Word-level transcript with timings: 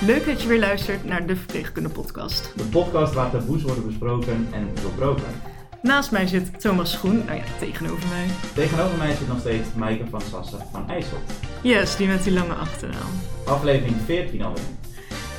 Leuk 0.00 0.26
dat 0.26 0.42
je 0.42 0.48
weer 0.48 0.58
luistert 0.58 1.04
naar 1.04 1.26
de 1.26 1.36
Verpleegkunde 1.36 1.88
Podcast. 1.88 2.52
De 2.56 2.62
podcast 2.64 3.14
waar 3.14 3.30
taboes 3.30 3.62
worden 3.62 3.86
besproken 3.86 4.48
en 4.52 4.68
doorbroken. 4.82 5.24
Naast 5.82 6.10
mij 6.10 6.26
zit 6.26 6.60
Thomas 6.60 6.92
Schoen, 6.92 7.24
nou 7.24 7.36
ja, 7.38 7.44
tegenover 7.58 8.08
mij. 8.08 8.26
Tegenover 8.54 8.98
mij 8.98 9.14
zit 9.14 9.28
nog 9.28 9.38
steeds 9.38 9.68
Maaike 9.76 10.04
van 10.10 10.20
Sassen 10.20 10.58
van 10.72 10.88
IJssel. 10.88 11.18
Yes, 11.62 11.96
die 11.96 12.06
met 12.06 12.22
die 12.22 12.32
lange 12.32 12.54
achternaam. 12.54 13.10
Aflevering 13.44 13.96
14 14.06 14.42
alweer. 14.42 14.62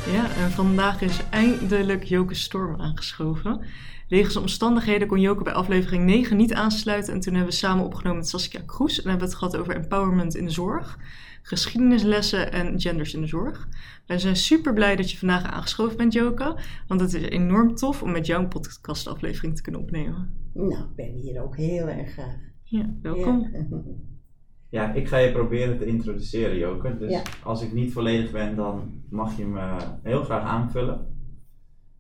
Ja, 0.06 0.36
en 0.36 0.52
vandaag 0.52 1.02
is 1.02 1.30
eindelijk 1.30 2.04
Joke 2.04 2.34
Storm 2.34 2.82
aangeschoven. 2.82 3.62
Wegens 4.08 4.36
omstandigheden 4.36 5.08
kon 5.08 5.20
Joke 5.20 5.44
bij 5.44 5.54
aflevering 5.54 6.06
9 6.06 6.38
niet 6.38 6.54
aansluiten. 6.54 7.14
En 7.14 7.20
toen 7.20 7.34
hebben 7.34 7.52
we 7.52 7.58
samen 7.58 7.86
opgenomen 7.86 8.18
met 8.18 8.28
Saskia 8.28 8.62
Kroes. 8.66 9.02
En 9.02 9.10
hebben 9.10 9.28
we 9.28 9.34
het 9.34 9.44
gehad 9.44 9.58
over 9.58 9.76
empowerment 9.76 10.36
in 10.36 10.46
de 10.46 10.52
zorg, 10.52 11.00
geschiedenislessen 11.42 12.52
en 12.52 12.80
genders 12.80 13.14
in 13.14 13.22
de 13.22 13.28
zorg. 13.28 13.68
Wij 14.06 14.20
zijn 14.20 14.36
super 14.36 14.74
blij 14.74 14.96
dat 14.96 15.12
je 15.12 15.18
vandaag 15.18 15.44
aangeschoven 15.44 15.98
bent, 15.98 16.14
Joke. 16.14 16.56
Want 16.88 17.02
het 17.02 17.14
is 17.14 17.22
enorm 17.22 17.76
tof 17.76 18.04
om 18.04 18.12
met 18.12 18.26
jou 18.26 18.44
een 18.44 18.50
podcastaflevering 18.50 19.56
te 19.56 19.62
kunnen 19.62 19.82
opnemen. 19.82 20.34
Nou, 20.54 20.84
ik 20.84 20.96
ben 20.96 21.14
hier 21.14 21.44
ook 21.44 21.58
heel 21.58 21.88
erg 21.88 22.12
graag. 22.12 22.38
Ja, 22.64 22.86
welkom. 23.02 23.50
Ja. 23.52 23.68
Ja, 24.70 24.94
ik 24.94 25.08
ga 25.08 25.18
je 25.18 25.32
proberen 25.32 25.78
te 25.78 25.86
introduceren, 25.86 26.58
Joke. 26.58 26.98
Dus 26.98 27.12
Ja. 27.12 27.22
als 27.44 27.64
ik 27.64 27.74
niet 27.74 27.94
volledig 27.94 28.32
ben, 28.32 28.56
dan 28.56 29.02
mag 29.10 29.38
je 29.38 29.46
me 29.46 29.78
heel 30.04 30.24
graag 30.24 30.44
aanvullen. 30.44 31.08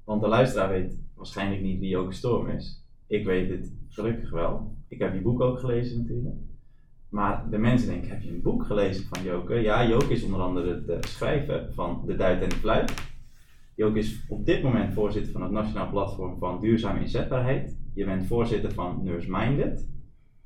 Want 0.03 0.21
de 0.21 0.27
luisteraar 0.27 0.69
weet 0.69 1.01
waarschijnlijk 1.15 1.61
niet 1.61 1.79
wie 1.79 1.89
Joke 1.89 2.13
Storm 2.13 2.47
is. 2.49 2.85
Ik 3.07 3.25
weet 3.25 3.49
het 3.49 3.73
gelukkig 3.87 4.29
wel. 4.31 4.75
Ik 4.87 4.99
heb 4.99 5.13
je 5.13 5.21
boek 5.21 5.41
ook 5.41 5.59
gelezen 5.59 5.97
natuurlijk. 6.01 6.35
Maar 7.09 7.49
de 7.49 7.57
mensen 7.57 7.87
denken, 7.87 8.09
heb 8.09 8.21
je 8.21 8.29
een 8.29 8.41
boek 8.41 8.65
gelezen 8.65 9.05
van 9.05 9.23
Joke? 9.23 9.53
Ja, 9.55 9.87
Joke 9.87 10.13
is 10.13 10.23
onder 10.23 10.39
andere 10.41 10.85
de 10.85 10.97
schrijver 10.99 11.67
van 11.73 12.03
De 12.05 12.15
Duit 12.15 12.41
en 12.41 12.49
de 12.49 12.55
Fluit. 12.55 12.93
Joke 13.75 13.97
is 13.97 14.25
op 14.29 14.45
dit 14.45 14.63
moment 14.63 14.93
voorzitter 14.93 15.31
van 15.31 15.41
het 15.41 15.51
Nationaal 15.51 15.89
Platform 15.89 16.37
van 16.37 16.59
Duurzame 16.61 16.99
Inzetbaarheid. 16.99 17.77
Je 17.93 18.05
bent 18.05 18.25
voorzitter 18.25 18.71
van 18.71 19.03
Nurse 19.03 19.31
Minded. 19.31 19.89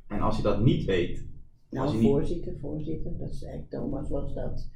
En 0.08 0.22
als 0.22 0.38
je 0.38 0.44
dat 0.44 0.62
niet 0.64 0.86
weet, 0.86 1.28
Nou, 1.74 2.02
voorzitter, 2.02 2.58
voorzitter, 2.60 3.18
dat 3.18 3.30
is 3.32 3.44
eigenlijk 3.44 3.72
Thomas 3.74 4.10
was 4.10 4.34
dat. 4.34 4.70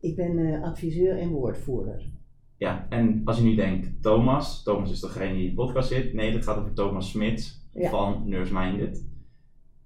Ik 0.00 0.16
ben 0.16 0.38
eh, 0.38 0.62
adviseur 0.62 1.18
en 1.18 1.28
woordvoerder. 1.28 2.10
Ja, 2.56 2.86
en 2.88 3.20
als 3.24 3.36
je 3.38 3.42
nu 3.44 3.54
denkt, 3.54 4.02
Thomas, 4.02 4.62
Thomas 4.62 4.90
is 4.90 5.00
degene 5.00 5.32
die 5.32 5.42
in 5.42 5.48
de 5.48 5.54
podcast 5.54 5.88
zit. 5.88 6.12
Nee, 6.12 6.32
dat 6.32 6.44
gaat 6.44 6.56
over 6.58 6.72
Thomas 6.72 7.10
Smits 7.10 7.68
Ja. 7.72 7.90
van 7.90 8.28
Nurse 8.28 8.52
Minded. 8.54 9.06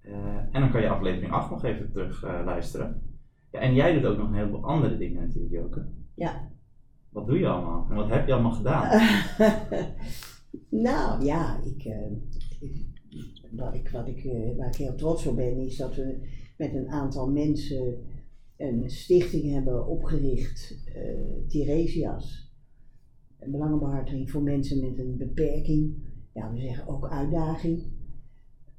Eh, 0.01 0.37
en 0.53 0.61
dan 0.61 0.71
kan 0.71 0.81
je 0.81 0.89
aflevering 0.89 1.33
8 1.33 1.51
nog 1.51 1.65
even 1.65 1.91
terug 1.93 2.23
eh, 2.23 2.41
luisteren. 2.45 3.03
Ja, 3.51 3.59
en 3.61 3.75
jij 3.75 3.93
doet 3.93 4.05
ook 4.05 4.17
nog 4.19 4.29
een 4.29 4.35
heleboel 4.35 4.65
andere 4.65 4.97
dingen 4.99 5.21
natuurlijk, 5.23 5.53
Joke. 5.53 5.87
Ja. 6.15 6.49
Wat 7.09 7.27
doe 7.27 7.39
je 7.39 7.49
allemaal? 7.49 7.87
En 7.91 7.97
wat 7.97 8.09
heb 8.09 8.27
je 8.27 8.33
allemaal 8.33 8.53
gedaan? 8.53 9.01
nou 10.89 11.25
ja, 11.25 11.61
ik, 11.65 11.85
ik- 12.61 12.87
wat 13.51 13.75
ik, 13.75 13.89
wat 13.91 14.09
ik, 14.09 14.29
waar 14.57 14.69
ik 14.69 14.75
heel 14.75 14.95
trots 14.95 15.27
op 15.27 15.37
ben, 15.37 15.59
is 15.59 15.77
dat 15.77 15.95
we 15.95 16.29
met 16.59 16.75
een 16.75 16.89
aantal 16.89 17.31
mensen 17.31 17.98
een 18.56 18.91
stichting 18.91 19.53
hebben 19.53 19.87
opgericht, 19.87 20.84
eh 20.95 21.48
Tiresias. 21.48 22.53
Een 23.39 23.50
belangenbehartiging 23.50 24.31
voor 24.31 24.42
mensen 24.42 24.81
met 24.81 24.98
een 24.98 25.17
beperking, 25.17 25.95
ja, 26.33 26.53
we 26.53 26.61
zeggen 26.61 26.89
ook 26.89 27.09
uitdaging. 27.09 27.83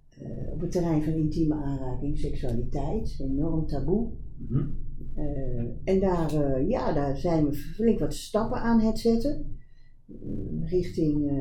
Eh, 0.09 0.51
op 0.51 0.59
het 0.59 0.71
terrein 0.71 1.03
van 1.03 1.13
intieme 1.13 1.55
aanraking, 1.55 2.17
seksualiteit, 2.17 3.19
enorm 3.19 3.67
taboe. 3.67 4.11
Mhm. 4.37 4.67
Eh, 5.13 5.63
en 5.83 5.99
daar, 5.99 6.63
ja, 6.67 6.93
daar 6.93 7.17
zijn 7.17 7.45
we 7.45 7.53
flink 7.53 7.99
wat 7.99 8.13
stappen 8.13 8.61
aan 8.61 8.79
het 8.79 8.99
zetten. 8.99 9.57
Mm, 10.05 10.63
richting 10.63 11.31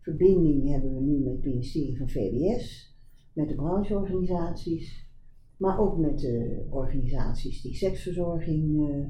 verbinding 0.00 0.68
hebben 0.68 0.94
we 0.94 1.00
nu 1.00 1.18
met 1.18 1.32
het 1.32 1.44
ministerie 1.44 1.96
van 1.96 2.08
VWS, 2.08 2.96
met 3.32 3.48
de 3.48 3.54
brancheorganisaties, 3.54 5.03
maar 5.56 5.78
ook 5.78 5.98
met 5.98 6.18
de 6.18 6.66
organisaties 6.70 7.62
die 7.62 7.74
seksverzorging 7.74 8.88
eh, 8.88 9.06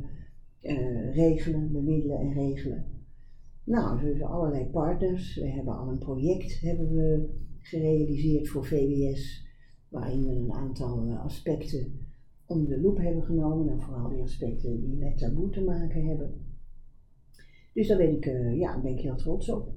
eh, 0.60 1.14
regelen, 1.14 1.72
bemiddelen 1.72 2.18
en 2.18 2.32
regelen. 2.32 2.84
Nou, 3.64 4.00
hebben 4.00 4.26
allerlei 4.26 4.64
partners. 4.64 5.34
We 5.36 5.46
hebben 5.46 5.78
al 5.78 5.88
een 5.88 5.98
project 5.98 6.60
hebben 6.60 6.94
we 6.94 7.28
gerealiseerd 7.60 8.48
voor 8.48 8.64
VWS, 8.64 9.46
waarin 9.88 10.24
we 10.24 10.30
een 10.30 10.52
aantal 10.52 11.06
eh, 11.06 11.24
aspecten 11.24 11.92
onder 12.46 12.68
de 12.68 12.80
loep 12.80 12.96
hebben 12.96 13.22
genomen. 13.22 13.68
En 13.68 13.80
vooral 13.80 14.08
die 14.08 14.22
aspecten 14.22 14.80
die 14.80 14.96
met 14.96 15.18
taboe 15.18 15.50
te 15.50 15.64
maken 15.64 16.06
hebben. 16.06 16.32
Dus 17.72 17.88
daar 17.88 17.98
ben 17.98 18.12
ik, 18.12 18.24
ja, 18.54 18.80
ben 18.80 18.92
ik 18.92 19.00
heel 19.00 19.16
trots 19.16 19.50
op. 19.50 19.68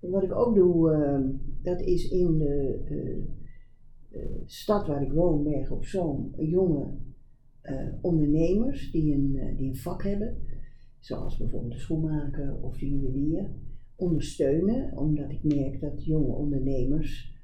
En 0.00 0.10
wat 0.10 0.22
ik 0.22 0.34
ook 0.34 0.54
doe, 0.54 0.90
dat 1.62 1.80
is 1.80 2.10
in 2.10 2.38
de 2.38 3.42
stad 4.44 4.86
waar 4.86 5.02
ik 5.02 5.12
woon, 5.12 5.42
Berg 5.42 5.70
op 5.70 5.84
Zoom, 5.84 6.32
jonge 6.36 6.94
eh, 7.60 7.86
ondernemers 8.00 8.90
die 8.90 9.14
een, 9.14 9.36
eh, 9.36 9.56
die 9.56 9.68
een 9.68 9.76
vak 9.76 10.02
hebben. 10.02 10.36
Zoals 10.98 11.36
bijvoorbeeld 11.36 11.72
de 11.72 11.78
schoenmaker 11.78 12.62
of 12.62 12.78
de 12.78 12.88
juwelier. 12.88 13.50
Ondersteunen, 13.96 14.96
omdat 14.96 15.30
ik 15.30 15.42
merk 15.42 15.80
dat 15.80 16.04
jonge 16.04 16.34
ondernemers 16.34 17.34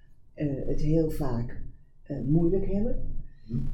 eh, 0.41 0.67
het 0.67 0.81
heel 0.81 1.11
vaak 1.11 1.63
eh, 2.03 2.21
moeilijk 2.21 2.67
hebben. 2.67 3.19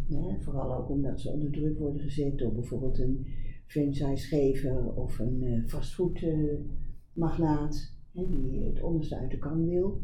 Ja, 0.09 0.37
vooral 0.41 0.75
ook 0.75 0.91
omdat 0.91 1.21
ze 1.21 1.31
onder 1.31 1.51
druk 1.51 1.79
worden 1.79 2.01
gezet 2.01 2.39
door 2.39 2.53
bijvoorbeeld 2.53 2.99
een 2.99 3.27
franchisegever 3.67 4.95
of 4.95 5.19
een 5.19 5.43
eh, 5.43 5.65
fastfoodmagnaat 5.67 7.95
die 8.13 8.65
het 8.65 8.83
onderste 8.83 9.17
uit 9.17 9.31
de 9.31 9.39
kan 9.39 9.69
wil. 9.69 10.01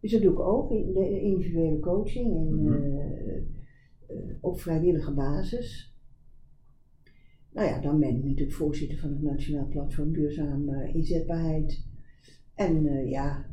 Dus 0.00 0.12
dat 0.12 0.22
doe 0.22 0.32
ik 0.32 0.40
ook 0.40 0.70
in 0.70 0.92
de 0.92 1.20
individuele 1.20 1.78
coaching 1.78 2.36
en 2.36 2.62
Mhm. 2.64 2.72
eh, 2.72 3.36
eh, 3.36 4.34
op 4.40 4.60
vrijwillige 4.60 5.14
basis. 5.14 5.96
Nou 7.52 7.68
ja, 7.68 7.80
dan 7.80 8.00
ben 8.00 8.08
ik 8.16 8.24
natuurlijk 8.24 8.56
voorzitter 8.56 8.98
van 8.98 9.10
het 9.10 9.22
Nationaal 9.22 9.68
Platform 9.68 10.12
Duurzaam 10.12 10.68
eh, 10.68 10.94
Inzetbaarheid. 10.94 11.86
En 12.54 12.86
eh, 12.86 13.10
ja, 13.10 13.46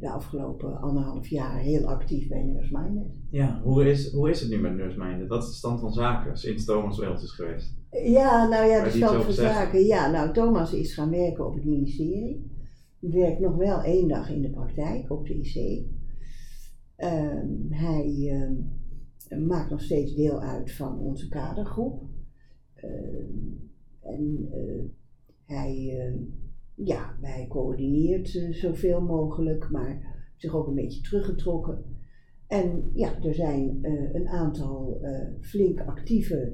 de 0.00 0.10
afgelopen 0.10 0.80
anderhalf 0.80 1.26
jaar 1.26 1.58
heel 1.58 1.84
actief 1.86 2.28
bij 2.28 2.42
Nurse. 2.42 3.06
Ja, 3.30 3.60
hoe 3.62 3.90
is, 3.90 4.12
hoe 4.12 4.30
is 4.30 4.40
het 4.40 4.50
nu 4.50 4.58
met 4.58 4.74
Nurse? 4.76 5.26
Wat 5.28 5.42
is 5.42 5.48
de 5.48 5.54
stand 5.54 5.80
van 5.80 5.92
zaken 5.92 6.36
sinds 6.36 6.64
Thomas 6.64 7.00
ons 7.00 7.22
is 7.22 7.32
geweest? 7.32 7.74
Ja, 7.90 8.48
nou 8.48 8.66
ja, 8.66 8.84
de 8.84 8.90
stand 8.90 9.24
van 9.24 9.32
zaken. 9.32 9.84
Ja, 9.84 10.10
nou, 10.10 10.32
Thomas 10.32 10.72
is 10.72 10.94
gaan 10.94 11.10
werken 11.10 11.46
op 11.46 11.54
het 11.54 11.64
ministerie. 11.64 12.55
Werkt 13.10 13.40
nog 13.40 13.56
wel 13.56 13.82
één 13.82 14.08
dag 14.08 14.30
in 14.30 14.42
de 14.42 14.50
praktijk 14.50 15.10
op 15.10 15.26
de 15.26 15.34
IC. 15.34 15.86
Ehm, 16.96 17.48
hij 17.68 18.28
ehm, 18.28 19.46
maakt 19.46 19.70
nog 19.70 19.82
steeds 19.82 20.14
deel 20.14 20.40
uit 20.40 20.72
van 20.72 20.98
onze 20.98 21.28
kadergroep. 21.28 22.02
Ehm, 22.74 23.56
en 24.00 24.48
eh, 24.52 24.84
hij, 25.44 25.96
ja, 26.74 27.16
hij 27.20 27.46
coördineert 27.48 28.36
eh, 28.36 28.52
zoveel 28.52 29.00
mogelijk, 29.00 29.70
maar 29.70 30.14
zich 30.36 30.54
ook 30.54 30.66
een 30.66 30.74
beetje 30.74 31.00
teruggetrokken. 31.00 31.84
En 32.46 32.90
ja, 32.94 33.22
er 33.22 33.34
zijn 33.34 33.78
eh, 33.82 34.14
een 34.14 34.28
aantal 34.28 35.00
flink 35.40 35.80
actieve 35.80 36.52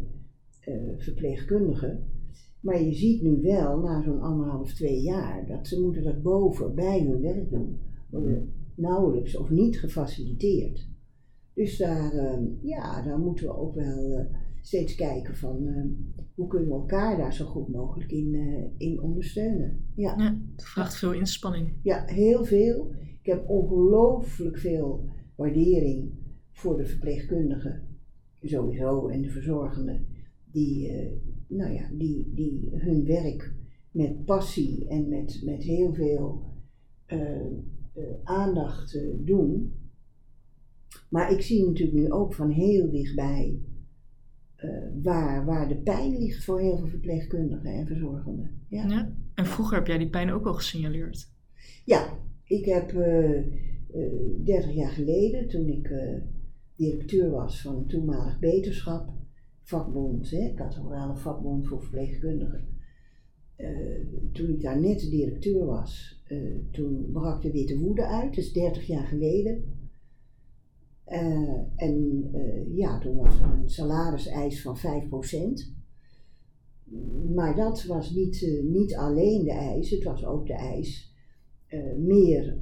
verpleegkundigen. 0.96 2.11
Maar 2.62 2.82
je 2.82 2.92
ziet 2.92 3.22
nu 3.22 3.40
wel, 3.40 3.78
na 3.80 4.02
zo'n 4.02 4.20
anderhalf, 4.20 4.74
twee 4.74 5.00
jaar, 5.00 5.46
dat 5.46 5.66
ze 5.66 5.80
moeten 5.80 6.02
dat 6.02 6.22
boven 6.22 6.74
bij 6.74 7.00
hun 7.00 7.20
werk 7.20 7.50
doen. 7.50 7.78
Worden 8.10 8.52
nauwelijks 8.74 9.36
of 9.36 9.50
niet 9.50 9.78
gefaciliteerd. 9.78 10.88
Dus 11.54 11.78
daar, 11.78 12.12
eh, 12.12 12.38
ja, 12.60 13.02
daar 13.02 13.18
moeten 13.18 13.46
we 13.46 13.56
ook 13.56 13.74
wel 13.74 14.12
eh, 14.12 14.26
steeds 14.62 14.94
kijken 14.94 15.36
van 15.36 15.66
eh, 15.66 15.84
hoe 16.34 16.46
kunnen 16.46 16.68
we 16.68 16.74
elkaar 16.74 17.16
daar 17.16 17.34
zo 17.34 17.44
goed 17.44 17.68
mogelijk 17.68 18.10
in, 18.10 18.34
eh, 18.34 18.88
in 18.88 19.00
ondersteunen. 19.00 19.84
Ja. 19.94 20.15
Ja, 20.18 20.38
het 20.56 20.65
vraagt 20.65 20.94
veel 20.97 21.12
inspanning. 21.12 21.72
Ja, 21.82 22.04
heel 22.06 22.44
veel. 22.44 22.94
Ik 23.20 23.26
heb 23.26 23.48
ongelooflijk 23.48 24.58
veel 24.58 25.08
waardering 25.36 26.12
voor 26.50 26.76
de 26.76 26.86
verpleegkundigen, 26.86 27.82
sowieso, 28.42 29.08
en 29.08 29.22
de 29.22 29.30
verzorgenden, 29.30 30.06
die, 30.44 30.88
eh, 30.88 31.12
nou 31.53 31.72
ja, 31.72 31.89
die, 31.93 32.33
die 32.34 32.71
hun 32.72 33.04
werk 33.04 33.54
met 33.91 34.25
passie 34.25 34.89
en 34.89 35.09
met, 35.09 35.41
met 35.45 35.63
heel 35.63 35.95
veel 35.95 36.43
eh, 37.07 37.41
eh, 37.41 38.04
aandacht 38.22 38.95
eh, 38.95 39.03
doen. 39.19 39.75
Maar 41.09 41.33
ik 41.33 41.41
zie 41.41 41.66
natuurlijk 41.66 41.99
nu 41.99 42.10
ook 42.10 42.34
van 42.34 42.51
heel 42.51 42.91
dichtbij 42.91 43.60
waar, 45.03 45.45
waar 45.45 45.69
de 45.69 45.77
pijn 45.77 46.19
ligt 46.19 46.45
voor 46.45 46.60
heel 46.60 46.77
veel 46.77 46.87
verpleegkundigen 46.87 47.72
en 47.72 47.87
verzorgenden. 47.87 48.65
Ja. 48.69 48.89
Ja. 48.89 49.15
En 49.34 49.47
vroeger 49.47 49.77
heb 49.77 49.87
jij 49.87 49.99
die 49.99 50.10
pijn 50.10 50.33
ook 50.33 50.47
al 50.47 50.54
gesignaleerd. 50.54 51.31
Ja, 51.84 52.19
ik 52.45 52.65
heb 52.65 52.93
eh, 52.93 53.37
eh, 53.37 53.45
30 54.45 54.72
jaar 54.75 54.91
geleden, 54.91 55.49
toen 55.49 55.69
ik 55.69 55.93
directeur 56.77 57.31
was 57.31 57.60
van 57.60 57.77
een 57.77 57.87
toenmalig 57.87 58.39
beterschap, 58.39 59.10
vakbond, 59.62 60.30
hè, 60.30 60.54
vakbond 61.14 61.66
voor 61.66 61.80
verpleegkundigen, 61.80 62.72
eh, 63.56 63.68
toen 64.32 64.48
ik 64.48 64.62
daar 64.62 64.80
net 64.80 65.00
directeur 65.00 65.66
was, 65.66 66.22
eh, 66.26 66.38
toen 66.70 67.10
brak 67.12 67.42
de 67.42 67.50
Witte 67.50 67.78
Woede 67.78 68.06
uit, 68.06 68.36
is 68.36 68.53
30 68.53 68.86
jaar 68.86 69.06
geleden. 69.06 69.64
Eh, 71.04 71.60
en 71.76 72.30
ja, 72.74 72.98
toen 72.98 73.16
was 73.16 73.41
er 73.41 73.44
een 73.44 73.70
salariseis 73.70 74.62
van 74.62 74.76
5%. 74.76 75.74
Maar 77.34 77.56
dat 77.56 77.84
was 77.84 78.10
niet, 78.10 78.62
niet 78.62 78.97
alleen 78.97 79.44
de 79.44 79.53
eis, 79.53 79.91
het 79.91 80.04
was 80.04 80.24
ook 80.24 80.47
de 80.47 80.54
eis 80.54 81.15
meer, 81.97 82.58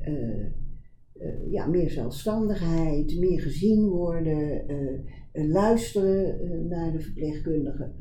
eh, 1.21 1.51
ja, 1.53 1.67
meer 1.67 1.91
zelfstandigheid, 1.91 3.19
meer 3.19 3.41
gezien 3.41 3.89
worden, 3.89 4.69
eh, 4.69 4.95
eh, 5.33 5.49
luisteren 5.51 6.41
eh, 6.41 6.61
naar 6.61 6.93
de 6.93 7.01
verpleegkundigen. 7.01 7.95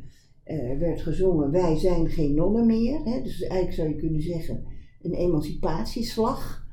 Eh, 0.44 0.70
Er 0.70 0.80
werd 0.80 1.02
gezongen, 1.02 1.52
wij 1.52 1.78
zijn 1.78 2.10
geen 2.10 2.36
nonnen 2.36 2.66
meer. 2.66 3.00
Hè? 3.04 3.22
Dus 3.22 3.42
eigenlijk 3.42 3.74
zou 3.74 3.90
je 3.90 3.96
kunnen 3.96 4.22
zeggen, 4.22 4.64
een 5.02 5.14
emancipatieslag. 5.14 6.68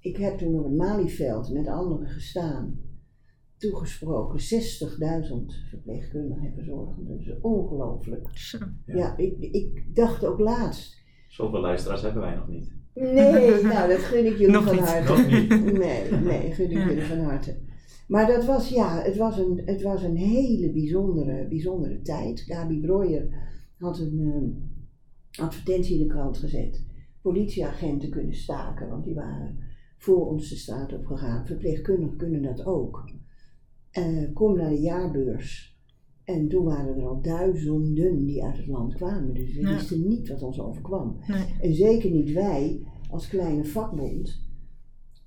Ik 0.00 0.16
heb 0.16 0.38
toen 0.38 0.58
op 0.58 0.64
het 0.64 0.74
Malieveld 0.74 1.52
met 1.52 1.66
anderen 1.66 2.08
gestaan, 2.08 2.80
toegesproken 3.56 4.40
60.000 4.40 5.68
verpleegkundigen 5.70 6.44
en 6.46 6.52
verzorgenden. 6.54 7.18
Is 7.20 7.32
ongelooflijk. 7.40 8.28
Ja. 8.86 8.96
Ja, 8.96 9.16
ik, 9.16 9.38
ik 9.40 9.94
dacht 9.94 10.24
ook 10.24 10.38
laatst. 10.38 11.00
Zoveel 11.28 11.60
luisteraars 11.60 12.02
hebben 12.02 12.22
wij 12.22 12.34
nog 12.34 12.48
niet. 12.48 12.72
Nee, 12.94 13.62
nou 13.62 13.88
dat 13.88 13.98
gun 13.98 14.26
ik 14.26 14.32
jullie 14.38 14.50
Nog 14.50 14.64
van 14.64 14.74
niet. 14.74 14.84
harte. 14.84 15.12
Nog 15.12 15.30
niet. 15.30 15.78
Nee, 15.78 16.10
nee, 16.10 16.52
gun 16.52 16.70
ik 16.70 16.76
Ja. 16.76 16.86
jullie 16.88 17.02
van 17.02 17.18
harte. 17.18 17.56
Maar 18.08 18.26
dat 18.26 18.44
was, 18.44 18.68
ja, 18.68 19.02
het 19.02 19.16
was 19.16 19.38
een, 19.38 19.62
het 19.64 19.82
was 19.82 20.02
een 20.02 20.16
hele 20.16 20.72
bijzondere, 20.72 21.46
bijzondere 21.48 22.00
tijd. 22.02 22.40
Gabi 22.40 22.80
Breuer 22.80 23.28
had 23.78 23.98
een 23.98 24.18
eh, 24.20 25.44
advertentie 25.44 26.00
in 26.00 26.06
de 26.06 26.14
krant 26.14 26.36
gezet. 26.38 26.84
Politieagenten 27.22 28.10
kunnen 28.10 28.34
staken, 28.34 28.88
want 28.88 29.04
die 29.04 29.14
waren 29.14 29.58
voor 29.98 30.26
ons 30.28 30.48
de 30.48 30.56
straat 30.56 30.92
op 30.92 31.06
gegaan. 31.06 31.46
Verpleegkundigen 31.46 32.16
kunnen 32.16 32.42
dat 32.42 32.64
ook. 32.66 33.10
Eh, 33.90 34.32
kom 34.32 34.56
naar 34.56 34.70
de 34.70 34.80
jaarbeurs. 34.80 35.71
En 36.24 36.48
toen 36.48 36.64
waren 36.64 36.96
er 36.96 37.06
al 37.06 37.22
duizenden 37.22 38.24
die 38.26 38.44
uit 38.44 38.56
het 38.56 38.66
land 38.66 38.94
kwamen. 38.94 39.34
Dus 39.34 39.54
we 39.54 39.60
Ja. 39.60 39.74
wisten 39.74 40.08
niet 40.08 40.28
wat 40.28 40.42
ons 40.42 40.60
overkwam. 40.60 41.16
Nee. 41.26 41.44
En 41.60 41.74
zeker 41.74 42.10
niet 42.10 42.32
wij 42.32 42.86
als 43.10 43.28
kleine 43.28 43.64
vakbond. 43.64 44.40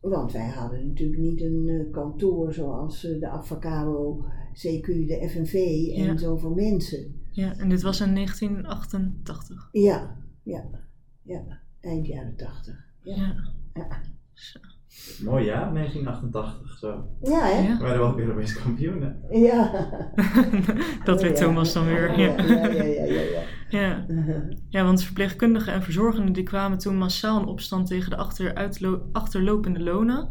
Want 0.01 0.31
wij 0.31 0.47
hadden 0.49 0.87
natuurlijk 0.87 1.19
niet 1.21 1.41
een 1.41 1.67
eh, 1.67 1.91
kantoor 1.91 2.53
zoals 2.53 3.05
eh, 3.05 3.19
de 3.19 3.27
Avacabo, 3.29 4.23
CQ, 4.53 4.85
de 4.85 5.27
FNV 5.29 5.53
en 5.95 6.03
Ja. 6.03 6.17
zoveel 6.17 6.53
mensen. 6.53 7.15
Ja, 7.31 7.57
en 7.57 7.69
dit 7.69 7.81
was 7.81 8.01
in 8.01 8.13
1988. 8.13 9.69
Ja, 9.71 10.17
ja, 10.43 10.69
ja. 11.21 11.43
Eind 11.79 12.07
jaren 12.07 12.35
tachtig. 12.35 12.85
Ja. 13.01 13.15
Ja. 13.15 13.33
Ja. 13.73 14.01
Mooi 15.23 15.45
jaar, 15.45 15.73
1988 15.73 16.77
zo. 16.77 17.07
Ja, 17.21 17.45
hè? 17.45 17.67
Ja. 17.67 17.77
We 17.77 17.83
werden 17.83 17.99
wel 17.99 18.15
weer 18.15 18.25
Europees 18.25 18.61
kampioenen. 18.61 19.19
Ja. 19.31 19.71
Dat 21.03 21.21
weet 21.21 21.37
ja. 21.37 21.43
Thomas 21.45 21.73
dan 21.73 21.85
weer. 21.85 22.19
Ja, 22.19 22.35
Ja. 22.37 22.43
ja, 22.45 22.67
ja, 22.67 22.83
ja. 22.83 23.03
ja, 23.05 23.21
Ja. 23.69 23.79
ja. 23.79 24.05
Ja, 24.69 24.83
want 24.89 25.03
verpleegkundigen 25.03 25.73
en 25.73 25.83
verzorgenden 25.83 26.33
die 26.33 26.43
kwamen 26.43 26.77
toen 26.77 26.97
massaal 26.97 27.39
in 27.41 27.45
opstand 27.47 27.87
tegen 27.87 28.09
de 28.09 28.17
achteruitlo- 28.17 29.01
achterlopende 29.11 29.79
lonen, 29.83 30.29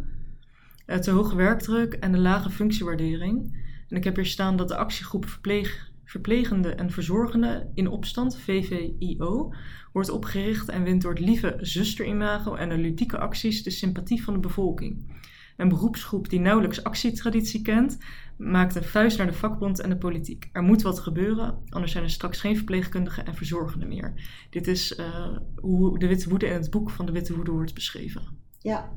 eh, 0.87 0.99
te 0.99 1.11
hoge 1.11 1.37
werkdruk 1.37 1.93
en 1.95 2.13
de 2.13 2.19
lage 2.19 2.51
functiewaardering. 2.51 3.63
En 3.89 3.97
ik 3.97 4.05
heb 4.05 4.17
hier 4.17 4.27
staan 4.27 4.57
dat 4.57 4.69
de 4.69 4.77
actiegroep 4.77 5.27
verpleeg, 5.29 5.91
Verplegende 6.15 6.69
en 6.69 6.91
Verzorgenden 6.91 7.71
in 7.75 7.89
Opstand, 7.89 8.39
VVIO, 8.39 9.53
wordt 9.93 10.11
opgericht 10.11 10.69
en 10.69 10.83
wint 10.83 11.03
door 11.03 11.11
het 11.11 11.21
lieve 11.21 11.57
zusterimago 11.61 12.55
en 12.55 12.69
de 12.69 12.77
ludieke 12.77 13.19
acties 13.19 13.63
de 13.63 13.71
sympathie 13.71 14.23
van 14.23 14.35
de 14.35 14.41
bevolking. 14.41 15.17
Een 15.57 15.69
beroepsgroep 15.69 16.29
die 16.29 16.41
nauwelijks 16.41 16.85
actietraditie 16.85 17.63
kent, 17.63 17.99
maakt 18.37 18.75
een 18.75 18.85
vuist 18.85 19.19
naar 19.19 19.27
de 19.27 19.33
vakbond 19.33 19.81
en 19.81 19.89
de 19.89 19.97
politiek. 19.97 20.49
Er 20.53 20.63
moet 20.63 20.83
wat 20.83 20.99
gebeuren, 20.99 21.59
anders 21.69 21.93
zijn 21.93 22.05
er 22.05 22.11
straks 22.11 22.41
geen 22.41 22.57
verpleegkundigen 22.57 23.27
en 23.27 23.35
verzorgenden 23.35 23.89
meer. 23.89 24.15
Dit 24.51 24.67
is 24.67 24.95
eh, 24.95 25.37
hoe 25.57 25.99
de 25.99 26.07
Witte 26.07 26.29
Woede 26.29 26.47
in 26.47 26.53
het 26.53 26.71
boek 26.71 26.91
van 26.91 27.07
de 27.07 27.13
Witte 27.13 27.35
Woede 27.35 27.51
wordt 27.51 27.75
beschreven. 27.75 28.23
Ja, 28.59 28.93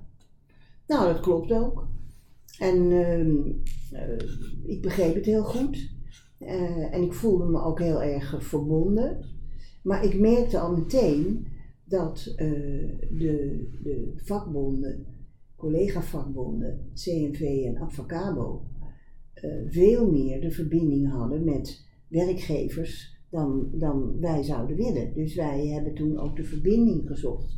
nou 0.87 1.13
dat 1.13 1.19
klopt 1.19 1.51
ook. 1.51 1.87
En 2.59 2.91
ehm, 2.91 3.37
eh, 3.91 4.27
ik 4.65 4.81
begreep 4.81 5.15
het 5.15 5.25
heel 5.25 5.43
goed. 5.43 5.95
Eh, 6.37 6.93
en 6.93 7.01
ik 7.01 7.13
voelde 7.13 7.45
me 7.45 7.61
ook 7.61 7.79
heel 7.79 8.03
erg 8.03 8.43
verbonden. 8.43 9.25
Maar 9.83 10.03
ik 10.03 10.19
merkte 10.19 10.59
al 10.59 10.75
meteen 10.77 11.47
dat 11.83 12.33
eh, 12.35 12.49
de, 13.17 13.67
de 13.83 14.13
vakbonden, 14.15 15.05
collega-vakbonden, 15.55 16.91
CNV 16.93 17.63
en 17.65 17.77
Advocabo, 17.77 18.65
eh, 19.33 19.51
veel 19.67 20.11
meer 20.11 20.41
de 20.41 20.51
verbinding 20.51 21.11
hadden 21.11 21.43
met 21.43 21.85
werkgevers 22.07 23.15
dan, 23.29 23.69
dan 23.73 24.19
wij 24.19 24.43
zouden 24.43 24.75
willen. 24.75 25.13
Dus 25.13 25.35
wij 25.35 25.67
hebben 25.67 25.93
toen 25.93 26.17
ook 26.17 26.35
de 26.35 26.43
verbinding 26.43 27.07
gezocht 27.07 27.57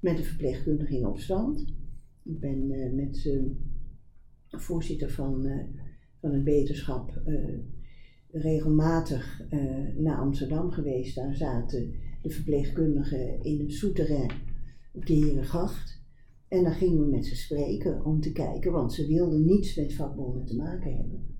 met 0.00 0.16
de 0.16 0.22
verpleegkundige 0.22 0.96
in 0.96 1.06
opstand. 1.06 1.60
Ik 2.24 2.40
ben 2.40 2.94
met 2.94 3.38
voorzitter 4.48 5.10
van, 5.10 5.48
van 6.20 6.32
het 6.32 6.44
beterschap 6.44 7.22
regelmatig 8.32 9.42
eh, 9.48 9.60
naar 9.96 10.16
Amsterdam 10.16 10.70
geweest. 10.70 11.14
Daar 11.14 11.34
zaten 11.34 11.94
de 12.22 12.30
verpleegkundigen 12.30 13.42
in 13.42 13.60
een 13.60 13.70
souterrain 13.70 14.30
op 14.92 15.06
de 15.06 15.14
Herengracht. 15.14 15.98
En 16.48 16.62
daar 16.62 16.74
gingen 16.74 17.00
we 17.00 17.06
met 17.06 17.26
ze 17.26 17.36
spreken 17.36 18.04
om 18.04 18.20
te 18.20 18.32
kijken, 18.32 18.72
want 18.72 18.92
ze 18.92 19.06
wilden 19.06 19.44
niets 19.44 19.76
met 19.76 19.94
vakbonden 19.94 20.44
te 20.44 20.56
maken 20.56 20.96
hebben. 20.96 21.38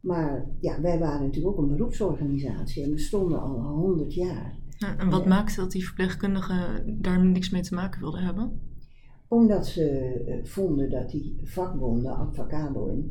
Maar 0.00 0.46
ja, 0.60 0.80
wij 0.80 0.98
waren 0.98 1.26
natuurlijk 1.26 1.58
ook 1.58 1.62
een 1.62 1.76
beroepsorganisatie 1.76 2.84
en 2.84 2.90
we 2.90 2.98
stonden 2.98 3.40
al 3.40 3.60
honderd 3.60 4.14
jaar. 4.14 4.58
Ja, 4.78 4.98
en 4.98 5.10
wat 5.10 5.26
maakte 5.26 5.60
dat 5.60 5.70
die 5.70 5.84
verpleegkundigen 5.84 6.84
daar 7.00 7.24
niks 7.24 7.50
mee 7.50 7.62
te 7.62 7.74
maken 7.74 8.00
wilden 8.00 8.22
hebben? 8.22 8.60
Omdat 9.28 9.66
ze 9.66 9.84
eh, 10.26 10.44
vonden 10.44 10.90
dat 10.90 11.10
die 11.10 11.40
vakbonden, 11.42 12.16
Advocabo 12.16 12.88
en 12.88 13.10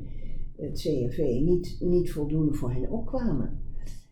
het 0.58 0.80
CNV, 0.82 1.18
niet, 1.44 1.78
niet 1.80 2.12
voldoende 2.12 2.54
voor 2.54 2.72
hen 2.72 2.90
opkwamen. 2.92 3.60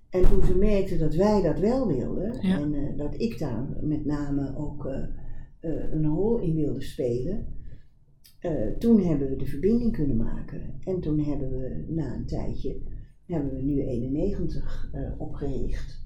En 0.10 0.24
toen 0.30 0.44
ze 0.44 0.56
merkten 0.58 1.00
dat 1.00 1.16
wij 1.16 1.42
dat 1.42 1.60
wel 1.60 1.88
wilden, 1.88 2.48
Ja. 2.48 2.60
en 2.60 2.74
eh, 2.74 2.98
dat 2.98 3.22
ik 3.22 3.40
daar 3.40 3.78
met 3.82 4.06
name 4.06 4.56
ook 4.58 4.86
eh, 4.86 5.04
eh, 5.60 5.92
een 5.92 6.06
rol 6.06 6.40
in 6.40 6.56
wilde 6.56 6.82
spelen, 6.82 7.54
toen 8.80 9.02
hebben 9.02 9.30
we 9.30 9.36
de 9.36 9.46
verbinding 9.46 9.92
kunnen 9.92 10.18
maken. 10.18 10.74
En 10.84 11.00
toen 11.00 11.20
hebben 11.20 11.50
we 11.50 11.86
na 11.88 12.16
een 12.16 12.26
tijdje, 12.26 12.82
hebben 13.26 13.54
we 13.54 13.62
nu 13.62 13.82
91 13.82 14.90
eh, 14.92 15.12
opgericht. 15.18 16.04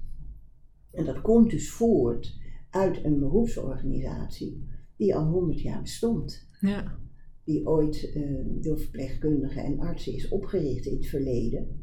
En 0.90 1.04
dat 1.04 1.20
komt 1.20 1.50
dus 1.50 1.70
voort 1.70 2.38
uit 2.70 3.04
een 3.04 3.18
beroepsorganisatie 3.18 4.68
die 4.96 5.14
al 5.16 5.26
100 5.26 5.60
jaar 5.60 5.82
bestond. 5.82 6.48
Ja, 6.60 6.98
Die 7.44 7.66
ooit 7.66 8.12
eh, 8.14 8.22
door 8.60 8.78
verpleegkundigen 8.78 9.64
en 9.64 9.78
artsen 9.78 10.14
is 10.14 10.28
opgericht 10.28 10.86
in 10.86 10.96
het 10.96 11.06
verleden. 11.06 11.80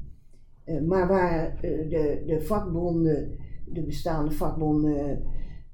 Eh, 0.64 0.82
maar 0.82 1.08
waar 1.08 1.56
eh, 1.56 1.90
de, 1.90 2.24
de 2.26 2.42
vakbonden, 2.42 3.38
de 3.66 3.84
bestaande 3.84 4.32
vakbonden 4.32 5.24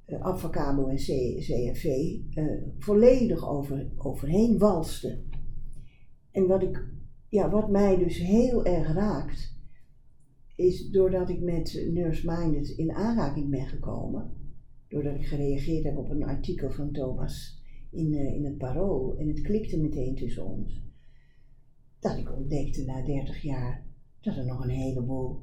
uh, 0.07 0.21
Advocabo 0.21 0.87
en 0.87 0.97
CNV, 0.97 1.85
eh, 2.33 2.45
volledig 2.77 3.49
over, 3.49 3.91
overheen 3.97 4.57
walsten. 4.57 5.29
En 6.31 6.47
wat, 6.47 6.61
ik, 6.61 6.85
ja, 7.29 7.49
wat 7.49 7.69
mij 7.69 7.97
dus 7.97 8.17
heel 8.17 8.65
erg 8.65 8.93
raakt, 8.93 9.55
is 10.55 10.89
doordat 10.89 11.29
ik 11.29 11.41
met 11.41 11.87
Nurse 11.91 12.31
Minded 12.31 12.69
in 12.69 12.91
aanraking 12.91 13.49
ben 13.49 13.67
gekomen, 13.67 14.31
doordat 14.87 15.15
ik 15.15 15.25
gereageerd 15.25 15.83
heb 15.83 15.97
op 15.97 16.09
een 16.09 16.23
artikel 16.23 16.71
van 16.71 16.91
Thomas 16.91 17.62
in, 17.93 18.13
eh, 18.13 18.35
in 18.35 18.45
het 18.45 18.57
parool 18.57 19.15
en 19.17 19.27
het 19.27 19.41
klikte 19.41 19.77
meteen 19.77 20.15
tussen 20.15 20.45
ons, 20.45 20.81
dat 21.99 22.17
ik 22.17 22.35
ontdekte 22.35 22.83
na 22.83 23.01
30 23.01 23.41
jaar 23.41 23.85
dat 24.21 24.35
er 24.35 24.45
nog 24.45 24.63
een 24.63 24.69
heleboel, 24.69 25.41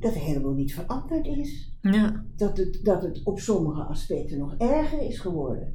dat 0.00 0.14
een 0.14 0.20
heleboel 0.20 0.54
niet 0.54 0.74
veranderd 0.74 1.26
is. 1.26 1.78
ja, 1.80 2.24
Dat 2.36 2.56
het, 2.56 2.80
dat 2.82 3.02
het 3.02 3.22
op 3.24 3.38
sommige 3.38 3.82
aspecten 3.82 4.38
nog 4.38 4.54
erger 4.56 5.00
is 5.00 5.18
geworden. 5.18 5.74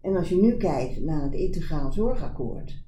En 0.00 0.16
als 0.16 0.28
je 0.28 0.40
nu 0.40 0.56
kijkt 0.56 1.00
naar 1.00 1.22
het 1.22 1.34
integraal 1.34 1.92
zorgakkoord, 1.92 2.84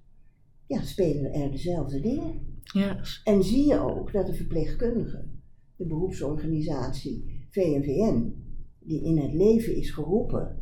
ja, 0.66 0.82
spelen 0.82 1.32
er 1.32 1.50
dezelfde 1.50 2.00
dingen. 2.00 2.40
ja, 2.62 3.00
En 3.24 3.42
zie 3.42 3.66
je 3.66 3.80
ook 3.80 4.12
dat 4.12 4.26
de 4.26 4.34
verpleegkundigen, 4.34 5.42
de 5.76 5.86
beroepsorganisatie 5.86 7.46
VNVN, 7.50 8.34
die 8.78 9.04
in 9.04 9.18
het 9.18 9.32
leven 9.32 9.76
is 9.76 9.90
geroepen, 9.90 10.58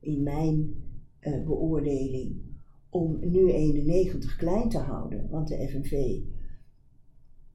in 0.00 0.22
mijn 0.22 0.74
eh, 1.20 1.44
beoordeling, 1.44 2.40
om 2.88 3.18
nu 3.20 3.50
91 3.52 4.36
klein 4.36 4.68
te 4.68 4.78
houden, 4.78 5.28
want 5.30 5.48
de 5.48 5.68
FNV, 5.68 6.18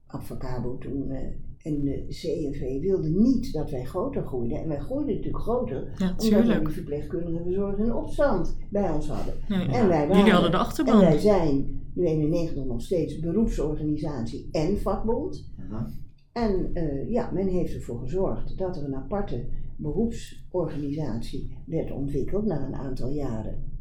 Advocabo 0.06 0.78
toen, 0.78 1.10
eh, 1.10 1.22
en 1.62 1.84
de 1.84 2.04
CNV 2.08 2.80
wilde 2.80 3.08
niet 3.08 3.52
dat 3.52 3.70
wij 3.70 3.84
groter 3.84 4.22
groeiden. 4.26 4.58
En 4.62 4.68
wij 4.68 4.78
groeiden 4.78 5.14
natuurlijk 5.14 5.42
groter, 5.42 5.76
Ja, 5.96 6.08
omdat 6.10 6.22
we 6.24 6.30
die 6.30 6.40
tuurlijk. 6.42 6.70
verpleegkundige 6.70 7.42
verzorgers 7.42 7.86
in 7.86 7.94
opstand 7.94 8.56
bij 8.70 8.90
ons 8.90 9.08
hadden. 9.08 9.34
Nee, 9.48 9.58
En 9.66 9.88
wij 9.88 10.06
waren, 10.06 10.16
Jullie 10.16 10.32
hadden 10.32 10.50
de 10.50 10.56
en 10.56 10.62
achterban. 10.62 11.00
wij 11.00 11.18
zijn 11.18 11.80
nu 11.94 12.04
91 12.06 12.64
nog 12.64 12.82
steeds 12.82 13.18
beroepsorganisatie 13.18 14.48
en 14.52 14.78
vakbond. 14.78 15.50
Aha. 15.58 15.90
En 16.32 16.70
eh, 16.74 17.10
ja, 17.10 17.30
men 17.30 17.46
heeft 17.48 17.74
ervoor 17.74 17.98
gezorgd 18.00 18.58
dat 18.58 18.76
er 18.76 18.84
een 18.84 18.94
aparte 18.96 19.46
beroepsorganisatie 19.76 21.58
werd 21.66 21.90
ontwikkeld 21.90 22.44
na 22.44 22.66
een 22.66 22.74
aantal 22.74 23.10
jaren. 23.10 23.74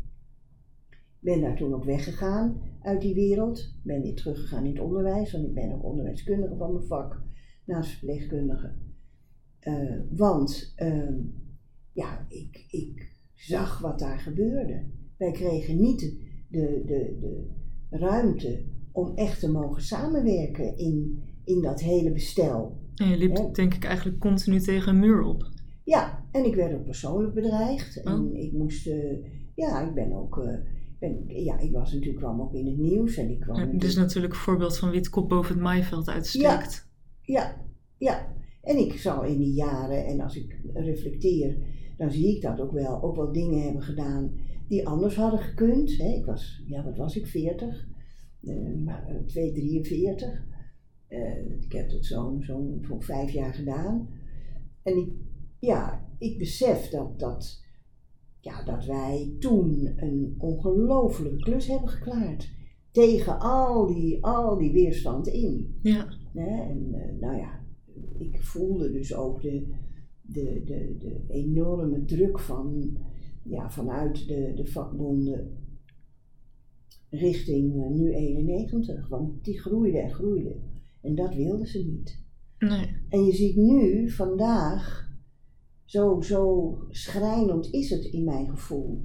Ik 0.89 1.31
ben 1.31 1.41
daar 1.41 1.57
toen 1.57 1.73
ook 1.73 1.85
weggegaan 1.85 2.61
uit 2.81 3.01
die 3.01 3.13
wereld. 3.13 3.73
Ben 3.83 4.01
weer 4.01 4.15
teruggegaan 4.15 4.65
in 4.65 4.71
het 4.71 4.83
onderwijs, 4.83 5.31
want 5.31 5.45
ik 5.45 5.53
ben 5.53 5.73
ook 5.73 5.83
onderwijskundige 5.83 6.55
van 6.55 6.73
mijn 6.73 6.85
vak, 6.85 7.21
naast 7.65 7.89
verpleegkundige. 7.89 8.73
Eh, 9.59 9.99
want 10.09 10.73
ehm, 10.75 11.15
ja, 11.91 12.25
ik, 12.29 12.65
ik 12.69 13.15
zag 13.33 13.79
wat 13.79 13.99
daar 13.99 14.19
gebeurde. 14.19 14.85
Wij 15.17 15.31
kregen 15.31 15.81
niet 15.81 15.99
de, 15.99 16.81
de, 16.85 17.15
de, 17.19 17.49
de 17.89 17.97
ruimte 17.97 18.65
om 18.91 19.15
echt 19.15 19.39
te 19.39 19.51
mogen 19.51 19.81
samenwerken 19.81 20.77
in, 20.77 21.23
in 21.43 21.61
dat 21.61 21.81
hele 21.81 22.11
bestel. 22.11 22.83
En 22.95 23.07
je 23.07 23.17
liep 23.17 23.53
denk 23.53 23.73
ik 23.73 23.83
eigenlijk 23.83 24.19
continu 24.19 24.59
tegen 24.59 24.93
een 24.93 24.99
muur 24.99 25.21
op. 25.21 25.53
Ja, 25.86 26.25
en 26.32 26.46
ik 26.46 26.56
werd 26.56 26.74
ook 26.74 26.84
persoonlijk 26.84 27.34
bedreigd. 27.34 28.01
En 28.04 28.13
Oh. 28.13 28.38
ik 28.38 28.54
moest, 28.54 28.88
eh, 28.88 29.18
ja, 29.56 29.88
ik 29.88 29.94
ben 29.94 30.13
ook, 30.13 30.38
eh, 30.38 30.58
ben, 31.00 31.24
ja, 31.27 31.60
ik 31.60 31.72
was 31.72 31.94
natuurlijk, 31.94 32.20
kwam 32.20 32.42
ook 32.42 32.54
in 32.54 32.65
het 32.65 32.77
nieuws 32.77 33.18
en 33.18 33.30
ik 33.30 33.39
kwam 33.39 33.56
Ja, 33.58 33.86
is 33.88 33.96
natuurlijk 33.96 34.34
een 34.34 34.39
voorbeeld 34.39 34.77
van 34.77 34.89
wie 34.89 35.00
het 35.00 35.10
kop 35.10 35.30
boven 35.30 35.54
het 35.54 35.63
maaiveld 35.63 36.10
uitsteekt. 36.10 36.89
Ja, 37.22 37.56
ja. 37.98 38.34
En 38.62 38.77
ik 38.77 38.94
zal 38.94 39.24
in 39.24 39.38
die 39.38 39.54
jaren, 39.54 40.06
en 40.06 40.20
als 40.22 40.36
ik 40.36 40.60
reflecteer, 40.74 41.58
dan 41.98 42.12
zie 42.12 42.36
ik 42.36 42.42
dat 42.42 42.60
ook 42.60 42.72
wel, 42.72 43.04
ook 43.04 43.15
wel 43.15 43.32
dingen 43.32 43.63
hebben 43.63 43.82
gedaan 43.84 44.32
die 44.68 44.88
anders 44.88 45.15
hadden 45.15 45.39
gekund. 45.39 45.98
Hè. 45.98 46.08
Ik 46.08 46.25
was, 46.25 46.63
ja, 46.68 46.84
wat 46.84 46.98
was 46.98 47.15
ik, 47.15 47.27
40? 47.27 47.88
Eh, 48.42 48.74
maar, 48.86 49.08
eh, 49.08 49.15
2, 49.25 49.51
43. 49.51 50.44
Eh, 51.08 51.62
ik 51.62 51.72
heb 51.72 51.89
het 51.92 52.06
zo'n 52.06 52.42
zo'n 52.42 52.77
voor 52.82 53.04
vijf 53.04 53.32
jaar 53.32 53.54
gedaan. 53.54 54.10
En 54.84 54.98
ik, 54.98 55.10
ja, 55.65 56.10
ik 56.17 56.38
besef 56.38 56.89
dat, 56.89 57.19
dat, 57.19 57.63
ja, 58.39 58.63
dat 58.63 58.86
wij 58.86 59.36
toen 59.39 59.93
een 59.95 60.36
ongelofelijke 60.38 61.43
klus 61.43 61.67
hebben 61.67 61.89
geklaard. 61.89 62.53
Tegen 62.91 63.39
al 63.39 63.88
die, 63.88 64.25
al 64.25 64.57
die 64.57 64.72
weerstand 64.72 65.27
in. 65.27 65.79
Ja. 65.81 66.07
En 66.34 66.93
eh, 66.93 67.19
nou 67.19 67.38
ja, 67.38 67.65
ik 68.17 68.41
voelde 68.41 68.91
dus 68.91 69.15
ook 69.15 69.41
de, 69.41 69.67
de, 70.22 70.62
de, 70.65 70.95
de 71.00 71.24
enorme 71.27 72.05
druk 72.05 72.39
van, 72.39 72.98
ja, 73.43 73.69
vanuit 73.69 74.27
de, 74.27 74.53
de 74.55 74.65
vakbonden 74.65 75.63
richting 77.10 77.84
eh, 77.84 77.89
nu 77.89 78.13
91. 78.13 79.07
Want 79.07 79.43
die 79.43 79.60
groeide 79.60 80.00
en 80.00 80.13
groeide. 80.13 80.55
En 81.01 81.15
dat 81.15 81.36
wilden 81.36 81.67
ze 81.67 81.86
niet. 81.86 82.24
Nee. 82.60 82.88
En 83.10 83.25
je 83.25 83.34
ziet 83.34 83.55
nu, 83.55 84.10
vandaag, 84.10 85.04
zo, 85.86 86.22
zo 86.22 86.77
schrijnend 86.89 87.74
is 87.74 87.89
het 87.89 88.06
in 88.06 88.24
mijn 88.24 88.50
gevoel, 88.50 89.01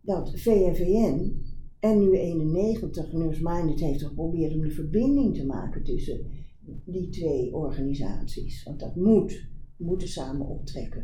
dat 0.00 0.40
VNVN 0.40 1.42
en 1.78 1.98
nu 1.98 2.16
91 2.18 3.12
Nurse 3.12 3.42
Minded 3.42 3.80
heeft 3.80 4.02
geprobeerd 4.02 4.54
om 4.54 4.60
de 4.60 4.70
verbinding 4.70 5.34
te 5.34 5.46
maken 5.46 5.84
tussen 5.84 6.26
die 6.84 7.08
twee 7.08 7.54
organisaties. 7.54 8.62
Want 8.62 8.80
dat 8.80 8.96
moet, 8.96 9.48
we 9.76 9.84
moeten 9.84 10.08
samen 10.08 10.46
optrekken. 10.46 11.00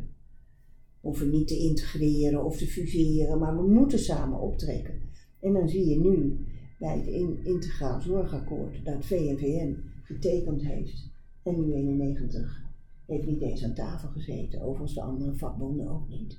We 1.01 1.13
hoeven 1.13 1.31
niet 1.31 1.49
te 1.49 1.59
integreren 1.59 2.45
of 2.45 2.57
te 2.59 2.67
fuseren, 2.67 3.39
maar 3.39 3.57
we 3.57 3.69
moeten 3.69 3.99
samen 3.99 4.41
optrekken. 4.41 5.01
En 5.41 5.53
dan 5.53 5.69
zie 5.69 5.89
je 5.89 5.99
nu 6.01 6.47
bij 6.79 6.99
het 6.99 7.07
in- 7.07 7.45
Integraal 7.45 8.01
Zorgakkoord 8.01 8.85
dat 8.85 9.05
VNVN 9.05 9.77
getekend 10.03 10.63
heeft 10.63 11.11
en 11.43 11.61
nu 11.61 11.73
91 11.73 12.66
heeft 13.07 13.27
niet 13.27 13.43
eens 13.43 13.65
aan 13.65 13.75
tafel 13.75 14.09
gezeten, 14.09 14.61
overigens 14.61 14.95
de 14.95 15.03
andere 15.03 15.35
vakbonden 15.37 15.89
ook 15.89 16.09
niet. 16.09 16.39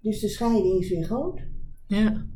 Dus 0.00 0.20
de 0.20 0.28
scheiding 0.28 0.80
is 0.80 0.88
weer 0.88 1.04
groot. 1.04 1.40
Ja, 1.86 2.26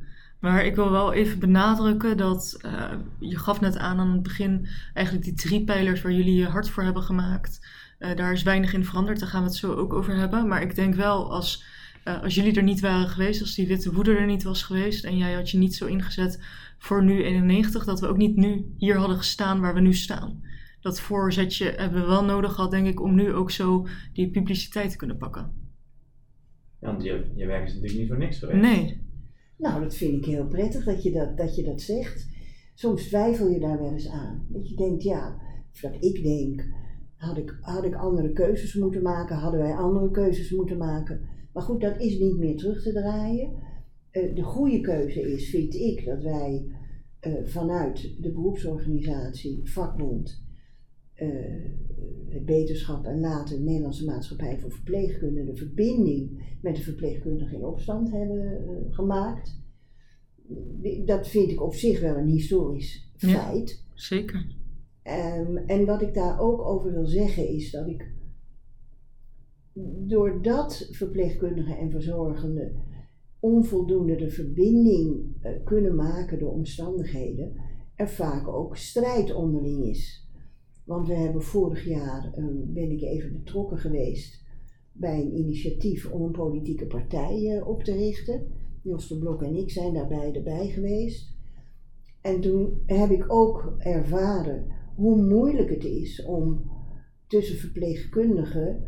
maar 0.40 0.64
ik 0.64 0.74
wil 0.74 0.90
wel 0.90 1.12
even 1.12 1.38
benadrukken 1.38 2.16
dat 2.16 2.58
eh, 2.60 2.92
je 3.18 3.38
gaf 3.38 3.60
net 3.60 3.76
aan 3.76 3.98
aan 3.98 4.12
het 4.12 4.22
begin 4.22 4.68
eigenlijk 4.94 5.26
die 5.26 5.34
drie 5.34 5.64
pijlers 5.64 6.02
waar 6.02 6.12
jullie 6.12 6.34
je 6.34 6.46
hard 6.46 6.70
voor 6.70 6.82
hebben 6.82 7.02
gemaakt. 7.02 7.66
Eh, 7.98 8.16
daar 8.16 8.32
is 8.32 8.42
weinig 8.42 8.72
in 8.72 8.84
veranderd, 8.84 9.20
daar 9.20 9.28
gaan 9.28 9.42
we 9.42 9.48
het 9.48 9.56
zo 9.56 9.72
ook 9.72 9.92
over 9.92 10.16
hebben. 10.16 10.48
Maar 10.48 10.62
ik 10.62 10.74
denk 10.74 10.94
wel 10.94 11.32
als, 11.32 11.64
eh, 12.04 12.22
als 12.22 12.34
jullie 12.34 12.54
er 12.54 12.62
niet 12.62 12.80
waren 12.80 13.08
geweest, 13.08 13.40
als 13.40 13.54
die 13.54 13.66
witte 13.66 13.92
woede 13.92 14.16
er 14.16 14.26
niet 14.26 14.42
was 14.42 14.62
geweest 14.62 15.04
en 15.04 15.16
jij 15.16 15.32
had 15.32 15.50
je 15.50 15.58
niet 15.58 15.74
zo 15.74 15.86
ingezet 15.86 16.44
voor 16.78 17.04
nu 17.04 17.22
91, 17.22 17.84
dat 17.84 18.00
we 18.00 18.06
ook 18.06 18.16
niet 18.16 18.36
nu 18.36 18.74
hier 18.76 18.96
hadden 18.96 19.16
gestaan 19.16 19.60
waar 19.60 19.74
we 19.74 19.80
nu 19.80 19.94
staan. 19.94 20.42
Dat 20.88 21.00
voorzetje 21.00 21.70
hebben 21.76 22.00
we 22.00 22.06
wel 22.06 22.24
nodig 22.24 22.52
gehad, 22.52 22.70
denk 22.70 22.86
ik, 22.86 23.00
om 23.00 23.14
nu 23.14 23.32
ook 23.32 23.50
zo 23.50 23.86
die 24.12 24.30
publiciteit 24.30 24.90
te 24.90 24.96
kunnen 24.96 25.16
pakken. 25.16 25.52
Ja, 26.80 26.90
want 26.90 27.02
je, 27.02 27.30
je 27.34 27.46
werk 27.46 27.66
is 27.66 27.72
natuurlijk 27.72 27.98
niet 27.98 28.08
voor 28.08 28.18
niks 28.18 28.38
geweest. 28.38 28.60
Nee, 28.60 29.00
Nou, 29.56 29.82
dat 29.82 29.94
vind 29.94 30.14
ik 30.14 30.24
heel 30.24 30.46
prettig 30.46 30.84
dat 30.84 31.02
je 31.02 31.12
dat, 31.12 31.36
dat 31.36 31.56
je 31.56 31.62
dat 31.62 31.80
zegt. 31.80 32.28
Soms 32.74 33.02
twijfel 33.02 33.48
je 33.48 33.60
daar 33.60 33.78
wel 33.78 33.92
eens 33.92 34.08
aan. 34.08 34.46
Dat 34.48 34.68
je 34.68 34.74
denkt, 34.74 35.02
ja, 35.02 35.40
of 35.72 35.80
dat 35.80 35.96
ik 36.00 36.22
denk, 36.22 36.64
had 37.16 37.36
ik, 37.36 37.58
had 37.60 37.84
ik 37.84 37.94
andere 37.94 38.32
keuzes 38.32 38.74
moeten 38.74 39.02
maken, 39.02 39.36
hadden 39.36 39.60
wij 39.60 39.74
andere 39.74 40.10
keuzes 40.10 40.50
moeten 40.50 40.78
maken. 40.78 41.20
Maar 41.52 41.62
goed, 41.62 41.80
dat 41.80 42.00
is 42.00 42.18
niet 42.18 42.38
meer 42.38 42.56
terug 42.56 42.82
te 42.82 42.92
draaien. 42.92 43.52
Eh, 44.10 44.34
de 44.34 44.42
goede 44.42 44.80
keuze 44.80 45.20
is, 45.20 45.50
vind 45.50 45.74
ik, 45.74 46.04
dat 46.04 46.22
wij 46.22 46.72
eh, 47.20 47.32
vanuit 47.44 48.14
de 48.20 48.32
beroepsorganisatie, 48.32 49.60
vakbond, 49.64 50.46
het 52.28 52.44
beterschap 52.44 53.04
en 53.04 53.20
later 53.20 53.56
de 53.56 53.62
Nederlandse 53.62 54.04
Maatschappij 54.04 54.58
voor 54.58 54.70
Verpleegkunde 54.70 55.44
de 55.44 55.56
verbinding 55.56 56.56
met 56.62 56.76
de 56.76 56.82
verpleegkundigen 56.82 57.56
in 57.56 57.64
opstand 57.64 58.10
hebben 58.10 58.68
eh, 58.68 58.94
gemaakt. 58.94 59.60
Dat 61.04 61.28
vind 61.28 61.50
ik 61.50 61.62
op 61.62 61.74
zich 61.74 62.00
wel 62.00 62.16
een 62.16 62.28
historisch 62.28 63.12
Ja. 63.16 63.28
feit. 63.28 63.84
zeker. 63.94 64.56
Ehm, 65.02 65.56
en 65.56 65.86
wat 65.86 66.02
ik 66.02 66.14
daar 66.14 66.40
ook 66.40 66.60
over 66.60 66.92
wil 66.92 67.06
zeggen 67.06 67.48
is 67.48 67.70
dat 67.70 67.86
ik, 67.86 68.12
doordat 70.06 70.88
verpleegkundigen 70.90 71.78
en 71.78 71.90
verzorgenden 71.90 72.72
onvoldoende 73.40 74.16
de 74.16 74.30
verbinding 74.30 75.36
eh, 75.40 75.52
kunnen 75.64 75.94
maken 75.94 76.38
door 76.38 76.52
omstandigheden, 76.52 77.52
er 77.94 78.08
vaak 78.08 78.48
ook 78.48 78.76
strijd 78.76 79.34
onderling 79.34 79.84
is. 79.84 80.27
Want 80.88 81.08
we 81.08 81.14
hebben 81.14 81.42
vorig 81.42 81.84
jaar, 81.84 82.32
eh, 82.32 82.44
ben 82.66 82.90
ik 82.90 83.02
even 83.02 83.32
betrokken 83.32 83.78
geweest 83.78 84.44
bij 84.92 85.20
een 85.20 85.36
initiatief 85.36 86.10
om 86.10 86.22
een 86.22 86.32
politieke 86.32 86.86
partij 86.86 87.56
eh, 87.56 87.68
op 87.68 87.82
te 87.82 87.92
richten. 87.92 88.46
Jos 88.82 89.08
de 89.08 89.18
Blok 89.18 89.42
en 89.42 89.56
ik 89.56 89.70
zijn 89.70 89.94
daarbij 89.94 90.34
erbij 90.34 90.68
geweest. 90.68 91.36
En 92.20 92.40
toen 92.40 92.82
heb 92.86 93.10
ik 93.10 93.32
ook 93.32 93.74
ervaren 93.78 94.66
hoe 94.94 95.22
moeilijk 95.22 95.70
het 95.70 95.84
is 95.84 96.24
om 96.24 96.70
tussen 97.26 97.56
verpleegkundigen 97.56 98.84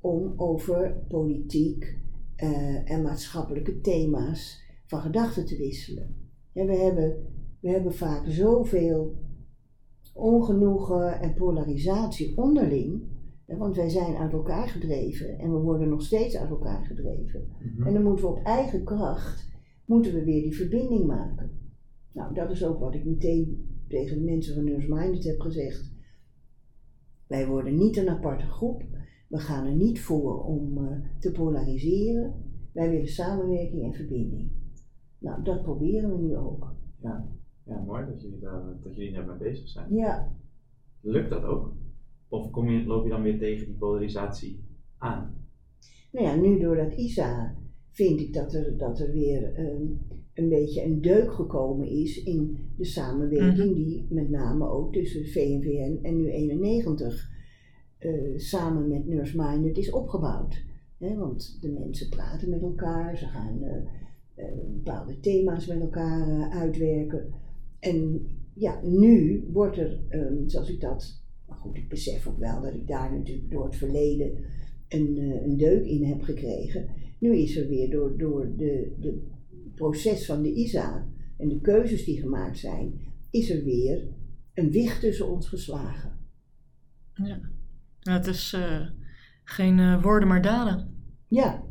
om 0.00 0.32
over 0.36 1.04
politiek 1.08 1.98
eh, 2.36 2.90
en 2.90 3.02
maatschappelijke 3.02 3.80
thema's 3.80 4.62
van 4.86 5.00
gedachten 5.00 5.46
te 5.46 5.56
wisselen. 5.56 6.16
Ja, 6.52 6.64
we, 6.64 6.76
hebben, 6.76 7.26
we 7.60 7.70
hebben 7.70 7.94
vaak 7.94 8.26
zoveel 8.26 9.28
ongenoegen 10.20 11.20
en 11.20 11.34
polarisatie 11.34 12.36
onderling, 12.36 13.08
want 13.46 13.76
wij 13.76 13.88
zijn 13.88 14.16
uit 14.16 14.32
elkaar 14.32 14.68
gedreven 14.68 15.38
en 15.38 15.52
we 15.52 15.58
worden 15.58 15.88
nog 15.88 16.02
steeds 16.02 16.36
uit 16.36 16.50
elkaar 16.50 16.84
gedreven. 16.84 17.48
Mhm. 17.58 17.86
En 17.86 17.92
dan 17.92 18.02
moeten 18.02 18.24
we 18.24 18.30
op 18.30 18.44
eigen 18.44 18.84
kracht, 18.84 19.48
moeten 19.84 20.12
we 20.12 20.24
weer 20.24 20.42
die 20.42 20.56
verbinding 20.56 21.06
maken. 21.06 21.50
Nou, 22.12 22.34
dat 22.34 22.50
is 22.50 22.64
ook 22.64 22.80
wat 22.80 22.94
ik 22.94 23.04
meteen 23.04 23.68
tegen 23.88 24.18
de 24.18 24.24
mensen 24.24 24.54
van 24.54 24.64
Nurse 24.64 24.94
Minded 24.94 25.24
heb 25.24 25.40
gezegd. 25.40 25.92
Wij 27.26 27.46
worden 27.46 27.76
niet 27.76 27.96
een 27.96 28.08
aparte 28.08 28.46
groep. 28.46 28.82
We 29.28 29.38
gaan 29.38 29.66
er 29.66 29.74
niet 29.74 30.00
voor 30.00 30.44
om 30.44 30.78
eh, 30.78 30.98
te 31.18 31.32
polariseren. 31.32 32.34
Wij 32.72 32.90
willen 32.90 33.08
samenwerking 33.08 33.82
en 33.84 33.94
verbinding. 33.94 34.50
Nou, 35.18 35.42
dat 35.42 35.62
proberen 35.62 36.10
we 36.10 36.18
nu 36.18 36.36
ook. 36.36 36.74
Ja, 37.64 37.80
mooi 37.80 38.06
dat 38.06 38.22
jullie, 38.22 38.38
daar, 38.38 38.62
dat 38.82 38.96
jullie 38.96 39.12
daarmee 39.12 39.36
bezig 39.36 39.68
zijn. 39.68 39.94
Ja, 39.94 40.32
Lukt 41.00 41.30
dat 41.30 41.44
ook? 41.44 41.72
Of 42.28 42.50
kom 42.50 42.70
je, 42.70 42.86
loop 42.86 43.04
je 43.04 43.10
dan 43.10 43.22
weer 43.22 43.38
tegen 43.38 43.66
die 43.66 43.74
polarisatie 43.74 44.64
aan? 44.98 45.38
nou 46.12 46.26
ja, 46.26 46.34
nu 46.34 46.58
door 46.58 46.76
dat 46.76 46.92
ISA 46.92 47.54
vind 47.90 48.20
ik 48.20 48.32
dat 48.32 48.54
er, 48.54 48.76
dat 48.76 49.00
er 49.00 49.12
weer 49.12 49.54
ehm, 49.54 49.82
een 50.34 50.48
beetje 50.48 50.84
een 50.84 51.00
deuk 51.00 51.32
gekomen 51.32 51.88
is 51.88 52.22
in 52.22 52.58
de 52.76 52.84
samenwerking 52.84 53.74
die 53.74 54.06
met 54.10 54.30
name 54.30 54.68
ook 54.68 54.92
tussen 54.92 55.26
VNVN 55.26 55.98
en 56.02 56.16
nu 56.16 56.30
91 56.30 57.30
eh, 57.98 58.12
samen 58.36 58.88
met 58.88 59.06
Nurse 59.06 59.36
Minded 59.36 59.76
is 59.76 59.90
opgebouwd. 59.90 60.64
Hè, 60.98 61.16
want 61.16 61.58
de 61.60 61.68
mensen 61.68 62.08
praten 62.08 62.50
met 62.50 62.62
elkaar, 62.62 63.16
ze 63.16 63.26
gaan 63.26 63.62
eh, 63.62 63.76
eh, 64.34 64.58
bepaalde 64.66 65.20
thema's 65.20 65.66
met 65.66 65.80
elkaar 65.80 66.50
uitwerken. 66.50 67.32
En 67.80 68.26
ja, 68.54 68.80
nu 68.82 69.44
wordt 69.52 69.76
er, 69.78 70.00
ehm, 70.08 70.48
zoals 70.48 70.68
ik 70.68 70.80
dat, 70.80 71.22
maar 71.46 71.56
goed, 71.58 71.76
ik 71.76 71.88
besef 71.88 72.26
ook 72.26 72.38
wel 72.38 72.60
dat 72.60 72.74
ik 72.74 72.86
daar 72.86 73.12
natuurlijk 73.12 73.50
door 73.50 73.64
het 73.64 73.76
verleden 73.76 74.44
een, 74.88 75.18
eh, 75.18 75.42
een 75.42 75.56
deuk 75.56 75.84
in 75.84 76.04
heb 76.04 76.22
gekregen. 76.22 76.88
Nu 77.18 77.36
is 77.36 77.56
er 77.56 77.68
weer 77.68 77.90
door, 77.90 78.18
door 78.18 78.56
de, 78.56 78.96
de 79.00 79.26
proces 79.74 80.26
van 80.26 80.42
de 80.42 80.54
ISA 80.54 81.08
en 81.36 81.48
de 81.48 81.60
keuzes 81.60 82.04
die 82.04 82.20
gemaakt 82.20 82.58
zijn, 82.58 83.00
is 83.30 83.50
er 83.50 83.64
weer 83.64 84.08
een 84.54 84.70
wicht 84.70 85.00
tussen 85.00 85.30
ons 85.30 85.48
geslagen. 85.48 86.18
Ja. 87.14 87.40
Het 88.00 88.26
is 88.26 88.52
eh, 88.52 88.86
geen 89.44 89.78
eh, 89.78 90.02
woorden, 90.02 90.28
maar 90.28 90.42
daden. 90.42 90.94
Ja, 91.28 91.64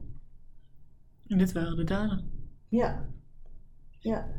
En 1.28 1.38
dit 1.38 1.52
waren 1.52 1.78
de 1.78 1.84
daden. 1.84 2.32
ja, 2.70 3.10
ja, 4.00 4.39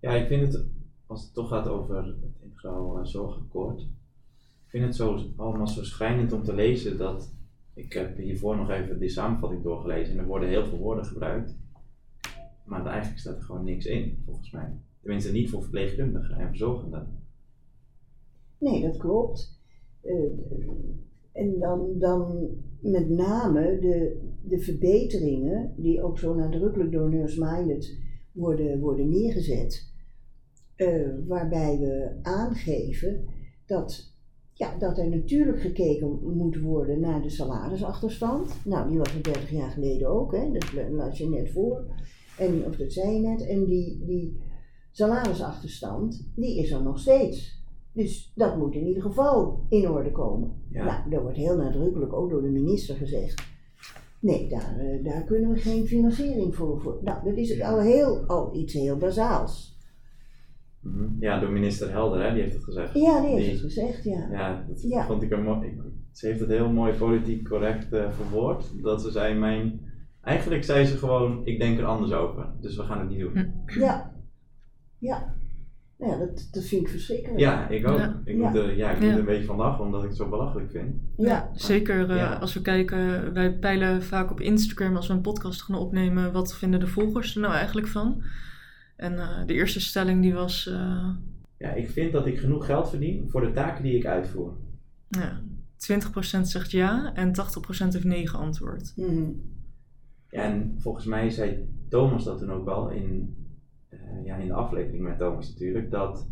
Ja, 0.00 0.14
ik 0.14 0.26
vind 0.26 0.52
het, 0.52 0.66
als 1.06 1.22
het 1.24 1.34
toch 1.34 1.48
gaat 1.48 1.68
over 1.68 2.04
het 2.04 2.16
integraal 2.42 3.06
zorgakkoord, 3.06 3.80
ik 3.80 4.70
vind 4.76 4.84
het 4.84 4.96
zo, 4.96 5.18
allemaal 5.36 5.68
zo 5.68 5.84
schrijnend 5.84 6.32
om 6.32 6.42
te 6.42 6.54
lezen 6.54 6.98
dat, 6.98 7.34
ik 7.74 7.92
heb 7.92 8.16
hiervoor 8.16 8.56
nog 8.56 8.70
even 8.70 8.98
die 8.98 9.08
samenvatting 9.08 9.62
doorgelezen 9.62 10.12
en 10.12 10.20
er 10.20 10.26
worden 10.26 10.48
heel 10.48 10.66
veel 10.66 10.78
woorden 10.78 11.04
gebruikt, 11.04 11.56
maar 12.64 12.86
eigenlijk 12.86 13.20
staat 13.20 13.36
er 13.36 13.42
gewoon 13.42 13.64
niks 13.64 13.86
in, 13.86 14.22
volgens 14.24 14.50
mij. 14.50 14.72
Tenminste 15.00 15.32
niet 15.32 15.50
voor 15.50 15.62
verpleegkundigen 15.62 16.36
en 16.36 16.48
verzorgenden. 16.48 17.08
nee, 18.58 18.82
dat 18.82 18.96
klopt. 18.96 19.58
Eh, 20.00 20.30
en 21.32 21.58
dan, 21.58 21.98
dan 21.98 22.48
met 22.80 23.08
name 23.08 23.78
de, 23.80 24.20
de 24.42 24.58
verbeteringen 24.58 25.72
die 25.76 26.02
ook 26.02 26.18
zo 26.18 26.34
nadrukkelijk 26.34 26.92
door 26.92 27.10
Nurse 27.10 27.44
Minded 27.44 27.98
worden, 28.32 28.80
worden 28.80 29.08
neergezet. 29.08 29.89
Eh, 30.80 31.08
waarbij 31.26 31.78
we 31.78 32.18
aangeven 32.22 33.24
dat, 33.66 34.14
ja, 34.52 34.78
dat 34.78 34.98
er 34.98 35.08
natuurlijk 35.08 35.60
gekeken 35.60 36.36
moet 36.36 36.60
worden 36.60 37.00
naar 37.00 37.22
de 37.22 37.30
salarisachterstand. 37.30 38.54
Nou, 38.64 38.88
die 38.88 38.98
was 38.98 39.14
er 39.14 39.22
30 39.22 39.50
jaar 39.50 39.70
geleden 39.70 40.08
ook, 40.08 40.32
hè? 40.32 40.50
dat 40.52 40.90
las 40.90 41.18
je 41.18 41.28
net 41.28 41.50
voor. 41.50 41.84
En, 42.38 42.64
of 42.64 42.76
dat 42.76 42.92
zei 42.92 43.14
je 43.14 43.20
net. 43.20 43.46
En 43.46 43.64
die, 43.64 44.04
die 44.04 44.40
salarisachterstand, 44.90 46.30
die 46.36 46.58
is 46.58 46.70
er 46.70 46.82
nog 46.82 46.98
steeds. 46.98 47.64
Dus 47.92 48.32
dat 48.34 48.56
moet 48.56 48.74
in 48.74 48.86
ieder 48.86 49.02
geval 49.02 49.66
in 49.68 49.90
orde 49.90 50.12
komen. 50.12 50.62
Ja. 50.70 50.84
Nou, 50.84 51.10
daar 51.10 51.22
wordt 51.22 51.36
heel 51.36 51.56
nadrukkelijk 51.56 52.12
ook 52.12 52.30
door 52.30 52.42
de 52.42 52.48
minister 52.48 52.96
gezegd. 52.96 53.42
Nee, 54.20 54.48
daar, 54.48 54.78
eh, 54.78 55.04
daar 55.04 55.24
kunnen 55.24 55.50
we 55.50 55.58
geen 55.58 55.86
financiering 55.86 56.54
voor. 56.54 56.80
voor. 56.80 56.98
Nou, 57.02 57.24
dat 57.24 57.36
is 57.36 57.62
al, 57.62 57.80
heel, 57.80 58.16
al 58.26 58.56
iets 58.56 58.72
heel 58.72 58.96
bazaals. 58.96 59.78
Mhm. 60.80 61.04
Ja, 61.20 61.40
door 61.40 61.50
minister 61.50 61.90
Helder, 61.90 62.22
hè, 62.22 62.32
die 62.32 62.42
heeft 62.42 62.54
het 62.54 62.64
gezegd. 62.64 62.94
Ja, 62.94 63.20
die 63.20 63.28
heeft 63.30 63.42
Die- 63.42 63.50
het 63.52 63.60
gezegd, 63.60 64.04
ja. 64.04 64.28
Ja, 64.32 64.64
dat 64.68 64.82
Ja. 64.82 65.06
vond 65.06 65.22
ik 65.22 65.30
een 65.30 65.42
mooi. 65.42 65.66
ik- 65.68 65.80
Ze 66.12 66.26
heeft 66.26 66.40
het 66.40 66.48
heel 66.48 66.70
mooi 66.70 66.92
politiek 66.92 67.48
correct 67.48 67.92
eh, 67.92 68.10
verwoord. 68.10 68.82
Dat 68.82 69.02
ze 69.02 69.10
zei: 69.10 69.34
mijn. 69.38 69.80
Eigenlijk 70.22 70.64
zei 70.64 70.84
ze 70.84 70.96
gewoon: 70.96 71.46
ik 71.46 71.60
denk 71.60 71.78
er 71.78 71.84
anders 71.84 72.12
over, 72.12 72.46
dus 72.60 72.76
we 72.76 72.82
gaan 72.82 72.98
het 72.98 73.08
niet 73.08 73.18
doen. 73.20 73.32
Hm. 73.66 73.78
Ja. 73.80 74.12
Ja. 74.98 75.34
Nou 75.98 76.12
ja, 76.12 76.18
dat, 76.18 76.48
dat 76.52 76.64
vind 76.64 76.82
ik 76.82 76.88
verschrikkelijk. 76.88 77.40
Ja, 77.40 77.68
ik 77.68 77.86
ook. 77.88 77.98
Ja. 77.98 78.20
Ik. 78.24 78.36
Moet, 78.36 78.54
er, 78.54 78.76
ja, 78.76 78.90
ik 78.90 79.00
moet 79.00 79.10
er 79.10 79.18
een 79.18 79.24
beetje 79.24 79.44
van 79.44 79.56
lachen 79.56 79.84
omdat 79.84 80.02
ik 80.02 80.08
het 80.08 80.16
zo 80.16 80.28
belachelijk 80.28 80.70
vind. 80.70 80.94
Ja. 81.16 81.50
Zeker 81.52 82.10
eh, 82.10 82.16
Ja. 82.16 82.34
als 82.34 82.54
we 82.54 82.62
kijken, 82.62 83.32
wij 83.32 83.52
peilen 83.58 84.02
vaak 84.02 84.30
op 84.30 84.40
Instagram 84.40 84.96
als 84.96 85.06
we 85.08 85.14
een 85.14 85.20
podcast 85.20 85.62
gaan 85.62 85.76
opnemen, 85.78 86.32
wat 86.32 86.54
vinden 86.54 86.80
de 86.80 86.86
volgers 86.86 87.34
er 87.34 87.40
nou 87.40 87.54
eigenlijk 87.54 87.86
van? 87.86 88.22
En 89.00 89.18
eh, 89.18 89.46
de 89.46 89.54
eerste 89.54 89.80
stelling 89.80 90.22
die 90.22 90.34
was, 90.34 90.66
eh, 90.66 91.08
Ja, 91.58 91.72
ik 91.72 91.90
vind 91.90 92.12
dat 92.12 92.26
ik 92.26 92.38
genoeg 92.38 92.66
geld 92.66 92.88
verdien 92.90 93.28
voor 93.30 93.40
de 93.40 93.52
taken 93.52 93.82
die 93.82 93.96
ik 93.96 94.06
uitvoer. 94.06 94.56
ja, 95.08 95.40
20% 95.76 96.48
zegt 96.48 96.70
ja 96.70 97.14
en 97.14 97.32
80% 97.32 97.92
heeft 97.92 98.04
nee 98.04 98.28
geantwoord. 98.28 98.92
Mhm. 98.96 99.30
Ja, 100.28 100.42
en 100.42 100.74
volgens 100.78 101.04
mij 101.06 101.30
zei 101.30 101.68
Thomas 101.88 102.24
dat 102.24 102.38
toen 102.38 102.50
ook 102.52 102.68
al 102.68 102.90
in, 102.90 103.36
eh, 103.88 103.98
ja, 104.24 104.36
in 104.36 104.46
de 104.46 104.52
aflevering 104.52 105.02
met 105.02 105.18
Thomas 105.18 105.48
natuurlijk, 105.48 105.90
dat 105.90 106.28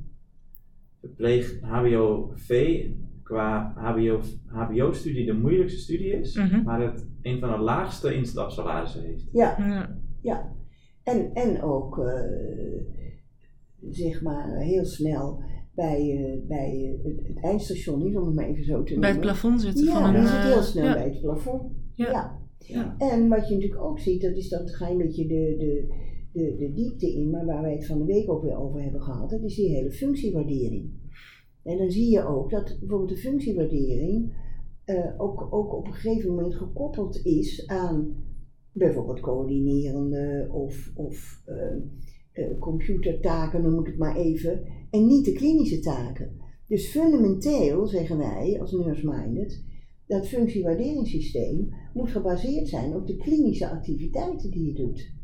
verpleeg 1.01 1.61
HBO-V 1.61 2.85
qua 3.23 3.73
HBO, 3.77 4.21
HBO-studie 4.47 5.27
de 5.27 5.33
moeilijkste 5.35 5.81
studie 5.81 6.13
is, 6.13 6.35
Mhm. 6.37 6.63
maar 6.63 6.81
het 6.81 7.07
een 7.23 7.41
van 7.41 7.51
de 7.51 7.59
laagste 7.59 8.15
instapsalarissen 8.15 9.03
heeft. 9.03 9.25
Ja, 9.33 9.57
Ja, 9.59 9.97
ja. 10.23 10.57
En, 11.09 11.31
en 11.35 11.63
ook, 11.63 11.99
eh, 11.99 12.81
zeg 13.91 14.23
maar, 14.23 14.59
heel 14.59 14.85
snel 14.85 15.43
bij, 15.75 15.99
eh, 15.99 16.47
bij 16.47 16.99
eh, 17.03 17.05
het, 17.05 17.27
het 17.27 17.45
eindstation, 17.45 18.03
niet 18.03 18.17
om 18.17 18.27
het 18.27 18.35
maar 18.35 18.49
even 18.49 18.65
zo 18.65 18.83
te 18.83 18.93
noemen. 18.93 19.01
bij 19.01 19.11
het 19.11 19.21
plafond 19.21 19.61
zitten 19.61 19.85
Ja, 19.85 19.93
van 19.93 20.15
een... 20.15 20.21
die 20.21 20.29
zit 20.29 20.43
heel 20.43 20.63
snel 20.63 20.85
ja, 20.85 20.93
bij 20.93 21.09
het 21.09 21.21
plafond. 21.21 21.73
Ja. 21.95 22.11
ja. 22.11 22.47
Ja. 22.59 22.95
En 22.99 23.29
wat 23.29 23.49
je 23.49 23.55
natuurlijk 23.55 23.83
ook 23.83 23.99
ziet, 23.99 24.23
dat 24.23 24.37
is 24.37 24.49
dat 24.49 24.75
ga 24.75 24.87
je 24.87 24.93
een 24.93 24.99
beetje 24.99 25.27
de, 25.27 25.55
de, 25.59 25.95
de, 26.33 26.57
de 26.57 26.73
diepte 26.73 27.13
in, 27.13 27.31
maar 27.31 27.47
waar 27.47 27.63
wij 27.63 27.73
het 27.73 27.87
van 27.87 27.99
de 27.99 28.05
week 28.05 28.31
ook 28.31 28.43
weer 28.43 28.59
over 28.59 28.83
hebben 28.83 29.03
gehad, 29.03 29.31
dat 29.31 29.43
is 29.43 29.55
die 29.55 29.75
hele 29.75 29.91
functiewaardering. 29.91 30.91
En 31.63 31.79
dan 31.79 31.91
zie 31.91 32.11
je 32.11 32.27
ook 32.27 32.51
dat 32.51 32.77
bijvoorbeeld 32.81 33.11
de 33.11 33.17
functiewaardering 33.17 34.33
ook, 35.17 35.49
ook 35.51 35.75
op 35.75 35.87
een 35.87 35.93
gegeven 35.93 36.31
moment 36.31 36.55
gekoppeld 36.55 37.25
is 37.25 37.67
aan 37.67 38.17
bijvoorbeeld 38.79 39.21
coördinerende 39.21 40.49
of, 40.51 40.91
of 40.95 41.43
eh, 41.45 41.57
eh, 42.33 42.59
computertaken, 42.59 43.63
noem 43.63 43.81
ik 43.81 43.87
het 43.87 43.99
maar 43.99 44.17
even, 44.17 44.65
en 44.91 45.07
niet 45.07 45.25
de 45.25 45.33
klinische 45.33 45.81
taken. 45.81 46.31
Dus 46.67 46.89
fundamenteel 46.91 47.87
zeggen 47.87 48.19
wij 48.19 48.57
als 48.61 48.73
Nurse 48.73 49.09
Minded, 49.09 49.65
dat 50.07 50.29
functiewaarderingssysteem 50.29 51.75
moet 51.95 52.11
gebaseerd 52.11 52.69
zijn 52.69 52.95
op 52.95 53.07
de 53.07 53.17
klinische 53.17 53.69
activiteiten 53.69 54.51
die 54.51 54.67
je 54.67 54.73
doet. 54.73 55.17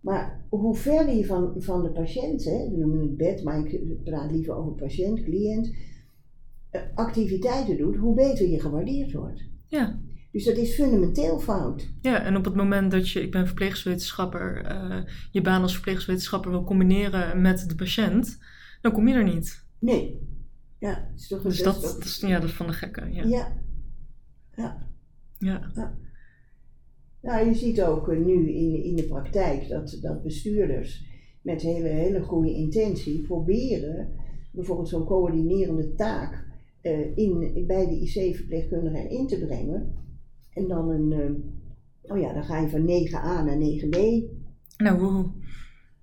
Maar 0.00 0.46
hoe 0.48 0.74
verder 0.74 1.14
je 1.14 1.26
van, 1.26 1.54
van 1.56 1.82
de 1.82 1.90
patiënt, 1.90 2.44
hè, 2.44 2.70
we 2.70 2.76
noemen 2.76 3.00
het 3.00 3.16
bed, 3.16 3.44
maar 3.44 3.66
ik 3.66 4.02
praat 4.04 4.30
liever 4.30 4.54
over 4.54 4.72
patiënt, 4.72 5.22
cliënt, 5.22 5.74
eh, 6.70 6.80
activiteiten 6.94 7.76
doet, 7.76 7.96
hoe 7.96 8.14
beter 8.14 8.48
je 8.48 8.60
gewaardeerd 8.60 9.12
wordt. 9.12 9.44
ja. 9.68 10.02
Dus 10.34 10.44
dat 10.44 10.56
is 10.56 10.74
fundamenteel 10.74 11.38
fout. 11.38 11.90
Ja, 12.00 12.22
en 12.22 12.36
op 12.36 12.44
het 12.44 12.54
moment 12.54 12.90
dat 12.90 13.10
je, 13.10 13.22
ik 13.22 13.30
ben 13.30 13.46
verpleegwetenschapper, 13.46 14.64
eh 14.64 15.00
je 15.30 15.40
baan 15.40 15.62
als 15.62 15.72
verpleegwetenschapper 15.72 16.50
wil 16.50 16.64
combineren 16.64 17.40
met 17.40 17.68
de 17.68 17.74
patiënt, 17.74 18.38
dan 18.80 18.92
kom 18.92 19.08
je 19.08 19.14
er 19.14 19.24
niet. 19.24 19.66
Nee. 19.78 20.20
Ja, 20.78 21.10
is 21.16 21.28
toch 21.28 21.44
een 21.44 21.48
Dus 21.48 21.62
dat, 21.62 21.82
dat 21.82 22.04
is, 22.04 22.20
ja, 22.20 22.40
dat 22.40 22.48
is 22.48 22.54
van 22.54 22.66
de 22.66 22.72
gekken. 22.72 23.12
Ja. 23.12 23.24
Ja. 24.56 24.88
Ja. 25.38 25.94
Nou, 27.20 27.46
je 27.48 27.54
ziet 27.54 27.82
ook 27.82 28.16
nu 28.16 28.50
in, 28.52 28.84
in 28.84 28.96
de 28.96 29.04
praktijk 29.04 29.68
dat, 29.68 29.98
dat 30.00 30.22
bestuurders 30.22 31.04
met 31.42 31.62
hele, 31.62 31.88
hele 31.88 32.20
goede 32.20 32.54
intentie 32.54 33.22
proberen 33.22 34.08
bijvoorbeeld 34.52 34.88
zo'n 34.88 35.04
coördinerende 35.04 35.94
taak 35.94 36.46
eh, 36.80 37.16
in, 37.16 37.64
bij 37.66 37.86
de 37.86 38.00
IC-verpleegkundige 38.00 39.08
erin 39.08 39.26
te 39.26 39.46
brengen. 39.46 40.02
En 40.54 40.68
dan 40.68 40.88
een, 40.90 41.12
eh, 41.12 42.12
oh 42.12 42.18
ja, 42.18 42.32
dan 42.32 42.44
ga 42.44 42.58
je 42.58 42.68
van 42.68 42.84
9a 42.84 43.42
naar 43.44 43.56
9b. 43.56 44.24
Nou, 44.76 44.98
woehoe. 44.98 45.30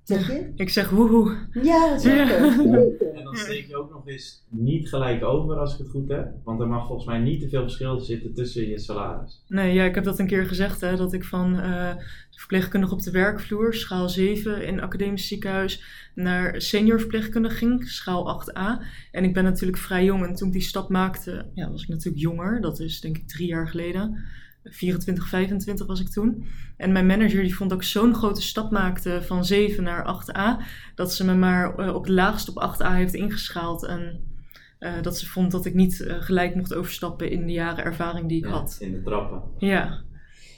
Zeg 0.03 0.27
je? 0.27 0.51
Ik 0.55 0.69
zeg 0.69 0.89
woehoe. 0.89 1.37
Ja, 1.51 1.89
dat 1.89 2.01
zeg 2.01 2.29
Ja. 2.29 2.35
ik. 2.45 2.99
En 2.99 3.23
dan 3.23 3.35
steek 3.35 3.67
je 3.67 3.75
ook 3.75 3.91
nog 3.91 4.07
eens 4.07 4.43
niet 4.49 4.89
gelijk 4.89 5.23
over 5.23 5.57
als 5.59 5.73
ik 5.73 5.77
het 5.77 5.89
goed 5.89 6.09
heb, 6.09 6.31
want 6.43 6.61
er 6.61 6.67
mag 6.67 6.85
volgens 6.85 7.07
mij 7.07 7.19
niet 7.19 7.41
te 7.41 7.49
veel 7.49 7.61
verschil 7.61 7.99
zitten 7.99 8.33
tussen 8.33 8.69
je 8.69 8.79
salaris. 8.79 9.43
Nee, 9.47 9.73
ja, 9.73 9.83
ik 9.83 9.95
heb 9.95 10.03
dat 10.03 10.19
een 10.19 10.27
keer 10.27 10.45
gezegd, 10.45 10.81
hè, 10.81 10.95
dat 10.95 11.13
ik 11.13 11.23
van 11.23 11.59
eh 11.59 11.95
verpleegkundige 12.41 12.93
op 12.93 13.01
de 13.01 13.11
werkvloer, 13.11 13.73
schaal 13.73 14.09
7 14.09 14.65
in 14.65 14.81
academisch 14.81 15.27
ziekenhuis, 15.27 15.83
naar 16.15 16.61
senior 16.61 16.99
verpleegkundige 16.99 17.55
ging, 17.55 17.87
schaal 17.87 18.27
8a. 18.27 18.81
En 19.11 19.23
ik 19.23 19.33
ben 19.33 19.43
natuurlijk 19.43 19.77
vrij 19.77 20.03
jong 20.03 20.25
en 20.25 20.35
toen 20.35 20.47
ik 20.47 20.53
die 20.53 20.61
stap 20.61 20.89
maakte, 20.89 21.45
ja, 21.53 21.69
was 21.71 21.81
ik 21.83 21.87
natuurlijk 21.87 22.23
jonger. 22.23 22.61
Dat 22.61 22.79
is 22.79 23.01
denk 23.01 23.17
ik 23.17 23.27
drie 23.27 23.47
jaar 23.47 23.67
geleden. 23.67 24.23
24, 24.63 25.27
25 25.27 25.87
was 25.87 25.99
ik 26.01 26.09
toen. 26.09 26.43
En 26.77 26.91
mijn 26.91 27.05
manager 27.05 27.41
die 27.41 27.55
vond 27.55 27.69
dat 27.69 27.79
ik 27.79 27.85
zo'n 27.85 28.15
grote 28.15 28.41
stap 28.41 28.71
maakte 28.71 29.21
van 29.21 29.45
7 29.45 29.83
naar 29.83 30.23
8a, 30.23 30.63
dat 30.95 31.13
ze 31.13 31.25
me 31.25 31.33
maar 31.35 31.75
eh, 31.75 31.95
op 31.95 32.03
het 32.03 32.11
laagst 32.11 32.49
op 32.49 32.75
8a 32.75 32.87
heeft 32.95 33.13
ingeschaald. 33.13 33.85
En 33.85 34.19
eh, 34.79 35.01
dat 35.01 35.17
ze 35.17 35.27
vond 35.29 35.51
dat 35.51 35.65
ik 35.65 35.73
niet 35.73 36.01
eh, 36.01 36.21
gelijk 36.21 36.55
mocht 36.55 36.73
overstappen 36.73 37.31
in 37.31 37.45
de 37.45 37.51
jaren 37.53 37.83
ervaring 37.83 38.27
die 38.27 38.37
ik 38.37 38.45
Ja, 38.45 38.51
had. 38.51 38.77
in 38.79 38.91
de 38.91 39.01
trappen. 39.01 39.41
Ja, 39.57 40.03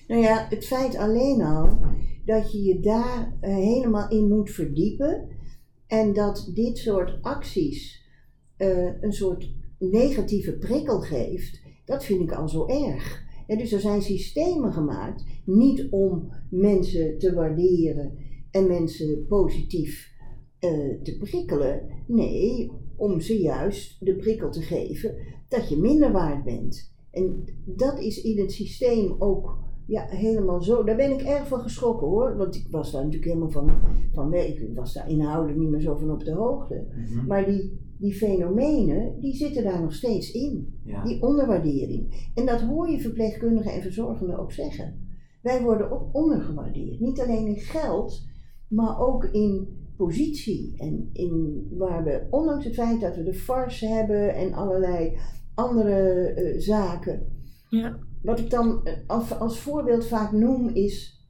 Nou 0.07 0.21
ja, 0.21 0.45
het 0.49 0.65
feit 0.65 0.97
alleen 0.97 1.41
al 1.41 1.79
dat 2.25 2.51
je 2.51 2.61
je 2.61 2.79
daar 2.79 3.33
helemaal 3.39 4.09
in 4.09 4.27
moet 4.27 4.51
verdiepen. 4.51 5.27
En 5.87 6.13
dat 6.13 6.51
dit 6.53 6.77
soort 6.77 7.17
acties 7.21 8.01
eh, 8.57 9.01
een 9.01 9.13
soort 9.13 9.49
negatieve 9.79 10.51
prikkel 10.53 10.99
geeft, 10.99 11.61
dat 11.85 12.05
vind 12.05 12.21
ik 12.21 12.31
al 12.31 12.49
zo 12.49 12.67
erg. 12.67 13.21
Dus 13.57 13.71
er 13.71 13.79
zijn 13.79 14.01
systemen 14.01 14.73
gemaakt, 14.73 15.23
niet 15.45 15.87
om 15.89 16.31
mensen 16.49 17.17
te 17.17 17.33
waarderen 17.33 18.17
en 18.51 18.67
mensen 18.67 19.25
positief 19.27 20.11
eh, 20.59 20.69
te 21.03 21.17
prikkelen. 21.17 21.81
Nee, 22.07 22.71
om 22.95 23.19
ze 23.19 23.41
juist 23.41 24.05
de 24.05 24.15
prikkel 24.15 24.49
te 24.49 24.61
geven 24.61 25.15
dat 25.47 25.69
je 25.69 25.77
minder 25.77 26.11
waard 26.11 26.43
bent. 26.43 26.93
En 27.11 27.43
dat 27.65 27.99
is 27.99 28.21
in 28.21 28.39
het 28.39 28.51
systeem 28.51 29.15
ook 29.19 29.57
ja, 29.87 30.05
helemaal 30.07 30.61
zo. 30.61 30.83
Daar 30.83 30.95
ben 30.95 31.11
ik 31.11 31.21
erg 31.21 31.47
van 31.47 31.59
geschrokken 31.59 32.07
hoor. 32.07 32.37
Want 32.37 32.55
ik 32.55 32.67
was 32.69 32.91
daar 32.91 33.03
natuurlijk 33.03 33.31
helemaal 33.31 33.51
van, 33.51 33.71
van 34.11 34.29
weg. 34.29 34.47
Ik 34.47 34.75
was 34.75 34.93
daar 34.93 35.09
inhoudelijk 35.09 35.59
niet 35.59 35.69
meer 35.69 35.81
zo 35.81 35.97
van 35.97 36.11
op 36.11 36.23
de 36.23 36.33
hoogte. 36.33 36.87
Mhm. 36.95 37.27
Maar 37.27 37.45
die, 37.45 37.79
die 38.03 38.13
fenomenen, 38.13 39.19
die 39.19 39.35
zitten 39.35 39.63
daar 39.63 39.81
nog 39.81 39.93
steeds 39.93 40.31
in. 40.31 40.79
Ja. 40.85 41.03
Die 41.03 41.21
onderwaardering. 41.21 42.29
En 42.35 42.45
dat 42.45 42.61
hoor 42.61 42.89
je 42.89 42.99
verpleegkundigen 42.99 43.71
en 43.71 43.81
verzorgenden 43.81 44.39
ook 44.39 44.51
zeggen. 44.51 45.07
Wij 45.41 45.61
worden 45.61 45.91
ook 45.91 46.15
ondergewaardeerd. 46.15 46.99
Niet 46.99 47.19
alleen 47.19 47.47
in 47.47 47.59
geld, 47.59 48.27
maar 48.67 48.99
ook 48.99 49.23
in 49.23 49.67
positie. 49.97 50.73
En 50.77 51.09
in 51.13 51.65
waar 51.77 52.03
we, 52.03 52.27
ondanks 52.29 52.65
het 52.65 52.73
feit 52.73 53.01
dat 53.01 53.15
we 53.15 53.23
de 53.23 53.33
FARS 53.33 53.79
hebben 53.79 54.35
en 54.35 54.53
allerlei 54.53 55.17
andere 55.53 56.23
eh, 56.27 56.59
zaken. 56.59 57.27
Ja. 57.69 57.99
Wat 58.21 58.39
ik 58.39 58.49
dan 58.49 58.85
eh, 58.85 58.93
als, 59.07 59.39
als 59.39 59.59
voorbeeld 59.59 60.05
vaak 60.05 60.31
noem 60.31 60.69
is. 60.69 61.25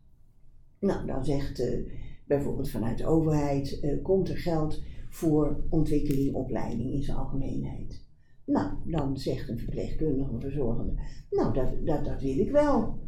Nou, 0.79 1.05
dan 1.05 1.25
zegt 1.25 1.59
eh, 1.59 1.79
bijvoorbeeld 2.27 2.69
vanuit 2.69 2.97
de 2.97 3.05
overheid: 3.05 3.79
eh, 3.79 4.03
komt 4.03 4.29
er 4.29 4.37
geld 4.37 4.81
voor 5.13 5.63
ontwikkeling, 5.69 6.35
opleiding 6.35 6.93
in 6.93 7.03
zijn 7.03 7.17
algemeenheid. 7.17 8.05
Nou, 8.45 8.71
dan 8.85 9.17
zegt 9.17 9.49
een 9.49 9.59
verpleegkundige 9.59 10.31
of 10.31 10.41
verzorgende: 10.41 10.93
Nou, 11.29 11.53
dat, 11.53 11.85
dat, 11.85 12.05
dat 12.05 12.21
wil 12.21 12.37
ik 12.37 12.51
wel. 12.51 13.01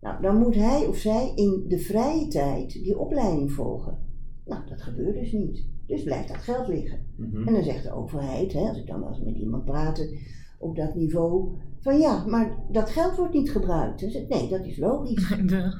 Nou, 0.00 0.22
dan 0.22 0.38
moet 0.38 0.54
hij 0.54 0.86
of 0.86 0.96
zij 0.96 1.32
in 1.34 1.64
de 1.68 1.78
vrije 1.78 2.28
tijd 2.28 2.72
die 2.72 2.98
opleiding 2.98 3.52
volgen. 3.52 3.98
Nou, 4.44 4.66
dat 4.68 4.82
gebeurt 4.82 5.14
dus 5.14 5.32
niet. 5.32 5.66
Dus 5.86 6.02
blijft 6.02 6.28
dat 6.28 6.36
geld 6.36 6.68
liggen. 6.68 7.06
Mhm. 7.16 7.48
En 7.48 7.52
dan 7.52 7.62
zegt 7.62 7.82
de 7.82 7.92
overheid, 7.92 8.52
hè, 8.52 8.68
als 8.68 8.78
ik 8.78 8.86
dan 8.86 9.00
wel 9.00 9.08
eens 9.08 9.24
met 9.24 9.36
iemand 9.36 9.64
praatte 9.64 10.18
op 10.58 10.76
dat 10.76 10.94
niveau, 10.94 11.56
van 11.80 11.98
ja, 11.98 12.26
maar 12.26 12.58
dat 12.70 12.90
geld 12.90 13.16
wordt 13.16 13.34
niet 13.34 13.50
gebruikt. 13.50 14.00
Dan 14.00 14.24
nee, 14.28 14.48
dat 14.48 14.64
is 14.64 14.78
logisch. 14.78 15.28
De, 15.46 15.74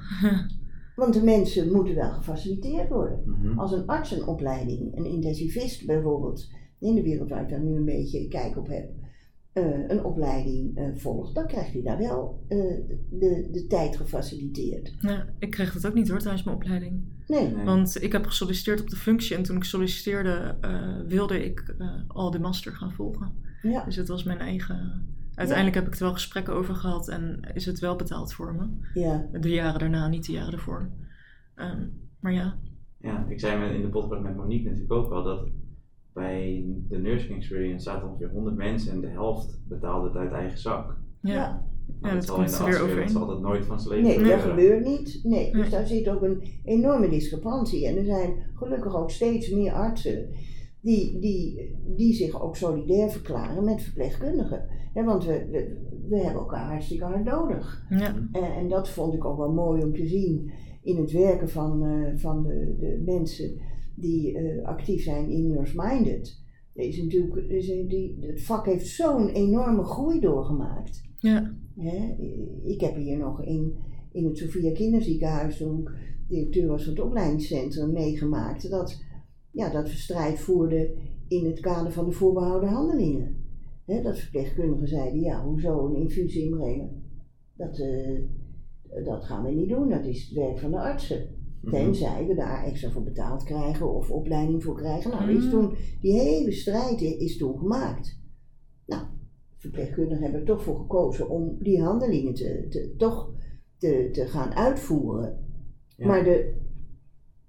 Want 0.97 1.15
de 1.15 1.23
mensen 1.23 1.73
moeten 1.73 1.95
wel 1.95 2.11
gefaciliteerd 2.11 2.89
worden. 2.89 3.23
Mhm. 3.27 3.59
Als 3.59 3.73
een 3.73 3.87
arts 3.87 4.11
een 4.11 4.27
opleiding, 4.27 4.97
een 4.97 5.07
intensivist 5.07 5.87
bijvoorbeeld, 5.87 6.51
in 6.79 6.95
de 6.95 7.03
wereld 7.03 7.29
waar 7.29 7.43
ik 7.43 7.49
daar 7.49 7.63
nu 7.63 7.77
een 7.77 7.85
beetje 7.85 8.29
kijk 8.29 8.57
op 8.57 8.69
heb, 8.69 8.91
eh, 9.53 9.89
een 9.89 10.05
opleiding 10.05 10.77
eh, 10.77 10.85
volgt, 10.95 11.35
dan 11.35 11.47
krijgt 11.47 11.73
hij 11.73 11.83
daar 11.83 11.99
wel 11.99 12.45
eh, 12.49 12.59
de, 13.11 13.49
de 13.53 13.67
tijd 13.69 13.97
gefaciliteerd. 13.97 14.95
ja, 14.99 15.27
ik 15.39 15.51
kreeg 15.51 15.73
dat 15.73 15.87
ook 15.87 15.95
niet 15.95 16.09
hoor 16.09 16.19
tijdens 16.19 16.43
mijn 16.43 16.57
opleiding. 16.57 17.03
Nee, 17.27 17.55
Nee. 17.55 17.65
Want 17.65 18.03
ik 18.03 18.13
heb 18.13 18.27
gesolliciteerd 18.27 18.81
op 18.81 18.91
de 18.91 18.97
functie 18.97 19.37
en 19.37 19.43
toen 19.43 19.57
ik 19.57 19.65
solliciteerde 19.65 20.57
eh, 20.61 21.01
wilde 21.07 21.45
ik 21.45 21.75
eh, 21.79 21.89
al 22.07 22.31
de 22.31 22.39
master 22.39 22.73
gaan 22.73 22.93
volgen. 22.93 23.33
ja, 23.63 23.85
Dus 23.85 23.97
het 23.97 24.09
was 24.09 24.23
mijn 24.23 24.39
eigen... 24.39 25.07
Uiteindelijk 25.35 25.77
heb 25.77 25.87
ik 25.87 25.95
er 25.95 26.01
wel 26.05 26.13
gesprekken 26.13 26.55
over 26.55 26.75
gehad 26.75 27.09
en 27.09 27.41
is 27.55 27.67
het 27.67 27.79
wel 27.79 27.97
betaald 27.97 28.33
voor 28.33 28.55
me. 28.55 29.01
ja, 29.01 29.29
De 29.41 29.51
jaren 29.51 29.81
daarna, 29.81 30.09
niet 30.09 30.27
de 30.27 30.33
jaren 30.33 30.53
ervoor. 30.53 30.91
Ehm, 31.55 31.87
maar 32.21 32.33
ja, 32.33 32.59
Ja, 32.99 33.27
ik 33.29 33.41
zei 33.41 33.75
in 33.75 33.83
de 33.83 33.89
podcast 33.89 34.23
met 34.23 34.37
Monique 34.37 34.65
natuurlijk 34.65 34.93
ook 34.93 35.13
al 35.13 35.23
dat 35.23 35.49
bij 36.13 36.65
de 36.89 36.99
nursing 36.99 37.37
experience 37.37 37.85
zaten 37.85 38.09
ongeveer 38.09 38.31
100 38.31 38.57
mensen 38.57 38.93
en 38.93 39.01
de 39.01 39.09
helft 39.09 39.61
betaalde 39.69 40.09
het 40.09 40.17
uit 40.17 40.33
eigen 40.33 40.59
zak. 40.59 40.97
ja. 41.21 41.35
ja. 41.35 41.71
Maar 42.01 42.15
dat 42.15 42.25
zal 42.25 42.35
komt 42.35 42.51
in 42.51 42.57
de 42.57 42.65
er 42.65 42.71
weer 42.71 42.83
overheen. 42.83 43.09
zal 43.09 43.27
dat 43.27 43.41
nooit 43.41 43.65
van 43.67 43.81
zijn 43.81 44.03
leven 44.03 44.23
Nee, 44.23 44.31
dat 44.31 44.41
gebeurt 44.41 44.85
niet. 44.85 45.21
Nee, 45.23 45.53
dus 45.53 45.61
Nee. 45.61 45.71
daar 45.71 45.87
zit 45.87 46.09
ook 46.09 46.23
een 46.23 46.43
enorme 46.65 47.09
discrepantie. 47.09 47.87
En 47.87 47.97
er 47.97 48.05
zijn 48.05 48.35
gelukkig 48.55 48.97
ook 48.97 49.11
steeds 49.11 49.51
meer 49.51 49.73
artsen 49.73 50.29
die, 50.81 51.21
die, 51.21 51.75
die 51.97 52.13
zich 52.15 52.43
ook 52.43 52.57
solidair 52.57 53.11
verklaren 53.11 53.65
met 53.65 53.83
verpleegkundigen. 53.83 54.67
Want 54.95 55.25
we, 55.25 55.47
we, 55.51 55.77
we 56.09 56.17
hebben 56.17 56.41
elkaar 56.41 56.69
hartstikke 56.71 57.05
hard 57.05 57.25
nodig. 57.25 57.87
ja. 57.89 58.29
En, 58.33 58.55
en 58.55 58.69
dat 58.69 58.89
vond 58.89 59.15
ik 59.15 59.25
ook 59.25 59.39
wel 59.39 59.53
mooi 59.53 59.83
om 59.83 59.95
te 59.95 60.07
zien 60.07 60.53
in 60.83 60.97
het 60.97 61.13
werken 61.13 61.49
van, 61.49 61.85
eh, 61.85 62.17
van 62.17 62.43
de, 62.43 62.77
de 62.79 63.03
mensen 63.05 63.61
die 63.97 64.39
eh, 64.39 64.65
actief 64.65 65.03
zijn 65.03 65.31
in 65.31 65.47
Nurse 65.47 65.75
Minded. 65.77 66.41
Is 66.75 67.03
natuurlijk, 67.03 67.51
is 67.51 67.67
die, 67.67 68.17
het 68.21 68.43
vak 68.43 68.67
heeft 68.67 68.87
zo'n 68.87 69.29
enorme 69.29 69.85
groei 69.85 70.21
doorgemaakt. 70.21 71.03
ja. 71.19 71.61
Hè, 71.77 72.17
ik 72.63 72.81
heb 72.81 72.95
hier 72.97 73.19
nog 73.19 73.43
in, 73.45 73.75
in 74.13 74.25
het 74.25 74.39
Sophia 74.39 74.73
Kinderziekenhuis, 74.73 75.57
toen 75.57 75.81
ik 75.81 75.91
directeur 76.29 76.69
was 76.69 76.85
van 76.85 76.93
het 76.93 77.03
opleidingscentrum, 77.03 77.93
meegemaakt 77.93 78.71
dat, 78.71 79.05
ja, 79.51 79.71
dat 79.71 79.89
we 79.89 79.97
strijd 79.97 80.39
voerden 80.39 80.91
in 81.29 81.47
het 81.47 81.61
kader 81.61 81.93
van 81.93 82.05
de 82.05 82.13
voorbehouden 82.13 82.69
handelingen. 82.69 83.42
Dat 83.87 84.19
verpleegkundigen 84.19 84.89
zeiden, 84.89 85.21
ja, 85.21 85.45
hoezo 85.45 85.87
een 85.87 85.95
infusie 85.95 86.45
inbrengen? 86.45 87.03
Dat, 87.57 87.79
eh, 87.79 88.21
dat 89.05 89.25
gaan 89.25 89.45
we 89.45 89.51
niet 89.51 89.69
doen, 89.69 89.89
dat 89.89 90.05
is 90.05 90.25
het 90.25 90.33
werk 90.33 90.59
van 90.59 90.71
de 90.71 90.81
artsen. 90.81 91.41
Mhm. 91.61 91.75
Tenzij 91.75 92.27
we 92.27 92.35
daar 92.35 92.65
extra 92.65 92.91
voor 92.91 93.03
betaald 93.03 93.43
krijgen 93.43 93.95
of 93.95 94.11
opleiding 94.11 94.63
voor 94.63 94.75
krijgen. 94.75 95.11
Nou, 95.11 95.27
die, 95.27 95.37
is 95.37 95.45
Mm. 95.45 95.51
toen, 95.51 95.75
die 96.01 96.13
hele 96.13 96.53
strijd 96.53 97.01
is 97.01 97.37
toen 97.37 97.59
gemaakt. 97.59 98.21
Nou, 98.87 99.03
verpleegkundigen 99.57 100.23
hebben 100.23 100.41
er 100.41 100.47
toch 100.47 100.63
voor 100.63 100.77
gekozen 100.77 101.29
om 101.29 101.57
die 101.59 101.83
handelingen 101.83 102.35
te, 102.35 102.67
te, 102.69 102.95
toch 102.97 103.31
te, 103.79 104.09
te 104.13 104.27
gaan 104.27 104.55
uitvoeren. 104.55 105.39
Ja. 105.97 106.07
Maar, 106.07 106.25
de, 106.25 106.55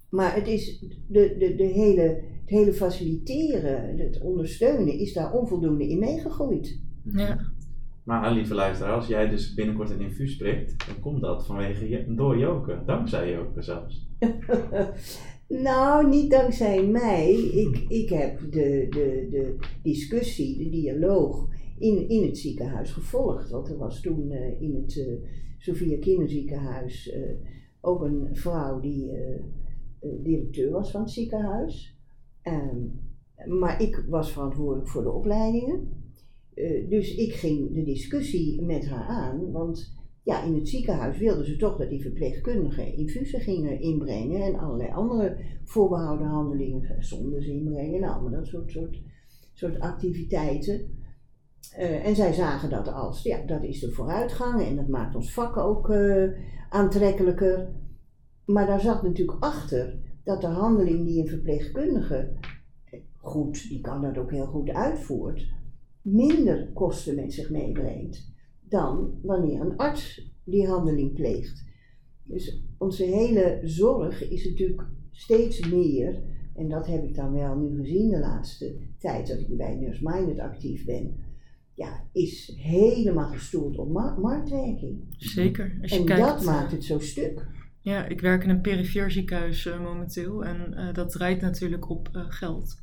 maar 0.10 0.36
het 0.36 0.48
is 0.48 0.80
de, 1.08 1.36
de, 1.38 1.56
de 1.56 1.64
hele, 1.64 2.24
het 2.44 2.50
hele 2.50 2.74
faciliteren, 2.74 3.98
het 3.98 4.22
ondersteunen, 4.22 4.94
is 4.94 5.14
daar 5.14 5.34
onvoldoende 5.34 5.88
in 5.88 6.00
meegegroeid. 6.00 6.80
ja. 7.04 7.52
Maar 8.04 8.32
lieve 8.34 8.54
luisteraar, 8.54 8.94
als 8.96 9.08
jij 9.08 9.30
dus 9.30 9.54
binnenkort 9.54 9.90
een 9.90 10.02
infuus 10.02 10.36
prikt, 10.36 10.88
dan 10.88 11.00
komt 11.00 11.22
dat 11.22 11.46
vanwege 11.46 11.90
je, 11.90 12.14
door 12.16 12.38
Joke. 12.38 12.82
Dankzij 12.86 13.32
Joke 13.32 13.62
zelfs. 13.62 14.08
Nou, 15.48 16.10
niet 16.10 16.32
dankzij 16.32 16.88
mij. 16.88 17.34
Ik, 17.34 17.86
ik 17.88 18.10
heb 18.10 18.40
de, 18.40 18.88
de, 18.90 19.28
de 19.30 19.56
discussie, 19.84 20.58
de 20.58 20.70
dialoog 20.70 21.48
in, 21.80 22.10
in 22.10 22.24
het 22.26 22.38
ziekenhuis 22.38 22.92
gevolgd. 22.92 23.50
Want 23.50 23.70
er 23.70 23.78
was 23.78 24.02
toen 24.02 24.32
eh, 24.32 24.62
in 24.62 24.76
het 24.76 24.98
eh 24.98 25.14
Sophia 25.64 25.98
Kinderziekenhuis 26.00 27.10
eh, 27.10 27.22
ook 27.82 28.02
een 28.02 28.30
vrouw 28.32 28.80
die 28.80 29.12
eh, 29.12 29.36
eh, 29.36 30.10
directeur 30.24 30.72
was 30.72 30.92
van 30.92 31.02
het 31.02 31.12
ziekenhuis. 31.12 31.93
Ehm, 32.44 32.86
maar 33.60 33.82
ik 33.82 34.06
was 34.10 34.32
verantwoordelijk 34.32 34.90
voor 34.90 35.04
de 35.04 35.12
opleidingen. 35.12 36.02
Eh, 36.54 36.90
dus 36.90 37.16
ik 37.16 37.34
ging 37.34 37.74
de 37.74 37.84
discussie 37.84 38.62
met 38.62 38.88
haar 38.88 39.06
aan, 39.06 39.52
want 39.52 40.02
ja, 40.24 40.44
in 40.44 40.56
het 40.56 40.70
ziekenhuis 40.70 41.18
wilden 41.18 41.46
ze 41.46 41.56
toch 41.56 41.78
dat 41.78 41.90
die 41.90 42.02
verpleegkundigen 42.02 42.98
infusen 42.98 43.40
gingen 43.40 43.82
inbrengen 43.82 44.42
en 44.42 44.60
allerlei 44.60 44.92
andere 44.92 45.38
voorbehouden 45.64 46.28
handelingen, 46.28 47.04
zondes 47.04 47.46
inbrengen 47.46 48.04
en 48.04 48.10
allemaal 48.10 48.32
dat 48.32 48.48
soort, 48.48 48.72
soort, 48.72 49.02
soort 49.54 49.80
activiteiten. 49.80 51.02
Eh, 51.76 52.06
en 52.06 52.16
zij 52.16 52.34
zagen 52.34 52.70
dat 52.70 52.88
als, 52.88 53.24
ja, 53.24 53.46
dat 53.46 53.64
is 53.64 53.80
de 53.80 53.92
vooruitgang 53.92 54.62
en 54.62 54.76
dat 54.76 54.88
maakt 54.88 55.16
ons 55.16 55.34
vak 55.34 55.58
ook 55.58 55.90
eh, 55.90 56.30
aantrekkelijker. 56.70 57.70
Maar 58.46 58.68
daar 58.68 58.82
zat 58.82 59.04
natuurlijk 59.04 59.44
achter 59.44 60.00
dat 60.24 60.42
de 60.42 60.48
handeling 60.48 61.06
die 61.06 61.22
een 61.22 61.28
verpleegkundige 61.28 62.34
eh, 62.86 63.00
goed, 63.18 63.70
die 63.70 63.82
kan 63.82 64.02
dat 64.02 64.18
ook 64.18 64.32
heel 64.32 64.46
goed 64.46 64.70
uitvoert, 64.70 65.48
minder 66.02 66.70
kosten 66.74 67.16
met 67.16 67.34
zich 67.34 67.50
meebrengt 67.50 68.32
dan 68.62 69.20
wanneer 69.22 69.62
een 69.62 69.78
arts 69.78 70.32
die 70.44 70.68
handeling 70.68 71.14
pleegt. 71.14 71.64
Dus 72.24 72.64
onze 72.78 73.04
hele 73.04 73.60
zorg 73.64 74.30
is 74.30 74.46
natuurlijk 74.46 74.84
steeds 75.12 75.70
meer, 75.70 76.24
en 76.56 76.70
dat 76.70 76.88
heb 76.88 77.04
ik 77.04 77.16
dan 77.16 77.34
wel 77.34 77.58
nu 77.58 77.78
gezien 77.78 78.10
de 78.10 78.20
laatste 78.20 78.76
tijd 78.98 79.28
dat 79.28 79.40
ik 79.40 79.58
bij 79.58 79.76
Nurse 79.76 80.04
Minded 80.04 80.40
actief 80.40 80.86
ben, 80.86 81.16
ja, 81.74 82.08
is 82.12 82.54
helemaal 82.62 83.30
gestoeld 83.30 83.78
op 83.78 83.92
ma- 83.92 84.18
marktwerking. 84.20 85.16
Zeker. 85.18 85.78
Als 85.82 85.92
je 85.92 85.98
En 86.00 86.06
kijkt, 86.06 86.26
dat 86.26 86.40
eh, 86.40 86.46
maakt 86.46 86.72
het 86.72 86.84
zo 86.84 87.00
stuk. 87.00 87.48
Ja, 87.84 88.06
ik 88.06 88.22
werk 88.22 88.44
in 88.44 88.50
een 88.50 88.62
perifeer 88.62 89.12
ziekenhuis 89.12 89.66
eh, 89.66 89.82
momenteel 89.82 90.46
en 90.46 90.74
eh, 90.74 90.94
dat 90.94 91.12
draait 91.12 91.42
natuurlijk 91.42 91.90
op 91.90 92.10
eh, 92.12 92.26
geld. 92.28 92.82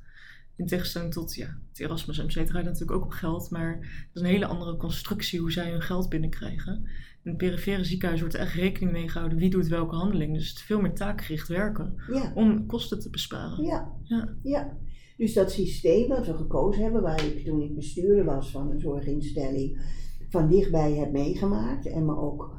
In 0.57 0.67
tegenstelling 0.67 1.13
tot 1.13 1.35
ja, 1.35 1.59
het 1.69 1.81
Erasmus 1.81 2.19
MC 2.23 2.47
draait 2.47 2.65
natuurlijk 2.65 2.91
ook 2.91 3.05
op 3.05 3.11
geld, 3.11 3.51
maar 3.51 3.75
het 3.81 4.11
is 4.15 4.21
een 4.21 4.27
hele 4.27 4.47
andere 4.47 4.77
constructie 4.77 5.41
hoe 5.41 5.53
zij 5.53 5.71
hun 5.71 5.83
geld 5.83 6.09
binnenkrijgen. 6.09 6.75
In 7.23 7.31
het 7.31 7.37
perifere 7.37 7.85
ziekenhuis 7.85 8.21
wordt 8.21 8.35
er 8.35 8.41
echt 8.41 8.55
rekening 8.55 8.93
mee 8.93 9.09
gehouden 9.09 9.39
wie 9.39 9.51
doet 9.51 9.69
welke 9.69 9.95
handeling. 9.95 10.35
Dus 10.35 10.49
het 10.49 10.57
is 10.57 10.63
veel 10.63 10.81
meer 10.81 10.95
taakgericht 10.95 11.49
werken 11.49 11.95
Ja, 12.13 12.33
om 12.35 12.67
kosten 12.67 13.01
te 13.01 13.11
besparen. 13.11 13.65
ja, 13.65 13.93
Ja. 14.03 14.35
ja. 14.43 14.77
Dus 15.17 15.33
dat 15.33 15.53
systeem 15.53 16.09
wat 16.09 16.27
we 16.27 16.35
gekozen 16.35 16.83
hebben, 16.83 17.03
waar 17.03 17.25
ik 17.25 17.45
toen 17.45 17.63
ik 17.63 17.75
bestuurder 17.75 18.25
was 18.25 18.51
van 18.51 18.71
een 18.71 18.81
zorginstelling, 18.81 19.81
van 20.29 20.49
dichtbij 20.49 20.93
heb 20.93 21.13
meegemaakt 21.13 21.87
en 21.87 22.05
me 22.05 22.17
ook 22.17 22.59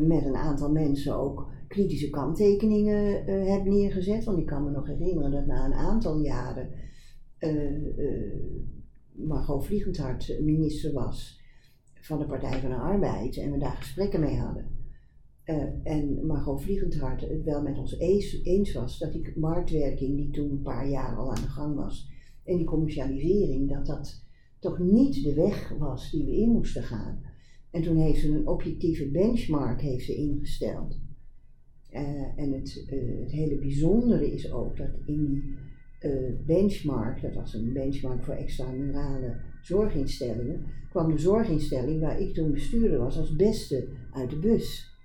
met 0.00 0.24
een 0.24 0.36
aantal 0.36 0.70
mensen 0.70 1.16
ook 1.16 1.50
kritische 1.72 2.10
kanttekeningen 2.10 3.26
eh, 3.26 3.48
heb 3.48 3.64
neergezet. 3.64 4.24
Want 4.24 4.38
ik 4.38 4.46
kan 4.46 4.64
me 4.64 4.70
nog 4.70 4.86
herinneren 4.86 5.30
dat 5.30 5.46
na 5.46 5.64
een 5.64 5.74
aantal 5.74 6.20
jaren 6.20 6.70
eh, 7.38 7.74
eh, 7.74 8.32
Margot 9.12 9.64
Vliegendhart 9.64 10.40
minister 10.40 10.92
was 10.92 11.40
van 12.00 12.18
de 12.18 12.26
Partij 12.26 12.60
van 12.60 12.70
de 12.70 12.76
Arbeid 12.76 13.36
en 13.36 13.52
we 13.52 13.58
daar 13.58 13.76
gesprekken 13.76 14.20
mee 14.20 14.38
hadden. 14.38 14.66
Eh, 15.44 15.64
en 15.82 16.26
Margot 16.26 16.62
Vliegendhart 16.62 17.20
het 17.20 17.42
wel 17.44 17.62
met 17.62 17.78
ons 17.78 17.98
eens, 17.98 18.42
eens 18.42 18.72
was 18.72 18.98
dat 18.98 19.12
die 19.12 19.32
marktwerking, 19.38 20.16
die 20.16 20.30
toen 20.30 20.50
een 20.50 20.62
paar 20.62 20.88
jaar 20.88 21.16
al 21.16 21.34
aan 21.34 21.42
de 21.42 21.48
gang 21.48 21.74
was, 21.74 22.10
en 22.44 22.56
die 22.56 22.66
commercialisering, 22.66 23.68
dat 23.68 23.86
dat 23.86 24.24
toch 24.58 24.78
niet 24.78 25.22
de 25.22 25.34
weg 25.34 25.74
was 25.78 26.10
die 26.10 26.24
we 26.24 26.36
in 26.36 26.50
moesten 26.50 26.82
gaan. 26.82 27.22
En 27.70 27.82
toen 27.82 27.96
heeft 27.96 28.20
ze 28.20 28.28
een 28.28 28.48
objectieve 28.48 29.10
benchmark 29.10 29.80
heeft 29.80 30.04
ze 30.04 30.14
ingesteld. 30.14 31.00
Eh, 31.92 32.38
en 32.38 32.52
het, 32.52 32.84
eh, 32.88 33.20
het 33.20 33.30
hele 33.30 33.58
bijzondere 33.58 34.32
is 34.32 34.52
ook 34.52 34.76
dat 34.76 34.88
in 35.04 35.26
die 35.26 35.54
eh, 35.98 36.10
benchmark, 36.46 37.22
dat 37.22 37.34
was 37.34 37.54
een 37.54 37.72
benchmark 37.72 38.24
voor 38.24 38.34
extramurale 38.34 39.36
zorginstellingen, 39.62 40.64
kwam 40.90 41.10
de 41.10 41.18
zorginstelling 41.18 42.00
waar 42.00 42.20
ik 42.20 42.34
toen 42.34 42.52
bestuurder 42.52 42.98
was 42.98 43.18
als 43.18 43.36
beste 43.36 43.88
uit 44.12 44.30
de 44.30 44.38
bus. 44.38 44.96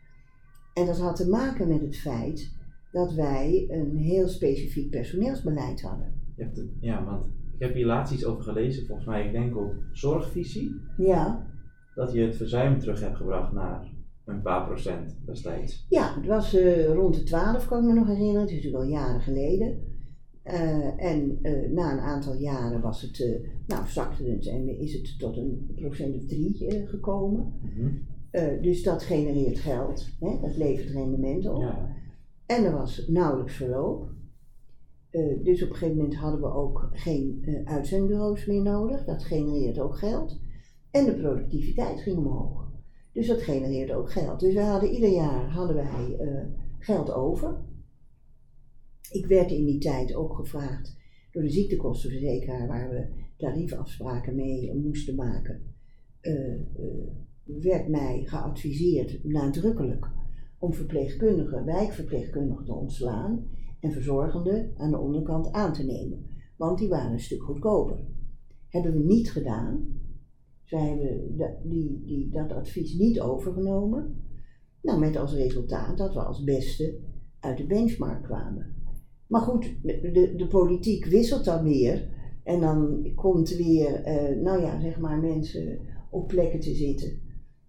En 0.73 0.85
dat 0.85 0.99
had 0.99 1.15
te 1.15 1.29
maken 1.29 1.67
met 1.67 1.81
het 1.81 1.97
feit 1.97 2.51
dat 2.91 3.13
wij 3.13 3.65
een 3.69 3.97
heel 3.97 4.27
specifiek 4.27 4.89
personeelsbeleid 4.89 5.81
hadden. 5.81 6.13
Je 6.35 6.43
hebt 6.43 6.57
het, 6.57 6.69
ja, 6.79 7.05
want 7.05 7.25
ik 7.25 7.59
heb 7.59 7.73
hier 7.73 7.85
laatst 7.85 8.13
iets 8.13 8.25
over 8.25 8.43
gelezen, 8.43 8.85
volgens 8.85 9.07
mij, 9.07 9.25
ik 9.25 9.31
denk 9.31 9.57
op 9.57 9.73
zorgvisie, 9.91 10.81
Ja, 10.97 11.47
dat 11.95 12.13
je 12.13 12.21
het 12.21 12.35
verzuim 12.35 12.79
terug 12.79 12.99
hebt 12.99 13.17
gebracht 13.17 13.51
naar 13.51 13.87
een 14.27 14.41
paar 14.41 14.65
procent 14.65 15.15
destijds. 15.25 15.85
ja 15.89 16.15
het 16.15 16.25
was 16.25 16.53
eh, 16.53 16.93
rond 16.93 17.15
de 17.15 17.23
12, 17.23 17.67
kan 17.67 17.79
ik 17.79 17.87
me 17.87 17.93
nog 17.93 18.07
herinneren. 18.07 18.41
Het 18.41 18.49
is 18.49 18.55
natuurlijk 18.55 18.83
al 18.83 18.89
jaren 18.89 19.21
geleden. 19.21 19.95
Eh, 20.43 21.03
en 21.03 21.39
eh, 21.41 21.71
na 21.71 21.91
een 21.91 21.99
aantal 21.99 22.35
jaren 22.35 22.81
was 22.81 23.01
het, 23.01 23.41
nou, 23.67 23.87
zakte 23.87 24.23
het 24.23 24.47
en 24.47 24.79
is 24.79 24.93
het 24.93 25.19
tot 25.19 25.37
een 25.37 25.71
procent 25.75 26.15
of 26.15 26.25
drie 26.25 26.85
gekomen. 26.87 27.53
Mhm. 27.61 27.91
Dus 28.61 28.83
dat 28.83 29.03
genereert 29.03 29.59
geld, 29.59 30.07
hè? 30.19 30.39
dat 30.41 30.57
levert 30.57 30.89
rendementen 30.89 31.55
op. 31.55 31.61
Ja, 31.61 31.95
En 32.45 32.63
er 32.63 32.71
was 32.71 33.07
nauwelijks 33.07 33.55
verloop. 33.55 34.09
Dus 35.43 35.63
op 35.63 35.69
een 35.69 35.75
gegeven 35.75 35.95
moment 35.95 36.15
hadden 36.15 36.41
we 36.41 36.53
ook 36.53 36.89
geen 36.91 37.41
uitzendbureaus 37.63 38.45
meer 38.45 38.61
nodig. 38.61 39.05
Dat 39.05 39.23
genereert 39.23 39.79
ook 39.79 39.97
geld. 39.97 40.39
En 40.91 41.05
de 41.05 41.15
productiviteit 41.15 41.99
ging 41.99 42.17
omhoog. 42.17 42.66
Dus 43.17 43.27
dat 43.27 43.41
genereerde 43.41 43.95
ook 43.95 44.11
geld. 44.11 44.39
Dus 44.39 44.53
we 44.53 44.61
hadden 44.61 44.89
ieder 44.89 45.09
jaar 45.09 45.49
hadden 45.49 45.75
wij 45.75 46.15
eh, 46.19 46.45
geld 46.79 47.11
over. 47.11 47.57
Ik 49.11 49.25
werd 49.25 49.51
in 49.51 49.65
die 49.65 49.79
tijd 49.79 50.15
ook 50.15 50.35
gevraagd 50.35 50.97
door 51.31 51.43
de 51.43 51.49
ziektekostenverzekeraar, 51.49 52.67
waar 52.67 52.89
we 52.89 53.07
tariefafspraken 53.37 54.35
mee 54.35 54.75
moesten 54.75 55.15
maken. 55.15 55.75
eh, 56.21 56.53
eh, 56.53 56.59
werd 57.43 57.87
mij 57.87 58.23
geadviseerd 58.25 59.23
nadrukkelijk 59.23 60.09
om 60.59 60.73
verpleegkundigen, 60.73 61.65
wijkverpleegkundigen 61.65 62.65
te 62.65 62.73
ontslaan 62.73 63.47
en 63.79 63.91
verzorgenden 63.91 64.71
aan 64.75 64.91
de 64.91 64.97
onderkant 64.97 65.51
aan 65.51 65.73
te 65.73 65.83
nemen, 65.83 66.25
want 66.57 66.77
die 66.77 66.89
waren 66.89 67.11
een 67.11 67.19
stuk 67.19 67.41
goedkoper. 67.41 67.99
Hebben 68.69 68.93
we 68.93 69.03
niet 69.03 69.31
gedaan. 69.31 69.87
Zij 70.67 70.87
hebben 70.87 71.37
die, 71.63 72.01
die, 72.05 72.29
dat 72.29 72.51
advies 72.51 72.93
niet 72.93 73.19
overgenomen. 73.21 74.25
Nou, 74.81 74.99
met 74.99 75.17
als 75.17 75.33
resultaat 75.33 75.97
dat 75.97 76.13
we 76.13 76.19
als 76.19 76.43
beste 76.43 76.99
uit 77.39 77.57
de 77.57 77.65
benchmark 77.65 78.23
kwamen. 78.23 78.75
Maar 79.27 79.41
goed, 79.41 79.75
de, 79.81 80.33
de 80.37 80.47
politiek 80.47 81.05
wisselt 81.05 81.45
dan 81.45 81.63
weer. 81.63 82.15
En 82.43 82.59
dan 82.59 83.11
komt 83.15 83.49
weer, 83.49 84.03
eh, 84.03 84.41
nou 84.41 84.61
ja, 84.61 84.79
zeg 84.79 84.99
maar, 84.99 85.19
mensen 85.19 85.79
op 86.09 86.27
plekken 86.27 86.59
te 86.59 86.73
zitten 86.73 87.21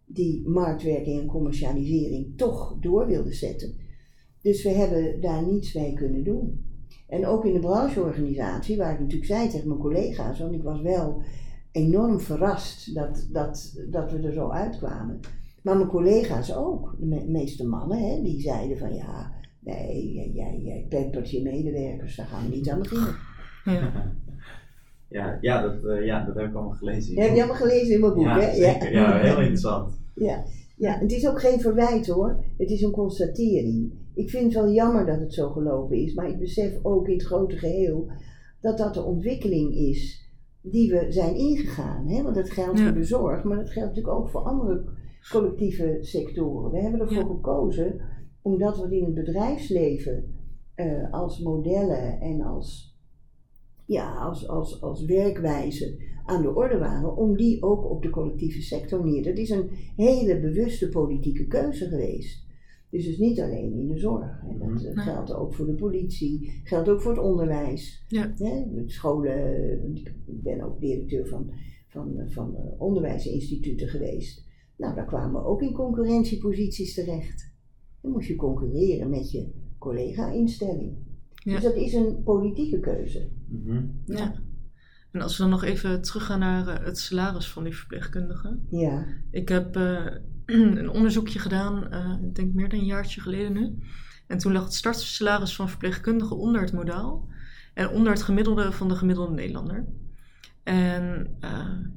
die 0.05 0.49
marktwerking 0.49 1.21
en 1.21 1.27
commercialisering 1.27 2.37
toch 2.37 2.77
door 2.81 3.07
wilden 3.07 3.35
zetten. 3.35 3.75
Dus 4.43 4.63
we 4.63 4.69
hebben 4.69 5.21
daar 5.21 5.47
niets 5.47 5.75
mee 5.75 5.93
kunnen 5.93 6.25
doen. 6.25 6.67
En 7.09 7.27
ook 7.27 7.45
in 7.45 7.53
de 7.53 7.59
brancheorganisatie, 7.59 8.77
waar 8.77 8.93
ik 8.93 9.01
natuurlijk 9.01 9.27
zei 9.27 9.49
tegen 9.49 9.69
mijn 9.69 9.81
collega's, 9.81 10.39
want 10.39 10.55
ik 10.55 10.63
was 10.63 10.81
wel 10.81 11.23
enorm 11.79 12.21
verrast 12.21 12.95
dat, 12.95 13.29
dat, 13.33 13.83
dat 13.91 14.13
we 14.13 14.19
er 14.19 14.33
zo 14.33 14.51
uitkwamen. 14.51 15.21
Maar 15.63 15.77
mijn 15.77 15.89
collega's 15.89 16.55
ook, 16.55 16.95
de 16.99 17.07
me- 17.07 17.25
meeste 17.27 17.67
mannen, 17.67 17.99
hè, 17.99 18.23
die 18.23 18.41
zeiden 18.41 18.79
van 18.79 18.95
ja, 18.95 19.33
nee, 19.59 20.13
jij, 20.13 20.31
jij, 20.35 20.61
jij 20.63 20.87
pampert 20.89 21.31
je 21.31 21.43
medewerkers, 21.43 22.17
daar 22.17 22.27
gaan 22.27 22.49
we 22.51 22.57
niet 22.57 22.71
aan 22.71 22.79
beginnen. 22.79 23.15
Ja. 23.65 23.93
ja, 25.19 25.39
ja, 25.41 25.63
dat, 25.63 25.85
eh, 25.85 26.07
ja, 26.07 26.25
dat 26.25 26.35
heb 26.35 26.49
ik 26.49 26.55
allemaal 26.55 26.75
gelezen. 26.77 27.15
Dat 27.15 27.25
heb 27.25 27.35
je 27.35 27.43
allemaal 27.43 27.61
gelezen 27.61 27.95
in 27.95 28.01
mijn 28.01 28.15
boek, 28.15 28.25
ja, 28.25 28.41
hè? 28.41 28.55
Zeker, 28.55 28.93
ja, 28.93 29.19
heel 29.19 29.39
interessant. 29.39 30.01
Ja, 30.15 30.45
ja, 30.77 30.99
het 30.99 31.13
is 31.13 31.29
ook 31.29 31.41
geen 31.41 31.61
verwijt 31.61 32.07
hoor. 32.07 32.45
Het 32.59 32.71
is 32.71 32.83
een 32.83 32.91
constatering. 32.91 33.93
Ik 34.15 34.31
vind 34.31 34.45
het 34.45 34.63
wel 34.63 34.73
jammer 34.73 35.07
dat 35.07 35.21
het 35.21 35.35
zo 35.35 35.49
gelopen 35.51 35.97
is, 35.97 36.15
maar 36.15 36.29
ik 36.29 36.39
besef 36.39 36.79
ook 36.83 37.09
in 37.09 37.13
het 37.13 37.27
grote 37.27 37.57
geheel 37.57 38.09
dat 38.61 38.79
dat 38.79 38.95
de 38.95 39.03
ontwikkeling 39.03 39.75
is 39.75 40.28
die 40.63 40.91
we 40.91 41.07
zijn 41.09 41.35
ingegaan. 41.37 42.07
Hè? 42.09 42.23
Want 42.23 42.35
dat 42.35 42.51
geldt 42.51 42.79
Ja. 42.79 42.85
voor 42.85 42.95
de 42.99 43.05
zorg, 43.05 43.45
maar 43.45 43.57
dat 43.57 43.71
geldt 43.71 43.89
natuurlijk 43.89 44.17
ook 44.17 44.29
voor 44.29 44.41
andere 44.41 44.85
collectieve 45.31 45.99
sectoren. 46.01 46.71
We 46.71 46.79
hebben 46.81 47.01
ervoor 47.01 47.17
Ja. 47.17 47.27
gekozen 47.27 48.01
omdat 48.43 48.79
we 48.79 48.97
in 48.97 49.05
het 49.05 49.15
bedrijfsleven 49.15 50.35
eh, 50.75 51.13
als 51.13 51.41
modellen 51.41 52.21
en 52.21 52.41
als, 52.41 52.97
ja, 53.87 54.17
als, 54.17 54.49
als, 54.49 54.83
als 54.83 55.05
werkwijze 55.05 56.03
aan 56.25 56.43
de 56.43 56.55
orde 56.55 56.79
waren, 56.79 57.17
om 57.17 57.37
die 57.37 57.63
ook 57.63 57.91
op 57.91 58.03
de 58.03 58.11
collectieve 58.11 58.63
sector 58.63 59.05
neer. 59.05 59.23
Dat 59.25 59.37
is 59.37 59.51
een 59.51 59.71
hele 59.97 60.41
bewuste 60.41 60.89
politieke 60.89 61.47
keuze 61.47 61.89
geweest. 61.89 62.47
Dus 62.91 63.05
het 63.05 63.13
is 63.13 63.19
niet 63.19 63.41
alleen 63.41 63.73
in 63.73 63.89
de 63.89 63.99
zorg. 63.99 64.41
Hè. 64.41 64.59
Dat 64.59 64.85
eh, 64.85 64.95
Nee. 64.95 65.05
geldt 65.05 65.35
ook 65.35 65.55
voor 65.55 65.67
de 65.67 65.75
politie, 65.75 66.61
geldt 66.65 66.89
ook 66.89 67.01
voor 67.01 67.11
het 67.13 67.21
onderwijs. 67.21 68.05
Ja. 68.09 68.33
Hè. 68.37 68.65
Scholen, 68.87 69.95
ik 69.95 70.43
ben 70.43 70.61
ook 70.61 70.81
directeur 70.81 71.27
van, 71.27 71.51
van, 71.89 72.23
van 72.27 72.57
eh, 72.57 72.81
onderwijsinstituten 72.81 73.89
geweest. 73.89 74.47
Nou, 74.77 74.95
daar 74.95 75.07
kwamen 75.07 75.43
we 75.43 75.49
ook 75.49 75.63
in 75.63 75.73
concurrentieposities 75.73 76.95
terecht. 76.95 77.53
Dan 78.01 78.13
moest 78.13 78.29
je 78.29 78.37
concurreren 78.37 79.11
met 79.11 79.31
je 79.31 79.49
collega-instelling. 79.79 80.97
Ja. 81.35 81.55
Dus 81.55 81.63
dat 81.63 81.75
is 81.77 81.95
een 81.95 82.23
politieke 82.23 82.81
keuze. 82.81 83.29
Mhm. 83.49 83.87
Ja. 84.05 84.35
En 85.11 85.23
als 85.23 85.37
we 85.37 85.43
dan 85.43 85.51
nog 85.51 85.65
even 85.65 86.03
teruggaan 86.03 86.39
naar 86.39 86.69
eh, 86.69 86.85
het 86.85 86.99
salaris 86.99 87.49
van 87.49 87.65
die 87.65 87.77
verpleegkundigen. 87.77 88.67
Ja, 88.71 89.07
Ik 89.31 89.49
heb 89.49 89.77
eh, 89.77 90.07
een 90.47 90.91
onderzoekje 90.91 91.39
gedaan, 91.39 91.91
eh, 91.91 92.19
ik 92.23 92.35
denk 92.35 92.55
meer 92.55 92.69
dan 92.69 92.79
een 92.79 92.85
jaartje 92.85 93.21
geleden 93.21 93.53
nu. 93.53 93.79
En 94.27 94.39
toen 94.39 94.53
lag 94.53 94.65
het 94.65 94.75
startsalaris 94.75 95.57
van 95.57 95.69
verpleegkundigen 95.69 96.37
onder 96.37 96.61
het 96.61 96.73
modaal. 96.73 97.29
En 97.75 97.89
onder 97.89 98.13
het 98.13 98.23
gemiddelde 98.23 98.73
van 98.73 98.89
de 98.89 98.97
gemiddelde 98.97 99.35
Nederlander. 99.35 99.87
En 100.63 101.37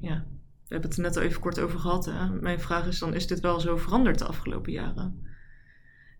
ja, 0.02 0.26
we 0.67 0.78
hebben 0.78 0.89
het 0.89 0.97
er 0.97 1.04
net 1.04 1.17
al 1.17 1.24
even 1.24 1.41
kort 1.41 1.60
over 1.60 1.80
gehad. 1.80 2.06
Hè. 2.06 2.30
Mijn 2.30 2.60
vraag 2.60 2.88
is 2.88 3.00
dan, 3.00 3.13
is 3.13 3.28
dit 3.28 3.39
wel 3.39 3.60
zo 3.60 3.78
veranderd 3.78 4.19
de 4.19 4.26
afgelopen 4.26 4.71
jaren? 4.71 5.26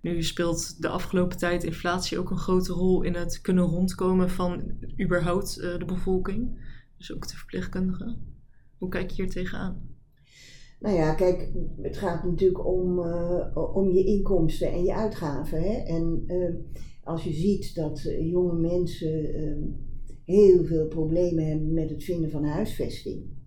Nu 0.01 0.23
speelt 0.23 0.82
de 0.82 0.88
afgelopen 0.88 1.38
tijd 1.38 1.63
inflatie 1.63 2.19
ook 2.19 2.30
een 2.30 2.38
grote 2.38 2.73
rol 2.73 3.01
in 3.01 3.15
het 3.15 3.41
kunnen 3.41 3.63
rondkomen 3.63 4.30
van 4.30 4.77
überhaupt 5.01 5.56
de 5.56 5.86
bevolking. 5.86 6.60
Dus 7.02 7.14
ook 7.14 7.28
de 7.28 7.36
verpleegkundigen. 7.36 8.16
Hoe 8.78 8.90
kijk 8.90 9.10
je 9.10 9.22
hier 9.22 9.32
tegenaan? 9.32 9.90
Nou 10.80 10.96
ja, 10.96 11.14
kijk, 11.14 11.52
het 11.82 11.98
gaat 11.98 12.24
natuurlijk 12.24 12.66
om, 12.66 13.00
eh, 13.00 13.76
om 13.76 13.90
je 13.92 14.04
inkomsten 14.04 14.72
en 14.72 14.84
je 14.84 14.94
uitgaven. 14.94 15.62
Hè? 15.62 15.74
En 15.74 16.24
eh, 16.28 16.56
als 17.04 17.24
je 17.24 17.34
ziet 17.34 17.76
dat 17.76 18.06
eh, 18.06 18.30
jonge 18.30 18.54
mensen 18.54 19.30
heel 20.26 20.66
veel 20.66 20.88
problemen 20.88 21.48
hebben 21.48 21.74
met 21.74 21.90
het 21.90 22.04
vinden 22.04 22.32
van 22.32 22.44
huisvesting, 22.44 23.40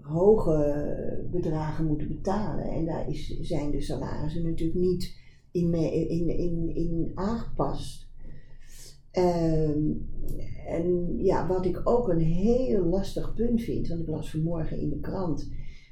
hoge 0.00 1.28
bedragen 1.30 1.86
moeten 1.86 2.08
betalen 2.08 2.64
en 2.64 2.84
daar 2.84 3.08
is, 3.08 3.38
zijn 3.40 3.70
de 3.70 3.80
salarissen 3.80 4.42
natuurlijk 4.42 4.80
niet 4.80 5.18
in, 5.50 5.74
in, 5.74 6.28
in, 6.28 6.74
in 6.74 7.12
aangepast. 7.14 8.09
Ehm, 9.10 9.80
en 10.66 11.14
ja, 11.18 11.46
wat 11.46 11.64
ik 11.66 11.80
ook 11.84 12.08
een 12.08 12.20
heel 12.20 12.84
lastig 12.84 13.34
punt 13.34 13.62
vind, 13.62 13.88
want 13.88 14.00
ik 14.00 14.08
las 14.08 14.30
vanmorgen 14.30 14.78
in 14.78 14.88
de 14.88 15.00
krant, 15.00 15.50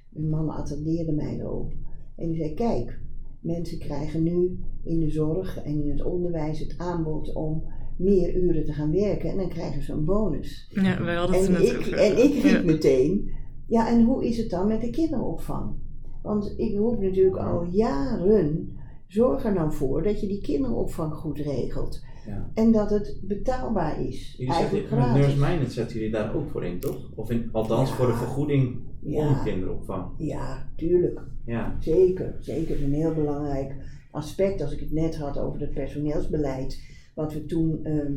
mijn 0.08 0.28
man 0.28 0.48
attendeerde 0.50 1.12
mij 1.12 1.38
erop. 1.40 1.72
En 2.16 2.28
die 2.28 2.36
zei, 2.36 2.54
kijk, 2.54 3.00
mensen 3.40 3.78
krijgen 3.78 4.22
nu 4.22 4.58
in 4.82 5.00
de 5.00 5.10
zorg 5.10 5.62
en 5.62 5.82
in 5.82 5.90
het 5.90 6.02
onderwijs 6.02 6.58
het 6.58 6.74
aanbod 6.76 7.32
om 7.32 7.62
meer 7.96 8.34
uren 8.34 8.64
te 8.64 8.72
gaan 8.72 8.92
werken 8.92 9.30
en 9.30 9.36
dan 9.36 9.48
krijgen 9.48 9.82
ze 9.82 9.92
een 9.92 10.04
bonus. 10.04 10.70
Ja, 10.74 11.02
wij 11.04 11.14
hadden 11.14 11.40
het 11.40 11.48
En 11.48 11.62
ik, 11.66 11.76
over. 11.78 11.92
en 11.98 12.12
ik 12.24 12.32
riep 12.42 12.44
Ja. 12.44 12.62
meteen, 12.64 13.30
ja 13.66 13.88
en 13.88 14.04
hoe 14.04 14.26
is 14.26 14.36
het 14.36 14.50
dan 14.50 14.66
met 14.68 14.80
de 14.80 14.90
kinderopvang? 14.90 15.74
Want 16.22 16.54
ik 16.56 16.76
roep 16.76 17.00
natuurlijk 17.00 17.36
al 17.36 17.64
jaren, 17.64 18.72
zorg 19.06 19.44
er 19.44 19.52
nou 19.52 19.72
voor 19.72 20.02
dat 20.02 20.20
je 20.20 20.26
die 20.26 20.40
kinderopvang 20.40 21.12
goed 21.14 21.38
regelt. 21.38 22.04
Ja. 22.28 22.50
En 22.54 22.72
dat 22.72 22.90
het 22.90 23.20
betaalbaar 23.22 24.00
is. 24.06 24.34
Jullie 24.38 24.52
Eigenlijk 24.52 24.88
zetten, 24.88 25.12
met. 25.12 25.20
Nurse 25.20 25.38
Minded 25.46 25.72
zetten 25.72 25.96
jullie 25.96 26.12
daar 26.12 26.34
ook 26.34 26.50
voor 26.50 26.64
in, 26.64 26.78
toch? 26.80 27.10
Of 27.14 27.30
in, 27.30 27.48
althans 27.52 27.88
Ja. 27.90 27.94
voor 27.96 28.06
de 28.06 28.14
vergoeding 28.14 28.78
Ja. 29.00 29.28
om 29.28 29.42
kinderopvang. 29.44 30.12
Ja, 30.16 30.68
tuurlijk. 30.76 31.20
Ja. 31.44 31.76
Zeker. 31.80 32.36
Zeker 32.40 32.82
een 32.82 32.92
heel 32.92 33.14
belangrijk 33.14 33.74
aspect. 34.10 34.60
Als 34.62 34.72
ik 34.72 34.80
het 34.80 34.92
net 34.92 35.16
had 35.16 35.38
over 35.38 35.60
het 35.60 35.74
personeelsbeleid. 35.74 36.96
Wat 37.14 37.32
we 37.32 37.44
toen 37.44 37.84
ehm, 37.84 38.12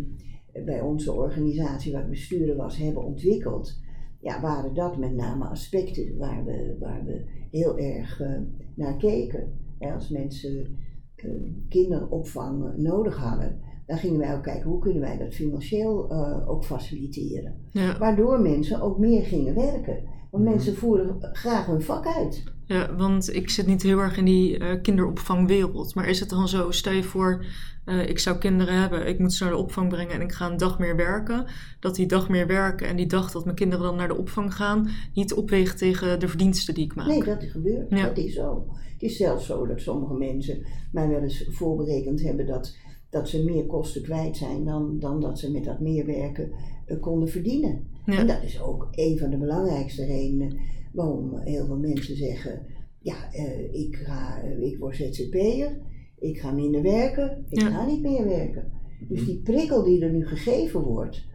bij 0.65 0.81
onze 0.81 1.11
organisatie, 1.11 1.91
waar 1.91 2.03
ik 2.03 2.09
bestuurder 2.09 2.55
was, 2.55 2.77
hebben 2.77 3.03
ontwikkeld. 3.05 3.79
Ja, 4.19 4.41
waren 4.41 4.73
dat 4.73 4.97
met 4.97 5.15
name 5.15 5.45
aspecten 5.45 6.17
waar 6.17 6.45
we, 6.45 6.75
waar 6.79 7.05
we 7.05 7.25
heel 7.51 7.77
erg 7.77 8.21
eh, 8.21 8.39
naar 8.75 8.97
keken. 8.97 9.59
Hè, 9.79 9.93
als 9.93 10.09
mensen 10.09 10.77
eh, 11.15 11.29
kinderopvang 11.69 12.77
nodig 12.77 13.17
hadden, 13.17 13.59
dan 13.91 13.99
gingen 13.99 14.19
wij 14.19 14.33
ook 14.35 14.43
kijken 14.43 14.69
hoe 14.69 14.79
kunnen 14.79 15.01
wij 15.01 15.17
dat 15.17 15.33
financieel 15.33 16.09
eh, 16.09 16.49
ook 16.49 16.65
faciliteren. 16.65 17.55
Ja, 17.71 17.97
Waardoor 17.97 18.39
mensen 18.41 18.81
ook 18.81 18.97
meer 18.97 19.23
gingen 19.23 19.55
werken. 19.55 19.99
Want 20.31 20.43
Mhm. 20.43 20.53
mensen 20.53 20.75
voeren 20.75 21.17
graag 21.33 21.65
hun 21.65 21.81
vak 21.81 22.05
uit. 22.07 22.43
ja, 22.65 22.95
want 22.95 23.33
ik 23.35 23.49
zit 23.49 23.67
niet 23.67 23.81
heel 23.81 23.99
erg 23.99 24.17
in 24.17 24.25
die 24.25 24.57
eh, 24.57 24.81
kinderopvangwereld. 24.81 25.95
Maar 25.95 26.09
is 26.09 26.19
het 26.19 26.29
dan 26.29 26.47
zo, 26.47 26.71
stel 26.71 26.93
je 26.93 27.03
voor, 27.03 27.45
eh, 27.85 28.09
ik 28.09 28.19
zou 28.19 28.37
kinderen 28.37 28.79
hebben, 28.79 29.07
ik 29.07 29.19
moet 29.19 29.33
ze 29.33 29.43
naar 29.43 29.53
de 29.53 29.59
opvang 29.59 29.89
brengen 29.89 30.13
en 30.13 30.21
ik 30.21 30.31
ga 30.31 30.49
een 30.51 30.57
dag 30.57 30.79
meer 30.79 30.95
werken. 30.95 31.45
Dat 31.79 31.95
die 31.95 32.05
dag 32.07 32.29
meer 32.29 32.47
werken 32.47 32.87
en 32.87 32.95
die 32.95 33.07
dag 33.07 33.31
dat 33.31 33.43
mijn 33.43 33.55
kinderen 33.55 33.85
dan 33.85 33.95
naar 33.95 34.07
de 34.07 34.17
opvang 34.17 34.55
gaan, 34.55 34.87
niet 35.13 35.33
opweegt 35.33 35.77
tegen 35.77 36.19
de 36.19 36.27
verdiensten 36.27 36.73
die 36.73 36.85
ik 36.85 36.95
maak. 36.95 37.07
Nee, 37.07 37.23
dat 37.23 37.43
gebeurt. 37.43 37.89
Ja. 37.89 38.05
Dat 38.07 38.17
is 38.17 38.33
zo. 38.33 38.65
Het 38.93 39.09
is 39.09 39.17
zelfs 39.17 39.45
zo 39.45 39.67
dat 39.67 39.79
sommige 39.81 40.13
mensen 40.13 40.65
mij 40.91 41.07
wel 41.07 41.21
eens 41.21 41.45
voorberekend 41.49 42.21
hebben 42.21 42.45
dat, 42.47 42.75
dat 43.11 43.29
ze 43.29 43.43
meer 43.43 43.65
kosten 43.65 44.01
kwijt 44.01 44.37
zijn 44.37 44.65
dan, 44.65 44.99
dan 44.99 45.21
dat 45.21 45.39
ze 45.39 45.51
met 45.51 45.63
dat 45.63 45.79
meer 45.79 46.05
werken 46.05 46.51
eh, 46.85 46.99
konden 46.99 47.29
verdienen. 47.29 47.87
Ja. 48.05 48.17
En 48.17 48.27
dat 48.27 48.43
is 48.43 48.61
ook 48.61 48.87
een 48.91 49.17
van 49.17 49.29
de 49.29 49.37
belangrijkste 49.37 50.05
redenen 50.05 50.57
waarom 50.93 51.37
heel 51.37 51.65
veel 51.65 51.77
mensen 51.77 52.15
zeggen: 52.17 52.65
Ja, 52.99 53.31
eh, 53.33 53.73
ik, 53.73 53.95
ga, 53.95 54.41
eh, 54.43 54.61
ik 54.61 54.77
word 54.77 54.95
ZZP'er, 54.95 55.77
ik 56.19 56.39
ga 56.39 56.51
minder 56.51 56.81
werken, 56.81 57.45
ik 57.49 57.59
Ja. 57.61 57.69
ga 57.69 57.85
niet 57.85 58.01
meer 58.01 58.25
werken. 58.25 58.71
Dus 59.07 59.25
die 59.25 59.41
prikkel 59.41 59.83
die 59.83 60.01
er 60.03 60.11
nu 60.11 60.25
gegeven 60.27 60.81
wordt, 60.81 61.27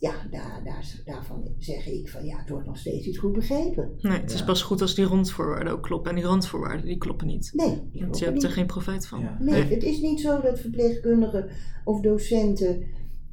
ja, 0.00 0.12
daar, 0.30 0.60
daar, 0.64 1.00
daarvan 1.04 1.48
zeg 1.58 1.86
ik 1.86 2.08
van 2.08 2.24
ja, 2.24 2.38
het 2.38 2.48
wordt 2.48 2.66
nog 2.66 2.78
steeds 2.78 3.06
iets 3.06 3.18
goed 3.18 3.32
begrepen. 3.32 3.90
Nee, 3.98 4.20
het 4.20 4.32
is 4.32 4.38
Ja. 4.38 4.44
pas 4.44 4.62
goed 4.62 4.80
als 4.80 4.94
die 4.94 5.04
randvoorwaarden 5.04 5.72
ook 5.72 5.82
kloppen. 5.82 6.10
En 6.10 6.16
die 6.16 6.24
randvoorwaarden, 6.24 6.86
die 6.86 6.98
kloppen 6.98 7.26
niet. 7.26 7.50
Nee, 7.54 7.88
die 7.92 8.00
Want 8.02 8.18
je 8.18 8.24
hebt 8.24 8.36
niet. 8.36 8.44
er 8.44 8.50
geen 8.50 8.66
profijt 8.66 9.06
van. 9.06 9.20
Ja. 9.20 9.36
Nee, 9.40 9.62
het 9.62 9.82
is 9.82 10.00
niet 10.00 10.20
zo 10.20 10.40
dat 10.40 10.60
verpleegkundigen 10.60 11.48
of 11.84 12.00
docenten 12.00 12.82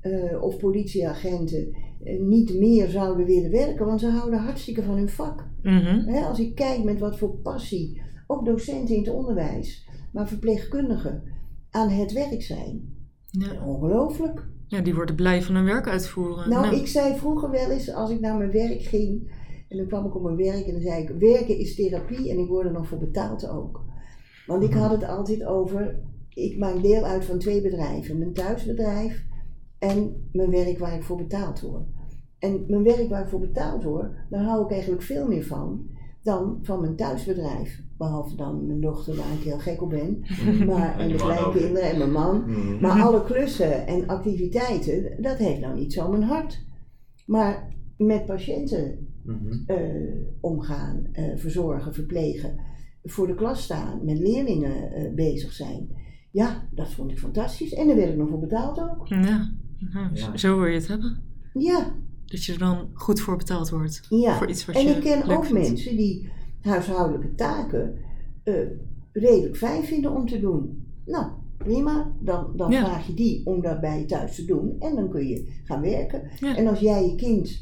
eh, 0.02 0.42
of 0.44 0.58
politieagenten 0.58 1.74
eh, 2.04 2.20
niet 2.22 2.54
meer 2.60 2.90
zouden 2.90 3.26
willen 3.26 3.52
werken, 3.52 3.86
want 3.86 4.00
ze 4.00 4.08
houden 4.10 4.40
hartstikke 4.40 4.84
van 4.84 4.96
hun 4.98 5.10
vak. 5.10 5.48
Mhm. 5.62 6.00
Hè, 6.08 6.22
als 6.26 6.40
ik 6.40 6.56
kijk 6.56 6.84
met 6.84 7.00
wat 7.00 7.18
voor 7.18 7.36
passie, 7.36 8.02
ook 8.28 8.46
docenten 8.46 8.96
in 8.96 9.02
het 9.04 9.14
onderwijs, 9.14 9.88
maar 10.14 10.28
verpleegkundigen 10.28 11.24
aan 11.70 11.90
het 11.90 12.12
werk 12.14 12.42
zijn. 12.44 12.96
Ja. 13.32 13.66
Ongelooflijk. 13.66 14.48
Ja, 14.68 14.82
die 14.82 14.96
worden 14.96 15.16
blij 15.16 15.42
van 15.42 15.56
hun 15.56 15.66
werk 15.66 15.88
uitvoeren. 15.88 16.50
Nou, 16.50 16.76
ik 16.76 16.88
zei 16.88 17.18
vroeger 17.18 17.50
wel 17.50 17.72
eens, 17.72 17.94
als 17.94 18.10
ik 18.10 18.20
naar 18.20 18.38
mijn 18.38 18.52
werk 18.52 18.82
ging, 18.82 19.32
en 19.70 19.78
dan 19.78 19.88
kwam 19.88 20.06
ik 20.06 20.16
op 20.16 20.24
mijn 20.24 20.36
werk 20.36 20.66
en 20.66 20.72
dan 20.72 20.82
zei 20.82 21.04
ik, 21.04 21.10
werken 21.10 21.58
is 21.58 21.76
therapie 21.76 22.30
en 22.30 22.40
ik 22.40 22.48
word 22.48 22.66
er 22.66 22.72
nog 22.72 22.88
voor 22.88 22.98
betaald 22.98 23.50
ook. 23.50 23.86
Want 24.48 24.64
ik 24.64 24.74
had 24.74 24.92
het 24.92 25.04
altijd 25.04 25.46
over, 25.46 26.00
ik 26.30 26.58
maak 26.58 26.82
deel 26.82 27.04
uit 27.04 27.26
van 27.26 27.40
twee 27.40 27.62
bedrijven. 27.62 28.18
Mijn 28.18 28.34
thuisbedrijf 28.34 29.26
en 29.80 30.30
mijn 30.32 30.50
werk 30.50 30.78
waar 30.78 30.96
ik 30.96 31.04
voor 31.04 31.18
betaald 31.18 31.62
word. 31.62 31.84
En 32.40 32.64
mijn 32.68 32.84
werk 32.84 33.10
waar 33.10 33.22
ik 33.22 33.30
voor 33.30 33.40
betaald 33.40 33.84
word, 33.84 34.12
daar 34.30 34.44
hou 34.44 34.66
ik 34.66 34.72
eigenlijk 34.72 35.02
veel 35.02 35.28
meer 35.28 35.44
van 35.44 35.90
dan 36.28 36.60
van 36.62 36.82
mijn 36.82 36.96
thuisbedrijf. 36.96 37.82
Behalve 37.98 38.36
dan 38.36 38.66
mijn 38.68 38.82
dochter 38.82 39.16
waar 39.16 39.34
ik 39.40 39.44
heel 39.44 39.60
gek 39.60 39.82
op 39.82 39.90
ben. 39.90 40.20
Maar, 40.66 41.00
en 41.00 41.08
de 41.10 41.16
kleinkinderen 41.16 41.90
en 41.92 41.98
mijn 41.98 42.12
man. 42.12 42.42
Mhm. 42.52 42.82
Maar 42.82 43.02
alle 43.02 43.24
klussen 43.24 43.88
en 43.88 44.08
activiteiten, 44.08 45.22
dat 45.22 45.38
heeft 45.38 45.60
nou 45.60 45.76
niet 45.80 45.94
zo 45.94 46.10
mijn 46.10 46.24
hart. 46.24 46.66
Maar 47.26 47.76
met 47.98 48.26
patiënten 48.26 49.06
Mhm. 49.24 49.54
eh, 49.66 49.78
omgaan, 50.42 51.08
eh, 51.12 51.24
verzorgen, 51.38 51.94
verplegen, 51.94 52.60
voor 53.04 53.28
de 53.28 53.36
klas 53.36 53.64
staan, 53.64 54.06
met 54.06 54.20
leerlingen 54.20 54.92
eh, 54.92 55.14
bezig 55.14 55.54
zijn. 55.54 55.90
Ja, 56.32 56.68
dat 56.72 56.94
vond 56.94 57.12
ik 57.12 57.20
fantastisch. 57.20 57.74
En 57.74 57.88
daar 57.88 57.96
werd 57.96 58.10
ik 58.10 58.18
nog 58.18 58.30
voor 58.30 58.40
betaald 58.40 58.80
ook. 58.80 59.08
Ja, 59.08 59.52
ja, 59.94 60.10
Ja. 60.14 60.38
zo 60.38 60.56
wil 60.58 60.66
je 60.66 60.74
het 60.76 60.88
hebben. 60.88 61.24
Ja, 61.54 61.96
Dat 62.28 62.44
je 62.44 62.54
er 62.54 62.60
dan 62.60 62.90
goed 62.94 63.20
voor 63.20 63.38
betaald 63.38 63.70
wordt. 63.70 64.02
ja. 64.10 64.38
Voor 64.38 64.50
iets 64.50 64.66
wat 64.66 64.76
En 64.76 64.84
je 64.84 64.90
ik 64.90 65.02
ken 65.02 65.24
ook 65.38 65.46
vindt. 65.46 65.68
mensen 65.70 65.96
die 65.98 66.30
huishoudelijke 66.62 67.36
taken 67.36 67.98
eh, 68.44 68.54
redelijk 69.12 69.58
fijn 69.58 69.84
vinden 69.84 70.12
om 70.16 70.26
te 70.28 70.40
doen. 70.40 70.86
Nou, 71.06 71.32
prima. 71.58 72.16
Dan, 72.22 72.54
dan 72.56 72.72
Ja. 72.72 72.86
vraag 72.86 73.08
je 73.08 73.14
die 73.14 73.46
om 73.46 73.62
dat 73.62 73.82
bij 73.82 74.00
je 74.00 74.06
thuis 74.06 74.36
te 74.36 74.46
doen. 74.46 74.76
En 74.80 74.96
dan 74.96 75.10
kun 75.10 75.28
je 75.28 75.54
gaan 75.64 75.82
werken. 75.82 76.30
Ja. 76.40 76.56
En 76.58 76.68
als 76.68 76.80
jij 76.80 77.06
je 77.06 77.16
kind 77.16 77.60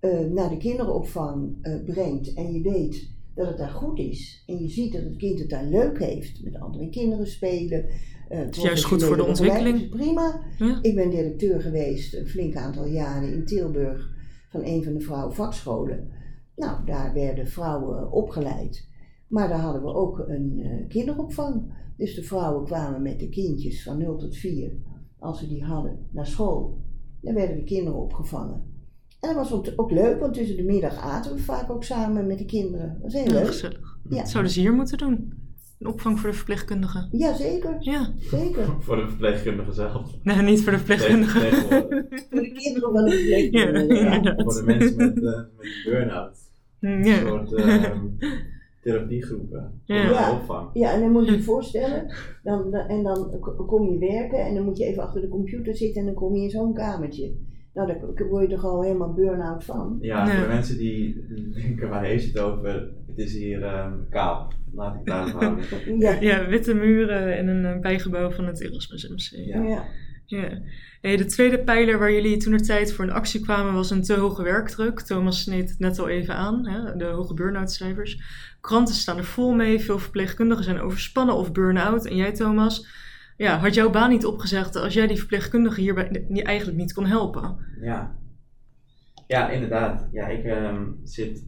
eh, 0.00 0.20
naar 0.20 0.48
de 0.48 0.56
kinderopvang 0.56 1.56
eh, 1.62 1.74
brengt 1.84 2.34
en 2.34 2.52
je 2.52 2.60
weet 2.62 3.10
dat 3.34 3.46
het 3.48 3.58
daar 3.58 3.68
goed 3.70 3.98
is. 3.98 4.42
En 4.46 4.62
je 4.62 4.68
ziet 4.68 4.92
dat 4.92 5.02
het 5.02 5.16
kind 5.16 5.38
het 5.38 5.50
daar 5.50 5.64
leuk 5.66 5.98
heeft. 5.98 6.44
Met 6.44 6.60
andere 6.60 6.88
kinderen 6.90 7.26
spelen. 7.26 7.84
Eh, 8.28 8.48
is 8.50 8.62
juist 8.62 8.84
goed 8.84 9.02
voor 9.02 9.16
de 9.16 9.24
ontwikkeling. 9.24 9.88
Prima. 9.90 10.40
Ja. 10.58 10.78
Ik 10.82 10.94
ben 10.94 11.10
directeur 11.10 11.60
geweest 11.60 12.14
een 12.14 12.26
flink 12.26 12.56
aantal 12.56 12.86
jaren 12.86 13.32
in 13.32 13.44
Tilburg 13.44 14.12
van 14.50 14.60
een 14.64 14.84
van 14.84 14.92
de 14.94 15.00
vrouwenvakscholen. 15.00 16.08
Nou, 16.56 16.84
daar 16.86 17.12
werden 17.14 17.46
vrouwen 17.48 18.12
opgeleid. 18.12 18.88
Maar 19.28 19.48
daar 19.48 19.60
hadden 19.60 19.82
we 19.82 19.94
ook 19.94 20.18
een 20.28 20.60
eh, 20.62 20.88
kinderopvang. 20.88 21.72
Dus 21.96 22.14
de 22.14 22.22
vrouwen 22.22 22.64
kwamen 22.64 23.02
met 23.02 23.18
de 23.20 23.28
kindjes 23.28 23.82
van 23.82 23.98
0 23.98 24.16
tot 24.16 24.36
4, 24.36 24.72
als 25.18 25.38
ze 25.38 25.48
die 25.48 25.64
hadden, 25.64 25.98
naar 26.12 26.26
school. 26.26 26.82
Dan 27.20 27.34
werden 27.34 27.56
de 27.56 27.64
kinderen 27.64 28.00
opgevangen. 28.00 28.72
En 29.20 29.34
dat 29.34 29.34
was 29.34 29.52
ook- 29.52 29.72
ook 29.76 29.90
leuk, 29.90 30.20
want 30.20 30.34
tussen 30.34 30.56
de 30.56 30.62
middag 30.62 30.96
aten 30.98 31.32
we 31.34 31.38
vaak 31.38 31.70
ook 31.70 31.84
samen 31.84 32.26
met 32.26 32.38
de 32.38 32.44
kinderen. 32.44 32.88
Dat 32.92 33.02
was 33.02 33.12
heel 33.12 33.24
Ja, 33.24 33.32
leuk. 33.32 33.46
gezellig. 33.46 33.98
Ja. 34.08 34.16
Dat 34.16 34.28
zouden 34.28 34.52
ze 34.52 34.60
hier 34.60 34.72
moeten 34.74 34.98
doen. 34.98 35.32
Een 35.84 35.90
opvang 35.90 36.20
voor 36.20 36.30
de 36.30 36.36
verpleegkundigen. 36.36 37.08
Jazeker, 37.12 37.76
Ja, 37.80 38.08
zeker. 38.20 38.64
Voor 38.80 38.96
de 38.96 39.06
verpleegkundige 39.08 39.72
zelf. 39.72 40.10
nee, 40.22 40.36
niet 40.42 40.62
voor 40.62 40.72
de 40.72 40.78
verpleegkundigen. 40.78 41.40
Tegenwoordig. 41.40 42.04
Voor 42.30 42.40
de 42.40 42.52
kinderen 42.52 42.92
van 42.92 43.04
de 43.04 43.10
Ja, 43.10 43.16
verpleegkundigen. 43.16 44.04
ja. 44.04 44.14
inderdaad. 44.14 44.42
Voor 44.52 44.54
de 44.54 44.62
mensen 44.66 44.96
met, 44.96 45.14
met 45.14 45.24
een 45.24 45.46
burn-out. 45.84 46.36
Een 46.80 47.04
Ja. 47.04 47.16
soort 47.18 47.52
ehm, 47.52 48.00
therapiegroepen. 48.82 49.80
Voor 49.86 49.96
Ja. 49.96 50.08
de 50.08 50.12
Ja. 50.14 50.32
opvang. 50.32 50.68
Ja, 50.72 50.92
en 50.92 51.00
dan 51.00 51.10
moet 51.12 51.26
je 51.26 51.32
je 51.32 51.42
voorstellen, 51.42 52.06
dan, 52.42 52.70
dan- 52.70 52.86
en 52.88 53.02
dan 53.02 53.40
kom 53.66 53.92
je 53.92 53.98
werken 53.98 54.38
en 54.46 54.54
dan 54.54 54.64
moet 54.64 54.78
je 54.78 54.84
even 54.84 55.02
achter 55.02 55.20
de 55.20 55.28
computer 55.28 55.76
zitten 55.76 56.00
en 56.00 56.06
dan 56.06 56.14
kom 56.14 56.34
je 56.36 56.42
in 56.42 56.50
zo'n 56.50 56.74
kamertje. 56.74 57.32
Nou, 57.74 57.86
daar 57.86 58.28
word 58.28 58.48
je 58.48 58.54
toch 58.54 58.64
al 58.64 58.82
helemaal 58.82 59.12
burn-out 59.12 59.64
van. 59.64 59.98
Ja, 60.00 60.26
voor 60.26 60.40
de 60.40 60.48
mensen 60.48 60.78
die 60.78 61.26
denken 61.54 61.88
waar 61.88 62.04
heeft 62.04 62.26
het 62.26 62.38
over, 62.38 62.72
het 63.06 63.18
is 63.18 63.32
hier 63.32 63.62
ehm, 63.62 63.92
kaal. 64.10 64.52
Laat 64.72 64.94
ik 64.94 65.06
daarop 65.06 65.40
houden. 65.40 65.98
Ja, 65.98 66.20
Ja, 66.20 66.46
witte 66.46 66.74
muren 66.74 67.36
en 67.36 67.48
een 67.48 67.64
eh, 67.64 67.80
bijgebouw 67.80 68.30
van 68.30 68.46
het 68.46 68.60
Erasmus 68.60 69.08
MC. 69.08 69.46
Ja. 69.46 69.62
ja. 69.62 69.84
Ja. 70.26 70.58
Nee, 71.02 71.16
de 71.16 71.24
tweede 71.24 71.58
pijler 71.58 71.98
waar 71.98 72.12
jullie 72.12 72.36
toen 72.36 72.52
de 72.52 72.60
tijd 72.60 72.92
voor 72.92 73.04
een 73.04 73.10
actie 73.10 73.40
kwamen 73.40 73.74
was 73.74 73.90
een 73.90 74.02
te 74.02 74.14
hoge 74.14 74.42
werkdruk. 74.42 75.00
Thomas 75.00 75.40
sneed 75.40 75.70
het 75.70 75.78
net 75.78 75.98
al 75.98 76.08
even 76.08 76.34
aan, 76.34 76.68
hè, 76.68 76.96
de 76.96 77.04
hoge 77.04 77.34
burn-out 77.34 77.72
cijfers. 77.72 78.22
Kranten 78.60 78.94
staan 78.94 79.18
er 79.18 79.24
vol 79.24 79.54
mee, 79.54 79.80
veel 79.80 79.98
verpleegkundigen 79.98 80.64
zijn 80.64 80.80
overspannen 80.80 81.34
of 81.34 81.52
burn-out. 81.52 82.06
En 82.06 82.16
jij 82.16 82.32
Thomas, 82.32 82.86
ja, 83.36 83.58
had 83.58 83.74
jouw 83.74 83.90
baan 83.90 84.10
niet 84.10 84.26
opgezegd 84.26 84.76
als 84.76 84.94
jij 84.94 85.06
die 85.06 85.18
verpleegkundigen 85.18 85.82
hierbij 85.82 86.24
eigenlijk 86.28 86.78
niet 86.78 86.92
kon 86.92 87.06
helpen? 87.06 87.56
Ja, 87.80 88.18
ja 89.26 89.50
inderdaad. 89.50 90.08
Ja, 90.12 90.26
ik 90.26 90.44
ehm, 90.44 90.90
zit 91.02 91.46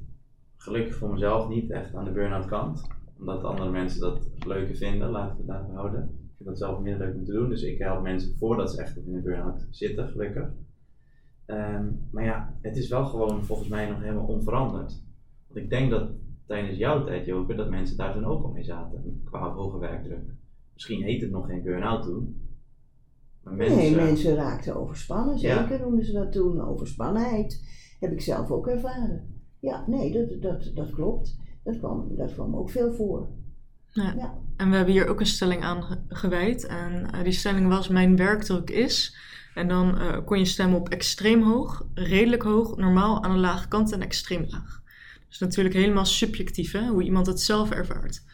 gelukkig 0.57 0.95
voor 0.97 1.13
mezelf 1.13 1.49
niet 1.49 1.71
echt 1.71 1.95
aan 1.95 2.05
de 2.05 2.11
burn-out 2.11 2.47
kant. 2.47 2.87
Omdat 3.19 3.45
andere 3.45 3.71
mensen 3.71 4.01
dat 4.01 4.31
leuker 4.47 4.77
vinden, 4.77 5.11
laten 5.11 5.37
we 5.37 5.43
het 5.43 5.47
daarop 5.47 5.75
houden. 5.75 6.03
Ik 6.03 6.09
vind 6.37 6.39
heb 6.39 6.47
dat 6.49 6.59
zelf 6.59 6.81
minder 6.81 7.07
leuk 7.07 7.17
om 7.17 7.25
te 7.25 7.33
doen, 7.33 7.49
dus 7.49 7.63
ik 7.63 7.79
help 7.79 8.03
mensen 8.03 8.37
voordat 8.37 8.73
ze 8.73 8.83
echt 8.83 8.97
in 8.97 9.15
een 9.15 9.23
burn-out 9.23 9.67
zitten, 9.71 10.09
gelukkig. 10.09 10.49
Ehm, 11.47 11.85
maar 12.11 12.25
ja, 12.25 12.55
het 12.61 12.77
is 12.77 12.89
wel 12.89 13.07
gewoon 13.07 13.45
volgens 13.45 13.69
mij 13.69 13.89
nog 13.89 14.01
helemaal 14.01 14.27
onveranderd. 14.27 15.03
Want 15.47 15.61
ik 15.65 15.71
denk 15.71 15.91
dat 15.91 16.11
tijdens 16.47 16.79
jouw 16.79 17.05
tijd, 17.05 17.27
Joke, 17.27 17.55
dat 17.55 17.71
mensen 17.71 17.97
daar 17.97 18.13
toen 18.13 18.25
ook 18.25 18.45
al 18.45 18.51
mee 18.51 18.65
zaten, 18.65 19.23
qua 19.25 19.53
hoge 19.53 19.79
werkdruk. 19.79 20.25
Misschien 20.77 21.03
heet 21.03 21.21
het 21.21 21.31
nog 21.31 21.47
geen 21.47 21.63
burn-out 21.63 22.03
toen. 22.03 22.41
Maar 23.43 23.55
mensen, 23.55 23.77
Nee, 23.77 23.95
mensen 23.95 24.35
raakten 24.35 24.77
overspannen, 24.77 25.39
Ja. 25.39 25.63
zeker 25.69 25.81
noemden 25.81 26.05
ze 26.05 26.13
dat 26.13 26.33
toen. 26.33 26.61
Overspannenheid 26.61 27.65
heb 28.01 28.13
ik 28.13 28.21
zelf 28.21 28.51
ook 28.51 28.67
ervaren. 28.67 29.35
Ja, 29.61 29.85
nee, 29.87 30.13
dat, 30.13 30.43
dat, 30.43 30.71
dat 30.75 30.91
klopt. 30.91 31.37
Dat 31.65 31.79
kwam, 31.79 32.17
dat 32.17 32.33
kwam 32.33 32.57
ook 32.57 32.71
veel 32.71 32.93
voor. 32.93 33.29
Ja. 33.93 34.15
Ja. 34.17 34.39
En 34.57 34.71
we 34.71 34.77
hebben 34.77 34.95
hier 34.95 35.09
ook 35.09 35.21
een 35.21 35.27
stelling 35.27 35.63
aan 35.63 35.83
ge- 35.83 35.99
gewijd. 36.09 36.67
En 36.67 37.11
eh, 37.13 37.23
die 37.23 37.33
stelling 37.33 37.69
was: 37.69 37.89
Mijn 37.89 38.17
werkdruk 38.17 38.71
is. 38.71 39.17
En 39.55 39.69
dan 39.69 39.99
eh, 39.99 40.25
kon 40.25 40.39
je 40.39 40.45
stemmen 40.45 40.79
op 40.79 40.89
extreem 40.89 41.43
hoog, 41.43 41.87
redelijk 41.95 42.43
hoog, 42.43 42.77
normaal 42.77 43.23
aan 43.25 43.33
de 43.33 43.39
lage 43.41 43.69
kant 43.69 43.93
en 43.93 44.01
extreem 44.03 44.45
laag. 44.49 44.83
Dus 45.29 45.39
natuurlijk 45.39 45.75
helemaal 45.75 46.05
subjectief, 46.05 46.73
hè, 46.73 46.87
hoe 46.89 47.03
iemand 47.03 47.27
het 47.27 47.41
zelf 47.41 47.71
ervaart. 47.71 48.25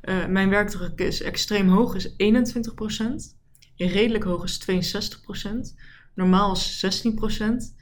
Eh, 0.00 0.26
mijn 0.26 0.48
werkdruk 0.50 1.00
is 1.00 1.22
extreem 1.22 1.68
hoog, 1.68 1.94
is 1.94 2.14
21%. 2.16 3.36
Redelijk 3.76 4.24
hoog 4.24 4.44
is 4.44 4.58
62%. 4.58 5.74
Normaal 6.14 6.52
is 6.52 6.78
16%. 6.78 7.76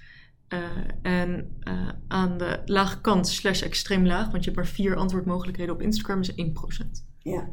Eh, 0.48 0.60
en 1.02 1.56
eh, 1.60 1.88
aan 2.08 2.38
de 2.38 2.62
lage 2.64 3.00
kant 3.00 3.28
slash 3.28 3.62
extreem 3.62 4.06
laag, 4.06 4.30
want 4.30 4.44
je 4.44 4.50
hebt 4.50 4.62
maar 4.62 4.72
vier 4.74 4.96
antwoordmogelijkheden 4.96 5.74
op 5.74 5.82
Instagram, 5.82 6.20
is 6.20 6.34
1%. 6.34 7.06
Ja, 7.18 7.48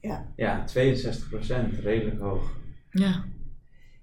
ja. 0.00 0.32
Ja, 0.36 0.64
62%, 0.68 1.80
redelijk 1.80 2.20
hoog. 2.20 2.56
Ja, 2.90 3.24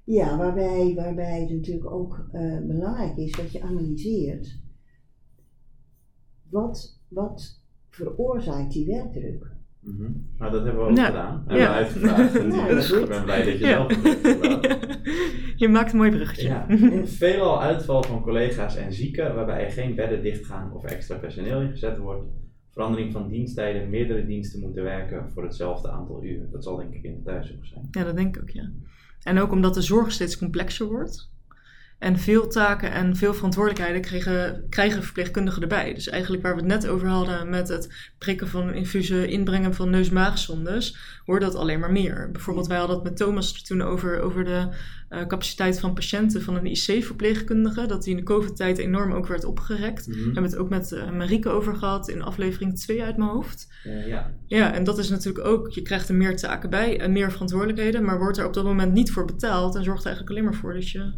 ja 0.04 0.38
waarbij, 0.38 0.94
waarbij 0.96 1.42
het 1.42 1.50
natuurlijk 1.50 1.92
ook 1.92 2.28
eh, 2.32 2.58
belangrijk 2.62 3.18
is 3.18 3.32
dat 3.32 3.52
je 3.52 3.62
analyseert 3.62 4.60
wat, 6.50 7.02
wat 7.08 7.62
veroorzaakt 7.90 8.72
die 8.72 8.86
werkdruk. 8.86 9.56
Mhm. 9.82 10.12
Nou, 10.38 10.52
dat 10.52 10.64
hebben 10.66 10.84
we 10.84 10.90
ook 10.90 10.98
Ja. 10.98 11.06
gedaan. 11.06 11.44
Hebben 11.48 11.58
Ja. 11.58 11.70
we 11.70 11.76
uitgevraagd. 11.76 12.34
Ja, 12.56 12.68
dat 12.68 12.78
is 12.78 12.90
goed. 12.92 13.02
ik 13.02 13.08
ben 13.10 13.24
blij 13.24 13.44
dat 13.44 13.60
je 13.60 13.66
zelf 13.66 14.02
hebt 14.04 15.00
je 15.62 15.68
maakt 15.70 15.92
een 15.92 15.98
mooi 15.98 16.12
bruggetje. 16.12 16.48
Ja, 16.48 16.66
veelal 17.04 17.62
uitval 17.62 18.04
van 18.04 18.22
collega's 18.22 18.76
en 18.76 18.94
zieken 18.94 19.36
waarbij 19.36 19.66
er 19.66 19.72
geen 19.72 19.96
bedden 19.96 20.22
dichtgaan 20.24 20.74
of 20.74 20.84
extra 20.84 21.18
personeel 21.18 21.62
ingezet 21.62 21.98
wordt. 21.98 22.26
Verandering 22.72 23.12
van 23.12 23.28
diensttijden, 23.28 23.90
meerdere 23.90 24.26
diensten 24.26 24.60
moeten 24.60 24.84
werken 24.84 25.30
voor 25.30 25.44
hetzelfde 25.44 25.90
aantal 25.92 26.24
uren. 26.24 26.52
Dat 26.52 26.64
zal 26.64 26.76
denk 26.76 26.94
ik 26.94 27.04
in 27.04 27.14
de 27.16 27.22
thuiszorg 27.24 27.66
zijn. 27.66 27.88
Ja, 27.92 28.04
dat 28.04 28.16
denk 28.16 28.36
ik 28.36 28.42
ook, 28.42 28.50
ja. 28.50 28.72
En 29.24 29.40
ook 29.40 29.52
omdat 29.52 29.74
de 29.74 29.82
zorg 29.82 30.12
steeds 30.12 30.38
complexer 30.38 30.88
wordt. 30.88 31.32
En 32.00 32.20
veel 32.20 32.48
taken 32.48 32.92
en 32.92 33.16
veel 33.16 33.34
verantwoordelijkheden 33.34 34.02
krijgen, 34.02 34.66
krijgen 34.70 35.04
verpleegkundigen 35.04 35.62
erbij. 35.62 35.94
Dus 35.94 36.08
eigenlijk 36.08 36.44
waar 36.44 36.56
we 36.56 36.62
het 36.62 36.70
net 36.70 36.88
over 36.88 37.08
hadden 37.08 37.50
met 37.50 37.68
het 37.68 38.12
prikken 38.18 38.48
van 38.48 38.74
infusen, 38.74 39.30
inbrengen 39.30 39.74
van 39.74 39.90
neus-maagsondes, 39.90 40.98
wordt 41.26 41.44
dat 41.44 41.56
alleen 41.56 41.80
maar 41.80 41.92
meer. 41.92 42.30
Bijvoorbeeld, 42.32 42.68
wij 42.68 42.78
hadden 42.78 42.96
het 42.96 43.06
met 43.06 43.18
Thomas 43.18 43.54
er 43.54 43.64
toen 43.64 43.82
over, 43.82 44.20
over 44.20 44.44
de 44.44 44.68
eh, 45.10 45.26
capaciteit 45.28 45.80
van 45.80 45.94
patiënten 45.94 46.42
van 46.42 46.56
een 46.56 46.66
IC-verpleegkundige. 46.66 47.86
Dat 47.86 48.04
die 48.04 48.12
in 48.12 48.18
de 48.18 48.26
COVID-tijd 48.26 48.78
enorm 48.78 49.12
ook 49.12 49.28
werd 49.28 49.46
opgerekt. 49.46 50.08
Mhm. 50.08 50.18
We 50.18 50.24
hebben 50.24 50.44
het 50.44 50.58
ook 50.58 50.70
met 50.70 50.92
eh, 50.92 51.12
Marieke 51.12 51.50
over 51.50 51.76
gehad 51.76 52.10
in 52.10 52.22
aflevering 52.22 52.80
2 52.80 53.04
uit 53.04 53.18
mijn 53.18 53.30
hoofd. 53.30 53.68
Eh, 53.84 54.08
ja. 54.08 54.32
Ja, 54.46 54.74
en 54.74 54.84
dat 54.84 54.98
is 54.98 55.10
natuurlijk 55.10 55.48
ook, 55.48 55.70
je 55.70 55.82
krijgt 55.82 56.10
er 56.10 56.16
meer 56.16 56.38
taken 56.38 56.70
bij 56.70 57.00
en 57.00 57.12
meer 57.12 57.32
verantwoordelijkheden, 57.32 58.04
maar 58.04 58.18
wordt 58.18 58.38
er 58.38 58.46
op 58.46 58.54
dat 58.54 58.64
moment 58.64 58.94
niet 58.94 59.12
voor 59.12 59.26
betaald 59.26 59.76
en 59.76 59.84
zorgt 59.84 60.02
er 60.02 60.08
eigenlijk 60.08 60.38
alleen 60.38 60.50
maar 60.50 60.60
voor 60.60 60.74
dat 60.74 60.90
je 60.90 61.14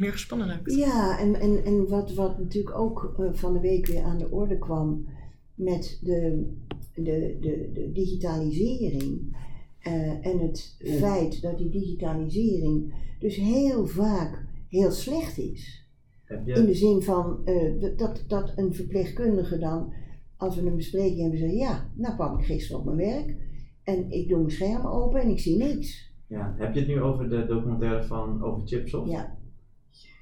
meer 0.00 0.12
gespannen 0.12 0.48
raakt. 0.48 0.74
Ja, 0.74 1.18
en, 1.18 1.34
en, 1.40 1.64
en 1.64 1.88
wat, 1.88 2.14
wat 2.14 2.38
natuurlijk 2.38 2.78
ook 2.78 3.14
eh, 3.18 3.28
van 3.32 3.52
de 3.52 3.60
week 3.60 3.86
weer 3.86 4.02
aan 4.02 4.18
de 4.18 4.30
orde 4.30 4.58
kwam 4.58 5.06
met 5.54 5.98
de, 6.02 6.50
de, 6.94 7.36
de, 7.40 7.70
de 7.72 7.90
digitalisering 7.92 9.36
eh, 9.78 10.26
en 10.26 10.38
het 10.38 10.76
feit 10.98 11.42
dat 11.42 11.58
die 11.58 11.68
digitalisering 11.70 12.94
dus 13.18 13.36
heel 13.36 13.86
vaak 13.86 14.44
heel 14.68 14.90
slecht 14.90 15.38
is. 15.38 15.88
Heb 16.24 16.48
In 16.48 16.64
de 16.66 16.74
zin 16.74 17.02
van 17.02 17.40
eh, 17.44 17.80
dat- 17.80 17.98
dat, 17.98 18.24
dat 18.26 18.52
een 18.56 18.74
verpleegkundige 18.74 19.58
dan, 19.58 19.92
als 20.36 20.56
we 20.60 20.66
een 20.66 20.76
bespreking 20.76 21.20
hebben, 21.20 21.38
zegt: 21.38 21.54
Ja, 21.54 21.90
nou 21.94 22.14
kwam 22.14 22.38
ik 22.38 22.44
gisteren 22.44 22.78
op 22.80 22.84
mijn 22.84 22.96
werk 22.96 23.36
en 23.82 24.10
ik 24.10 24.28
doe 24.28 24.38
mijn 24.38 24.50
scherm 24.50 24.86
open 24.86 25.20
en 25.20 25.28
ik 25.28 25.38
zie 25.38 25.56
niks. 25.56 26.12
ja, 26.26 26.54
heb 26.58 26.74
je 26.74 26.78
het 26.80 26.88
nu 26.88 27.00
over 27.00 27.28
de 27.28 27.46
documentaire 27.46 28.02
van 28.04 28.42
over 28.42 28.66
Chipsoft? 28.66 29.10
Ja, 29.10 29.38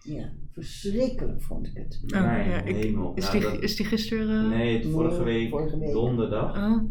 ja 0.09 0.33
verschrikkelijk 0.53 1.43
vond 1.43 1.67
ik 1.67 1.73
het. 1.77 2.01
Oh, 2.05 2.11
Mijn 2.21 2.49
ja, 2.51 2.63
ik- 2.63 2.77
hemel. 2.77 3.15
Is 3.15 3.25
Nou, 3.25 3.39
die, 3.41 3.51
dat- 3.51 3.63
is 3.63 3.77
die 3.77 3.87
gisteren... 3.87 4.45
eh, 4.45 4.59
nee, 4.59 4.79
het 4.79 4.87
vorige, 4.93 5.23
Nee, 5.25 5.25
week, 5.25 5.49
vorige 5.51 5.79
week. 5.79 5.93
donderdag. 5.93 6.57
Oh, 6.57 6.83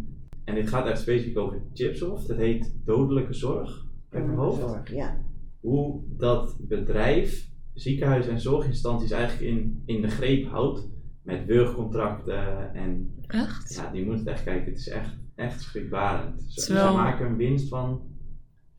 En 0.43 0.55
dit 0.55 0.70
gaat 0.70 0.88
echt 0.88 0.99
specifiek 1.01 1.38
over 1.38 1.61
Chipsoft. 1.74 2.28
Het 2.28 2.38
heet 2.38 2.76
Dodelijke 2.86 3.34
Zorg. 3.34 3.86
Uit 4.09 4.26
mijn 4.26 4.38
hoofd. 4.38 4.59
Zorg, 4.59 4.91
ja. 4.93 5.18
hoe 5.59 6.01
dat 6.18 6.57
bedrijf 6.59 7.49
ziekenhuizen 7.74 8.32
en 8.32 8.39
zorginstanties 8.41 9.11
eigenlijk 9.11 9.51
in, 9.51 9.82
in 9.86 10.01
de 10.01 10.07
greep 10.07 10.47
houdt 10.47 10.88
met 11.22 11.45
wurgcontracten 11.45 12.74
en 12.74 13.15
echt? 13.28 13.74
ja, 13.76 13.91
die 13.91 14.05
moet 14.05 14.20
het 14.20 14.28
echt 14.28 14.43
kijken. 14.43 14.70
Het 14.72 14.80
is 14.80 14.88
echt, 14.89 15.18
echt 15.36 15.61
schrikbarend. 15.61 16.43
Ze, 16.47 16.74
maken 16.74 17.26
een 17.26 17.38
winst 17.38 17.68
van 17.68 18.01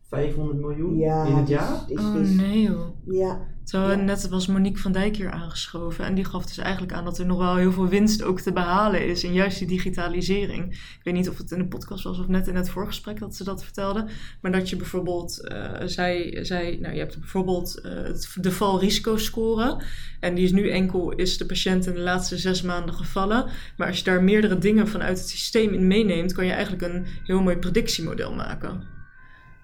500 0.02 0.58
miljoen 0.58 0.96
Ja, 0.96 1.24
in 1.26 1.34
het 1.34 1.48
is- 1.48 1.54
jaar. 1.54 1.84
is- 1.90 1.98
Oh 2.04 2.20
is- 2.20 2.36
nee 2.36 2.62
joh. 2.62 2.88
ja, 3.06 3.46
Ja. 3.70 3.94
net 3.94 4.28
was 4.28 4.46
Monique 4.46 4.80
van 4.80 4.92
Dijk 4.92 5.16
hier 5.16 5.30
aangeschoven 5.30 6.04
en 6.04 6.14
die 6.14 6.24
gaf 6.24 6.46
dus 6.46 6.58
eigenlijk 6.58 6.92
aan 6.92 7.04
dat 7.04 7.18
er 7.18 7.26
nog 7.26 7.38
wel 7.38 7.56
heel 7.56 7.72
veel 7.72 7.88
winst 7.88 8.22
ook 8.22 8.40
te 8.40 8.52
behalen 8.52 9.06
is 9.06 9.24
in 9.24 9.32
juist 9.32 9.58
die 9.58 9.68
digitalisering. 9.68 10.72
Ik 10.72 11.00
weet 11.02 11.14
niet 11.14 11.28
of 11.28 11.38
het 11.38 11.50
in 11.50 11.58
de 11.58 11.66
podcast 11.68 12.04
was 12.04 12.18
of 12.18 12.28
net 12.28 12.46
in 12.46 12.54
het 12.54 12.70
voorgesprek 12.70 13.18
dat 13.18 13.36
ze 13.36 13.44
dat 13.44 13.64
vertelde, 13.64 14.06
maar 14.40 14.52
dat 14.52 14.68
je 14.70 14.76
bijvoorbeeld, 14.76 15.46
eh 15.48 15.70
zij, 15.84 16.38
zij, 16.44 16.78
nou 16.80 16.92
je 16.94 17.00
hebt 17.00 17.18
bijvoorbeeld 17.18 17.78
het- 17.82 18.36
de 18.40 18.52
valrisicoscore 18.52 19.82
en 20.20 20.34
die 20.34 20.44
is 20.44 20.52
nu 20.52 20.70
enkel, 20.70 21.12
is 21.12 21.38
de 21.38 21.46
patiënt 21.46 21.86
in 21.86 21.94
de 21.94 22.00
laatste 22.00 22.36
zes 22.38 22.62
maanden 22.62 22.94
gevallen, 22.94 23.46
maar 23.76 23.86
als 23.86 23.98
je 23.98 24.04
daar 24.04 24.22
meerdere 24.22 24.58
dingen 24.58 24.88
vanuit 24.88 25.18
het 25.18 25.28
systeem 25.28 25.72
in 25.72 25.86
meeneemt, 25.86 26.32
kan 26.32 26.46
je 26.46 26.52
eigenlijk 26.52 26.82
een 26.82 27.06
heel 27.24 27.42
mooi 27.42 27.56
predictiemodel 27.56 28.34
maken. 28.34 28.96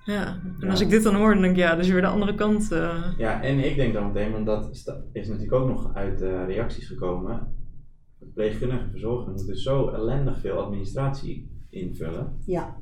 Ja, 0.05 0.27
en 0.27 0.55
Ja. 0.61 0.71
als 0.71 0.81
ik 0.81 0.89
dit 0.91 1.03
dan 1.03 1.15
hoor, 1.15 1.33
dan 1.33 1.43
denk 1.43 1.55
ik 1.57 1.63
ja, 1.63 1.77
dus 1.77 1.89
weer 1.89 2.01
de 2.01 2.07
andere 2.07 2.35
kant. 2.35 2.73
eh. 2.73 3.13
Ja, 3.19 3.43
en 3.43 3.59
ik 3.59 3.77
denk 3.77 3.93
dan 3.93 4.07
meteen, 4.07 4.33
want 4.33 4.47
dat 4.47 4.71
is 5.13 5.29
natuurlijk 5.29 5.53
ook 5.53 5.69
nog 5.69 5.95
uit 5.95 6.19
de 6.19 6.45
reacties 6.45 6.87
gekomen. 6.87 7.55
Verpleegkundigen 8.19 8.85
en 8.85 8.91
verzorgenden 8.91 9.35
moeten 9.35 9.57
zo 9.57 9.89
ellendig 9.89 10.41
veel 10.41 10.57
administratie 10.57 11.51
invullen. 11.71 12.37
ja. 12.47 12.77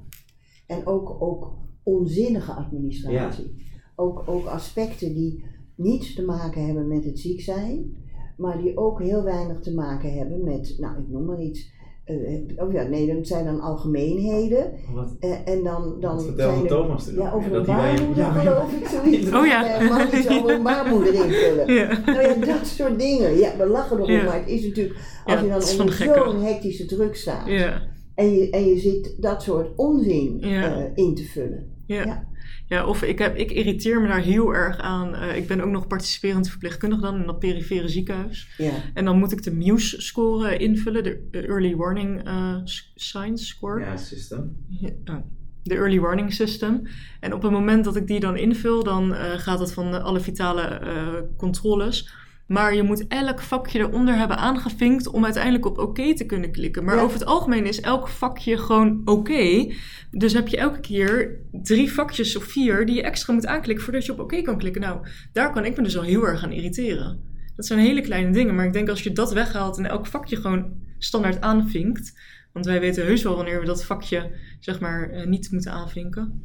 En 0.66 0.86
ook, 0.86 1.22
ook 1.22 1.54
onzinnige 1.82 2.52
administratie. 2.52 3.66
Ook, 3.96 4.22
ook 4.28 4.46
aspecten 4.46 5.14
die 5.14 5.44
niets 5.76 6.14
te 6.14 6.24
maken 6.24 6.66
hebben 6.66 6.88
met 6.88 7.04
het 7.04 7.18
ziek 7.18 7.40
zijn, 7.40 7.96
maar 8.36 8.58
die 8.58 8.76
ook 8.76 9.00
heel 9.02 9.22
weinig 9.24 9.60
te 9.60 9.74
maken 9.74 10.12
hebben 10.12 10.44
met, 10.44 10.74
nou 10.78 10.98
ik 11.00 11.08
noem 11.08 11.24
maar 11.24 11.40
iets. 11.40 11.72
Eh, 12.04 12.16
oh 12.64 12.72
ja, 12.72 12.82
nee, 12.82 13.14
dat 13.14 13.26
zijn 13.26 13.44
dan 13.44 13.60
algemeenheden. 13.60 14.72
Wat, 14.94 15.16
Eh, 15.20 15.30
en 15.48 15.62
dan, 15.64 15.96
dan 16.00 16.14
wat 16.14 16.24
vertelde 16.24 16.52
zijn 16.52 16.62
er, 16.62 16.68
Thomas? 16.68 17.10
Ja, 17.16 17.32
over 17.32 17.50
dat 17.50 17.68
een 17.68 17.74
baarmoeder 17.74 18.16
ja, 18.24 18.30
geloof 18.32 18.72
ik 18.72 18.86
zoiets. 18.86 19.30
Oh 19.38 19.46
ja. 19.46 19.78
Eh, 19.78 19.88
Mag 19.88 20.12
iets 20.12 20.28
over 20.28 20.50
een 20.50 20.62
baarmoeder 20.62 21.14
invullen. 21.14 21.72
Ja. 21.74 21.98
Nou 22.06 22.22
ja, 22.22 22.34
dat 22.34 22.66
soort 22.66 22.98
dingen. 22.98 23.36
Ja, 23.38 23.56
we 23.58 23.66
lachen 23.66 23.96
erom, 23.96 24.10
Ja. 24.10 24.24
maar 24.24 24.38
het 24.38 24.48
is 24.48 24.62
natuurlijk, 24.66 24.96
als 25.24 25.34
Ja, 25.34 25.40
je 25.42 25.48
dan 25.48 25.80
onder 25.80 25.94
zo'n 25.94 26.42
hectische 26.42 26.86
druk 26.86 27.16
staat 27.16 27.46
Ja, 27.48 27.82
en, 28.14 28.32
je, 28.34 28.50
en 28.50 28.64
je 28.64 28.78
zit 28.78 29.14
dat 29.20 29.42
soort 29.42 29.68
onzin 29.76 30.36
Ja. 30.40 30.76
eh, 30.76 30.84
in 30.94 31.14
te 31.14 31.22
vullen. 31.24 31.66
ja. 31.86 32.30
Ja. 32.72 32.86
of 32.86 33.02
ik, 33.02 33.18
heb, 33.18 33.36
ik 33.36 33.50
irriteer 33.50 34.00
me 34.00 34.08
daar 34.08 34.22
heel 34.22 34.54
erg 34.54 34.78
aan. 34.78 35.14
Eh, 35.14 35.36
ik 35.36 35.46
ben 35.46 35.60
ook 35.60 35.70
nog 35.70 35.86
participerend 35.86 36.48
verpleegkundige 36.48 37.02
dan 37.02 37.20
in 37.20 37.26
dat 37.26 37.38
perifere 37.38 37.88
ziekenhuis. 37.88 38.54
Ja. 38.58 38.72
En 38.94 39.04
dan 39.04 39.18
moet 39.18 39.32
ik 39.32 39.42
de 39.42 39.54
MUSE-score 39.54 40.56
invullen, 40.56 41.02
de 41.02 41.28
Early 41.30 41.76
Warning 41.76 42.24
eh, 42.24 42.56
Signs 42.94 43.48
Score. 43.48 43.80
Ja, 43.80 43.96
system. 43.96 44.56
Ja, 44.68 45.24
de 45.62 45.74
Early 45.74 46.00
Warning 46.00 46.32
System. 46.32 46.82
En 47.20 47.34
op 47.34 47.42
het 47.42 47.52
moment 47.52 47.84
dat 47.84 47.96
ik 47.96 48.06
die 48.06 48.20
dan 48.20 48.36
invul, 48.36 48.84
dan 48.84 49.14
eh, 49.14 49.38
gaat 49.38 49.58
het 49.58 49.72
van 49.72 50.02
alle 50.02 50.20
vitale 50.20 50.62
eh, 50.62 51.20
controles. 51.36 52.20
Maar 52.46 52.74
je 52.74 52.82
moet 52.82 53.06
elk 53.08 53.40
vakje 53.40 53.78
eronder 53.78 54.16
hebben 54.16 54.36
aangevinkt 54.36 55.08
om 55.08 55.24
uiteindelijk 55.24 55.66
op 55.66 55.78
oké 55.78 56.14
te 56.14 56.26
kunnen 56.26 56.52
klikken. 56.52 56.84
Maar 56.84 56.96
Ja. 56.96 57.02
over 57.02 57.18
het 57.18 57.28
algemeen 57.28 57.66
is 57.66 57.80
elk 57.80 58.08
vakje 58.08 58.58
gewoon 58.58 59.02
oké. 59.04 59.72
Dus 60.10 60.32
heb 60.32 60.48
je 60.48 60.56
elke 60.56 60.80
keer 60.80 61.40
drie 61.52 61.92
vakjes 61.92 62.36
of 62.36 62.44
vier 62.44 62.86
die 62.86 62.94
je 62.94 63.02
extra 63.02 63.32
moet 63.32 63.46
aanklikken 63.46 63.84
voordat 63.84 64.04
je 64.06 64.12
op 64.12 64.18
oké 64.20 64.42
kan 64.42 64.58
klikken. 64.58 64.80
Nou, 64.80 65.06
daar 65.32 65.52
kan 65.52 65.64
ik 65.64 65.76
me 65.76 65.82
dus 65.82 65.96
al 65.96 66.02
heel 66.02 66.26
erg 66.26 66.42
aan 66.42 66.52
irriteren. 66.52 67.20
Dat 67.56 67.66
zijn 67.66 67.78
hele 67.78 68.00
kleine 68.00 68.32
dingen, 68.32 68.54
maar 68.54 68.66
ik 68.66 68.72
denk 68.72 68.88
als 68.88 69.02
je 69.02 69.12
dat 69.12 69.32
weghaalt 69.32 69.78
en 69.78 69.86
elk 69.86 70.06
vakje 70.06 70.36
gewoon 70.36 70.72
standaard 70.98 71.40
aanvinkt. 71.40 72.20
Want 72.52 72.66
wij 72.66 72.80
weten 72.80 73.04
heus 73.04 73.22
wel 73.22 73.36
wanneer 73.36 73.60
we 73.60 73.66
dat 73.66 73.84
vakje 73.84 74.30
zeg 74.60 74.80
maar 74.80 75.10
eh, 75.10 75.26
niet 75.26 75.50
moeten 75.50 75.72
aanvinken. 75.72 76.42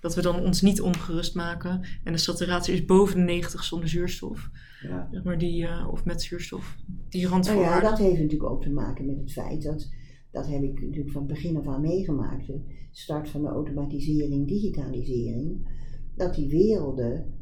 Dat 0.00 0.14
we 0.14 0.22
dan 0.22 0.40
ons 0.40 0.60
niet 0.62 0.80
ongerust 0.80 1.34
maken. 1.34 1.86
En 2.04 2.12
de 2.12 2.18
saturatie 2.18 2.74
is 2.74 2.84
boven 2.84 3.16
de 3.16 3.22
90 3.22 3.64
zonder 3.64 3.88
zuurstof. 3.88 4.50
Ja. 4.88 5.08
Zeg 5.10 5.24
maar 5.24 5.38
die, 5.38 5.66
eh, 5.66 5.88
of 5.90 6.04
met 6.04 6.22
zuurstof. 6.22 6.76
Die 7.08 7.20
Nou 7.20 7.22
ja, 7.22 7.28
randvoorwaarden. 7.28 7.90
dat 7.90 7.98
heeft 7.98 8.20
natuurlijk 8.20 8.50
ook 8.50 8.62
te 8.62 8.70
maken 8.70 9.06
met 9.06 9.16
het 9.16 9.32
feit 9.32 9.62
dat, 9.62 9.88
dat 10.30 10.46
heb 10.46 10.62
ik 10.62 10.82
natuurlijk 10.82 11.10
van 11.10 11.22
het 11.22 11.32
begin 11.32 11.56
af 11.56 11.66
aan 11.66 11.80
meegemaakt, 11.80 12.46
de 12.46 12.60
start 12.90 13.28
van 13.28 13.42
de 13.42 13.48
automatisering, 13.48 14.48
digitalisering, 14.48 15.68
dat 16.16 16.34
die 16.34 16.48
werelden 16.48 17.32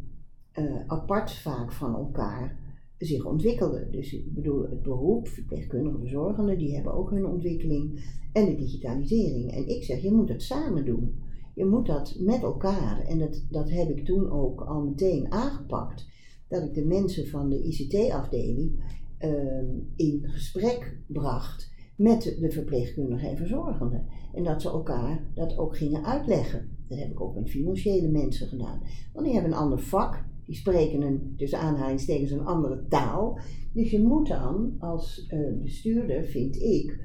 eh, 0.52 0.86
apart 0.86 1.32
vaak 1.32 1.72
van 1.72 1.94
elkaar 1.94 2.60
zich 2.98 3.24
ontwikkelden. 3.24 3.92
Dus 3.92 4.12
ik 4.12 4.34
bedoel, 4.34 4.62
het 4.62 4.82
beroep, 4.82 5.28
verpleegkundigen, 5.28 6.00
verzorgenden, 6.00 6.58
die 6.58 6.74
hebben 6.74 6.94
ook 6.94 7.10
hun 7.10 7.26
ontwikkeling 7.26 8.04
en 8.32 8.46
de 8.46 8.54
digitalisering. 8.54 9.50
En 9.50 9.68
ik 9.68 9.84
zeg, 9.84 10.02
je 10.02 10.12
moet 10.12 10.28
het 10.28 10.42
samen 10.42 10.84
doen. 10.84 11.20
Je 11.54 11.64
moet 11.64 11.86
dat 11.86 12.16
met 12.18 12.42
elkaar. 12.42 13.00
En 13.00 13.18
dat, 13.18 13.44
dat 13.50 13.70
heb 13.70 13.88
ik 13.88 14.04
toen 14.04 14.30
ook 14.30 14.60
al 14.60 14.82
meteen 14.82 15.32
aangepakt. 15.32 16.06
Dat 16.52 16.62
ik 16.62 16.74
de 16.74 16.84
mensen 16.84 17.26
van 17.26 17.48
de 17.48 17.62
ICT-afdeling 17.62 18.84
ehm, 19.18 19.66
in 19.96 20.20
gesprek 20.22 20.98
bracht 21.06 21.70
met 21.96 22.36
de 22.40 22.50
verpleegkundigen 22.50 23.28
en 23.28 23.36
verzorgenden. 23.36 24.06
En 24.32 24.44
dat 24.44 24.62
ze 24.62 24.68
elkaar 24.68 25.30
dat 25.34 25.58
ook 25.58 25.76
gingen 25.76 26.04
uitleggen. 26.04 26.68
Dat 26.88 26.98
heb 26.98 27.10
ik 27.10 27.20
ook 27.20 27.34
met 27.34 27.50
financiële 27.50 28.08
mensen 28.08 28.48
gedaan. 28.48 28.82
Want 29.12 29.24
die 29.24 29.34
hebben 29.34 29.52
een 29.52 29.58
ander 29.58 29.80
vak. 29.80 30.24
Die 30.44 30.54
spreken 30.54 31.02
een, 31.02 31.34
tussen 31.36 31.58
aanhalingstekens, 31.58 32.30
een 32.30 32.46
andere 32.46 32.86
taal. 32.88 33.38
Dus 33.72 33.90
je 33.90 34.02
moet 34.02 34.28
dan 34.28 34.74
als 34.78 35.26
eh, 35.28 35.38
bestuurder, 35.62 36.24
vind 36.24 36.56
ik, 36.56 37.00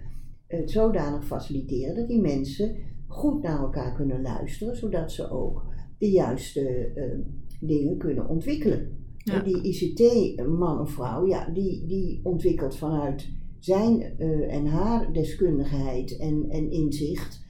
het 0.48 0.72
zodanig 0.72 1.26
faciliteren 1.26 1.96
dat 1.96 2.08
die 2.08 2.22
mensen 2.22 2.76
goed 3.08 3.42
naar 3.42 3.60
elkaar 3.60 3.94
kunnen 3.94 4.22
luisteren, 4.22 4.76
zodat 4.76 5.12
ze 5.12 5.30
ook 5.30 5.66
de 5.98 6.10
juiste 6.10 6.92
eh, 6.96 7.20
dingen 7.60 7.98
kunnen 7.98 8.28
ontwikkelen. 8.28 9.06
Die 9.44 9.62
ICT-man 9.62 10.80
of 10.80 10.92
vrouw, 10.92 11.28
ja, 11.28 11.50
die, 11.50 11.86
die 11.88 12.20
ontwikkelt 12.24 12.76
vanuit 12.76 13.30
zijn 13.60 14.02
eh, 14.02 14.54
en 14.54 14.66
haar 14.66 15.14
deskundigheid 15.14 16.18
en, 16.18 16.46
en 16.50 16.72
inzicht. 16.72 17.46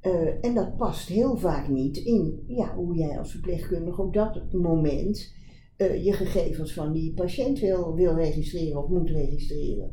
Eh, 0.00 0.44
en 0.44 0.54
dat 0.54 0.76
past 0.76 1.08
heel 1.08 1.36
vaak 1.36 1.68
niet 1.68 1.96
in 1.96 2.44
ja, 2.46 2.74
hoe 2.74 2.96
jij 2.96 3.18
als 3.18 3.30
verpleegkundige 3.30 4.02
op 4.02 4.14
dat 4.14 4.52
moment 4.52 5.32
eh, 5.76 6.04
je 6.04 6.12
gegevens 6.12 6.72
van 6.72 6.92
die 6.92 7.14
patiënt 7.14 7.58
wil, 7.58 7.94
wil 7.94 8.14
registreren 8.14 8.82
of 8.82 8.88
moet 8.88 9.10
registreren. 9.10 9.90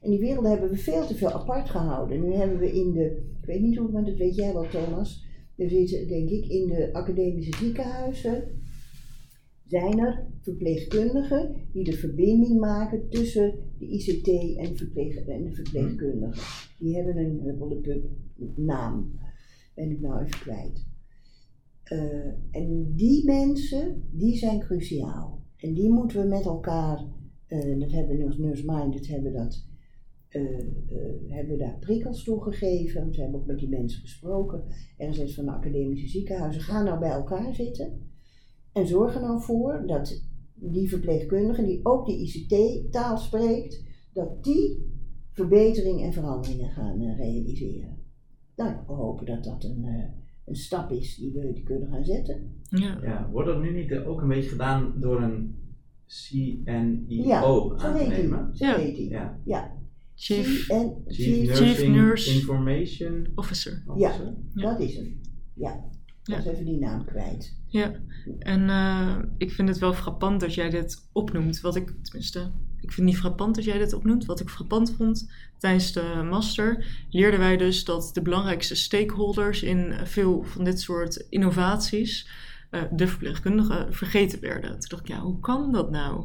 En 0.00 0.10
die 0.10 0.20
werelden 0.20 0.50
hebben 0.50 0.70
we 0.70 0.76
veel 0.76 1.06
te 1.06 1.14
veel 1.14 1.32
apart 1.32 1.70
gehouden. 1.70 2.20
Nu 2.20 2.32
hebben 2.32 2.58
we 2.58 2.72
in 2.72 2.92
de, 2.92 3.22
ik 3.40 3.44
weet 3.46 3.60
niet 3.60 3.76
hoe, 3.76 3.90
maar 3.90 4.04
dat 4.04 4.16
weet 4.16 4.34
jij 4.34 4.52
wel 4.52 4.68
Thomas, 4.68 5.24
er 5.56 5.68
zitten 5.68 6.08
denk 6.08 6.30
ik 6.30 6.46
in 6.46 6.66
de 6.66 6.92
academische 6.92 7.56
ziekenhuizen, 7.56 8.62
zijn 9.66 9.98
er 9.98 10.26
verpleegkundigen 10.40 11.54
die 11.72 11.84
de 11.84 11.92
verbinding 11.92 12.60
maken 12.60 13.08
tussen 13.08 13.54
de 13.78 13.86
ICT 13.86 14.28
en, 14.56 14.74
de 15.44 15.50
verpleegkundigen. 15.52 16.42
Die 16.78 16.96
hebben 16.96 17.16
een 17.16 17.40
huppelde 17.40 18.02
naam, 18.54 19.18
ben 19.74 19.90
ik 19.90 20.00
nou 20.00 20.24
even 20.24 20.40
kwijt. 20.40 20.86
Eh, 21.82 22.26
en 22.50 22.92
die 22.94 23.24
mensen, 23.24 24.02
die 24.10 24.36
zijn 24.36 24.60
cruciaal. 24.60 25.44
En 25.56 25.74
die 25.74 25.90
moeten 25.90 26.20
we 26.20 26.28
met 26.28 26.44
elkaar, 26.44 27.04
eh, 27.46 27.78
dat 27.78 27.92
hebben 27.92 28.16
we 28.16 28.24
als 28.24 28.38
Nurse 28.38 28.64
Minded, 28.66 29.08
hebben 29.08 29.32
dat 29.32 29.64
eh, 30.28 30.42
hebben 31.28 31.58
daar 31.58 31.76
prikkels 31.80 32.24
toe 32.24 32.42
gegeven. 32.42 33.10
We 33.10 33.20
hebben 33.20 33.40
ook 33.40 33.46
met 33.46 33.58
die 33.58 33.68
mensen 33.68 34.00
gesproken. 34.00 34.64
Ergens 34.96 35.34
van 35.34 35.44
de 35.44 35.50
academische 35.50 36.08
ziekenhuizen. 36.08 36.62
Ga 36.62 36.82
nou 36.82 36.98
bij 36.98 37.10
elkaar 37.10 37.54
zitten. 37.54 38.10
En 38.76 38.86
zorg 38.86 39.14
er 39.14 39.20
nou 39.20 39.42
voor 39.42 39.82
dat 39.86 40.22
die 40.54 40.88
verpleegkundige, 40.88 41.64
die 41.64 41.80
ook 41.82 42.06
die 42.06 42.18
ICT-taal 42.18 43.18
spreekt, 43.18 43.84
dat 44.12 44.44
die 44.44 44.94
verbetering 45.32 46.02
en 46.02 46.12
veranderingen 46.12 46.70
gaan 46.70 47.00
eh, 47.00 47.16
realiseren. 47.16 47.98
Nou, 48.56 48.74
we 48.86 48.92
hopen 48.92 49.26
dat 49.26 49.44
dat 49.44 49.64
een, 49.64 49.84
eh, 49.84 50.04
een 50.44 50.54
stap 50.56 50.90
is 50.90 51.16
die 51.16 51.32
we 51.32 51.52
die 51.52 51.62
kunnen 51.62 51.88
gaan 51.88 52.04
zetten. 52.04 52.60
Ja. 52.62 52.98
Ja, 53.02 53.28
wordt 53.30 53.48
dat 53.48 53.60
nu 53.60 53.72
niet 53.72 53.90
eh, 53.90 54.08
ook 54.08 54.20
een 54.20 54.28
beetje 54.28 54.50
gedaan 54.50 54.94
door 55.00 55.22
een 55.22 55.54
CNIO 56.06 57.26
Ja, 57.26 57.40
zo 57.40 57.74
aan 57.76 57.98
te 57.98 58.04
die. 58.14 58.28
Ja. 58.66 58.76
heet 58.76 58.96
die. 58.96 59.08
Ja. 59.08 59.40
Ja. 59.44 59.74
Chief 60.14 60.68
en 60.68 61.02
Chief, 61.06 61.54
Chief, 61.54 61.60
Nursing 61.60 61.94
Nurse 61.94 62.34
Information 62.34 63.26
Officer. 63.34 63.82
Officer. 63.86 64.34
Ja. 64.54 64.62
dat 64.62 64.80
is 64.80 64.96
hem. 64.96 65.20
Ja, 65.54 65.84
ik 66.26 66.34
was 66.34 66.46
even 66.46 66.64
die 66.64 66.78
naam 66.78 67.04
kwijt. 67.04 67.54
Ja, 67.66 67.92
en 68.38 68.70
eh, 68.70 69.16
ik 69.36 69.52
vind 69.52 69.68
het 69.68 69.78
wel 69.78 69.94
frappant 69.94 70.40
dat 70.40 70.54
jij 70.54 70.70
dit 70.70 71.08
opnoemt. 71.12 71.60
Wat 71.60 71.76
ik, 71.76 71.92
tenminste, 72.02 72.40
ik 72.80 72.92
vind 72.92 72.96
het 72.96 73.04
niet 73.04 73.18
frappant 73.18 73.54
dat 73.54 73.64
jij 73.64 73.78
dit 73.78 73.92
opnoemt. 73.92 74.24
Wat 74.24 74.40
ik 74.40 74.48
frappant 74.48 74.94
vond 74.96 75.30
tijdens 75.58 75.92
de 75.92 76.26
master, 76.30 76.86
leerden 77.10 77.40
wij 77.40 77.56
dus 77.56 77.84
dat 77.84 78.10
de 78.12 78.22
belangrijkste 78.22 78.74
stakeholders 78.74 79.62
in 79.62 79.94
veel 80.04 80.42
van 80.42 80.64
dit 80.64 80.80
soort 80.80 81.26
innovaties, 81.28 82.28
eh, 82.70 82.82
de 82.92 83.06
verpleegkundigen, 83.06 83.94
vergeten 83.94 84.40
werden. 84.40 84.70
Toen 84.70 84.88
dacht 84.88 85.02
ik, 85.02 85.08
ja, 85.08 85.20
hoe 85.20 85.40
kan 85.40 85.72
dat 85.72 85.90
nou? 85.90 86.24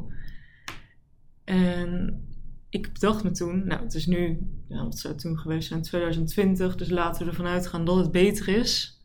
En 1.44 2.22
ik 2.68 2.92
bedacht 2.92 3.24
me 3.24 3.30
toen, 3.30 3.66
nou, 3.66 3.82
het 3.82 3.94
is 3.94 4.06
nu, 4.06 4.38
wat 4.68 4.98
zou 4.98 5.12
het 5.12 5.22
toen 5.22 5.38
geweest 5.38 5.68
zijn, 5.68 5.82
2020, 5.82 6.76
dus 6.76 6.90
laten 6.90 7.24
we 7.24 7.30
ervan 7.30 7.46
uitgaan 7.46 7.84
dat 7.84 7.96
het 7.96 8.10
beter 8.10 8.48
is. 8.48 9.01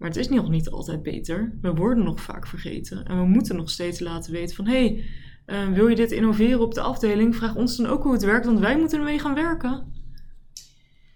Maar 0.00 0.08
het 0.08 0.18
is 0.18 0.28
nog 0.28 0.50
niet 0.50 0.70
altijd 0.70 1.02
beter. 1.02 1.58
We 1.60 1.74
worden 1.74 2.04
nog 2.04 2.20
vaak 2.20 2.46
vergeten. 2.46 3.04
En 3.04 3.18
we 3.18 3.26
moeten 3.26 3.56
nog 3.56 3.70
steeds 3.70 4.00
laten 4.00 4.32
weten 4.32 4.56
van... 4.56 4.66
hé, 4.66 5.02
hey, 5.44 5.72
wil 5.72 5.88
je 5.88 5.96
dit 5.96 6.12
innoveren 6.12 6.60
op 6.60 6.74
de 6.74 6.80
afdeling? 6.80 7.36
Vraag 7.36 7.56
ons 7.56 7.76
dan 7.76 7.86
ook 7.86 8.02
hoe 8.02 8.12
het 8.12 8.22
werkt, 8.22 8.46
want 8.46 8.58
wij 8.58 8.78
moeten 8.78 8.98
ermee 8.98 9.18
gaan 9.18 9.34
werken. 9.34 9.92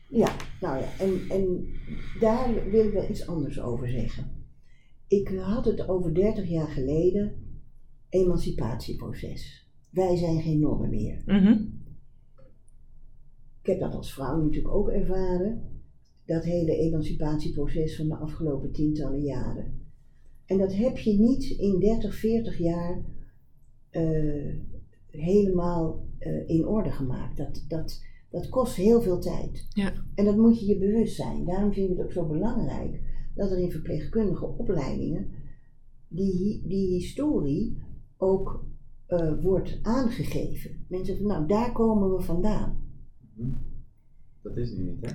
Ja, 0.08 0.36
nou 0.60 0.78
ja, 0.78 0.86
en, 0.98 1.20
en 1.28 1.66
daar 2.20 2.70
wil 2.70 2.86
ik 2.86 2.92
wel 2.92 3.10
iets 3.10 3.26
anders 3.26 3.60
over 3.60 3.88
zeggen. 3.88 4.46
Ik 5.08 5.28
had 5.28 5.64
het 5.64 5.88
over 5.88 6.14
30 6.14 6.48
jaar 6.48 6.68
geleden, 6.68 7.32
emancipatieproces. 8.08 9.68
Wij 9.90 10.16
zijn 10.16 10.42
geen 10.42 10.60
normen 10.60 10.90
meer. 10.90 11.22
Mhm. 11.26 11.52
Ik 13.60 13.70
heb 13.70 13.80
dat 13.80 13.94
als 13.94 14.12
vrouw 14.12 14.42
natuurlijk 14.42 14.74
ook 14.74 14.88
ervaren, 14.88 15.73
dat 16.26 16.44
hele 16.44 16.76
emancipatieproces 16.76 17.96
van 17.96 18.08
de 18.08 18.16
afgelopen 18.16 18.72
tientallen 18.72 19.22
jaren. 19.22 19.82
En 20.46 20.58
dat 20.58 20.74
heb 20.74 20.98
je 20.98 21.18
niet 21.18 21.44
in 21.44 21.80
30, 21.80 22.14
40 22.14 22.58
jaar 22.58 23.04
eh, 23.90 24.54
helemaal 25.10 26.06
eh, 26.18 26.48
in 26.48 26.66
orde 26.66 26.90
gemaakt. 26.90 27.36
Dat, 27.36 27.64
dat, 27.68 28.02
dat 28.30 28.48
kost 28.48 28.74
heel 28.74 29.02
veel 29.02 29.20
tijd. 29.20 29.66
Ja. 29.68 29.92
En 30.14 30.24
dat 30.24 30.36
moet 30.36 30.60
je 30.60 30.66
je 30.66 30.78
bewust 30.78 31.16
zijn. 31.16 31.44
Daarom 31.44 31.72
vind 31.72 31.90
ik 31.90 31.96
het 31.96 32.06
ook 32.06 32.12
zo 32.12 32.26
belangrijk 32.26 33.00
dat 33.34 33.50
er 33.50 33.58
in 33.58 33.70
verpleegkundige 33.70 34.46
opleidingen 34.46 35.28
die, 36.08 36.62
die 36.66 36.88
historie 36.88 37.82
ook 38.16 38.64
eh, 39.06 39.42
wordt 39.42 39.78
aangegeven. 39.82 40.84
Mensen 40.88 41.16
van, 41.16 41.26
nou, 41.26 41.46
daar 41.46 41.72
komen 41.72 42.16
we 42.16 42.22
vandaan. 42.22 42.82
Hm. 43.34 43.50
Dat 44.44 44.56
is 44.56 44.70
nu 44.70 44.82
niet, 44.84 44.98
hè? 45.00 45.12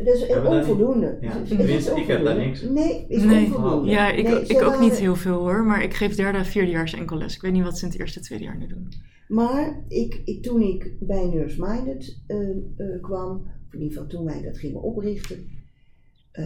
D- 0.00 0.04
Dat 0.06 0.14
is 0.14 0.26
Hebben 0.28 0.50
onvoldoende. 0.50 1.18
ja, 1.20 1.36
is 1.40 1.48
tenminste, 1.48 2.00
ik 2.00 2.06
heb 2.06 2.24
daar 2.24 2.36
niks- 2.36 2.62
Nee, 2.62 3.04
is 3.08 3.22
Nee. 3.24 3.44
onvoldoende. 3.44 3.90
Ja, 3.90 4.12
ik, 4.12 4.24
Nee, 4.28 4.42
ik 4.46 4.62
ook 4.62 4.80
niet 4.80 4.98
heel 4.98 5.16
veel 5.16 5.38
hoor. 5.38 5.64
Maar 5.64 5.82
ik 5.82 5.94
geef 5.94 6.14
derde 6.14 6.38
en 6.38 6.44
vierdejaars 6.46 6.92
enkel 6.94 7.16
les. 7.18 7.34
Ik 7.34 7.40
weet 7.40 7.52
niet 7.52 7.62
wat 7.62 7.78
ze 7.78 7.84
in 7.84 7.90
het 7.90 8.00
eerste 8.00 8.20
tweede 8.20 8.44
jaar 8.44 8.58
nu 8.58 8.66
doen. 8.66 8.88
Maar 9.28 9.84
ik, 9.88 10.20
ik, 10.24 10.42
toen 10.42 10.60
ik 10.62 10.92
bij 11.00 11.26
Nurse 11.26 11.60
Minded 11.60 12.22
eh, 12.26 12.48
eh, 12.76 13.02
kwam, 13.02 13.30
of 13.66 13.72
in 13.74 13.80
ieder 13.80 13.92
geval 13.96 14.06
toen 14.08 14.24
wij 14.24 14.42
dat 14.42 14.58
gingen 14.58 14.82
oprichten, 14.82 15.48
eh, 16.32 16.44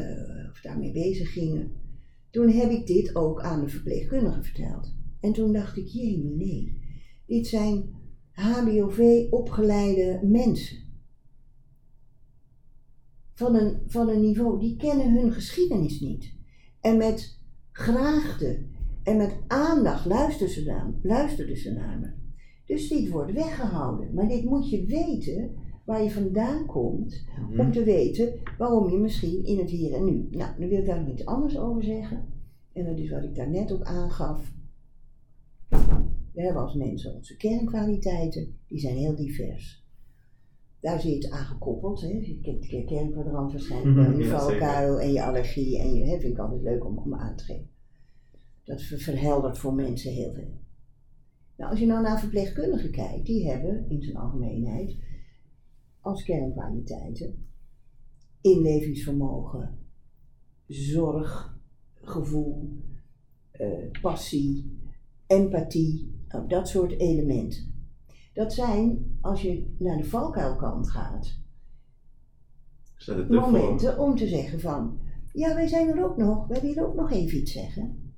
of 0.50 0.60
daarmee 0.62 0.92
bezig 0.92 1.32
gingen, 1.32 1.72
toen 2.30 2.48
heb 2.50 2.70
ik 2.70 2.86
dit 2.86 3.16
ook 3.16 3.40
aan 3.40 3.60
de 3.64 3.68
verpleegkundige 3.68 4.42
verteld. 4.42 4.94
En 5.20 5.32
toen 5.32 5.52
dacht 5.52 5.76
ik, 5.76 5.86
jee, 5.86 6.32
nee, 6.36 6.80
dit 7.26 7.46
zijn 7.46 7.84
HBOV-opgeleide 8.32 10.20
mensen. 10.22 10.76
Van 13.34 13.54
een, 13.54 13.78
van 13.86 14.08
een 14.08 14.20
niveau, 14.20 14.60
die 14.60 14.76
kennen 14.76 15.12
hun 15.12 15.32
geschiedenis 15.32 16.00
niet. 16.00 16.34
En 16.80 16.96
met 16.96 17.40
graagte 17.72 18.66
en 19.02 19.16
met 19.16 19.36
aandacht 19.46 20.06
luisteren 20.06 20.52
ze 20.52 20.64
naar, 20.64 20.94
luisterden 21.02 21.56
ze 21.56 21.72
naar 21.72 21.98
me. 21.98 22.10
Dus 22.66 22.88
dit 22.88 23.08
wordt 23.10 23.32
weggehouden. 23.32 24.14
Maar 24.14 24.28
dit 24.28 24.44
moet 24.44 24.70
je 24.70 24.86
weten 24.86 25.54
waar 25.84 26.02
je 26.02 26.10
vandaan 26.10 26.66
komt, 26.66 27.24
Hm. 27.50 27.60
om 27.60 27.72
te 27.72 27.84
weten 27.84 28.40
waarom 28.58 28.90
je 28.90 28.98
misschien 28.98 29.44
in 29.44 29.58
het 29.58 29.70
hier 29.70 29.92
en 29.94 30.04
nu. 30.04 30.28
Nou, 30.30 30.50
nu 30.58 30.68
wil 30.68 30.78
ik 30.78 30.86
daar 30.86 31.00
nog 31.00 31.08
iets 31.12 31.26
anders 31.26 31.58
over 31.58 31.82
zeggen. 31.84 32.24
En 32.72 32.84
dat 32.84 32.98
is 32.98 33.10
wat 33.10 33.22
ik 33.22 33.34
daar 33.34 33.50
net 33.50 33.72
ook 33.72 33.82
aangaf. 33.82 34.52
We 36.32 36.42
hebben 36.42 36.62
als 36.62 36.74
mensen 36.74 37.14
onze 37.14 37.36
kernkwaliteiten, 37.36 38.58
die 38.66 38.78
zijn 38.78 38.96
heel 38.96 39.16
divers. 39.16 39.81
Daar 40.82 41.00
zit 41.00 41.30
aan 41.30 41.44
gekoppeld. 41.44 42.00
Hè. 42.00 42.08
Je 42.08 42.38
kent 42.42 42.70
de 42.70 42.84
kernkwadrant 42.84 43.52
waarschijnlijk 43.52 43.96
wel, 43.96 44.18
je 44.18 44.24
Ja, 44.24 44.38
valkuil 44.38 45.00
en 45.00 45.12
je 45.12 45.22
allergie. 45.22 45.78
En 45.78 45.94
je, 45.94 46.04
hè, 46.04 46.20
vind 46.20 46.32
ik 46.32 46.38
altijd 46.38 46.62
leuk 46.62 46.86
om, 46.86 46.98
om 46.98 47.14
aan 47.14 47.36
te 47.36 47.44
geven. 47.44 47.68
Dat 48.64 48.82
ver- 48.82 48.98
verheldert 48.98 49.58
voor 49.58 49.74
mensen 49.74 50.12
heel 50.12 50.32
veel. 50.32 50.60
Nou, 51.56 51.70
als 51.70 51.80
je 51.80 51.86
nou 51.86 52.02
naar 52.02 52.20
verpleegkundigen 52.20 52.90
kijkt, 52.90 53.26
die 53.26 53.48
hebben 53.50 53.88
in 53.88 54.02
zijn 54.02 54.16
algemeenheid 54.16 54.96
als 56.00 56.24
kernkwaliteiten 56.24 57.46
inlevingsvermogen, 58.40 59.78
zorg, 60.66 61.58
gevoel, 61.94 62.82
eh, 63.50 63.90
passie, 64.00 64.78
empathie, 65.26 66.20
nou, 66.28 66.48
dat 66.48 66.68
soort 66.68 66.98
elementen. 66.98 67.71
Dat 68.32 68.52
zijn, 68.52 69.16
als 69.20 69.42
je 69.42 69.74
naar 69.78 69.96
de 69.96 70.04
valkuilkant 70.04 70.90
gaat, 70.90 71.40
momenten 73.28 73.98
om 73.98 74.16
te 74.16 74.28
zeggen 74.28 74.60
van, 74.60 75.00
ja, 75.32 75.54
wij 75.54 75.66
zijn 75.66 75.88
er 75.88 76.04
ook 76.04 76.16
nog, 76.16 76.46
wij 76.46 76.60
willen 76.60 76.86
ook 76.86 76.94
nog 76.94 77.10
even 77.10 77.38
iets 77.38 77.52
zeggen. 77.52 78.14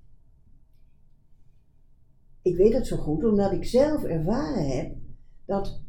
Ik 2.43 2.57
weet 2.57 2.73
het 2.73 2.87
zo 2.87 2.97
goed 2.97 3.25
omdat 3.25 3.53
ik 3.53 3.65
zelf 3.65 4.05
ervaren 4.05 4.69
heb 4.77 4.97
dat 5.45 5.83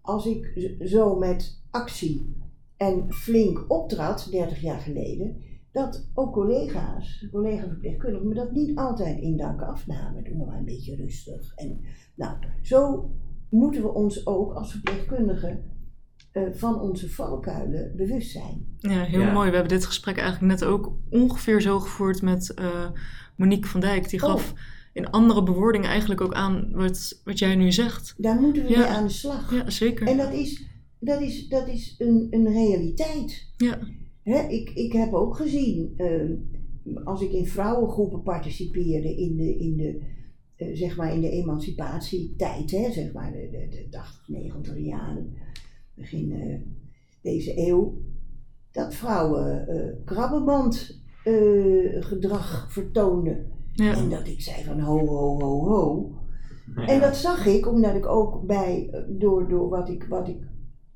als 0.00 0.26
ik 0.26 0.74
zo 0.84 1.16
met 1.16 1.62
actie 1.70 2.36
en 2.76 3.12
flink 3.12 3.64
optrad, 3.68 4.28
30 4.30 4.60
jaar 4.60 4.80
geleden, 4.80 5.42
dat 5.72 6.08
ook 6.14 6.32
collega's, 6.32 7.28
collega-verpleegkundigen, 7.30 8.28
me 8.28 8.34
dat 8.34 8.52
niet 8.52 8.76
altijd 8.78 9.20
in 9.20 9.36
dank 9.36 9.62
afnamen. 9.62 10.24
Doe 10.24 10.46
maar 10.46 10.58
een 10.58 10.64
beetje 10.64 10.96
rustig. 10.96 11.54
En 11.54 11.80
nou, 12.14 12.36
zo 12.62 13.10
moeten 13.50 13.82
we 13.82 13.92
ons 13.92 14.26
ook 14.26 14.52
als 14.52 14.70
verpleegkundigen 14.70 15.74
eh, 16.32 16.42
van 16.52 16.80
onze 16.80 17.10
valkuilen 17.10 17.92
bewust 17.96 18.30
zijn. 18.30 18.76
Ja, 18.78 19.02
heel 19.02 19.20
Ja. 19.20 19.32
mooi. 19.32 19.48
We 19.50 19.56
hebben 19.56 19.76
dit 19.76 19.86
gesprek 19.86 20.16
eigenlijk 20.18 20.52
net 20.60 20.64
ook 20.68 20.92
ongeveer 21.10 21.60
zo 21.60 21.80
gevoerd 21.80 22.22
met 22.22 22.54
eh, 22.54 22.90
Monique 23.36 23.68
van 23.68 23.80
Dijk. 23.80 24.08
Die 24.08 24.22
Oh. 24.22 24.28
gaf 24.30 24.54
in 24.92 25.10
andere 25.10 25.42
bewoordingen 25.42 25.88
eigenlijk 25.88 26.20
ook 26.20 26.34
aan 26.34 26.68
wat, 26.72 27.20
wat 27.24 27.38
jij 27.38 27.54
nu 27.56 27.72
zegt. 27.72 28.14
Daar 28.18 28.40
moeten 28.40 28.62
we 28.64 28.70
Ja. 28.70 28.78
mee 28.78 28.86
aan 28.88 29.06
de 29.06 29.12
slag. 29.12 29.52
Ja, 29.54 29.70
zeker. 29.70 30.06
En 30.06 30.16
dat 30.16 30.32
is, 30.32 30.66
dat 31.00 31.20
is, 31.20 31.48
dat 31.48 31.68
is 31.68 31.94
een, 31.98 32.26
een 32.30 32.46
realiteit. 32.52 33.52
Ja, 33.56 33.78
Hè, 34.22 34.38
ik, 34.48 34.70
ik 34.70 34.92
heb 34.92 35.12
ook 35.14 35.36
gezien, 35.36 35.92
ehm, 35.96 36.32
als 37.04 37.20
ik 37.20 37.32
in 37.32 37.46
vrouwengroepen 37.46 38.22
participeerde 38.22 39.16
in 39.16 39.36
de, 39.36 39.56
in 39.56 39.76
de, 39.76 40.00
zeg 40.56 40.96
maar 40.96 41.14
in 41.14 41.20
de 41.20 41.30
emancipatietijd, 41.30 42.70
hè, 42.70 42.92
zeg 42.92 43.12
maar 43.12 43.32
de, 43.32 43.48
de, 43.50 43.68
de 43.68 43.88
80, 43.90 44.28
90 44.28 44.78
jaren, 44.78 45.34
begin 45.94 46.32
eh, 46.32 46.60
deze 47.22 47.68
eeuw, 47.68 47.98
dat 48.72 48.94
vrouwen 48.94 49.68
eh 49.68 50.04
krabbenband 50.04 51.00
eh, 51.24 52.04
gedrag 52.04 52.66
vertoonden. 52.72 53.46
ja, 53.72 53.94
En 53.94 54.10
dat 54.10 54.26
ik 54.26 54.40
zei 54.40 54.64
van 54.64 54.80
ho, 54.80 55.06
ho, 55.06 55.40
ho, 55.40 55.68
ho. 55.68 56.14
Ja. 56.76 56.86
En 56.86 57.00
dat 57.00 57.16
zag 57.16 57.46
ik 57.46 57.68
omdat 57.68 57.94
ik 57.94 58.06
ook 58.06 58.46
bij, 58.46 58.88
eh, 58.92 59.00
door, 59.08 59.48
door 59.48 59.68
wat 59.68 59.88
ik, 59.88 60.06
wat 60.08 60.28
ik, 60.28 60.38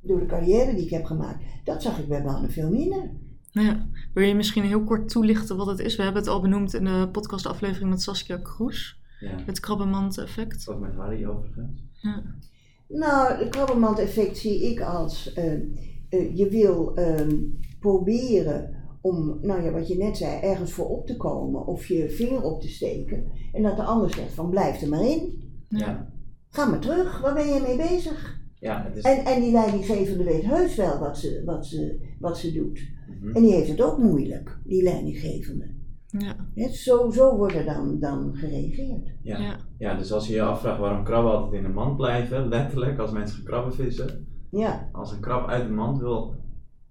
door 0.00 0.20
de 0.20 0.26
carrière 0.26 0.74
die 0.74 0.84
ik 0.84 0.90
heb 0.90 1.04
gemaakt, 1.04 1.44
dat 1.64 1.82
zag 1.82 1.98
ik 1.98 2.08
bij 2.08 2.22
mannen 2.22 2.50
veel 2.50 2.70
minder. 2.70 3.10
ja. 3.50 3.88
Wil 4.14 4.24
je 4.24 4.34
misschien 4.34 4.64
heel 4.64 4.84
kort 4.84 5.08
toelichten 5.08 5.56
wat 5.56 5.66
het 5.66 5.78
is? 5.78 5.96
We 5.96 6.02
hebben 6.02 6.22
het 6.22 6.30
al 6.30 6.40
benoemd 6.40 6.74
in 6.74 6.84
de 6.84 7.08
podcastaflevering 7.12 7.90
met 7.90 8.02
Saskia 8.02 8.36
Kroes. 8.36 8.99
Ja. 9.20 9.42
Het 9.46 9.60
krabbenmand-effect. 9.60 10.68
Ook 10.68 10.80
met 10.80 10.94
Harry 10.94 11.26
overigens. 11.26 11.82
Ja. 11.92 12.22
Nou, 12.88 13.32
het 13.32 13.48
krabbenmand-effect 13.48 14.38
zie 14.38 14.70
ik 14.70 14.80
als 14.80 15.32
eh, 15.32 15.52
eh, 16.08 16.36
je 16.36 16.48
wil 16.48 16.94
ehm, 16.94 17.36
proberen 17.80 18.74
om, 19.00 19.38
nou 19.42 19.62
ja, 19.62 19.70
wat 19.70 19.88
je 19.88 19.96
net 19.96 20.16
zei, 20.16 20.40
ergens 20.40 20.72
voor 20.72 20.88
op 20.88 21.06
te 21.06 21.16
komen 21.16 21.66
of 21.66 21.86
je 21.86 22.10
vinger 22.10 22.42
op 22.42 22.60
te 22.60 22.68
steken. 22.68 23.24
En 23.52 23.62
dat 23.62 23.76
de 23.76 23.82
ander 23.82 24.10
zegt 24.10 24.32
van 24.32 24.50
blijf 24.50 24.82
er 24.82 24.88
maar 24.88 25.06
in. 25.06 25.42
Ja. 25.68 26.12
Ga 26.48 26.66
maar 26.66 26.80
terug, 26.80 27.20
waar 27.20 27.34
ben 27.34 27.46
je 27.46 27.60
mee 27.60 27.76
bezig? 27.76 28.38
Ja, 28.58 28.84
het 28.84 28.96
is... 28.96 29.02
En, 29.02 29.24
en 29.24 29.40
die 29.40 29.52
leidinggevende 29.52 30.24
weet 30.24 30.44
heus 30.44 30.76
wel 30.76 30.98
wat 30.98 31.18
ze, 31.18 31.42
wat 31.44 31.66
ze, 31.66 32.00
wat 32.18 32.38
ze 32.38 32.52
doet. 32.52 32.80
Mhm. 33.20 33.36
En 33.36 33.42
die 33.42 33.52
heeft 33.52 33.70
het 33.70 33.82
ook 33.82 33.98
moeilijk, 33.98 34.58
die 34.64 34.82
leidinggevende. 34.82 35.78
Ja, 36.18 36.34
Hè, 36.54 36.68
Zo, 36.68 37.10
zo 37.10 37.36
wordt 37.36 37.54
er 37.54 37.64
dan, 37.64 37.98
dan 38.00 38.30
gereageerd. 38.34 39.08
Ja. 39.22 39.38
ja. 39.38 39.56
ja, 39.78 39.94
dus 39.94 40.12
als 40.12 40.26
je 40.26 40.34
je 40.34 40.42
afvraagt 40.42 40.80
waarom 40.80 41.04
krabben 41.04 41.32
altijd 41.32 41.52
in 41.52 41.64
een 41.64 41.74
mand 41.74 41.96
blijven, 41.96 42.48
letterlijk, 42.48 42.98
als 42.98 43.10
mensen 43.10 43.36
gaan 43.36 43.44
krabben 43.44 43.74
vissen, 43.74 44.26
Ja, 44.50 44.88
als 44.92 45.12
een 45.12 45.20
krab 45.20 45.48
uit 45.48 45.66
de 45.66 45.72
mand 45.72 45.98
wil 45.98 46.34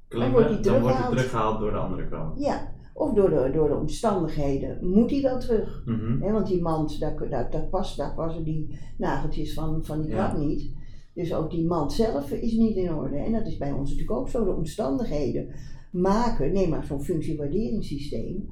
klimmen, 0.07 0.31
dan 0.31 0.41
wordt 0.41 0.49
hij 0.49 0.61
teruggehaald. 0.61 1.09
teruggehaald 1.15 1.59
door 1.59 1.71
de 1.71 1.77
andere 1.77 2.07
krab. 2.07 2.37
ja. 2.37 2.77
Of 2.93 3.13
door 3.13 3.29
de, 3.29 3.49
door 3.53 3.67
de 3.67 3.75
omstandigheden 3.75 4.87
moet 4.89 5.11
hij 5.11 5.21
dan 5.21 5.39
terug. 5.39 5.81
Mhm. 5.85 6.21
Hè, 6.21 6.31
want 6.31 6.47
die 6.47 6.61
mand, 6.61 6.99
daar, 6.99 7.29
daar, 7.29 7.51
daar, 7.51 7.67
past, 7.67 7.97
daar 7.97 8.13
passen 8.15 8.43
die 8.43 8.79
nageltjes 8.97 9.53
van, 9.53 9.85
van 9.85 10.01
die 10.01 10.09
Ja. 10.09 10.15
krab 10.27 10.37
niet. 10.39 10.71
Dus 11.13 11.33
ook 11.33 11.51
die 11.51 11.65
mand 11.65 11.93
zelf 11.93 12.31
is 12.31 12.53
niet 12.53 12.75
in 12.75 12.93
orde. 12.93 13.17
En 13.17 13.31
dat 13.31 13.47
is 13.47 13.57
bij 13.57 13.71
ons 13.71 13.89
natuurlijk 13.89 14.17
ook 14.19 14.29
zo. 14.29 14.43
De 14.45 14.51
omstandigheden 14.53 15.47
maken, 15.91 16.53
neem 16.53 16.69
maar 16.69 16.83
zo'n 16.83 17.01
functiewaarderingssysteem. 17.03 18.49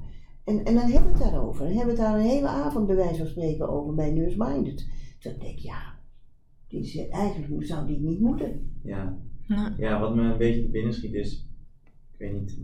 En, 0.48 0.64
en 0.64 0.74
dan 0.74 0.90
hebben 0.90 1.12
we 1.12 1.18
het 1.18 1.30
daarover. 1.30 1.64
Dan 1.66 1.76
hebben 1.76 1.94
we 1.94 2.00
het 2.02 2.10
daar 2.10 2.20
een 2.20 2.26
hele 2.26 2.48
avond 2.48 2.86
bij 2.86 2.96
wijze 2.96 3.18
van 3.18 3.26
spreken 3.26 3.68
over 3.68 3.94
bij 3.94 4.12
Nurse 4.12 4.36
Minded. 4.38 4.76
Dus 4.76 5.32
dan 5.32 5.38
denk 5.38 5.58
ik, 5.58 5.58
ja, 5.58 5.98
dit 6.68 6.84
is, 6.84 7.08
eigenlijk 7.08 7.64
zou 7.64 7.86
dit 7.86 8.00
niet 8.00 8.20
moeten. 8.20 8.72
Ja. 8.82 9.18
Ja. 9.48 9.74
ja, 9.78 10.00
wat 10.00 10.14
me 10.14 10.22
een 10.22 10.38
beetje 10.38 10.62
te 10.62 10.68
binnen 10.68 10.94
schiet 10.94 11.14
is, 11.14 11.46
ik 11.84 12.18
weet 12.18 12.32
niet, 12.32 12.58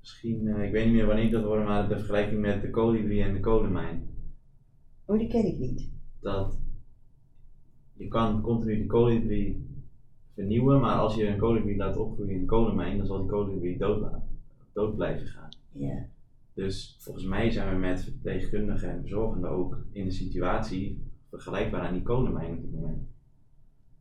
misschien, 0.00 0.48
eh, 0.48 0.64
ik 0.64 0.72
weet 0.72 0.84
niet 0.84 0.94
meer 0.94 1.06
wanneer 1.06 1.24
ik 1.24 1.30
dat 1.30 1.44
hoorde, 1.44 1.64
maar 1.64 1.88
de 1.88 1.96
vergelijking 1.96 2.40
met 2.40 2.62
de 2.62 2.70
kolibrie 2.70 3.22
en 3.22 3.32
de 3.32 3.40
kolenmijn. 3.40 4.08
Oh, 5.04 5.18
die 5.18 5.28
ken 5.28 5.46
ik 5.46 5.58
niet. 5.58 5.90
Dat 6.20 6.58
je 7.92 8.08
kan 8.08 8.40
continu 8.40 8.78
de 8.78 8.86
kolibrie 8.86 9.66
vernieuwen, 10.34 10.80
maar 10.80 10.98
als 10.98 11.14
je 11.14 11.26
een 11.26 11.38
kolibrie 11.38 11.76
laat 11.76 11.96
opgroeien 11.96 12.34
in 12.34 12.40
een 12.40 12.46
kolenmijn, 12.46 12.96
dan 12.96 13.06
zal 13.06 13.18
die 13.18 13.30
kolibrie 13.30 13.78
dood, 13.78 14.00
laten, 14.00 14.22
dood 14.72 14.96
blijven 14.96 15.26
gaan. 15.26 15.48
Ja. 15.72 16.06
Dus 16.54 16.96
volgens 16.98 17.24
mij 17.24 17.50
zijn 17.50 17.74
we 17.74 17.78
met 17.80 18.04
verpleegkundigen 18.04 18.90
en 18.90 19.00
verzorgenden 19.00 19.50
ook 19.50 19.78
in 19.92 20.04
een 20.04 20.12
situatie 20.12 21.02
vergelijkbaar 21.28 21.80
aan 21.80 21.92
die 21.92 22.02
kolenmijn 22.02 22.52
op 22.52 22.60
dit 22.60 22.72
moment. 22.72 23.02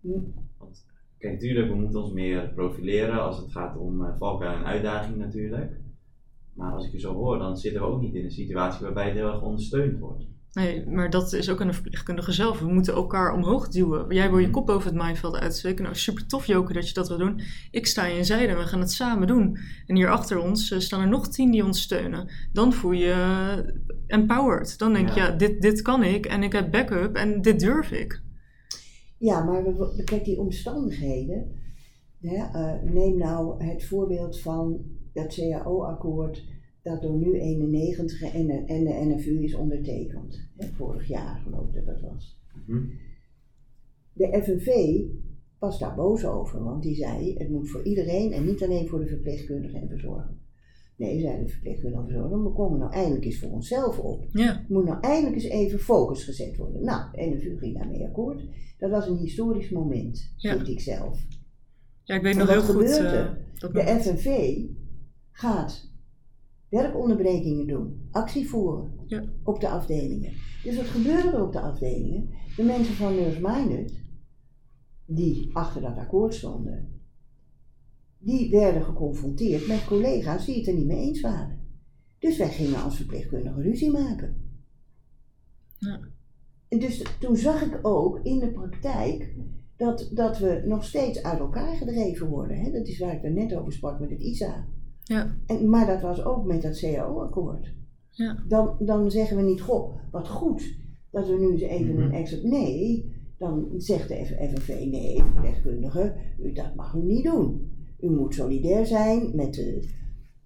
Hm. 0.02 0.20
Want 0.58 0.86
kijk, 1.18 1.40
tuurlijk, 1.40 1.68
we 1.68 1.76
moeten 1.76 2.02
ons 2.02 2.14
meer 2.14 2.50
profileren 2.50 3.22
als 3.22 3.38
het 3.38 3.52
gaat 3.52 3.78
om 3.78 4.02
uh, 4.02 4.18
valkuil 4.18 4.58
en 4.58 4.66
uitdaging 4.66 5.18
natuurlijk. 5.18 5.80
Maar 6.54 6.74
als 6.74 6.86
ik 6.86 6.92
je 6.92 7.00
zo 7.00 7.14
hoor, 7.14 7.38
dan 7.38 7.58
zitten 7.58 7.82
we 7.82 7.88
ook 7.88 8.02
niet 8.02 8.16
in 8.16 8.24
een 8.24 8.32
situatie 8.32 8.86
waarbij 8.86 9.06
het 9.06 9.14
heel 9.14 9.28
erg 9.28 9.42
ondersteund 9.42 10.00
wordt. 10.00 10.26
Nee, 10.54 10.86
maar 10.88 11.10
dat 11.10 11.34
is 11.34 11.50
ook 11.50 11.62
aan 11.62 11.68
de 11.68 11.74
verpleegkundige 11.74 12.32
zelf. 12.32 12.60
We 12.60 12.74
moeten 12.74 12.94
elkaar 12.94 13.34
omhoog 13.34 13.68
duwen. 13.68 14.14
Jij 14.16 14.30
wil 14.30 14.38
je 14.40 14.50
kop 14.50 14.70
over 14.70 14.88
het 14.88 14.96
maaiveld 14.98 15.36
uitsteken. 15.36 15.84
Nou, 15.84 15.96
super 15.96 16.28
tof 16.28 16.46
Joke 16.46 16.74
dat 16.74 16.88
je 16.88 16.94
dat 16.94 17.08
wil 17.08 17.18
doen. 17.18 17.42
Ik 17.72 17.88
sta 17.88 18.06
in 18.06 18.16
je 18.16 18.24
zijde 18.24 18.48
en 18.54 18.58
we 18.58 18.64
gaan 18.68 18.80
het 18.80 18.92
samen 18.92 19.28
doen. 19.28 19.58
En 19.88 19.96
hier 19.96 20.10
achter 20.10 20.40
ons 20.42 20.72
eh, 20.72 20.80
staan 20.80 21.02
er 21.02 21.08
nog 21.08 21.28
tien 21.28 21.52
die 21.52 21.66
ons 21.66 21.82
steunen. 21.82 22.30
Dan 22.52 22.74
voel 22.74 22.92
je 22.92 23.06
je 23.06 23.82
empowered. 24.08 24.78
Dan 24.78 24.94
denk 24.94 25.10
je, 25.10 25.20
Ja. 25.20 25.26
ja, 25.28 25.32
dit, 25.36 25.62
dit 25.62 25.82
kan 25.82 26.04
ik 26.04 26.26
en 26.26 26.44
ik 26.44 26.52
heb 26.54 26.72
backup 26.72 27.16
en 27.16 27.42
dit 27.42 27.60
durf 27.60 27.92
ik. 27.92 28.22
Ja, 29.18 29.44
maar 29.44 29.64
we, 29.64 29.94
we- 29.96 30.04
kijk, 30.04 30.26
die 30.26 30.40
omstandigheden. 30.40 31.62
Hè, 32.22 32.36
eh, 32.36 32.82
neem 32.94 33.18
nou 33.18 33.64
het 33.66 33.86
voorbeeld 33.86 34.40
van 34.40 34.78
dat 35.14 35.34
CAO-akkoord 35.36 36.44
dat 36.84 37.02
door 37.02 37.18
nu 37.18 37.40
91 37.40 38.22
en 38.34 38.48
de, 38.48 38.54
en 38.66 38.84
de 38.84 39.16
NFU 39.16 39.44
is 39.44 39.54
ondertekend. 39.56 40.50
Hè, 40.58 40.68
vorig 40.68 41.08
jaar 41.08 41.42
geloof 41.44 41.68
ik 41.68 41.74
dat 41.74 41.86
dat 41.86 42.02
was. 42.12 42.40
Mhm. 42.66 42.84
De 44.14 44.42
FNV 44.44 45.00
was 45.60 45.80
daar 45.80 45.96
boos 45.96 46.26
over, 46.26 46.64
want 46.64 46.84
die 46.84 46.96
zei 46.96 47.38
het 47.38 47.50
moet 47.50 47.70
voor 47.70 47.84
iedereen 47.84 48.32
en 48.32 48.46
niet 48.46 48.64
alleen 48.64 48.88
voor 48.88 49.00
de 49.00 49.08
verpleegkundigen 49.08 49.82
en 49.82 49.88
verzorgenden. 49.90 50.42
Nee, 50.98 51.20
zei 51.20 51.44
de 51.44 51.50
verpleegkundigen 51.50 52.00
en 52.06 52.10
verzorgenden, 52.12 52.44
we 52.50 52.54
komen 52.56 52.80
nou 52.80 52.92
eindelijk 52.94 53.26
eens 53.26 53.40
voor 53.40 53.50
onszelf 53.52 54.00
op. 54.00 54.26
Ja, 54.32 54.50
Er 54.56 54.66
moet 54.68 54.86
nou 54.86 54.98
eindelijk 55.02 55.36
eens 55.36 55.52
even 55.52 55.80
focus 55.80 56.24
gezet 56.24 56.56
worden. 56.56 56.84
Nou, 56.84 57.12
de 57.12 57.26
NFU 57.36 57.58
ging 57.58 57.78
daarmee 57.78 58.06
akkoord. 58.06 58.44
Dat 58.78 58.90
was 58.92 59.08
een 59.08 59.18
historisch 59.18 59.70
moment, 59.70 60.34
Ja. 60.38 60.56
vind 60.56 60.68
ik 60.68 60.80
zelf. 60.80 61.28
ja 62.04 62.16
ik 62.16 62.22
weet 62.22 62.32
En 62.34 62.38
nog 62.40 62.48
wat 62.56 62.66
heel 62.66 62.74
goed. 62.74 62.84
eh, 62.90 63.14
er? 63.14 63.38
dat 63.60 63.74
De. 63.74 63.80
FNV 63.82 64.58
gaat 65.32 65.92
werkonderbrekingen 66.74 67.68
doen, 67.68 68.08
actie 68.12 68.50
voeren 68.50 68.92
Ja. 69.06 69.24
op 69.44 69.60
de 69.60 69.70
afdelingen. 69.70 70.34
Dus 70.64 70.76
wat 70.76 70.86
gebeurde 70.86 71.30
er 71.30 71.44
op 71.46 71.52
de 71.52 71.60
afdelingen? 71.60 72.30
De 72.56 72.64
mensen 72.64 72.94
van 72.94 73.16
Nurse 73.16 73.40
Minded, 73.42 74.04
die 75.06 75.50
achter 75.56 75.82
dat 75.82 75.98
akkoord 75.98 76.34
stonden, 76.34 77.02
die 78.18 78.50
werden 78.50 78.84
geconfronteerd 78.84 79.68
met 79.68 79.86
collega's 79.86 80.46
die 80.46 80.56
het 80.56 80.68
er 80.68 80.74
niet 80.74 80.86
mee 80.88 81.02
eens 81.02 81.22
waren. 81.22 81.60
Dus 82.20 82.38
wij 82.38 82.50
gingen 82.50 82.84
als 82.84 82.96
verpleegkundige 82.96 83.62
ruzie 83.62 83.92
maken. 83.92 84.36
Ja. 85.78 86.00
En 86.68 86.80
dus 86.80 87.04
toen 87.20 87.36
zag 87.36 87.62
ik 87.62 87.80
ook 87.82 88.20
in 88.24 88.40
de 88.40 88.52
praktijk 88.52 89.36
dat, 89.76 90.10
dat 90.14 90.38
we 90.38 90.64
nog 90.66 90.84
steeds 90.84 91.24
uit 91.24 91.40
elkaar 91.40 91.76
gedreven 91.76 92.28
worden. 92.28 92.58
Hè? 92.58 92.72
Dat 92.72 92.88
is 92.88 93.00
waar 93.00 93.16
ik 93.16 93.24
er 93.24 93.32
net 93.32 93.56
over 93.56 93.74
sprak 93.74 94.00
met 94.00 94.10
het 94.10 94.20
ISA. 94.22 94.68
Ja. 95.04 95.36
En, 95.46 95.70
maar 95.70 95.88
dat 95.88 96.02
was 96.02 96.24
ook 96.24 96.46
met 96.46 96.62
dat 96.62 96.80
CAO-akkoord. 96.80 97.74
Ja. 98.10 98.44
Dan, 98.48 98.76
dan 98.80 99.12
zeggen 99.12 99.38
we 99.38 99.44
niet, 99.44 99.62
goh, 99.62 99.96
wat 100.12 100.28
goed 100.28 100.76
dat 101.12 101.28
we 101.28 101.40
nu 101.40 101.52
eens 101.52 101.62
even 101.62 101.94
Mhm. 101.94 102.02
een 102.04 102.12
extra... 102.12 102.48
Nee, 102.48 103.12
dan 103.38 103.68
zegt 103.78 104.08
de 104.08 104.26
FNV, 104.26 104.68
nee, 104.92 105.24
verpleegkundige, 105.24 106.16
u, 106.40 106.52
dat 106.54 106.76
mag 106.76 106.94
u 106.96 107.02
niet 107.02 107.24
doen. 107.24 107.72
U 108.00 108.10
moet 108.10 108.34
solidair 108.34 108.86
zijn 108.86 109.36
met 109.36 109.54
de 109.54 109.90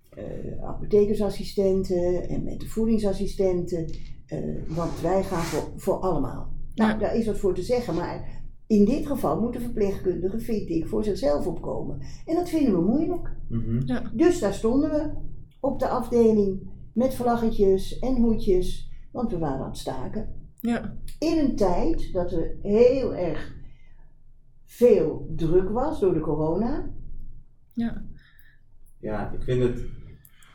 eh, 0.10 0.64
apothekersassistenten 0.64 2.30
en 2.30 2.44
met 2.44 2.60
de 2.60 2.66
voedingsassistenten, 2.68 3.86
eh, 4.26 4.40
want 4.68 5.02
wij 5.02 5.24
gaan 5.24 5.44
voor, 5.44 5.72
voor 5.76 5.96
allemaal. 5.96 6.50
Nou, 6.76 6.92
Ja. 6.92 6.98
daar 6.98 7.16
is 7.16 7.26
wat 7.26 7.38
voor 7.38 7.54
te 7.56 7.62
zeggen, 7.62 7.96
maar 7.96 8.37
in 8.68 8.86
dit 8.86 9.08
geval 9.08 9.42
moet 9.42 9.54
de 9.54 9.60
verpleegkundige, 9.60 10.40
vind 10.40 10.70
ik, 10.70 10.88
voor 10.88 11.04
zichzelf 11.04 11.48
opkomen. 11.48 12.00
En 12.26 12.36
dat 12.36 12.50
vinden 12.50 12.74
we 12.74 12.82
moeilijk. 12.82 13.36
Mhm. 13.50 14.08
Dus 14.14 14.40
daar 14.40 14.54
stonden 14.54 14.90
we 14.90 15.12
op 15.60 15.80
de 15.80 15.88
afdeling 15.88 16.70
met 16.94 17.16
vlaggetjes 17.16 18.00
en 18.00 18.16
hoedjes, 18.16 18.92
want 19.12 19.32
we 19.32 19.38
waren 19.38 19.60
aan 19.60 19.70
het 19.70 19.78
staken. 19.78 20.36
Ja. 20.60 20.98
In 21.20 21.38
een 21.38 21.56
tijd 21.56 22.14
dat 22.14 22.32
er 22.32 22.58
heel 22.62 23.16
erg 23.16 23.56
veel 24.66 25.34
druk 25.36 25.70
was 25.70 26.00
door 26.00 26.14
de 26.14 26.20
corona. 26.20 26.94
Ja. 27.74 28.06
Ja, 29.00 29.32
ik 29.32 29.44
vind 29.44 29.64
het 29.64 29.86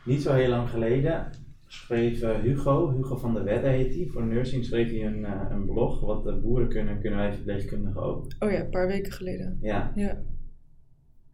niet 0.04 0.22
zo 0.22 0.32
heel 0.32 0.48
lang 0.48 0.68
geleden 0.68 1.30
schreef 1.72 2.22
eh, 2.22 2.40
Hugo, 2.40 2.90
Hugo 2.90 3.16
van 3.16 3.34
der 3.34 3.44
Wedde 3.44 3.68
heet 3.68 3.94
hij, 3.94 4.06
voor 4.06 4.26
nursing 4.26 4.64
schreef 4.64 4.90
hij 4.90 5.06
een, 5.06 5.24
eh, 5.24 5.46
een 5.50 5.66
blog. 5.66 6.00
Wat 6.00 6.24
de 6.24 6.40
boeren 6.40 6.68
kunnen, 6.68 7.00
kunnen 7.00 7.18
wij 7.18 7.32
verpleegkundigen 7.32 8.02
ook. 8.02 8.26
Oh 8.38 8.50
ja, 8.50 8.60
een 8.60 8.70
paar 8.70 8.86
weken 8.86 9.12
geleden. 9.12 9.58
Ja. 9.60 9.92
Ja. 9.94 10.10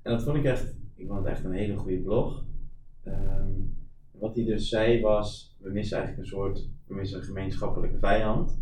En 0.02 0.12
dat 0.12 0.22
vond 0.22 0.36
ik 0.36 0.44
echt, 0.44 0.76
ik 0.94 1.06
vond 1.06 1.18
het 1.18 1.28
echt 1.28 1.44
een 1.44 1.52
hele 1.52 1.76
goede 1.76 1.98
blog. 1.98 2.46
Ehm, 3.02 3.50
wat 4.10 4.34
hij 4.36 4.44
dus 4.44 4.68
zei 4.68 5.00
was, 5.00 5.56
we 5.60 5.70
missen 5.70 5.98
eigenlijk 5.98 6.28
een 6.28 6.36
soort, 6.36 6.70
we 6.86 6.94
missen 6.94 7.18
een 7.18 7.24
gemeenschappelijke 7.24 7.98
vijand. 7.98 8.60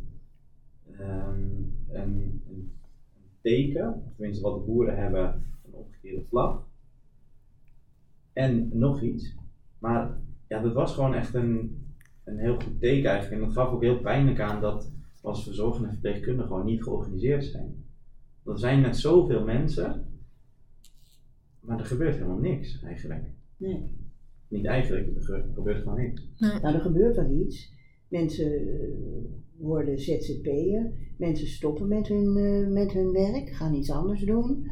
Ehm, 0.92 1.40
een, 1.88 2.42
een 2.48 2.72
teken, 3.40 4.02
of 4.06 4.14
tenminste 4.14 4.42
wat 4.42 4.54
de 4.54 4.66
boeren 4.66 4.96
hebben, 4.96 5.44
een 5.64 5.72
omgekeerde 5.72 6.24
vlag. 6.24 6.66
En 8.32 8.70
nog 8.72 9.02
iets. 9.02 9.34
Maar 9.78 10.18
ja, 10.48 10.60
dat 10.62 10.72
was 10.72 10.94
gewoon 10.94 11.14
echt 11.14 11.34
een, 11.34 11.82
een 12.24 12.38
heel 12.38 12.54
goed 12.60 12.80
teken 12.80 13.10
eigenlijk. 13.10 13.40
En 13.42 13.48
dat 13.48 13.56
gaf 13.56 13.72
ook 13.72 13.82
heel 13.82 14.00
pijnlijk 14.00 14.40
aan 14.40 14.60
dat 14.60 14.90
we 15.22 15.28
als 15.28 15.44
verzorgende 15.44 15.88
verpleegkundigen 15.88 16.46
gewoon 16.46 16.64
niet 16.66 16.82
georganiseerd 16.82 17.44
zijn. 17.44 17.84
Want 18.42 18.56
er 18.58 18.64
zijn 18.68 18.80
net 18.80 18.96
zoveel 18.96 19.44
mensen, 19.44 20.04
maar 21.60 21.78
er 21.78 21.84
gebeurt 21.84 22.14
helemaal 22.14 22.38
niks 22.38 22.82
eigenlijk. 22.82 23.24
Nee. 23.56 23.90
Niet 24.48 24.64
eigenlijk, 24.66 25.16
er 25.16 25.22
ge- 25.22 25.50
gebeurt 25.54 25.82
gewoon 25.82 25.98
niks. 26.00 26.28
Nou, 26.38 26.74
er 26.74 26.80
gebeurt 26.80 27.16
wel 27.16 27.30
iets. 27.30 27.74
Mensen 28.08 28.52
eh, 28.52 28.88
worden 29.56 29.98
ZZP'er, 29.98 30.92
mensen 31.18 31.46
stoppen 31.46 31.88
met 31.88 32.08
hun, 32.08 32.36
eh, 32.36 32.72
met 32.72 32.92
hun 32.92 33.12
werk, 33.12 33.48
gaan 33.50 33.74
iets 33.74 33.90
anders 33.90 34.24
doen, 34.24 34.70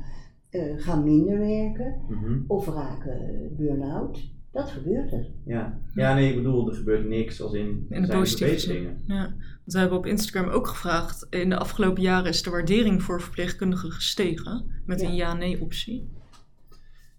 eh, 0.49 0.75
gaan 0.79 1.05
minder 1.05 1.39
werken 1.39 2.01
Mhm. 2.09 2.39
of 2.47 2.67
raken 2.69 3.49
burn-out. 3.57 4.33
Dat 4.55 4.71
gebeurt 4.71 5.13
er. 5.13 5.27
Ja. 5.45 5.81
ja, 5.95 6.15
nee, 6.15 6.31
ik 6.31 6.37
bedoel, 6.37 6.69
er 6.69 6.75
gebeurt 6.75 7.09
niks 7.09 7.41
als 7.43 7.53
in, 7.53 7.87
In 7.89 8.01
de 8.01 8.07
zijn 8.07 8.19
positieve 8.19 8.59
zin. 8.59 9.03
Ja. 9.07 9.23
Want 9.23 9.73
we 9.73 9.79
hebben 9.79 9.99
op 9.99 10.07
Instagram 10.07 10.51
ook 10.51 10.67
gevraagd. 10.67 11.27
In 11.31 11.49
de 11.49 11.59
afgelopen 11.59 12.03
jaren 12.03 12.29
is 12.29 12.43
de 12.43 12.51
waardering 12.51 13.03
voor 13.03 13.21
verpleegkundigen 13.23 13.91
gestegen. 13.93 14.65
Met 14.87 15.01
Ja. 15.01 15.09
een 15.09 15.15
ja-nee 15.15 15.61
optie. 15.61 16.09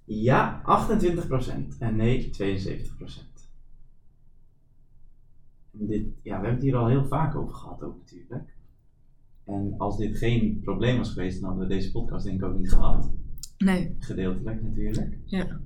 Ja, 0.05 0.61
28% 0.63 1.77
en 1.79 1.95
nee, 1.95 2.29
72%. 2.29 3.49
En 5.79 5.87
Dit, 5.87 6.05
ja, 6.05 6.11
we 6.23 6.29
hebben 6.31 6.51
het 6.53 6.61
hier 6.61 6.75
al 6.75 6.87
heel 6.87 7.05
vaak 7.05 7.35
over 7.35 7.53
gehad 7.55 7.81
ook 7.83 7.97
natuurlijk. 7.97 8.53
En 9.45 9.73
als 9.77 9.97
dit 9.97 10.17
geen 10.17 10.59
probleem 10.63 10.97
was 10.97 11.11
geweest, 11.13 11.39
dan 11.39 11.49
hadden 11.49 11.67
we 11.67 11.73
deze 11.73 11.91
podcast 11.91 12.25
denk 12.25 12.41
ik 12.41 12.45
ook 12.45 12.57
niet 12.57 12.69
gehad. 12.71 13.11
Nee. 13.57 13.95
Gedeeltelijk 13.99 14.61
natuurlijk. 14.63 15.17
Ja. 15.25 15.59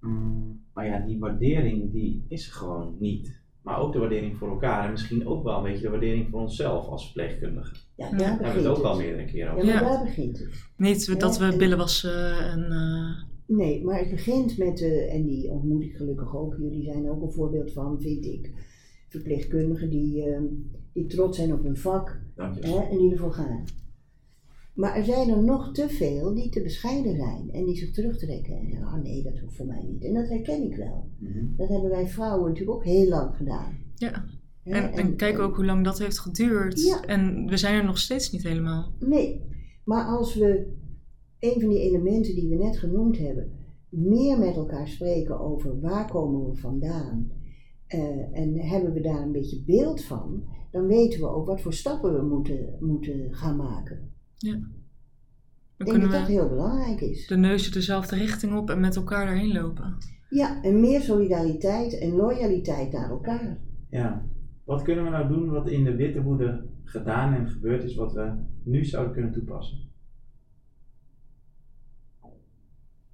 Mm, 0.00 0.60
maar 0.74 0.86
ja, 0.86 0.98
die 1.06 1.18
waardering 1.18 1.92
die 1.92 2.24
is 2.28 2.46
er 2.46 2.52
gewoon 2.52 2.96
niet. 2.98 3.40
Maar 3.62 3.80
ook 3.80 3.92
de 3.92 3.98
waardering 3.98 4.36
voor 4.36 4.48
elkaar 4.48 4.84
en 4.84 4.90
misschien 4.90 5.26
ook 5.26 5.44
wel 5.44 5.56
een 5.56 5.62
beetje 5.62 5.82
de 5.82 5.90
waardering 5.90 6.28
voor 6.30 6.40
onszelf 6.40 6.86
als 6.86 7.04
verpleegkundige. 7.04 7.74
Ja, 7.96 8.10
daar 8.10 8.18
hebben 8.20 8.38
we 8.38 8.44
begint 8.44 8.66
het 8.66 8.76
ook 8.78 8.84
al 8.84 8.96
meerdere 8.96 9.24
keren 9.24 9.46
Ja, 9.46 9.52
over. 9.52 9.64
maar 9.66 9.74
Ja. 9.74 9.88
daar 9.88 10.04
begint 10.04 10.38
het. 10.38 10.48
Niet 10.76 11.20
dat 11.20 11.38
we 11.38 11.44
en- 11.44 11.58
billen 11.58 11.78
wassen 11.78 12.38
en... 12.38 12.62
eh, 12.70 13.24
Nee, 13.56 13.84
maar 13.84 13.98
het 13.98 14.10
begint 14.10 14.58
met, 14.58 14.76
de 14.76 14.94
en 14.94 15.24
die 15.24 15.50
ontmoet 15.50 15.82
ik 15.82 15.96
gelukkig 15.96 16.36
ook, 16.36 16.56
jullie 16.58 16.82
zijn 16.84 17.10
ook 17.10 17.22
een 17.22 17.32
voorbeeld 17.32 17.72
van, 17.72 18.00
vind 18.00 18.24
ik, 18.24 18.50
verpleegkundigen 19.08 19.90
die, 19.90 20.24
eh, 20.24 20.40
die 20.92 21.06
trots 21.06 21.36
zijn 21.38 21.52
op 21.52 21.62
hun 21.62 21.76
vak 21.76 22.20
hè, 22.36 22.78
en 22.90 22.98
die 22.98 23.12
ervoor 23.12 23.32
gaan. 23.32 23.64
Maar 24.76 24.96
er 24.96 25.04
zijn 25.04 25.28
er 25.28 25.42
nog 25.42 25.72
te 25.72 25.88
veel 25.88 26.34
die 26.34 26.48
te 26.48 26.62
bescheiden 26.62 27.16
zijn 27.16 27.50
en 27.52 27.64
die 27.64 27.76
zich 27.76 27.92
terugtrekken 27.92 28.56
en 28.56 28.70
zeggen, 28.70 28.86
ah 28.86 29.02
nee, 29.02 29.22
dat 29.22 29.38
hoeft 29.38 29.56
voor 29.56 29.66
mij 29.66 29.82
niet. 29.82 30.04
En 30.04 30.14
dat 30.14 30.28
herken 30.28 30.62
ik 30.62 30.76
wel. 30.76 31.10
Mhm. 31.18 31.56
Dat 31.56 31.68
hebben 31.68 31.90
wij 31.90 32.08
vrouwen 32.08 32.48
natuurlijk 32.48 32.78
ook 32.78 32.84
heel 32.84 33.08
lang 33.08 33.36
gedaan. 33.36 33.78
ja. 33.94 34.24
En, 34.62 34.92
en 34.92 35.16
kijk 35.16 35.38
ook 35.38 35.56
hoe 35.56 35.64
lang 35.64 35.84
dat 35.84 35.98
heeft 35.98 36.18
geduurd. 36.18 36.84
Ja. 36.84 37.04
En 37.04 37.46
we 37.46 37.56
zijn 37.56 37.74
er 37.74 37.84
nog 37.84 37.98
steeds 37.98 38.30
niet 38.32 38.42
helemaal. 38.42 38.92
Nee, 38.98 39.42
maar 39.84 40.04
als 40.04 40.34
we 40.34 40.74
een 41.38 41.60
van 41.60 41.68
die 41.68 41.80
elementen 41.80 42.34
die 42.34 42.48
we 42.48 42.54
net 42.54 42.78
genoemd 42.78 43.18
hebben, 43.18 43.50
meer 43.88 44.38
met 44.38 44.56
elkaar 44.56 44.88
spreken 44.88 45.40
over 45.40 45.80
waar 45.80 46.10
komen 46.10 46.50
we 46.50 46.56
vandaan 46.56 47.30
eh, 47.86 48.38
en 48.38 48.58
hebben 48.58 48.92
we 48.92 49.00
daar 49.00 49.22
een 49.22 49.32
beetje 49.32 49.62
beeld 49.64 50.04
van, 50.04 50.44
dan 50.70 50.86
weten 50.86 51.20
we 51.20 51.28
ook 51.28 51.46
wat 51.46 51.60
voor 51.60 51.72
stappen 51.72 52.14
we 52.14 52.22
moeten, 52.22 52.76
moeten 52.80 53.34
gaan 53.34 53.56
maken. 53.56 54.14
Dan 54.38 54.52
Ik 54.52 55.84
denk 55.86 55.90
kunnen 55.90 56.10
dat 56.10 56.20
dat 56.20 56.28
heel 56.28 56.48
belangrijk 56.48 57.00
is. 57.00 57.26
de 57.26 57.36
neuzen 57.36 57.72
dezelfde 57.72 58.16
richting 58.16 58.54
op 58.56 58.70
en 58.70 58.80
met 58.80 58.96
elkaar 58.96 59.26
daarheen 59.26 59.52
lopen. 59.52 59.96
Ja, 60.30 60.62
en 60.62 60.80
meer 60.80 61.00
solidariteit 61.00 61.98
en 61.98 62.10
loyaliteit 62.10 62.92
naar 62.92 63.10
elkaar. 63.10 63.58
Ja. 63.90 64.26
Wat 64.64 64.82
kunnen 64.82 65.04
we 65.04 65.10
nou 65.10 65.28
doen 65.28 65.50
wat 65.50 65.68
in 65.68 65.84
de 65.84 65.94
witte 65.96 66.22
woede 66.22 66.66
gedaan 66.84 67.34
en 67.34 67.48
gebeurd 67.48 67.82
is, 67.82 67.94
wat 67.94 68.12
we 68.12 68.32
nu 68.62 68.84
zouden 68.84 69.12
kunnen 69.12 69.32
toepassen? 69.32 69.78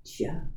Tja. 0.02 0.50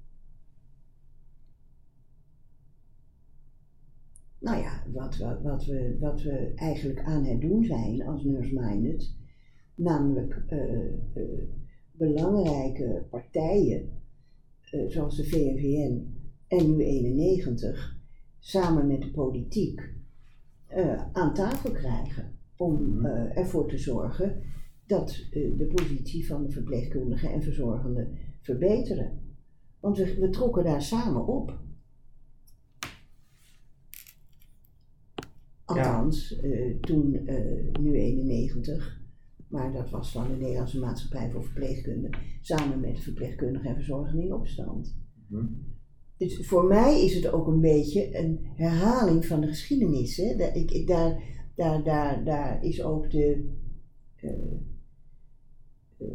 Nou 4.39 4.57
ja, 4.57 4.83
wat 4.93 5.17
we, 5.17 5.39
wat, 5.43 5.65
we, 5.65 5.97
wat 5.99 6.21
we 6.21 6.51
eigenlijk 6.55 7.03
aan 7.03 7.23
het 7.25 7.41
doen 7.41 7.63
zijn 7.63 8.03
als 8.07 8.23
Nurse 8.23 8.53
Minded, 8.53 9.15
namelijk 9.75 10.43
eh, 10.47 10.85
eh, 11.13 11.23
belangrijke 11.91 13.05
partijen 13.09 13.89
eh, 14.71 14.87
zoals 14.87 15.15
de 15.17 15.23
VNVN 15.23 16.13
en 16.47 16.73
U91 16.79 17.95
samen 18.39 18.87
met 18.87 19.01
de 19.01 19.11
politiek 19.11 19.93
aan 21.11 21.33
tafel 21.33 21.71
krijgen 21.71 22.37
om 22.57 22.73
Mhm. 22.81 23.05
eh, 23.05 23.37
ervoor 23.37 23.67
te 23.67 23.77
zorgen 23.77 24.41
dat 24.87 25.27
de 25.31 25.71
positie 25.75 26.27
van 26.27 26.43
de 26.43 26.51
verpleegkundigen 26.51 27.31
en 27.33 27.41
verzorgenden 27.41 28.17
verbeteren. 28.41 29.19
Want 29.79 29.97
we, 29.97 30.15
we 30.19 30.29
trokken 30.29 30.63
daar 30.63 30.81
samen 30.81 31.27
op. 31.27 31.59
Althans, 35.65 36.39
toen 36.81 37.09
nu 37.81 37.93
91, 37.93 39.01
maar 39.55 39.71
dat 39.73 39.89
was 39.89 40.11
van 40.11 40.27
de 40.27 40.33
Nederlandse 40.35 40.79
Maatschappij 40.79 41.31
voor 41.31 41.43
Verpleegkunde, 41.43 42.09
samen 42.41 42.79
met 42.79 42.95
de 42.95 43.01
verpleegkundigen 43.01 43.69
en 43.69 43.75
verzorgenden 43.75 44.25
in 44.25 44.33
opstand. 44.33 44.95
Mhm. 45.27 45.45
Dus 46.17 46.47
voor 46.47 46.65
mij 46.65 47.05
is 47.05 47.15
het 47.15 47.27
ook 47.31 47.47
een 47.47 47.59
beetje 47.61 48.17
een 48.17 48.39
herhaling 48.55 49.25
van 49.25 49.41
de 49.41 49.47
geschiedenis. 49.47 50.17
Hè? 50.17 50.35
Daar, 50.35 50.55
ik, 50.55 50.71
ik- 50.71 50.87
daar, 50.87 51.21
daar, 51.55 51.83
daar, 51.83 52.23
daar 52.23 52.63
is 52.63 52.83
ook 52.83 53.11
de. 53.11 53.49
eh, 54.15 54.29
eh, 55.97 56.07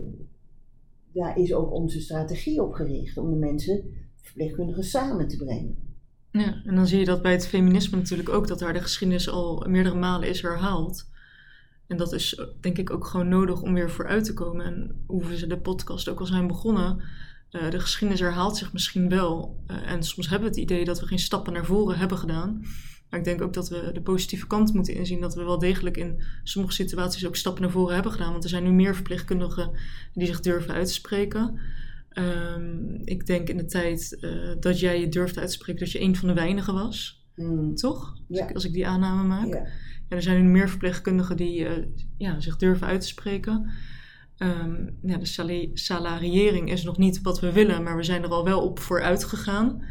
daar 1.12 1.38
is 1.38 1.54
ook 1.54 1.72
onze 1.72 2.00
strategie 2.00 2.62
op 2.62 2.72
gericht 2.72 3.16
om 3.18 3.30
de 3.30 3.36
mensen, 3.36 3.84
verpleegkundigen, 4.22 4.84
samen 4.84 5.28
te 5.28 5.36
brengen. 5.36 5.76
Ja, 6.30 6.62
en 6.64 6.74
dan 6.74 6.86
zie 6.86 6.98
je 6.98 7.04
dat 7.04 7.22
bij 7.22 7.32
het 7.32 7.46
feminisme 7.46 7.96
natuurlijk 7.98 8.28
ook 8.28 8.46
dat 8.48 8.58
daar 8.58 8.72
de 8.72 8.80
geschiedenis 8.80 9.28
al 9.30 9.66
meerdere 9.68 9.98
malen 9.98 10.28
is 10.28 10.42
herhaald. 10.42 11.08
En 11.90 11.96
dat 11.96 12.12
is 12.12 12.40
denk 12.60 12.78
ik 12.78 12.90
ook 12.90 13.06
gewoon 13.06 13.28
nodig 13.28 13.62
om 13.62 13.74
weer 13.74 13.90
vooruit 13.90 14.24
te 14.24 14.34
komen. 14.34 14.66
En 14.66 15.04
hoe 15.06 15.24
we 15.26 15.46
de 15.46 15.58
podcast 15.58 16.08
ook 16.08 16.20
al 16.20 16.26
zijn 16.26 16.46
begonnen, 16.46 17.02
eh, 17.50 17.70
de 17.70 17.80
geschiedenis 17.80 18.20
herhaalt 18.20 18.56
zich 18.56 18.72
misschien 18.72 19.08
wel. 19.08 19.62
Eh, 19.66 19.90
en 19.90 20.02
soms 20.02 20.28
hebben 20.28 20.48
we 20.48 20.54
het 20.54 20.70
idee 20.70 20.84
dat 20.84 21.00
we 21.00 21.06
geen 21.06 21.18
stappen 21.18 21.52
naar 21.52 21.64
voren 21.64 21.98
hebben 21.98 22.18
gedaan. 22.18 22.60
Maar 23.08 23.18
ik 23.18 23.24
denk 23.24 23.42
ook 23.42 23.52
dat 23.52 23.68
we 23.68 23.90
de 23.92 24.02
positieve 24.02 24.46
kant 24.46 24.74
moeten 24.74 24.94
inzien. 24.94 25.20
Dat 25.20 25.34
we 25.34 25.44
wel 25.44 25.58
degelijk 25.58 25.96
in 25.96 26.22
sommige 26.42 26.74
situaties 26.74 27.26
ook 27.26 27.36
stappen 27.36 27.62
naar 27.62 27.70
voren 27.70 27.94
hebben 27.94 28.12
gedaan. 28.12 28.32
Want 28.32 28.44
er 28.44 28.50
zijn 28.50 28.64
nu 28.64 28.70
meer 28.70 28.94
verpleegkundigen 28.94 29.70
die 30.14 30.26
zich 30.26 30.40
durven 30.40 30.74
uitspreken. 30.74 31.58
Ehm, 32.10 32.94
ik 33.04 33.26
denk 33.26 33.48
in 33.48 33.56
de 33.56 33.64
tijd 33.64 34.16
eh, 34.20 34.30
dat 34.60 34.80
jij 34.80 35.00
je 35.00 35.08
durfde 35.08 35.40
uit 35.40 35.48
te 35.48 35.54
spreken 35.54 35.80
dat 35.80 35.92
je 35.92 36.00
een 36.00 36.16
van 36.16 36.28
de 36.28 36.34
weinigen 36.34 36.74
was. 36.74 37.24
Mm. 37.34 37.74
Toch? 37.74 38.10
Als, 38.28 38.38
Ja. 38.38 38.48
ik, 38.48 38.54
als 38.54 38.64
ik 38.64 38.72
die 38.72 38.86
aanname 38.86 39.22
maak. 39.28 39.46
Ja. 39.46 39.66
Ja, 40.10 40.16
er 40.16 40.22
zijn 40.22 40.42
nu 40.42 40.48
meer 40.48 40.68
verpleegkundigen 40.68 41.36
die 41.36 41.66
eh, 41.66 41.86
ja, 42.16 42.40
zich 42.40 42.56
durven 42.56 42.86
uit 42.86 43.00
te 43.00 43.06
spreken. 43.06 43.70
Ehm, 44.36 44.86
de 45.00 45.24
sali- 45.26 45.70
salariëring 45.74 46.70
is 46.70 46.84
nog 46.84 46.98
niet 46.98 47.22
wat 47.22 47.40
we 47.40 47.52
willen, 47.52 47.82
maar 47.82 47.96
we 47.96 48.02
zijn 48.02 48.22
er 48.22 48.28
al 48.28 48.44
wel 48.44 48.62
op 48.62 48.78
vooruit 48.78 49.24
gegaan. 49.24 49.84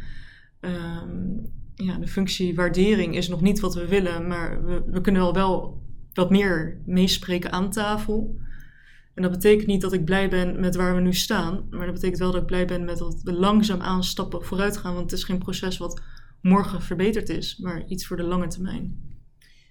Ehm, 0.60 1.28
ja, 1.74 1.98
de 1.98 2.06
functiewaardering 2.06 3.16
is 3.16 3.28
nog 3.28 3.40
niet 3.40 3.60
wat 3.60 3.74
we 3.74 3.88
willen, 3.88 4.26
maar 4.26 4.64
we, 4.64 4.82
we 4.86 5.00
kunnen 5.00 5.22
wel, 5.22 5.34
wel 5.34 5.82
wat 6.12 6.30
meer 6.30 6.80
meespreken 6.86 7.52
aan 7.52 7.70
tafel. 7.70 8.38
En 9.14 9.22
dat 9.22 9.30
betekent 9.32 9.66
niet 9.66 9.80
dat 9.80 9.92
ik 9.92 10.04
blij 10.04 10.28
ben 10.28 10.60
met 10.60 10.76
waar 10.76 10.94
we 10.94 11.00
nu 11.00 11.12
staan, 11.12 11.66
maar 11.70 11.84
dat 11.84 11.94
betekent 11.94 12.18
wel 12.18 12.32
dat 12.32 12.40
ik 12.40 12.46
blij 12.46 12.66
ben 12.66 12.84
met 12.84 12.98
dat 12.98 13.22
we 13.22 13.32
langzaamaan 13.32 14.04
stappen 14.04 14.44
vooruit 14.44 14.76
gaan. 14.76 14.94
Want 14.94 15.10
het 15.10 15.18
is 15.18 15.24
geen 15.24 15.38
proces 15.38 15.78
wat 15.78 16.02
morgen 16.40 16.82
verbeterd 16.82 17.28
is, 17.28 17.58
maar 17.58 17.86
iets 17.86 18.06
voor 18.06 18.16
de 18.16 18.22
lange 18.22 18.46
termijn. 18.46 19.09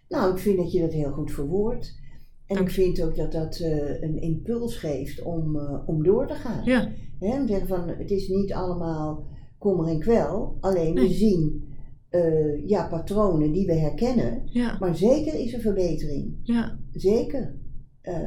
Nou, 0.10 0.32
ik 0.32 0.38
vind 0.38 0.58
dat 0.58 0.72
je 0.72 0.82
dat 0.82 0.94
heel 0.94 1.12
goed 1.12 1.32
verwoordt. 1.32 1.98
En 2.46 2.56
Dank 2.56 2.68
ik 2.68 2.74
vind 2.74 3.02
ook 3.02 3.16
dat 3.16 3.32
dat 3.32 3.60
eh, 3.60 4.02
een 4.02 4.22
impuls 4.22 4.76
geeft 4.78 5.22
om, 5.24 5.56
eh, 5.56 5.84
om 5.86 6.04
door 6.04 6.28
te 6.28 6.34
gaan. 6.34 6.66
Ja, 6.66 6.92
Hè, 7.20 7.40
om 7.40 7.46
te 7.46 7.52
zeggen 7.52 7.68
van, 7.68 7.88
het 7.88 8.12
is 8.12 8.28
niet 8.28 8.54
allemaal 8.54 9.28
kommer 9.58 9.88
en 9.88 10.00
kwel. 10.00 10.58
Alleen 10.60 10.94
we 10.94 11.08
zien 11.14 11.68
eh, 12.10 12.68
ja, 12.68 12.88
patronen 12.88 13.52
die 13.52 13.66
we 13.66 13.74
herkennen. 13.74 14.42
ja, 14.46 14.78
Maar 14.80 14.96
zeker 14.96 15.34
is 15.34 15.54
er 15.54 15.60
verbetering. 15.60 16.40
ja. 16.44 16.80
Zeker. 16.92 17.58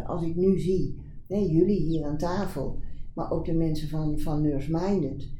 Als 0.06 0.22
ik 0.22 0.36
nu 0.36 0.58
zie, 0.58 1.00
hè, 1.28 1.36
jullie 1.36 1.80
hier 1.80 2.04
aan 2.04 2.18
tafel, 2.18 2.78
maar 3.14 3.30
ook 3.30 3.44
de 3.44 3.54
mensen 3.54 3.88
van, 3.88 4.18
van 4.18 4.42
Nurse 4.42 4.70
Minded. 4.70 5.30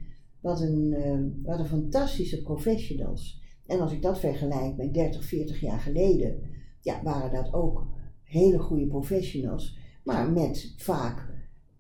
Wat 0.41 0.61
een, 0.61 0.95
wat 1.43 1.59
een 1.59 1.67
fantastische 1.67 2.43
professionals. 2.43 3.42
En 3.73 3.81
als 3.81 3.93
ik 3.93 4.03
dat 4.03 4.21
vergelijk 4.21 4.77
met 4.77 4.95
30, 4.95 5.25
40 5.25 5.61
jaar 5.61 5.81
geleden, 5.81 6.41
ja, 6.81 7.03
waren 7.03 7.33
dat 7.33 7.53
ook 7.53 7.87
hele 8.23 8.59
goede 8.59 8.87
professionals. 8.87 9.79
Maar 10.05 10.31
met 10.31 10.75
vaak 10.77 11.31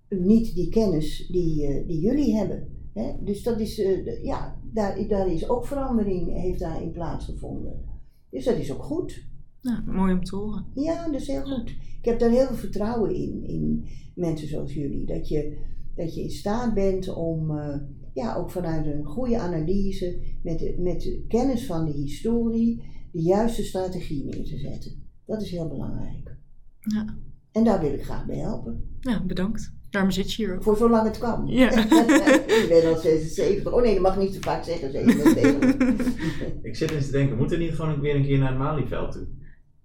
niet 0.09 0.55
die 0.55 0.68
kennis 0.68 1.26
die, 1.30 1.66
eh, 1.66 1.86
die 1.86 2.01
jullie 2.01 2.36
hebben. 2.36 2.68
Hè? 2.95 3.12
Dus 3.20 3.43
dat 3.43 3.61
is, 3.61 3.78
eh, 3.78 4.24
ja, 4.24 4.61
daar, 4.72 5.09
daar 5.09 5.32
is 5.32 5.49
ook 5.49 5.66
verandering, 5.66 6.32
heeft 6.32 6.61
daarin 6.61 6.90
plaatsgevonden. 6.90 7.84
Dus 8.30 8.45
dat 8.45 8.57
is 8.57 8.72
ook 8.72 8.82
goed. 8.82 9.26
ja 9.61 9.82
mooi 9.86 10.12
om 10.12 10.24
te 10.24 10.36
horen. 10.36 10.66
Ja, 10.74 11.07
dat 11.07 11.20
is 11.20 11.26
heel 11.26 11.45
goed. 11.45 11.70
Ik 11.99 12.05
heb 12.05 12.18
daar 12.18 12.30
heel 12.30 12.47
veel 12.47 12.57
vertrouwen 12.57 13.14
in, 13.14 13.45
in 13.45 13.84
mensen 14.14 14.49
zoals 14.49 14.74
jullie. 14.74 15.07
Dat 15.07 15.28
je, 15.28 15.59
dat 15.95 16.14
je 16.14 16.22
in 16.22 16.30
staat 16.30 16.74
bent 16.74 17.14
om, 17.14 17.59
eh, 17.59 17.78
ja, 18.12 18.34
ook 18.34 18.50
vanuit 18.50 18.86
een 18.86 19.04
goede 19.04 19.38
analyse, 19.38 20.22
met 20.42 20.58
de, 20.58 20.76
met 20.78 21.00
de 21.00 21.24
kennis 21.28 21.66
van 21.66 21.84
de 21.84 21.92
historie, 21.92 22.84
de 23.12 23.22
juiste 23.22 23.64
strategie 23.64 24.24
neer 24.24 24.44
te 24.44 24.58
zetten. 24.58 25.02
Dat 25.26 25.42
is 25.42 25.50
heel 25.50 25.68
belangrijk. 25.68 26.36
Ja. 26.78 27.16
En 27.52 27.64
daar 27.64 27.80
wil 27.80 27.92
ik 27.92 28.04
graag 28.04 28.26
bij 28.26 28.38
helpen. 28.38 28.96
ja, 29.00 29.24
bedankt. 29.24 29.72
Daarom 29.90 30.10
zit 30.10 30.32
je 30.32 30.44
hier 30.44 30.54
ook. 30.54 30.62
Voor 30.62 30.76
zolang 30.76 31.06
het 31.06 31.18
kan. 31.18 31.46
Ja. 31.46 31.70
ik 32.62 32.66
ben 32.68 32.94
al 32.94 32.98
76. 33.00 33.72
Oh 33.72 33.82
nee, 33.82 33.92
dat 33.92 34.02
mag 34.02 34.18
niet 34.18 34.34
zo 34.34 34.40
vaak 34.40 34.64
zeggen. 34.64 34.90
77. 34.90 36.16
Ik 36.68 36.76
zit 36.76 36.90
eens 36.90 37.06
te 37.06 37.12
denken, 37.12 37.36
moeten 37.36 37.58
we 37.58 37.64
niet 37.64 37.74
gewoon 37.74 38.00
weer 38.00 38.14
een 38.14 38.24
keer 38.24 38.38
naar 38.38 38.48
het 38.48 38.58
Malieveld 38.58 39.12
toe? 39.12 39.26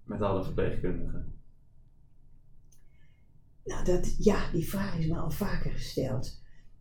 Met 0.04 0.22
alle 0.22 0.44
verpleegkundigen. 0.44 1.34
Nou, 3.64 3.84
dat, 3.84 4.14
ja, 4.18 4.50
die 4.52 4.68
vraag 4.68 4.98
is 4.98 5.06
me 5.06 5.16
al 5.16 5.30
vaker 5.30 5.70
gesteld. 5.70 6.40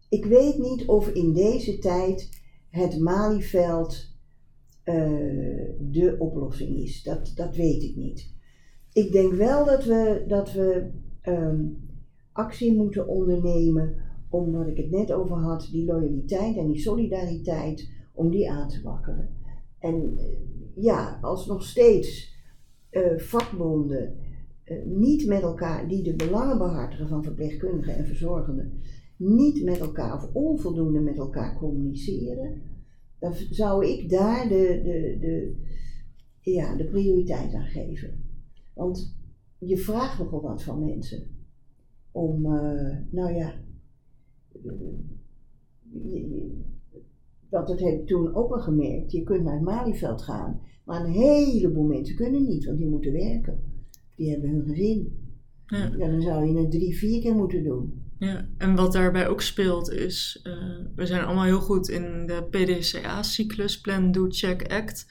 Ik 0.10 0.26
weet 0.26 0.58
niet 0.58 0.86
of 0.86 1.10
in 1.10 1.34
deze 1.34 1.78
tijd 1.78 2.42
het 2.70 3.00
Malieveld 3.00 4.16
eh, 4.84 4.96
de 5.80 6.16
oplossing 6.20 6.78
is. 6.78 7.04
Dat, 7.04 7.32
dat 7.36 7.56
weet 7.56 7.84
ik 7.84 7.96
niet. 7.96 8.34
Ik 8.94 9.12
denk 9.12 9.34
wel 9.34 9.66
dat 9.66 9.84
we, 9.84 10.24
dat 10.28 10.52
we 10.52 10.90
ehm, 11.22 11.66
actie 12.32 12.76
moeten 12.76 13.08
ondernemen 13.08 13.96
om, 14.30 14.52
wat 14.52 14.68
ik 14.68 14.78
het 14.78 14.92
net 14.92 15.12
over 15.12 15.38
had, 15.38 15.68
die 15.72 15.86
loyaliteit 15.86 16.58
en 16.58 16.68
die 16.68 16.82
solidariteit, 16.82 17.90
om 18.14 18.30
die 18.30 18.52
aan 18.52 18.70
te 18.70 18.82
wakkeren. 18.82 19.30
En 19.80 20.18
eh, 20.18 20.26
ja, 20.76 21.20
als 21.22 21.46
nog 21.46 21.64
steeds 21.64 22.36
eh, 22.90 23.18
vakbonden 23.18 24.16
niet 24.86 25.28
met 25.28 25.42
elkaar, 25.42 25.88
die 25.88 26.04
de 26.04 26.16
belangen 26.16 26.58
behartigen 26.58 27.08
van 27.08 27.24
verpleegkundigen 27.24 27.96
en 27.96 28.06
verzorgenden, 28.06 28.82
niet 29.18 29.64
met 29.64 29.80
elkaar 29.80 30.14
of 30.14 30.34
onvoldoende 30.34 31.00
met 31.00 31.18
elkaar 31.18 31.58
communiceren, 31.58 32.62
dan 33.20 33.34
zou 33.34 33.86
ik 33.86 34.10
daar 34.10 34.48
de, 34.48 34.82
de, 34.84 35.18
de, 35.20 35.56
ja, 36.52 36.76
de 36.76 36.86
prioriteit 36.86 37.54
aan 37.54 37.68
geven. 37.68 38.24
Want 38.74 39.16
je 39.58 39.78
vraagt 39.78 40.20
nogal 40.20 40.42
wat 40.42 40.64
van 40.64 40.86
mensen 40.86 41.28
om, 42.12 42.46
eh, 42.46 42.98
nou 43.12 43.34
ja, 43.34 43.54
eh, 44.52 44.72
dat 47.50 47.68
het 47.70 47.80
heb 47.80 48.00
ik 48.00 48.08
toen 48.08 48.36
ook 48.36 48.52
al 48.52 48.60
gemerkt. 48.60 49.12
Je 49.12 49.24
kunt 49.24 49.44
naar 49.44 49.54
het 49.54 49.64
Malieveld 49.64 50.22
gaan, 50.22 50.62
maar 50.86 51.06
een 51.06 51.12
heleboel 51.12 51.86
mensen 51.86 52.16
kunnen 52.16 52.48
niet, 52.48 52.66
want 52.66 52.78
die 52.78 52.90
moeten 52.90 53.12
werken. 53.12 53.60
Die 54.16 54.32
hebben 54.32 54.50
hun 54.50 54.64
gezin. 54.64 55.26
Ja. 55.66 55.96
Ja, 55.98 56.08
dan 56.12 56.22
zou 56.22 56.46
je 56.46 56.60
het 56.60 56.72
drie, 56.72 56.98
vier 56.98 57.22
keer 57.22 57.36
moeten 57.36 57.64
doen. 57.64 58.07
Ja, 58.20 58.48
en 58.58 58.76
wat 58.76 58.94
daarbij 58.94 59.28
ook 59.28 59.42
speelt 59.42 59.92
is, 59.92 60.40
eh, 60.44 60.54
we 60.96 61.06
zijn 61.06 61.24
allemaal 61.24 61.44
heel 61.44 61.60
goed 61.60 61.90
in 61.90 62.26
de 62.26 62.44
PDCA-cyclus, 62.50 63.82
Plan, 63.82 64.12
Do, 64.12 64.26
Check, 64.30 64.72
Act, 64.74 65.08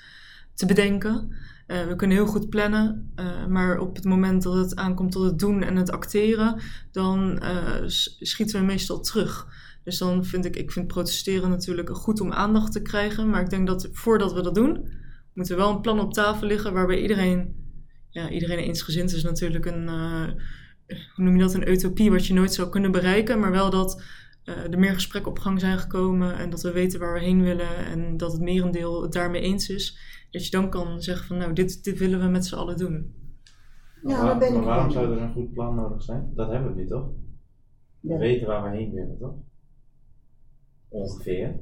te 0.55 0.67
bedenken. 0.67 1.37
Eh, 1.67 1.87
we 1.87 1.97
kunnen 1.97 2.17
heel 2.17 2.27
goed 2.27 2.49
plannen, 2.49 3.13
eh, 3.15 3.47
maar 3.47 3.79
op 3.79 3.97
het 3.97 4.05
moment 4.05 4.43
dat 4.43 4.55
het 4.55 4.77
aankomt 4.77 5.13
tot 5.13 5.25
het 5.25 5.39
doen 5.39 5.63
en 5.63 5.77
het 5.77 5.91
acteren, 5.91 6.61
dan 6.93 7.43
schieten 8.19 8.61
we 8.61 8.67
meestal 8.67 9.01
terug. 9.01 9.47
Dus 9.85 9.99
dan 9.99 10.25
vind 10.25 10.45
ik, 10.45 10.57
ik 10.57 10.73
vind 10.73 10.87
protesteren 10.87 11.51
natuurlijk 11.51 11.97
goed 11.97 12.21
om 12.21 12.33
aandacht 12.33 12.73
te 12.73 12.83
krijgen, 12.83 13.31
maar 13.31 13.41
ik 13.41 13.51
denk 13.51 13.67
dat 13.67 13.89
voordat 13.93 14.33
we 14.33 14.43
dat 14.43 14.55
doen, 14.55 14.89
moet 15.35 15.51
er 15.51 15.57
wel 15.57 15.71
een 15.71 15.81
plan 15.81 16.01
op 16.01 16.13
tafel 16.13 16.47
liggen 16.47 16.73
waarbij 16.73 17.03
iedereen, 17.03 17.55
ja, 18.11 18.31
iedereen 18.31 18.59
eensgezind 18.59 19.13
is 19.13 19.23
natuurlijk 19.23 19.67
een, 19.67 19.89
hoe 21.15 21.25
noem 21.25 21.35
je 21.37 21.41
dat, 21.43 21.55
een 21.55 21.69
utopie 21.71 22.11
wat 22.11 22.27
je 22.27 22.35
nooit 22.35 22.53
zou 22.55 22.69
kunnen 22.69 22.93
bereiken, 22.93 23.41
maar 23.41 23.51
wel 23.51 23.71
dat 23.71 24.03
eh, 24.45 24.73
er 24.73 24.79
meer 24.79 24.95
gesprekken 24.95 25.31
op 25.31 25.39
gang 25.39 25.61
zijn 25.61 25.79
gekomen 25.79 26.37
en 26.37 26.51
dat 26.51 26.63
we 26.63 26.73
weten 26.73 27.01
waar 27.01 27.15
we 27.15 27.21
heen 27.21 27.43
willen 27.43 27.77
en 27.87 28.17
dat 28.17 28.33
het 28.33 28.41
merendeel 28.41 29.03
het 29.03 29.13
daarmee 29.13 29.41
eens 29.43 29.69
is. 29.69 29.99
Dat 30.31 30.45
je 30.45 30.51
dan 30.51 30.71
kan 30.71 31.03
zeggen 31.03 31.27
van 31.27 31.37
nou, 31.37 31.53
dit, 31.53 31.85
dit 31.85 31.99
willen 31.99 32.21
we 32.21 32.27
met 32.27 32.47
z'n 32.47 32.55
allen 32.55 32.77
doen. 32.77 33.15
Nou, 34.03 34.17
maar 34.17 34.27
daar 34.27 34.39
ben 34.39 34.53
maar 34.53 34.61
ik 34.61 34.67
waarom 34.67 34.91
zou 34.91 35.13
er 35.17 35.23
een 35.23 35.33
goed 35.33 35.53
plan 35.53 35.75
nodig 35.75 36.03
zijn? 36.03 36.33
Dat 36.35 36.51
hebben 36.51 36.75
we 36.75 36.81
nu 36.81 36.87
toch? 36.87 37.07
We 38.01 38.13
Ja. 38.13 38.19
weten 38.19 38.47
waar 38.47 38.71
we 38.71 38.77
heen 38.77 38.93
willen, 38.93 39.19
toch? 39.19 39.35
Ongeveer. 40.89 41.55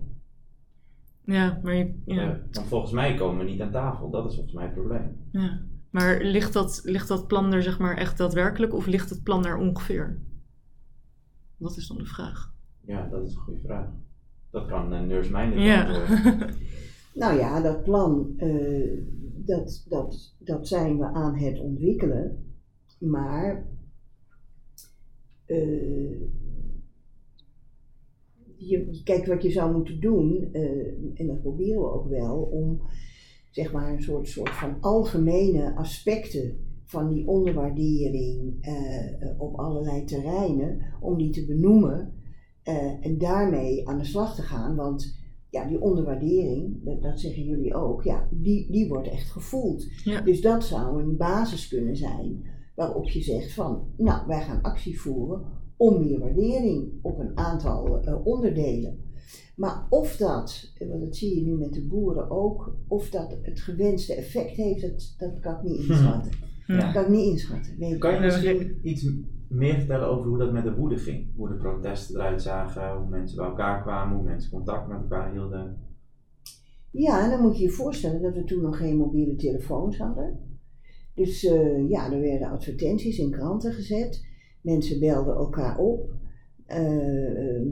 Ja, 1.25 1.61
maar, 1.63 1.75
je, 1.75 2.03
ja, 2.05 2.15
Ja, 2.23 2.41
want 2.51 2.67
volgens 2.69 2.93
mij 2.93 3.15
komen 3.15 3.45
we 3.45 3.51
niet 3.51 3.61
aan 3.61 3.71
tafel. 3.71 4.11
Dat 4.11 4.25
is 4.27 4.35
volgens 4.35 4.55
mij 4.55 4.65
het 4.65 4.75
probleem. 4.75 5.17
ja. 5.33 5.61
Maar 5.95 6.23
ligt, 6.23 6.53
dat, 6.53 6.81
ligt 6.85 7.09
dat 7.09 7.27
plan 7.27 7.53
er 7.53 7.63
zeg 7.63 7.79
maar 7.79 7.97
echt 7.97 8.19
daadwerkelijk 8.19 8.75
of 8.75 8.87
ligt 8.87 9.11
het 9.11 9.23
plan 9.23 9.47
er 9.47 9.57
ongeveer? 9.57 10.21
Dat 11.57 11.77
is 11.77 11.87
dan 11.87 11.97
de 11.97 12.05
vraag. 12.05 12.55
Ja, 12.81 13.09
dat 13.09 13.27
is 13.27 13.35
een 13.35 13.41
goede 13.41 13.61
vraag. 13.61 13.89
Dat 14.51 14.67
kan 14.67 14.93
een 14.93 15.07
nurse 15.07 15.33
minded 15.33 15.63
Ja. 15.63 15.87
Nou 17.15 17.39
ja, 17.39 17.61
dat 17.61 17.83
plan, 17.83 18.35
eh, 18.37 18.99
dat, 19.35 19.85
dat, 19.89 20.35
dat 20.39 20.69
zijn 20.69 20.99
we 20.99 21.05
aan 21.05 21.37
het 21.37 21.61
ontwikkelen. 21.61 22.55
Maar 22.99 23.67
eh, 25.45 26.21
je, 28.57 29.01
kijk, 29.05 29.27
wat 29.27 29.43
je 29.43 29.51
zou 29.51 29.73
moeten 29.73 30.01
doen, 30.01 30.49
eh, 30.53 30.87
en 31.15 31.27
dat 31.27 31.41
proberen 31.41 31.81
we 31.81 31.93
ook 31.93 32.09
wel, 32.09 32.37
om 32.43 32.81
zeg 33.55 33.73
maar 33.73 33.93
een 33.93 34.03
soort, 34.03 34.29
soort 34.29 34.51
van 34.51 34.77
algemene 34.81 35.77
aspecten 35.77 36.57
van 36.85 37.09
die 37.09 37.27
onderwaardering 37.27 38.57
eh, 38.61 39.23
eh, 39.23 39.41
op 39.41 39.55
allerlei 39.55 40.05
terreinen, 40.05 40.81
om 41.01 41.17
die 41.19 41.31
te 41.31 41.47
benoemen 41.47 42.13
eh, 42.63 43.07
en 43.07 43.19
daarmee 43.19 43.89
aan 43.89 43.99
de 43.99 44.05
slag 44.05 44.35
te 44.35 44.43
gaan. 44.43 44.77
Want 44.77 45.17
ja, 45.51 45.67
die 45.67 45.81
onderwaardering, 45.81 46.85
dat, 46.85 47.03
dat 47.03 47.21
zeggen 47.21 47.43
jullie 47.43 47.75
ook, 47.75 48.03
ja, 48.03 48.29
die, 48.31 48.71
die 48.73 48.89
wordt 48.89 49.09
echt 49.09 49.31
gevoeld. 49.31 49.85
Ja. 50.05 50.21
Dus 50.21 50.41
dat 50.41 50.65
zou 50.65 51.03
een 51.03 51.17
basis 51.17 51.69
kunnen 51.69 51.97
zijn 51.97 52.53
waarop 52.75 53.09
je 53.09 53.23
zegt 53.23 53.53
van, 53.53 53.87
nou, 53.97 54.27
wij 54.27 54.41
gaan 54.41 54.63
actie 54.63 55.01
voeren 55.01 55.43
om 55.77 56.01
meer 56.01 56.19
waardering 56.19 56.93
op 57.03 57.19
een 57.19 57.37
aantal 57.37 58.01
onderdelen. 58.25 59.04
Maar 59.55 59.87
of 59.91 60.17
dat, 60.17 60.73
want 60.89 61.01
dat 61.01 61.17
zie 61.17 61.37
je 61.37 61.45
nu 61.45 61.57
met 61.57 61.73
de 61.73 61.87
boeren 61.87 62.31
ook, 62.31 62.77
of 62.87 63.11
dat 63.11 63.37
het 63.43 63.61
gewenste 63.61 64.15
effect 64.15 64.57
heeft, 64.57 64.81
dat, 64.81 65.15
dat 65.19 65.41
kan 65.41 65.55
ik 65.55 65.63
niet 65.63 65.79
inschatten. 65.79 66.33
Ja. 66.67 66.79
Dat 66.79 66.93
kan 66.93 67.03
ik 67.03 67.09
niet 67.09 67.27
inschatten. 67.27 67.79
Weet 67.79 67.99
Kan 67.99 68.15
je 68.15 68.21
misschien 68.21 68.79
iets 68.83 69.11
meer 69.49 69.75
vertellen 69.75 70.09
over 70.09 70.29
hoe 70.29 70.39
dat 70.39 70.53
met 70.53 70.65
de 70.65 70.75
woede 70.75 70.99
ging? 70.99 71.31
Hoe 71.37 71.49
de 71.49 71.55
protesten 71.55 72.17
eruit 72.17 72.43
zagen, 72.43 72.97
hoe 72.97 73.09
mensen 73.09 73.37
bij 73.37 73.47
elkaar 73.47 73.83
kwamen, 73.83 74.17
hoe 74.17 74.25
mensen 74.25 74.51
contact 74.51 74.89
met 74.89 75.01
elkaar 75.01 75.33
hielden. 75.33 75.79
Ja, 76.91 77.25
en 77.25 77.31
dan 77.31 77.41
moet 77.41 77.59
je 77.59 77.65
je 77.65 77.71
voorstellen 77.71 78.23
dat 78.23 78.35
we 78.35 78.45
toen 78.45 78.63
nog 78.63 78.77
geen 78.77 78.97
mobiele 78.97 79.37
telefoons 79.37 79.99
hadden. 79.99 80.59
Dus 81.15 81.45
eh, 81.45 81.89
ja, 81.89 82.13
er 82.13 82.21
werden 82.21 82.51
advertenties 82.51 83.19
in 83.19 83.31
kranten 83.31 83.73
gezet. 83.73 84.27
Mensen 84.61 85.01
belden 85.01 85.35
elkaar 85.35 85.79
op. 85.79 86.13
Eh, 86.67 87.57
ehm, 87.57 87.67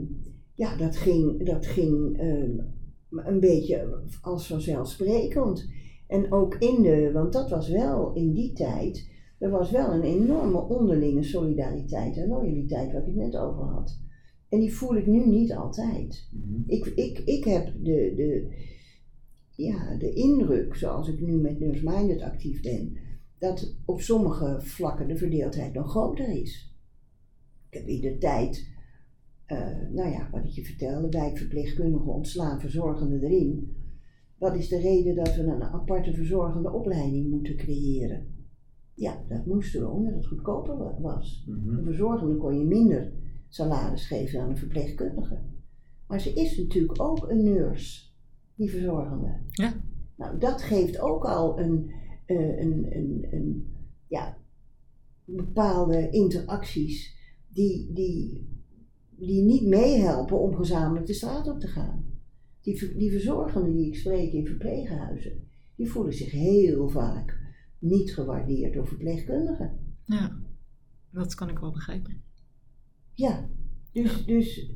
ja, 0.55 0.75
dat 0.77 0.95
ging, 0.95 1.45
dat 1.45 1.65
ging 1.65 2.17
ehm, 2.17 2.59
een 3.09 3.39
beetje 3.39 4.01
als 4.21 4.47
vanzelfsprekend. 4.47 5.71
En 6.07 6.31
ook 6.31 6.55
in 6.55 6.81
de, 6.81 7.11
want 7.11 7.33
dat 7.33 7.49
was 7.49 7.69
wel 7.69 8.13
in 8.13 8.33
die 8.33 8.53
tijd, 8.53 9.11
er 9.39 9.49
was 9.49 9.71
wel 9.71 9.93
een 9.93 10.03
enorme 10.03 10.61
onderlinge 10.61 11.23
solidariteit 11.23 12.17
en 12.17 12.27
loyaliteit, 12.27 12.93
wat 12.93 13.07
ik 13.07 13.15
net 13.15 13.37
over 13.37 13.63
had. 13.63 14.01
En 14.49 14.59
die 14.59 14.73
voel 14.73 14.95
ik 14.95 15.07
nu 15.07 15.27
niet 15.27 15.53
altijd. 15.53 16.29
Ik, 16.67 16.85
ik, 16.85 17.19
ik 17.19 17.43
heb 17.43 17.65
de, 17.65 18.13
de, 18.15 18.53
ja, 19.49 19.97
de 19.97 20.13
indruk, 20.13 20.75
zoals 20.75 21.07
ik 21.07 21.21
nu 21.21 21.37
met 21.37 21.59
Nurse 21.59 21.83
Minded 21.83 22.21
actief 22.21 22.61
ben, 22.61 22.97
dat 23.39 23.75
op 23.85 24.01
sommige 24.01 24.57
vlakken 24.61 25.07
de 25.07 25.17
verdeeldheid 25.17 25.73
nog 25.73 25.89
groter 25.89 26.27
is. 26.27 26.75
Ik 27.69 27.77
heb 27.77 27.87
in 27.87 28.01
de 28.01 28.17
tijd, 28.17 28.72
nou 29.91 30.09
ja, 30.09 30.29
wat 30.31 30.43
ik 30.43 30.49
je 30.51 30.65
vertelde, 30.65 31.09
wijkverpleegkundigen 31.09 32.13
ontslaan, 32.13 32.59
verzorgenden 32.59 33.23
erin. 33.23 33.75
Wat 34.37 34.55
is 34.55 34.67
de 34.67 34.79
reden 34.79 35.15
dat 35.15 35.35
we 35.35 35.41
een 35.43 35.63
aparte 35.63 36.13
verzorgende 36.13 36.71
opleiding 36.71 37.29
moeten 37.29 37.55
creëren? 37.55 38.27
Ja, 38.93 39.23
dat 39.29 39.45
moesten 39.45 39.81
we 39.81 39.89
omdat 39.89 40.13
het 40.13 40.25
goedkoper 40.25 40.77
wa- 40.77 40.97
was. 41.01 41.45
Mhm. 41.47 41.77
Een 41.77 41.83
verzorgende 41.83 42.37
kon 42.37 42.57
je 42.57 42.65
minder 42.65 43.13
salaris 43.47 44.07
geven 44.07 44.39
dan 44.39 44.49
een 44.49 44.57
verpleegkundige. 44.57 45.41
Maar 46.07 46.19
ze 46.21 46.33
is 46.33 46.57
natuurlijk 46.57 47.01
ook 47.01 47.29
een 47.29 47.43
nurse, 47.43 48.09
die 48.55 48.69
verzorgende. 48.69 49.37
Ja. 49.51 49.73
Nou, 50.15 50.37
dat 50.39 50.61
geeft 50.61 50.99
ook 50.99 51.25
al 51.25 51.59
een, 51.59 51.91
eh, 52.25 52.59
een, 52.59 52.97
een, 52.97 53.27
een 53.31 53.73
ja, 54.07 54.37
bepaalde 55.25 56.09
interacties 56.09 57.15
die, 57.47 57.93
die, 57.93 58.47
die 59.17 59.43
niet 59.43 59.67
meehelpen 59.67 60.39
om 60.39 60.55
gezamenlijk 60.55 61.05
de 61.05 61.13
straat 61.13 61.47
op 61.47 61.59
te 61.59 61.67
gaan. 61.67 62.05
Die, 62.61 62.97
die 62.97 63.11
verzorgenden 63.11 63.75
die 63.75 63.87
ik 63.87 63.95
spreek 63.95 64.31
in 64.31 64.45
verpleeghuizen, 64.45 65.47
die 65.75 65.89
voelen 65.89 66.13
zich 66.13 66.31
heel 66.31 66.89
vaak 66.89 67.39
niet 67.79 68.13
gewaardeerd 68.13 68.73
door 68.73 68.87
verpleegkundigen. 68.87 69.95
Ja, 70.05 70.37
dat 71.11 71.35
kan 71.35 71.49
ik 71.49 71.59
wel 71.59 71.71
begrijpen. 71.71 72.21
Ja, 73.13 73.49
dus, 73.91 74.25
dus 74.25 74.71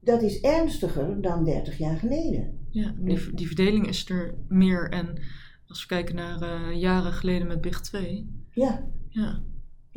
dat 0.00 0.22
is 0.22 0.40
ernstiger 0.40 1.20
dan 1.22 1.44
30 1.44 1.78
jaar 1.78 1.96
geleden. 1.96 2.66
Ja, 2.70 2.94
die, 2.98 3.34
die 3.34 3.46
verdeling 3.46 3.88
is 3.88 4.10
er 4.10 4.34
meer. 4.48 4.90
En 4.90 5.22
als 5.66 5.80
we 5.80 5.86
kijken 5.86 6.14
naar 6.14 6.42
eh, 6.42 6.80
jaren 6.80 7.12
geleden 7.12 7.46
met 7.46 7.60
Big 7.60 7.80
2, 7.80 8.44
Ja, 8.50 8.88
ja, 9.08 9.42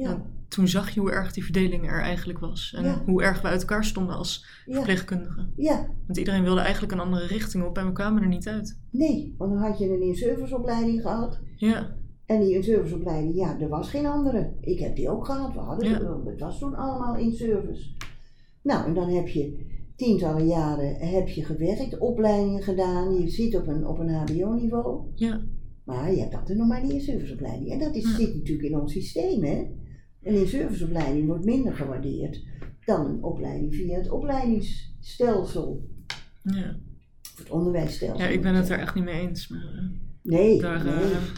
ja, 0.01 0.25
toen 0.47 0.67
zag 0.67 0.89
je 0.89 0.99
hoe 0.99 1.11
erg 1.11 1.33
die 1.33 1.43
verdeling 1.43 1.87
er 1.89 2.01
eigenlijk 2.01 2.39
was. 2.39 2.73
En 2.77 2.83
Ja. 2.83 3.01
hoe 3.05 3.23
erg 3.23 3.41
we 3.41 3.47
uit 3.47 3.59
elkaar 3.61 3.85
stonden 3.85 4.15
als 4.15 4.45
ja, 4.65 4.73
verpleegkundigen. 4.73 5.53
ja. 5.55 5.87
Want 6.05 6.17
iedereen 6.19 6.43
wilde 6.43 6.59
eigenlijk 6.61 6.93
een 6.93 6.99
andere 6.99 7.25
richting 7.27 7.63
op 7.63 7.77
en 7.77 7.85
we 7.85 7.91
kwamen 7.91 8.21
er 8.21 8.27
niet 8.27 8.47
uit. 8.47 8.79
Nee, 8.89 9.35
want 9.37 9.51
dan 9.53 9.61
had 9.61 9.77
je 9.79 9.89
een 9.89 10.01
in-serviceopleiding 10.01 11.01
gehad. 11.01 11.39
Ja, 11.55 11.95
En 12.25 12.39
die 12.39 12.55
in-serviceopleiding, 12.55 13.35
ja, 13.35 13.59
er 13.59 13.69
was 13.69 13.89
geen 13.89 14.05
andere. 14.05 14.53
Ik 14.61 14.79
heb 14.79 14.95
die 14.95 15.09
ook 15.09 15.25
gehad. 15.25 15.53
We 15.53 15.59
hadden, 15.59 15.89
Ja. 15.89 16.19
Het 16.25 16.39
was 16.39 16.59
toen 16.59 16.75
allemaal 16.75 17.15
in-service. 17.17 17.89
Nou, 18.63 18.85
en 18.87 18.93
dan 18.93 19.09
heb 19.09 19.27
je 19.27 19.69
tientallen 19.95 20.47
jaren 20.47 20.95
heb 20.95 21.27
je 21.27 21.45
gewerkt, 21.45 21.97
opleidingen 21.97 22.63
gedaan. 22.63 23.13
Je 23.21 23.29
zit 23.29 23.55
op 23.55 23.67
een, 23.67 23.87
op 23.87 23.99
een 23.99 24.09
hbo-niveau. 24.09 25.01
ja, 25.15 25.41
Maar 25.85 26.13
je 26.13 26.19
hebt 26.19 26.35
altijd 26.35 26.57
nog 26.57 26.67
maar 26.67 26.81
die 26.81 26.93
in-serviceopleiding. 26.93 27.71
En 27.71 27.79
dat 27.79 27.95
is, 27.95 28.03
Ja. 28.03 28.15
zit 28.15 28.35
natuurlijk 28.35 28.67
in 28.69 28.79
ons 28.79 28.91
systeem, 28.91 29.43
hè. 29.43 29.65
Een 30.23 30.35
in-serviceopleiding 30.35 31.27
wordt 31.27 31.45
minder 31.45 31.73
gewaardeerd 31.73 32.43
dan 32.85 33.05
een 33.05 33.23
opleiding 33.23 33.75
via 33.75 33.97
het 33.97 34.09
opleidingsstelsel. 34.09 35.89
ja. 36.41 36.75
Of 37.31 37.37
het 37.37 37.49
onderwijsstelsel. 37.49 38.19
ja, 38.19 38.27
ik 38.27 38.41
ben 38.41 38.55
het 38.55 38.69
er 38.69 38.79
echt 38.79 38.95
niet 38.95 39.03
mee 39.03 39.21
eens. 39.21 39.47
Maar 39.47 39.59
eh, 39.61 39.83
Nee, 40.23 40.61
daar, 40.61 40.85
nee, 40.85 40.95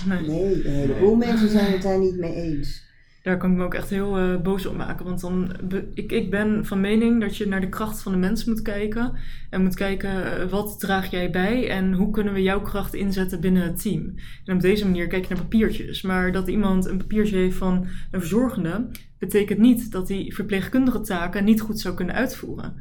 nee. 0.07 0.27
nee. 0.27 0.65
Een 0.65 0.71
heleboel 0.71 1.15
mensen 1.15 1.49
zijn 1.49 1.71
het 1.71 1.81
daar 1.81 1.99
niet 1.99 2.17
mee 2.17 2.33
eens. 2.33 2.91
Daar 3.23 3.37
kan 3.37 3.51
ik 3.51 3.57
me 3.57 3.63
ook 3.63 3.73
echt 3.73 3.89
heel 3.89 4.17
eh, 4.17 4.41
boos 4.41 4.65
op 4.65 4.75
maken. 4.75 5.05
Want 5.05 5.21
dan, 5.21 5.51
ik, 5.93 6.11
ik 6.11 6.29
ben 6.29 6.65
van 6.65 6.81
mening 6.81 7.21
dat 7.21 7.37
je 7.37 7.47
naar 7.47 7.61
de 7.61 7.69
kracht 7.69 8.01
van 8.01 8.11
de 8.11 8.17
mens 8.17 8.45
moet 8.45 8.61
kijken. 8.61 9.13
En 9.49 9.63
moet 9.63 9.75
kijken, 9.75 10.39
eh, 10.39 10.49
wat 10.49 10.79
draag 10.79 11.11
jij 11.11 11.29
bij 11.29 11.69
en 11.69 11.93
hoe 11.93 12.11
kunnen 12.11 12.33
we 12.33 12.41
jouw 12.41 12.61
kracht 12.61 12.93
inzetten 12.93 13.41
binnen 13.41 13.63
het 13.63 13.81
team. 13.81 14.13
En 14.45 14.55
op 14.55 14.61
deze 14.61 14.85
manier 14.85 15.07
kijk 15.07 15.25
je 15.25 15.33
naar 15.33 15.43
papiertjes. 15.43 16.01
Maar 16.01 16.31
dat 16.31 16.47
iemand 16.47 16.85
een 16.85 16.97
papiertje 16.97 17.37
heeft 17.37 17.57
van 17.57 17.87
een 18.11 18.19
verzorgende, 18.19 18.89
betekent 19.19 19.59
niet 19.59 19.91
dat 19.91 20.07
hij 20.07 20.31
verpleegkundige 20.33 21.01
taken 21.01 21.43
niet 21.43 21.61
goed 21.61 21.79
zou 21.79 21.95
kunnen 21.95 22.15
uitvoeren. 22.15 22.75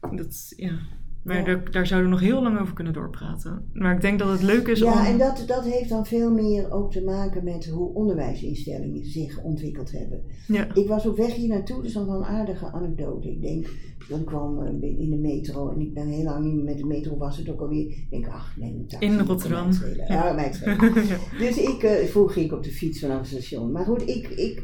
Dat, 0.00 0.52
ja. 0.56 0.78
Maar 1.22 1.36
Ja. 1.36 1.44
Daar, 1.44 1.70
daar 1.70 1.86
zouden 1.86 2.10
we 2.10 2.16
nog 2.16 2.24
heel 2.26 2.42
lang 2.42 2.60
over 2.60 2.74
kunnen 2.74 2.92
doorpraten. 2.92 3.70
Maar 3.72 3.94
ik 3.94 4.00
denk 4.00 4.18
dat 4.18 4.28
het 4.28 4.42
leuk 4.42 4.66
is 4.66 4.82
om... 4.82 4.92
Ja, 4.92 5.06
en 5.06 5.18
dat, 5.18 5.44
dat 5.46 5.64
heeft 5.64 5.88
dan 5.88 6.06
veel 6.06 6.30
meer 6.30 6.70
ook 6.72 6.92
te 6.92 7.02
maken 7.04 7.44
met 7.44 7.66
hoe 7.66 7.94
onderwijsinstellingen 7.94 9.04
zich 9.04 9.40
ontwikkeld 9.42 9.92
hebben. 9.92 10.22
Ja, 10.46 10.74
Ik 10.74 10.88
was 10.88 11.06
op 11.06 11.16
weg 11.16 11.34
hier 11.34 11.48
naartoe, 11.48 11.82
dus 11.82 11.94
nog 11.94 12.06
wel 12.06 12.16
een 12.16 12.24
aardige 12.24 12.72
anekdote. 12.72 13.30
Ik 13.30 13.42
denk, 13.42 13.66
dan 14.08 14.24
kwam 14.24 14.62
eh, 14.62 14.98
in 14.98 15.10
de 15.10 15.16
metro 15.16 15.70
en 15.70 15.80
ik 15.80 15.94
ben 15.94 16.08
heel 16.08 16.24
lang 16.24 16.44
niet 16.44 16.54
meer 16.54 16.64
met 16.64 16.78
de 16.78 16.86
metro, 16.86 17.16
was 17.16 17.36
het 17.36 17.48
ook 17.48 17.60
alweer. 17.60 17.86
Ik 17.86 18.06
denk, 18.10 18.28
ach 18.28 18.56
nee, 18.56 18.74
een 18.74 18.86
taxi. 18.86 19.06
In 19.06 19.18
Rotterdam. 19.18 19.70
Ja. 19.96 20.14
Ja, 20.14 20.32
mij 20.32 20.44
het 20.44 20.54
schelen. 20.54 21.06
ja. 21.06 21.16
Dus 21.38 21.56
ik, 21.58 21.82
eh 21.82 22.06
vroeg 22.06 22.32
ging 22.32 22.46
ik 22.46 22.52
op 22.52 22.64
de 22.64 22.70
fiets 22.70 23.00
vanaf 23.00 23.18
het 23.18 23.26
station. 23.26 23.72
Maar 23.72 23.84
goed, 23.84 24.08
ik, 24.08 24.28
ik 24.28 24.62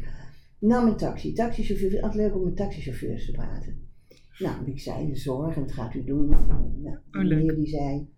nam 0.59 0.87
een 0.87 0.97
taxi. 0.97 1.33
Taxichauffeur, 1.33 1.91
het 1.91 2.01
altijd 2.01 2.21
leuk 2.21 2.35
om 2.35 2.43
met 2.43 2.55
taxichauffeurs 2.55 3.25
te 3.25 3.31
praten. 3.31 3.85
Nou, 4.39 4.65
ik 4.65 4.79
zei 4.79 5.07
de 5.07 5.15
zorg 5.15 5.55
en 5.55 5.61
wat 5.61 5.71
gaat 5.71 5.93
u 5.93 6.03
doen? 6.03 6.29
Nou, 6.29 6.73
die 6.73 6.95
Oh, 7.11 7.23
meneer 7.23 7.55
die 7.55 7.67
zei, 7.67 8.09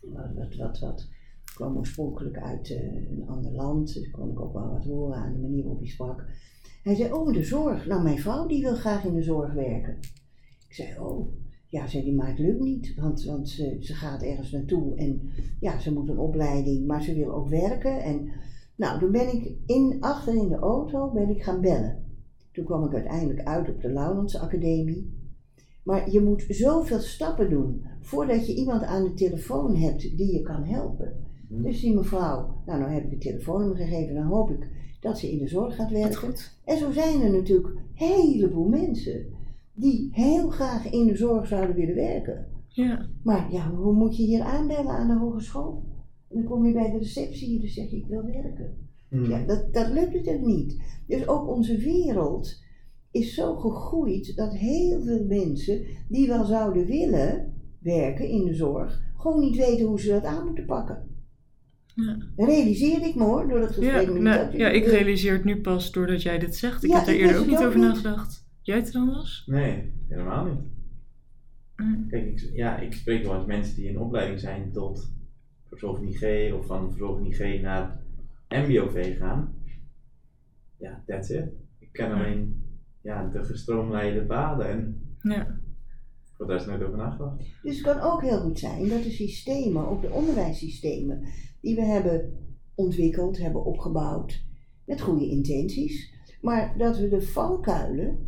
wat, 0.00 0.34
wat, 0.34 0.56
wat, 0.56 0.78
wat. 0.78 1.00
Ik 1.44 1.52
kwam 1.54 1.76
oorspronkelijk 1.76 2.38
uit 2.38 2.70
eh, 2.70 3.10
een 3.10 3.24
ander 3.26 3.52
land, 3.52 3.94
dus 3.94 4.10
kon 4.10 4.30
ik 4.30 4.40
ook 4.40 4.52
wel 4.52 4.70
wat 4.70 4.84
horen 4.84 5.16
aan 5.16 5.32
de 5.32 5.38
manier 5.38 5.62
waarop 5.62 5.80
hij 5.80 5.88
sprak. 5.88 6.24
Hij 6.82 6.94
zei, 6.94 7.12
oh, 7.12 7.32
de 7.32 7.44
zorg. 7.44 7.86
Nou, 7.86 8.02
mijn 8.02 8.18
vrouw 8.18 8.46
die 8.46 8.62
wil 8.62 8.74
graag 8.74 9.04
in 9.04 9.14
de 9.14 9.22
zorg 9.22 9.52
werken. 9.52 9.98
Ik 10.68 10.74
zei, 10.74 10.98
oh, 10.98 11.32
ja, 11.68 11.86
zei 11.86 12.04
die, 12.04 12.14
maar 12.14 12.28
het 12.28 12.38
lukt 12.38 12.60
niet, 12.60 12.94
want, 12.94 13.24
want 13.24 13.48
ze, 13.48 13.76
ze 13.80 13.94
gaat 13.94 14.22
ergens 14.22 14.50
naartoe 14.50 14.96
en 14.96 15.30
ja, 15.60 15.78
ze 15.78 15.92
moet 15.92 16.08
een 16.08 16.18
opleiding, 16.18 16.86
maar 16.86 17.02
ze 17.02 17.14
wil 17.14 17.34
ook 17.34 17.48
werken. 17.48 18.02
En 18.02 18.30
nou, 18.76 19.00
toen 19.00 19.12
ben 19.12 19.34
ik 19.34 19.56
in, 19.66 19.96
achter 20.00 20.34
in 20.34 20.48
de 20.48 20.56
auto 20.56 21.10
ben 21.10 21.28
ik 21.28 21.42
gaan 21.42 21.60
bellen. 21.60 22.04
Toen 22.52 22.64
kwam 22.64 22.84
ik 22.84 22.94
uiteindelijk 22.94 23.42
uit 23.42 23.68
op 23.68 23.80
de 23.80 23.92
Laurens 23.92 24.38
Academie. 24.38 25.15
Maar 25.86 26.10
je 26.10 26.20
moet 26.20 26.44
zoveel 26.48 26.98
stappen 26.98 27.50
doen 27.50 27.84
voordat 28.00 28.46
je 28.46 28.54
iemand 28.54 28.82
aan 28.82 29.04
de 29.04 29.12
telefoon 29.12 29.76
hebt 29.76 30.16
die 30.16 30.32
je 30.32 30.42
kan 30.42 30.64
helpen. 30.64 31.12
Dus 31.48 31.80
die 31.80 31.94
mevrouw, 31.94 32.62
nou, 32.66 32.80
nou 32.80 32.92
heb 32.92 33.04
ik 33.04 33.10
de 33.10 33.18
telefoonnummer 33.18 33.76
gegeven, 33.76 34.14
dan 34.14 34.26
hoop 34.26 34.50
ik 34.50 34.68
dat 35.00 35.18
ze 35.18 35.30
in 35.30 35.38
de 35.38 35.48
zorg 35.48 35.74
gaat 35.74 35.90
werken. 35.90 36.16
goed. 36.16 36.58
En 36.64 36.78
zo 36.78 36.90
zijn 36.90 37.22
er 37.22 37.32
natuurlijk 37.32 37.68
een 37.68 37.80
heleboel 37.92 38.68
mensen 38.68 39.26
die 39.74 40.08
heel 40.12 40.50
graag 40.50 40.90
in 40.90 41.06
de 41.06 41.16
zorg 41.16 41.46
zouden 41.46 41.76
willen 41.76 41.94
werken. 41.94 42.46
Ja, 42.68 43.06
Maar 43.22 43.52
ja, 43.52 43.70
hoe 43.70 43.92
moet 43.92 44.16
je 44.16 44.22
hier 44.22 44.42
aanbellen 44.42 44.92
aan 44.92 45.08
de 45.08 45.18
hogeschool? 45.18 45.82
En 46.28 46.36
dan 46.36 46.44
kom 46.44 46.66
je 46.66 46.72
bij 46.72 46.90
de 46.90 46.98
receptie 46.98 47.54
en 47.54 47.60
dan 47.60 47.68
zeg 47.68 47.90
je 47.90 47.96
ik 47.96 48.06
wil 48.06 48.24
werken. 48.24 48.76
Mhm. 49.10 49.30
Ja, 49.30 49.44
dat, 49.44 49.74
dat 49.74 49.88
lukt 49.88 50.14
natuurlijk 50.14 50.46
niet. 50.46 50.82
Dus 51.06 51.28
ook 51.28 51.48
onze 51.48 51.76
wereld 51.76 52.64
is 53.18 53.34
zo 53.34 53.56
gegroeid 53.56 54.36
dat 54.36 54.52
heel 54.56 55.02
veel 55.02 55.24
mensen 55.26 55.84
die 56.08 56.28
wel 56.28 56.44
zouden 56.44 56.86
willen 56.86 57.54
werken 57.80 58.28
in 58.28 58.44
de 58.44 58.54
zorg, 58.54 59.02
gewoon 59.16 59.40
niet 59.40 59.56
weten 59.56 59.86
hoe 59.86 60.00
ze 60.00 60.08
dat 60.08 60.24
aan 60.24 60.44
moeten 60.44 60.66
pakken. 60.66 61.08
ja. 61.94 62.16
Dat 62.36 62.48
realiseerde 62.48 63.06
ik 63.06 63.14
me 63.14 63.24
hoor, 63.24 63.48
door 63.48 63.60
dat 63.60 63.68
gesprek 63.72 64.08
Ja, 64.08 64.12
nou, 64.12 64.58
ja, 64.58 64.68
ik 64.68 64.84
realiseer 64.86 65.32
het 65.32 65.44
nu 65.44 65.60
pas 65.60 65.92
doordat 65.92 66.22
jij 66.22 66.38
dit 66.38 66.56
zegt. 66.56 66.84
Ik 66.84 66.90
Ja, 66.90 66.96
heb 66.96 67.06
daar 67.06 67.14
ik 67.14 67.20
eerder 67.20 67.40
ook 67.40 67.46
niet 67.46 67.56
ook 67.58 67.64
over 67.66 67.78
niet. 67.78 67.88
nagedacht. 67.88 68.44
Jij 68.62 68.76
het 68.76 68.92
dan 68.92 69.06
was? 69.06 69.42
Nee, 69.46 69.92
helemaal 70.08 70.44
niet. 70.44 70.60
Mm. 71.76 72.08
Kijk, 72.08 72.26
ik, 72.26 72.50
ja, 72.54 72.78
ik 72.78 72.92
spreek 72.92 73.22
wel 73.24 73.34
eens 73.36 73.46
mensen 73.46 73.76
die 73.76 73.88
in 73.88 73.98
opleiding 73.98 74.40
zijn 74.40 74.72
tot 74.72 75.12
verzorging 75.68 76.16
G 76.18 76.52
of 76.54 76.66
van 76.66 76.88
verzorging 76.90 77.36
G 77.36 77.60
naar 77.62 78.00
MBOV 78.48 79.18
gaan. 79.18 79.54
Ja, 80.78 81.02
that's 81.06 81.28
it. 81.30 81.44
Ik 81.78 81.88
ken 81.92 82.12
alleen 82.12 82.64
ja, 83.06 83.28
de 83.28 83.44
gestroomlijnde 83.44 84.26
paden 84.26 84.68
en 84.68 85.00
Ja. 85.22 85.60
heb 86.38 86.48
daar 86.48 86.56
eens 86.56 86.66
nooit 86.66 86.82
over 86.82 86.98
nagedacht. 86.98 87.38
Dus 87.62 87.76
het 87.76 87.84
kan 87.86 88.00
ook 88.00 88.22
heel 88.22 88.40
goed 88.40 88.58
zijn 88.58 88.88
dat 88.88 89.02
de 89.02 89.10
systemen, 89.10 89.88
ook 89.88 90.02
de 90.02 90.10
onderwijssystemen, 90.10 91.28
die 91.60 91.74
we 91.74 91.82
hebben 91.82 92.32
ontwikkeld, 92.74 93.38
hebben 93.38 93.64
opgebouwd, 93.64 94.44
met 94.84 95.00
goede 95.00 95.28
intenties, 95.28 96.14
maar 96.40 96.78
dat 96.78 96.98
we 96.98 97.08
de 97.08 97.22
valkuilen 97.22 98.18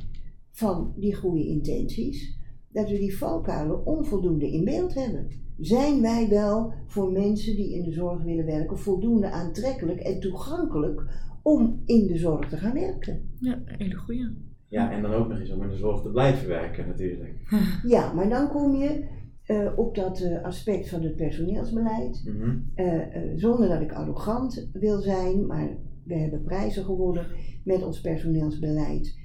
van 0.51 0.95
die 0.97 1.15
goede 1.15 1.47
intenties, 1.47 2.37
dat 2.69 2.91
we 2.91 2.99
die 2.99 3.19
valkuilen 3.19 3.87
onvoldoende 3.87 4.51
in 4.51 4.65
beeld 4.65 4.95
hebben. 4.95 5.29
Zijn 5.59 6.01
wij 6.01 6.29
wel 6.29 6.73
voor 6.87 7.13
mensen 7.13 7.57
die 7.57 7.75
in 7.75 7.83
de 7.83 7.93
zorg 7.93 8.23
willen 8.23 8.45
werken 8.45 8.79
voldoende 8.79 9.31
aantrekkelijk 9.31 10.01
en 10.01 10.21
toegankelijk 10.21 11.03
om 11.43 11.83
in 11.85 12.07
de 12.07 12.19
zorg 12.19 12.49
te 12.49 12.57
gaan 12.57 12.75
werken? 12.75 13.31
Ja, 13.41 13.63
hele 13.65 13.95
goeie. 13.95 14.48
Ja, 14.69 14.93
en 14.93 15.03
dan 15.03 15.13
ook 15.13 15.29
nog 15.29 15.39
eens 15.39 15.51
om 15.51 15.63
in 15.63 15.69
de 15.69 15.77
zorg 15.77 16.03
te 16.03 16.11
blijven 16.11 16.49
werken 16.49 16.87
natuurlijk. 16.87 17.35
Ja, 17.87 18.13
maar 18.13 18.29
dan 18.29 18.49
kom 18.49 18.77
je 18.77 19.05
eh, 19.49 19.73
op 19.77 19.95
dat 19.95 20.21
eh, 20.21 20.45
aspect 20.45 20.89
van 20.89 21.03
het 21.03 21.17
personeelsbeleid. 21.17 22.23
Mhm. 22.25 22.59
Eh, 22.75 23.01
zonder 23.37 23.69
dat 23.69 23.81
ik 23.81 23.93
arrogant 23.93 24.69
wil 24.73 25.01
zijn, 25.01 25.47
maar 25.47 25.77
we 26.05 26.15
hebben 26.15 26.43
prijzen 26.43 26.85
gewonnen 26.85 27.27
met 27.65 27.83
ons 27.83 28.01
personeelsbeleid. 28.01 29.17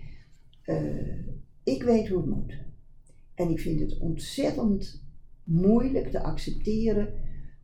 Ik 1.64 1.84
weet 1.84 2.08
hoe 2.08 2.18
het 2.18 2.30
moet. 2.30 2.58
En 3.36 3.50
ik 3.50 3.60
vind 3.60 3.80
het 3.80 4.00
ontzettend 4.00 5.04
moeilijk 5.44 6.08
te 6.08 6.24
accepteren 6.24 7.14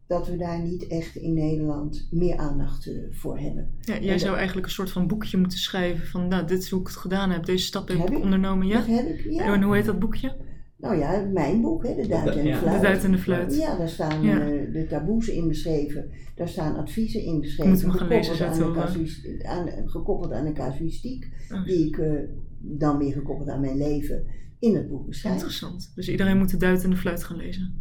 dat 0.10 0.28
we 0.28 0.38
daar 0.38 0.62
niet 0.62 0.88
echt 0.88 1.16
in 1.16 1.34
Nederland 1.34 2.08
meer 2.12 2.38
aandacht 2.38 2.88
eh, 2.88 2.96
voor 3.12 3.38
hebben. 3.40 3.70
Ja, 3.82 4.00
jij 4.00 4.18
zou 4.20 4.36
eigenlijk 4.36 4.68
een 4.68 4.74
soort 4.74 4.92
van 4.92 5.08
boekje 5.08 5.38
moeten 5.38 5.58
schrijven 5.58 6.08
van, 6.08 6.28
nou, 6.28 6.48
dit 6.48 6.62
is 6.64 6.70
hoe 6.70 6.80
ik 6.82 6.88
het 6.88 6.96
gedaan 6.96 7.30
heb, 7.32 7.46
deze 7.46 7.66
stappen 7.66 7.98
heb 7.98 8.08
Heb 8.08 8.18
ik 8.18 8.24
ondernomen, 8.24 8.68
ja? 8.68 8.78
Dat 8.78 8.88
heb 8.88 9.08
ik, 9.08 9.32
ja. 9.32 9.54
En 9.54 9.62
hoe 9.64 9.76
heet 9.76 9.86
dat 9.86 10.00
boekje? 10.00 10.36
Nou 10.78 10.98
ja, 10.98 11.26
mijn 11.34 11.62
boek, 11.62 11.84
hè, 11.88 11.96
De 11.96 12.08
Duit 12.08 12.36
en 12.36 12.44
de 12.44 12.50
Ja. 12.50 12.58
Fluit. 12.58 12.76
De 12.76 12.82
Duit 12.82 13.04
en 13.04 13.12
de 13.12 13.18
Fluit. 13.18 13.56
Ja, 13.56 13.78
daar 13.78 13.90
staan 13.90 14.22
Ja. 14.24 14.40
eh, 14.40 14.74
de 14.74 14.86
taboes 14.90 15.28
in 15.28 15.48
beschreven. 15.48 16.10
Daar 16.36 16.48
staan 16.48 16.76
adviezen 16.76 17.22
in 17.24 17.40
beschreven. 17.42 17.72
Moeten 17.72 17.92
we 17.92 17.98
gaan 17.98 18.08
lezen, 18.08 18.36
gekoppeld, 18.36 18.62
aan 18.62 18.74
zetten 18.74 18.94
de 18.94 19.02
we. 19.02 19.08
casuïs- 19.08 19.44
aan, 19.44 19.90
gekoppeld 19.90 20.32
aan 20.32 20.46
een 20.46 20.54
casuïstiek. 20.54 21.28
Oh, 21.52 21.66
Die 21.66 21.88
ik 21.88 21.98
eh, 21.98 22.12
dan 22.60 22.98
weer 22.98 23.14
gekoppeld 23.14 23.50
aan 23.50 23.62
mijn 23.62 23.78
leven 23.78 24.26
in 24.60 24.76
het 24.76 24.90
boek 24.90 25.06
beschrijf. 25.08 25.34
interessant. 25.36 25.92
Dus 25.96 26.10
iedereen 26.10 26.38
moet 26.38 26.50
de 26.52 26.58
duit 26.58 26.84
en 26.84 26.90
de 26.90 26.96
fluit 26.98 27.24
gaan 27.24 27.38
lezen. 27.38 27.74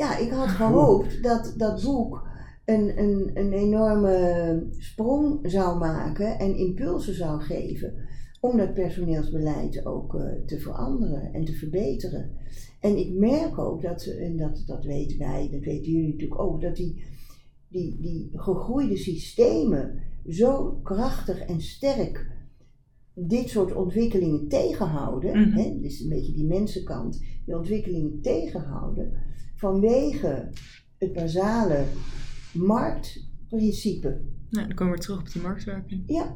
Ja, 0.00 0.16
ik 0.18 0.30
had 0.30 0.48
gehoopt 0.48 1.22
dat 1.22 1.54
dat 1.56 1.82
boek 1.82 2.28
een, 2.64 2.98
een, 2.98 3.30
een 3.34 3.52
enorme 3.52 4.66
sprong 4.70 5.38
zou 5.42 5.78
maken 5.78 6.38
en 6.38 6.56
impulsen 6.56 7.14
zou 7.14 7.40
geven 7.40 7.94
om 8.40 8.56
dat 8.56 8.74
personeelsbeleid 8.74 9.86
ook 9.86 10.14
eh, 10.14 10.44
te 10.46 10.58
veranderen 10.58 11.32
en 11.32 11.44
te 11.44 11.52
verbeteren. 11.52 12.30
En 12.80 12.98
ik 12.98 13.14
merk 13.18 13.58
ook 13.58 13.82
dat, 13.82 14.04
en 14.04 14.36
dat, 14.36 14.62
dat 14.66 14.84
weten 14.84 15.18
wij, 15.18 15.48
dat 15.50 15.60
weten 15.60 15.92
jullie 15.92 16.12
natuurlijk 16.12 16.40
ook, 16.40 16.60
dat 16.60 16.76
die, 16.76 17.04
die, 17.68 18.00
die 18.00 18.30
gegroeide 18.32 18.96
systemen 18.96 20.02
zo 20.28 20.80
krachtig 20.82 21.40
en 21.40 21.60
sterk 21.60 22.38
dit 23.14 23.48
soort 23.48 23.74
ontwikkelingen 23.74 24.48
tegenhouden, 24.48 25.48
Mhm. 25.48 25.58
hè, 25.58 25.78
dus 25.80 26.00
een 26.00 26.08
beetje 26.08 26.32
die 26.32 26.46
mensenkant, 26.46 27.18
die 27.44 27.56
ontwikkelingen 27.56 28.20
tegenhouden, 28.20 29.12
vanwege 29.60 30.48
het 30.98 31.12
basale 31.12 31.84
marktprincipe. 32.52 34.20
Nou, 34.50 34.66
dan 34.66 34.76
komen 34.76 34.84
we 34.92 34.98
weer 34.98 35.06
terug 35.06 35.18
op 35.20 35.32
die 35.32 35.42
marktwerking. 35.42 36.02
Ja, 36.06 36.34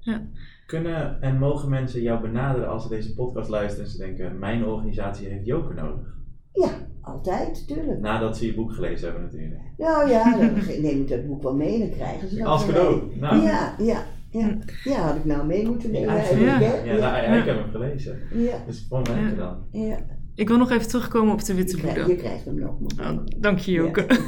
Ja. 0.00 0.22
Kunnen 0.66 1.20
en 1.22 1.38
mogen 1.38 1.68
mensen 1.68 2.02
jou 2.02 2.20
benaderen 2.20 2.68
als 2.68 2.82
ze 2.82 2.88
deze 2.88 3.14
podcast 3.14 3.48
luisteren 3.50 3.84
en 3.84 3.90
ze 3.90 3.98
denken, 3.98 4.38
mijn 4.38 4.64
organisatie 4.64 5.28
heeft 5.28 5.46
Joke 5.46 5.74
nodig? 5.74 6.16
ja, 6.52 6.70
altijd, 7.00 7.66
tuurlijk. 7.66 8.00
Nadat 8.00 8.36
ze 8.36 8.46
je 8.46 8.54
boek 8.54 8.72
gelezen 8.72 9.04
hebben 9.10 9.22
natuurlijk. 9.24 9.60
Nou 9.78 10.08
ja, 10.10 10.24
dan 10.38 10.54
neem 10.82 11.00
ik 11.00 11.08
dat 11.08 11.26
boek 11.26 11.42
wel 11.42 11.54
mee, 11.56 11.78
dan 11.78 11.90
krijgen 11.90 12.28
ze 12.28 12.36
dat 12.36 12.46
Als 12.46 12.64
van 12.64 12.74
cadeau. 12.74 13.06
mij. 13.06 13.18
Nou, 13.18 13.42
Ja, 13.42 13.74
ja, 13.78 14.04
ja. 14.30 14.58
Ja, 14.84 14.96
had 15.00 15.16
ik 15.16 15.24
nou 15.24 15.46
mee 15.46 15.66
moeten 15.66 15.90
nemen. 15.90 16.14
ja. 16.14 16.20
hè? 16.20 16.74
Ja, 16.92 16.98
nou, 16.98 17.00
ja, 17.00 17.34
ik 17.38 17.44
heb 17.44 17.56
hem 17.58 17.70
gelezen. 17.70 18.18
ja, 18.34 18.62
Dus 18.66 18.86
voor 18.88 19.02
mij 19.12 19.22
Ja. 19.22 19.30
dan. 19.34 19.56
ja. 19.72 19.98
Ik 20.38 20.48
wil 20.48 20.56
nog 20.56 20.70
even 20.70 20.88
terugkomen 20.88 21.32
op 21.32 21.44
de 21.44 21.54
witte 21.54 21.80
woede. 21.80 22.06
je 22.06 22.16
krijgt 22.16 22.44
hem 22.44 22.58
nog. 22.58 22.78
Oh, 23.00 23.18
dank 23.36 23.58
je, 23.58 23.72
Joke. 23.72 24.04
Ja. 24.08 24.18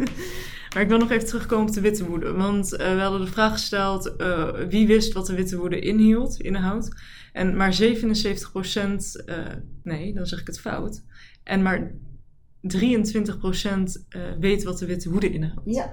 maar 0.74 0.82
ik 0.82 0.88
wil 0.88 0.98
nog 0.98 1.10
even 1.10 1.26
terugkomen 1.26 1.66
op 1.66 1.74
de 1.74 1.80
witte 1.80 2.04
woede. 2.04 2.32
Want 2.32 2.76
eh, 2.76 2.94
we 2.94 3.00
hadden 3.00 3.20
de 3.20 3.26
vraag 3.26 3.52
gesteld, 3.52 4.16
eh, 4.16 4.48
wie 4.68 4.86
wist 4.86 5.12
wat 5.12 5.26
de 5.26 5.34
witte 5.34 5.56
woede 5.56 5.80
inhield, 5.80 6.40
inhoudt? 6.40 6.88
En 7.32 7.56
maar 7.56 7.72
77% 7.72 9.24
eh, 9.24 9.36
nee, 9.82 10.14
dan 10.14 10.26
zeg 10.26 10.40
ik 10.40 10.46
het 10.46 10.60
fout. 10.60 11.04
En 11.42 11.62
maar 11.62 11.92
23% 12.60 12.76
eh, 14.08 14.20
weet 14.40 14.62
wat 14.62 14.78
de 14.78 14.86
witte 14.86 15.10
woede 15.10 15.30
inhoudt. 15.30 15.74
Ja, 15.74 15.92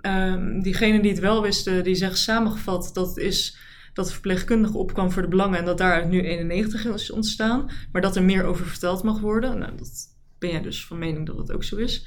Ehm 0.00 0.60
diegenen 0.60 1.02
die 1.02 1.10
het 1.10 1.20
wel 1.20 1.42
wisten, 1.42 1.84
die 1.84 1.94
zeggen 1.94 2.18
samengevat 2.18 2.90
dat 2.92 3.08
het 3.08 3.16
is 3.16 3.58
dat 3.94 4.06
de 4.06 4.12
verpleegkundige 4.12 4.78
opkwam 4.78 5.10
voor 5.10 5.22
de 5.22 5.28
belangen 5.28 5.58
en 5.58 5.64
dat 5.64 5.78
daaruit 5.78 6.08
nu 6.08 6.20
91 6.22 6.84
is 6.86 7.10
ontstaan, 7.10 7.70
maar 7.92 8.02
dat 8.02 8.16
er 8.16 8.22
meer 8.22 8.44
over 8.44 8.66
verteld 8.66 9.02
mag 9.02 9.20
worden. 9.20 9.58
Nou, 9.58 9.76
dat 9.76 9.90
ben 10.38 10.50
jij 10.50 10.62
dus 10.62 10.86
van 10.86 10.98
mening 10.98 11.26
dat 11.26 11.36
het 11.36 11.52
ook 11.52 11.64
zo 11.64 11.76
is. 11.76 12.06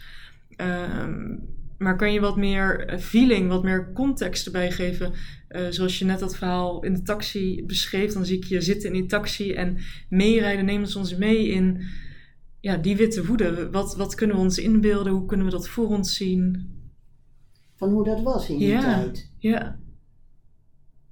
Ehm, 0.56 1.36
maar 1.78 1.96
kan 1.96 2.14
je 2.14 2.20
wat 2.20 2.38
meer 2.38 2.86
eh, 2.86 3.00
feeling, 3.00 3.50
wat 3.50 3.64
meer 3.64 3.92
context 3.94 4.46
erbij 4.46 4.72
geven? 4.72 5.14
Eh, 5.48 5.66
zoals 5.70 6.00
je 6.00 6.06
net 6.06 6.20
dat 6.20 6.38
verhaal 6.38 6.84
in 6.84 6.94
de 6.94 7.02
taxi 7.02 7.64
beschreef, 7.66 8.14
dan 8.14 8.26
zie 8.26 8.38
ik 8.38 8.44
je 8.44 8.62
zitten 8.62 8.90
in 8.94 8.96
die 9.02 9.06
taxi 9.10 9.54
en 9.54 9.78
meerijden. 10.10 10.66
Neem 10.66 10.80
ons 10.82 10.96
ons 10.96 11.16
mee 11.18 11.48
in 11.48 11.82
ja, 12.60 12.78
die 12.78 12.96
witte 12.96 13.26
woede. 13.26 13.70
Wat, 13.72 13.96
wat 13.96 14.16
kunnen 14.16 14.36
we 14.36 14.42
ons 14.42 14.58
inbeelden? 14.58 15.14
Hoe 15.14 15.26
kunnen 15.26 15.46
we 15.46 15.52
dat 15.52 15.70
voor 15.70 15.88
ons 15.88 16.16
zien? 16.16 16.76
van 17.78 17.90
hoe 17.90 18.04
dat 18.04 18.22
was 18.22 18.50
in 18.50 18.58
die 18.58 18.68
Ja. 18.68 18.82
tijd. 18.82 19.32
Ja. 19.38 19.80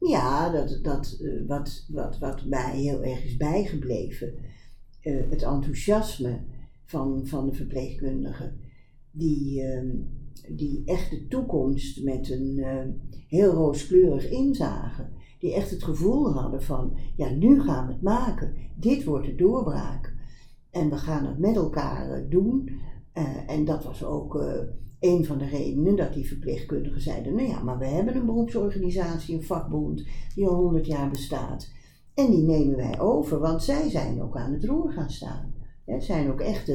Ja, 0.07 0.49
dat, 0.49 0.79
dat, 0.81 1.19
eh, 1.21 1.47
wat, 1.47 1.85
wat, 1.87 2.17
wat 2.17 2.45
mij 2.45 2.77
heel 2.77 3.03
erg 3.03 3.23
is 3.25 3.37
bijgebleven, 3.37 4.33
eh, 5.01 5.29
het 5.29 5.41
enthousiasme 5.43 6.39
van, 6.83 7.27
van 7.27 7.45
de 7.45 7.53
verpleegkundigen, 7.53 8.59
die, 9.11 9.61
ehm, 9.61 9.89
die 10.49 10.81
echt 10.85 11.09
de 11.09 11.27
toekomst 11.27 12.03
met 12.03 12.29
een 12.29 12.57
eh, 12.57 12.85
heel 13.27 13.51
rooskleurig 13.51 14.29
inzagen. 14.29 15.13
Die 15.39 15.53
echt 15.53 15.69
het 15.69 15.83
gevoel 15.83 16.33
hadden 16.33 16.63
van, 16.63 16.97
ja, 17.15 17.29
nu 17.29 17.61
gaan 17.61 17.87
we 17.87 17.93
het 17.93 18.01
maken. 18.01 18.53
Dit 18.75 19.03
wordt 19.03 19.25
de 19.25 19.35
doorbraak. 19.35 20.15
En 20.71 20.89
we 20.89 20.97
gaan 20.97 21.25
het 21.25 21.37
met 21.37 21.55
elkaar 21.55 22.29
doen. 22.29 22.69
En 23.47 23.65
dat 23.65 23.83
was 23.83 24.03
ook 24.03 24.43
een 25.05 25.25
van 25.25 25.37
de 25.37 25.45
redenen 25.45 25.95
dat 25.95 26.13
die 26.13 26.27
verpleegkundigen 26.27 27.01
zeiden: 27.01 27.35
Nou 27.35 27.47
ja, 27.47 27.63
maar 27.63 27.77
we 27.77 27.85
hebben 27.85 28.15
een 28.15 28.25
beroepsorganisatie, 28.25 29.35
een 29.35 29.43
vakbond, 29.43 30.07
die 30.35 30.47
al 30.47 30.55
100 30.55 30.85
jaar 30.85 31.09
bestaat. 31.09 31.71
En 32.13 32.31
die 32.31 32.43
nemen 32.43 32.75
wij 32.75 32.99
over, 32.99 33.39
want 33.39 33.63
zij 33.63 33.89
zijn 33.89 34.21
ook 34.21 34.37
aan 34.37 34.53
het 34.53 34.63
roer 34.63 34.91
gaan 34.91 35.09
staan. 35.09 35.53
Het 35.85 36.03
zijn 36.03 36.31
ook 36.31 36.39
echt 36.39 36.65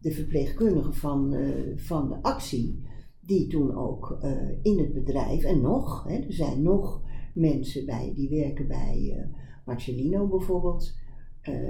de, 0.00 0.12
verpleegkundigen 0.12 0.94
van, 0.94 1.34
eh, 1.34 1.76
van 1.76 2.08
de 2.08 2.22
actie, 2.22 2.82
die 3.20 3.46
toen 3.46 3.76
ook 3.76 4.18
eh, 4.20 4.32
in 4.62 4.78
het 4.78 4.92
bedrijf, 4.92 5.44
en 5.44 5.60
nog, 5.60 6.04
hè, 6.08 6.16
er 6.16 6.32
zijn 6.32 6.62
nog 6.62 7.02
mensen 7.34 7.86
bij, 7.86 8.12
die 8.14 8.28
werken 8.28 8.68
bij 8.68 9.16
eh, 9.16 9.40
Marcellino 9.64 10.28
bijvoorbeeld. 10.28 10.98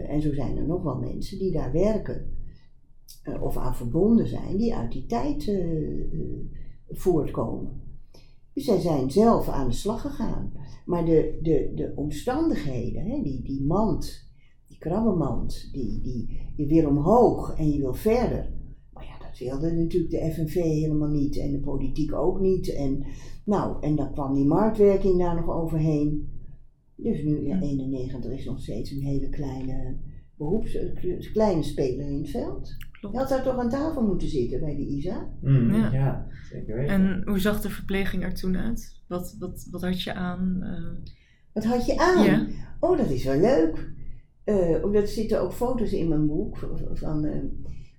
En 0.07 0.23
zo 0.23 0.35
zijn 0.35 0.57
er 0.57 0.67
nog 0.67 0.83
wel 0.83 0.99
mensen 0.99 1.39
die 1.39 1.53
daar 1.53 1.73
werken 1.73 2.40
eh, 3.23 3.43
of 3.43 3.57
aan 3.57 3.75
verbonden 3.75 4.29
zijn, 4.29 4.57
die 4.57 4.75
uit 4.75 4.93
die 4.93 5.07
tijd 5.07 5.49
eh, 5.49 6.01
eh, 6.01 6.47
voortkomen. 6.89 7.83
Dus 8.53 8.65
zij 8.65 8.81
zijn 8.81 9.11
zelf 9.11 9.49
aan 9.49 9.69
de 9.69 9.75
slag 9.75 10.01
gegaan. 10.01 10.53
Maar 10.87 11.05
de, 11.05 11.39
de, 11.43 11.73
de 11.75 11.93
omstandigheden, 11.97 13.05
hè, 13.05 13.23
die, 13.23 13.43
die 13.43 13.63
mand, 13.63 14.31
die 14.67 14.79
krabbenmand, 14.79 15.69
die, 15.73 16.01
die, 16.01 16.53
je 16.57 16.67
wil 16.67 16.89
omhoog 16.89 17.59
en 17.59 17.71
je 17.71 17.79
wil 17.79 17.95
verder. 17.95 18.53
Maar 18.93 19.05
ja, 19.05 19.27
dat 19.27 19.39
wilde 19.39 19.73
natuurlijk 19.73 20.13
de 20.13 20.33
FNV 20.33 20.55
helemaal 20.55 21.09
niet 21.09 21.39
en 21.39 21.53
de 21.53 21.61
politiek 21.61 22.15
ook 22.15 22.41
niet. 22.41 22.75
En, 22.75 23.05
nou, 23.45 23.83
en 23.83 23.97
dan 23.97 24.13
kwam 24.13 24.35
die 24.35 24.47
marktwerking 24.47 25.19
daar 25.19 25.35
nog 25.35 25.49
overheen. 25.49 26.29
Dus 26.97 27.23
nu, 27.23 27.47
ja, 27.47 27.61
91 27.61 28.33
is 28.33 28.45
nog 28.45 28.61
steeds 28.61 28.91
een 28.91 29.03
hele 29.03 29.29
kleine 29.29 29.99
beroeps, 30.37 30.75
een 30.75 31.31
kleine 31.33 31.63
speler 31.63 32.07
in 32.07 32.19
het 32.19 32.31
veld. 32.31 32.77
Klopt. 33.01 33.15
Je 33.15 33.21
had 33.21 33.29
daar 33.29 33.43
toch 33.43 33.59
aan 33.59 33.69
tafel 33.69 34.03
moeten 34.07 34.29
zitten 34.29 34.61
bij 34.61 34.77
de 34.77 34.87
ISA? 34.87 35.29
Mm, 35.41 35.75
Ja. 35.75 35.93
ja. 35.93 36.27
zeker 36.51 36.77
weten. 36.77 36.95
En 36.95 37.23
hoe 37.25 37.39
zag 37.39 37.61
de 37.61 37.71
verpleging 37.71 38.23
er 38.25 38.35
toen 38.35 38.57
uit? 38.57 39.03
Wat, 39.09 39.37
wat, 39.39 39.69
wat 39.71 39.83
had 39.83 40.03
je 40.03 40.15
aan? 40.15 40.63
eh, 40.63 41.11
Wat 41.53 41.65
had 41.65 41.87
je 41.87 41.99
aan? 41.99 42.25
Ja. 42.25 42.47
Oh, 42.81 42.97
dat 42.99 43.11
is 43.11 43.25
wel 43.25 43.39
leuk. 43.41 43.91
Eh, 44.45 44.85
omdat 44.85 45.03
er 45.03 45.09
zitten 45.09 45.41
ook 45.41 45.53
foto's 45.53 45.93
in 45.93 46.09
mijn 46.09 46.27
boek 46.27 46.57
van- 46.93 47.25
eh, 47.25 47.41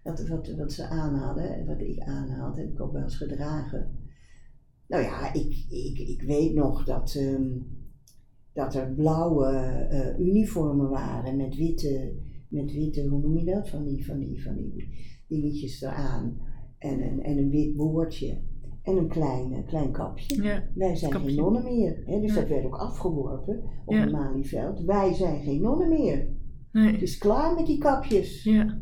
wat, 0.04 0.28
wat, 0.28 0.54
wat 0.58 0.72
ze 0.72 0.88
aan 0.88 1.16
hadden. 1.16 1.56
En 1.56 1.66
wat 1.66 1.82
ik 1.82 2.00
aan 2.00 2.30
had, 2.30 2.58
heb 2.58 2.70
ik 2.70 2.82
ook 2.82 2.92
wel 2.94 3.02
eens 3.04 3.18
gedragen. 3.18 4.00
Nou 4.88 5.04
ja, 5.04 5.34
ik, 5.34 5.66
ik, 5.70 5.98
ik 6.08 6.22
weet 6.22 6.54
nog 6.54 6.84
dat, 6.86 7.16
ehm, 7.16 7.50
dat 8.54 8.76
er 8.76 8.94
blauwe 8.94 9.48
eh, 9.90 10.20
uniformen 10.28 10.90
waren 10.90 11.36
met 11.38 11.56
witte, 11.56 12.14
met 12.52 12.72
witte, 12.74 13.08
hoe 13.08 13.22
noem 13.22 13.38
je 13.38 13.46
dat? 13.46 13.70
Van 13.70 13.84
die, 13.84 14.06
van 14.06 14.20
die, 14.20 14.44
van 14.44 14.56
die 14.56 14.88
dingetjes 15.28 15.82
eraan. 15.82 16.38
En 16.78 17.02
een, 17.04 17.24
en 17.24 17.38
een 17.38 17.50
wit 17.50 17.76
boordje. 17.76 18.42
En 18.84 18.98
een 18.98 19.08
klein, 19.08 19.66
klein 19.66 19.92
kapje. 19.92 20.44
Ja, 20.44 20.64
Wij 20.76 20.96
zijn 20.96 21.12
kapje. 21.12 21.28
geen 21.28 21.36
nonnen 21.38 21.64
meer. 21.64 22.02
Hè? 22.06 22.20
Dus 22.20 22.34
Ja. 22.34 22.40
dat 22.40 22.50
werd 22.50 22.66
ook 22.66 22.76
afgeworpen 22.76 23.64
op 23.86 23.94
Ja. 23.94 24.00
het 24.02 24.12
Malieveld. 24.12 24.84
Wij 24.84 25.14
zijn 25.14 25.44
geen 25.44 25.62
nonnen 25.62 25.90
meer. 25.90 26.18
Het 26.18 26.84
nee. 26.84 26.98
is 26.98 27.18
klaar 27.18 27.56
met 27.56 27.66
die 27.66 27.78
kapjes. 27.78 28.44
Ja, 28.44 28.82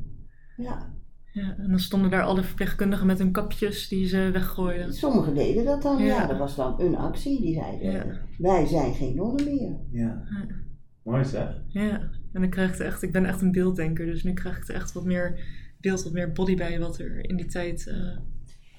Ja. 0.58 0.94
ja. 1.34 1.58
En 1.58 1.70
dan 1.70 1.80
stonden 1.80 2.10
daar 2.10 2.24
alle 2.24 2.44
verpleegkundigen 2.44 3.06
met 3.08 3.20
hun 3.20 3.32
kapjes 3.32 3.88
die 3.88 4.08
ze 4.08 4.30
weggooiden. 4.34 4.94
Sommigen 4.94 5.36
deden 5.36 5.66
dat 5.66 5.82
dan. 5.82 5.98
Ja. 5.98 6.06
Ja. 6.06 6.28
dat 6.28 6.38
was 6.38 6.56
dan 6.56 6.82
een 6.82 6.96
actie. 6.96 7.42
Die 7.42 7.54
zeiden, 7.54 7.92
Ja. 7.92 8.06
wij 8.38 8.66
zijn 8.66 8.94
geen 8.94 9.16
nonnen 9.16 9.46
meer. 9.46 9.78
Ja. 9.92 10.08
Ja. 10.30 10.48
Mooi 11.04 11.26
zeg. 11.26 11.64
Ja, 11.68 12.10
en 12.42 12.46
dan 12.46 12.54
krijg 12.54 12.72
ik 12.72 12.78
het 12.78 12.88
echt, 12.88 13.02
ik 13.02 13.12
ben 13.12 13.26
echt 13.26 13.42
een 13.42 13.52
beelddenker, 13.52 14.06
dus 14.06 14.24
nu 14.24 14.34
krijg 14.34 14.58
ik 14.58 14.68
er 14.68 14.76
echt 14.76 14.92
wat 14.94 15.06
meer 15.06 15.40
beeld, 15.82 16.04
wat 16.04 16.14
meer 16.14 16.32
body 16.32 16.56
bij 16.56 16.80
wat 16.80 17.00
er 17.00 17.30
in 17.30 17.36
die 17.36 17.46
tijd, 17.46 17.88
eh, 17.88 18.18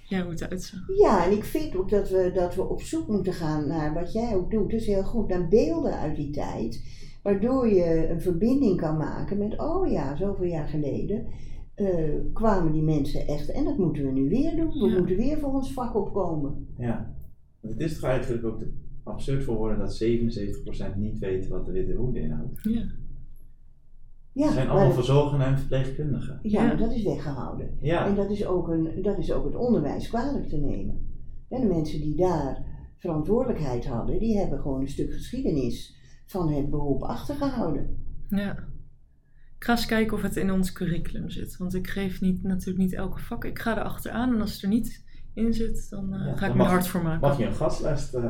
ja, 0.08 0.22
hoe 0.22 0.30
het 0.30 0.40
eruit 0.40 0.62
zag. 0.62 0.80
Ja, 0.98 1.24
en 1.26 1.32
ik 1.32 1.44
vind 1.44 1.76
ook 1.76 1.90
dat 1.90 2.10
we, 2.10 2.30
dat 2.34 2.54
we 2.54 2.68
op 2.68 2.82
zoek 2.82 3.08
moeten 3.08 3.32
gaan 3.32 3.68
naar 3.68 3.94
wat 3.94 4.12
jij 4.12 4.34
ook 4.34 4.50
doet. 4.50 4.70
Dus 4.70 4.86
heel 4.86 5.02
goed, 5.02 5.28
naar 5.28 5.48
beelden 5.48 5.98
uit 5.98 6.16
die 6.16 6.30
tijd. 6.30 6.98
Waardoor 7.22 7.68
je 7.68 8.08
een 8.08 8.20
verbinding 8.20 8.76
kan 8.80 8.96
maken 8.96 9.38
met, 9.38 9.58
oh 9.58 9.90
ja, 9.90 10.16
zoveel 10.16 10.46
jaar 10.46 10.68
geleden 10.68 11.26
eh, 11.74 12.14
kwamen 12.32 12.72
die 12.72 12.82
mensen 12.82 13.26
echt. 13.26 13.50
En 13.50 13.64
dat 13.64 13.78
moeten 13.78 14.04
we 14.04 14.10
nu 14.12 14.28
weer 14.28 14.56
doen. 14.56 14.68
We 14.70 14.88
Ja. 14.88 14.98
moeten 14.98 15.16
weer 15.16 15.38
voor 15.38 15.52
ons 15.52 15.72
vak 15.72 15.94
opkomen. 15.96 16.66
Ja. 16.78 17.14
Want 17.60 17.74
het 17.74 17.82
is 17.82 17.94
toch 17.94 18.10
eigenlijk 18.10 18.44
ook 18.44 18.62
absurd 19.04 19.44
voor 19.44 19.56
woorden 19.56 19.78
dat 19.78 19.96
77% 19.96 20.96
niet 20.96 21.18
weet 21.18 21.48
wat 21.48 21.66
de 21.66 21.72
witte 21.72 21.94
hoede 21.94 22.20
inhoudt. 22.20 22.60
Ja, 22.62 22.84
Ja, 24.32 24.47
Ze 24.47 24.52
zijn 24.52 24.69
allemaal 24.69 24.86
dat- 24.86 24.94
verzorgenden 24.97 25.47
en 25.47 25.59
verpleegkundigen. 25.59 26.39
ja, 26.43 26.66
maar 26.66 26.77
dat 26.77 26.93
is 26.93 27.02
weggehouden. 27.02 27.66
En 27.66 27.77
Ja. 27.86 28.11
dat 28.15 28.31
is, 28.31 28.47
ook 28.47 28.69
een, 28.69 29.02
dat 29.02 29.19
is 29.19 29.32
ook 29.32 29.44
het 29.44 29.57
onderwijs 29.57 30.09
kwalijk 30.09 30.48
te 30.48 30.57
nemen. 30.57 31.09
En 31.48 31.61
de 31.61 31.66
mensen 31.66 32.01
die 32.01 32.16
daar 32.16 32.65
verantwoordelijkheid 32.98 33.86
hadden, 33.86 34.19
die 34.19 34.39
hebben 34.39 34.61
gewoon 34.61 34.81
een 34.81 34.89
stuk 34.89 35.12
geschiedenis 35.12 35.98
van 36.27 36.52
het 36.52 36.70
beroep 36.70 37.02
achtergehouden. 37.02 37.97
ja. 38.28 38.69
Ik 39.57 39.66
ga 39.66 39.73
eens 39.73 39.86
kijken 39.86 40.16
of 40.16 40.23
het 40.23 40.36
in 40.36 40.51
ons 40.51 40.73
curriculum 40.73 41.31
zit, 41.31 41.57
want 41.57 41.74
ik 41.74 41.89
geef 41.89 42.20
niet, 42.20 42.43
natuurlijk 42.43 42.78
niet 42.78 42.94
elke 42.94 43.19
vak. 43.19 43.44
Ik 43.44 43.59
ga 43.59 43.77
er 43.78 43.82
achteraan 43.85 44.35
en 44.35 44.40
als 44.40 44.52
het 44.52 44.62
er 44.62 44.69
niet 44.69 45.05
in 45.35 45.52
zit, 45.55 45.86
dan 45.90 46.15
eh, 46.15 46.27
Ja, 46.27 46.36
ga 46.36 46.47
ik 46.47 46.55
me 46.55 46.62
er 46.62 46.69
hard 46.69 46.86
voor 46.86 47.02
maken. 47.02 47.20
Mag 47.28 47.39
je 47.39 47.44
een 47.47 47.55
gastles, 47.55 48.15
eh, 48.15 48.24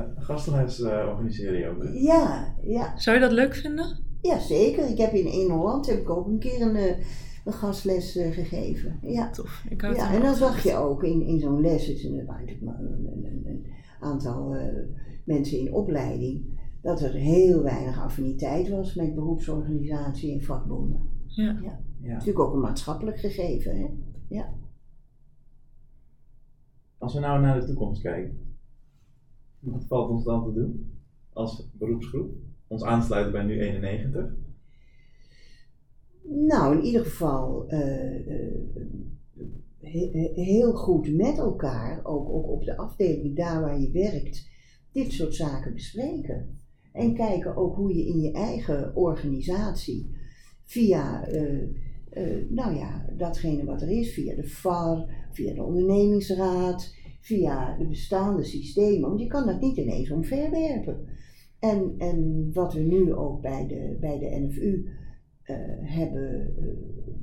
eh, 1.03 1.09
organiseren, 1.09 1.59
Joke? 1.61 1.93
Ja, 2.03 2.55
ja, 2.63 2.99
Zou 2.99 3.17
je 3.17 3.23
dat 3.23 3.33
leuk 3.33 3.55
vinden? 3.55 3.99
Ja, 4.23 4.39
zeker. 4.39 4.89
Ik 4.89 4.99
heb 4.99 5.13
in, 5.13 5.33
in 5.33 5.51
Holland 5.51 5.87
heb 5.87 5.99
ik 6.01 6.11
ook 6.11 6.27
een 6.27 6.39
keer 6.39 6.61
een, 6.63 6.77
eh, 6.77 6.99
een 7.45 7.53
gastles 7.53 8.17
eh, 8.17 8.31
gegeven. 8.31 8.99
Ja. 9.03 9.31
Tof. 9.31 9.65
Ik 9.69 9.81
Ja, 9.83 10.15
en 10.15 10.23
dan 10.23 10.35
zag 10.35 10.63
je 10.63 10.75
ook 10.77 11.03
in, 11.05 11.23
in 11.23 11.39
zo'n 11.41 11.61
les, 11.61 11.87
het 11.87 12.03
waren 12.03 12.27
natuurlijk 12.27 12.63
maar 12.63 12.81
een, 12.81 13.07
een, 13.25 13.47
een- 13.47 13.67
aantal 14.01 14.55
eh, 14.55 14.79
mensen 15.25 15.59
in 15.59 15.73
opleiding, 15.73 16.59
dat 16.83 17.01
er 17.01 17.13
heel 17.13 17.63
weinig 17.63 18.01
affiniteit 18.01 18.69
was 18.69 18.95
met 18.95 19.15
beroepsorganisatie 19.15 20.33
en 20.33 20.43
vakbonden. 20.43 21.09
Ja. 21.27 21.59
Ja. 21.61 21.79
Natuurlijk 22.01 22.39
ook 22.39 22.53
een 22.55 22.61
maatschappelijk 22.61 23.19
gegeven. 23.19 23.77
Hè? 24.29 24.43
Als 26.99 27.15
we 27.15 27.21
nou 27.21 27.41
naar 27.41 27.61
de 27.61 27.67
toekomst 27.67 28.03
kijken, 28.03 28.57
wat 29.59 29.85
valt 29.85 30.11
ons 30.11 30.25
dan 30.25 30.45
te 30.45 30.53
doen 30.53 30.93
als 31.33 31.69
beroepsgroep? 31.73 32.35
Ons 32.71 32.83
aansluiten 32.83 33.33
bij 33.33 33.43
nu 33.43 33.61
91. 33.61 34.35
Nou, 36.23 36.77
in 36.79 36.85
ieder 36.85 37.03
geval 37.05 37.69
eh, 37.69 38.15
eh, 38.17 38.57
he- 39.81 40.11
he- 40.13 40.43
heel 40.43 40.73
goed 40.73 41.17
met 41.17 41.39
elkaar, 41.39 42.01
ook, 42.05 42.29
ook 42.29 42.49
op 42.49 42.65
de 42.65 42.77
afdeling 42.77 43.37
daar 43.37 43.61
waar 43.61 43.81
je 43.81 43.91
werkt, 43.91 44.49
dit 44.93 45.13
soort 45.13 45.35
zaken 45.35 45.75
bespreken. 45.75 46.59
En 46.93 47.15
kijken 47.15 47.57
ook 47.57 47.77
hoe 47.77 47.95
je 47.95 48.07
in 48.07 48.21
je 48.21 48.33
eigen 48.33 48.97
organisatie 48.97 50.11
via, 50.65 51.27
eh, 51.27 51.67
nou 52.49 52.75
ja, 52.77 53.07
datgene 53.17 53.65
wat 53.65 53.83
er 53.83 53.91
is, 53.91 54.13
via 54.13 54.35
de 54.35 54.47
VAR, 54.49 55.27
via 55.33 55.55
de 55.55 55.63
ondernemingsraad, 55.63 56.95
via 57.21 57.77
de 57.77 57.87
bestaande 57.87 58.45
systemen, 58.45 59.09
want 59.09 59.21
je 59.21 59.27
kan 59.27 59.47
dat 59.47 59.61
niet 59.61 59.77
ineens 59.77 60.11
omverwerpen. 60.11 61.07
En, 61.61 61.95
en 61.99 62.51
wat 62.53 62.73
we 62.73 62.81
nu 62.81 63.15
ook 63.15 63.41
bij 63.41 63.67
de, 63.67 63.97
bij 64.01 64.19
de 64.19 64.47
NFU 64.47 64.89
eh, 65.43 65.57
hebben 65.81 66.57
eh, 66.57 66.65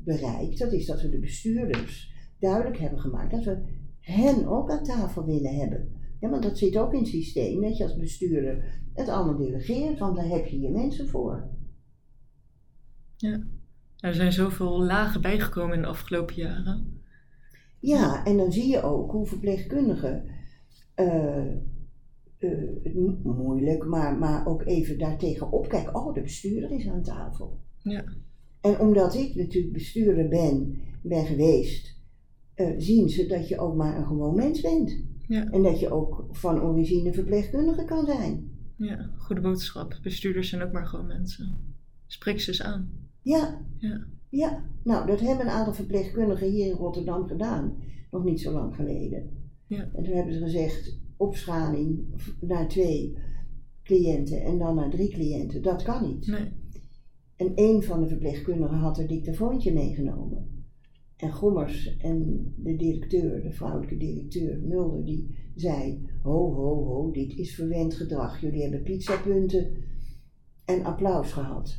bereikt, 0.04 0.60
dat 0.60 0.72
is 0.72 0.86
dat 0.86 1.02
we 1.02 1.10
de 1.10 1.20
bestuurders 1.20 2.14
duidelijk 2.40 2.78
hebben 2.78 3.00
gemaakt 3.00 3.32
dat 3.32 3.44
we 3.44 3.64
hen 4.00 4.48
ook 4.48 4.72
aan 4.72 4.84
tafel 4.84 5.26
willen 5.26 5.56
hebben. 5.56 5.92
Ja, 6.20 6.30
want 6.30 6.44
dat 6.44 6.58
zit 6.58 6.78
ook 6.78 6.94
in 6.94 7.00
het 7.00 7.08
systeem, 7.08 7.62
dat 7.62 7.78
je 7.78 7.84
als 7.84 7.98
bestuurder 7.98 8.82
het 8.94 9.10
allemaal 9.10 9.38
delegeert, 9.38 10.00
want 10.00 10.16
daar 10.16 10.28
heb 10.28 10.46
je 10.46 10.60
je 10.60 10.70
mensen 10.70 11.08
voor. 11.08 11.50
Er 13.98 14.14
zijn 14.14 14.34
zoveel 14.34 14.84
lagen 14.84 15.22
bijgekomen 15.22 15.76
in 15.76 15.82
de 15.82 15.88
afgelopen 15.88 16.36
jaren. 16.36 17.02
Ja, 17.80 18.26
en 18.26 18.38
dan 18.38 18.52
zie 18.52 18.68
je 18.68 18.82
ook 18.82 19.12
hoe 19.12 19.26
verpleegkundigen 19.26 20.24
eh, 20.96 21.46
eh, 22.38 22.94
moeilijk, 23.24 23.86
maar, 23.86 24.18
maar 24.18 24.48
ook 24.48 24.66
even 24.66 24.98
daartegen 24.98 25.52
opkijken. 25.52 25.96
Oh, 25.96 26.14
de 26.14 26.22
bestuurder 26.22 26.72
is 26.72 26.88
aan 26.88 27.04
tafel. 27.04 27.60
Ja. 27.82 28.04
En 28.62 28.80
omdat 28.80 29.16
ik 29.16 29.36
natuurlijk 29.36 29.74
bestuurder 29.74 30.28
ben, 30.28 30.80
ben 31.02 31.26
geweest, 31.26 31.96
eh, 32.54 32.74
zien 32.78 33.10
ze 33.10 33.26
dat 33.26 33.48
je 33.48 33.60
ook 33.60 33.76
maar 33.76 33.98
een 33.98 34.06
gewoon 34.06 34.36
mens 34.36 34.62
bent. 34.62 35.04
Ja. 35.28 35.50
En 35.50 35.64
dat 35.64 35.80
je 35.80 35.92
ook 35.92 36.26
van 36.32 36.62
origine 36.62 37.14
verpleegkundige 37.14 37.86
kan 37.86 38.06
zijn. 38.06 38.52
Ja, 38.76 39.10
goede 39.18 39.42
boodschap. 39.42 40.00
Bestuurders 40.04 40.50
zijn 40.50 40.62
ook 40.62 40.72
maar 40.72 40.86
gewoon 40.86 41.08
mensen. 41.08 41.76
Spreek 42.06 42.40
ze 42.40 42.48
eens 42.48 42.62
aan. 42.62 42.92
Ja. 43.22 43.66
Ja. 43.78 44.08
Ja. 44.30 44.64
Nou, 44.84 45.08
dat 45.08 45.20
hebben 45.20 45.46
een 45.46 45.52
aantal 45.52 45.74
verpleegkundigen 45.74 46.50
hier 46.50 46.66
in 46.66 46.76
Rotterdam 46.76 47.28
gedaan. 47.28 47.78
Nog 48.12 48.24
niet 48.24 48.42
zo 48.42 48.52
lang 48.52 48.76
geleden. 48.76 49.30
Ja. 49.68 49.90
En 49.94 50.04
toen 50.04 50.14
hebben 50.14 50.34
ze 50.34 50.40
gezegd, 50.40 51.00
opschaling 51.18 52.06
naar 52.40 52.68
twee 52.68 53.18
cliënten 53.84 54.42
en 54.42 54.58
dan 54.58 54.76
naar 54.76 54.90
drie 54.90 55.10
cliënten. 55.10 55.62
Dat 55.62 55.84
kan 55.84 56.04
niet. 56.04 56.28
Nee. 56.28 56.52
En 57.36 57.52
een 57.56 57.84
van 57.84 58.02
de 58.02 58.08
verpleegkundigen 58.08 58.78
had 58.78 58.98
een 58.98 59.08
dictafoontje 59.08 59.74
meegenomen. 59.74 60.66
En 61.18 61.32
Gommers 61.32 61.98
en 61.98 62.46
de 62.58 62.76
directeur, 62.76 63.42
de 63.42 63.52
vrouwelijke 63.52 63.98
directeur 63.98 64.62
Mulder, 64.62 65.06
die 65.06 65.38
zei: 65.56 66.06
Ho, 66.22 66.54
ho, 66.54 66.86
ho, 66.86 67.12
dit 67.12 67.38
is 67.38 67.56
verwend 67.56 67.94
gedrag. 67.94 68.42
Jullie 68.42 68.62
hebben 68.62 68.84
pizzapunten 68.84 69.74
en 70.66 70.84
applaus 70.84 71.32
gehad. 71.32 71.78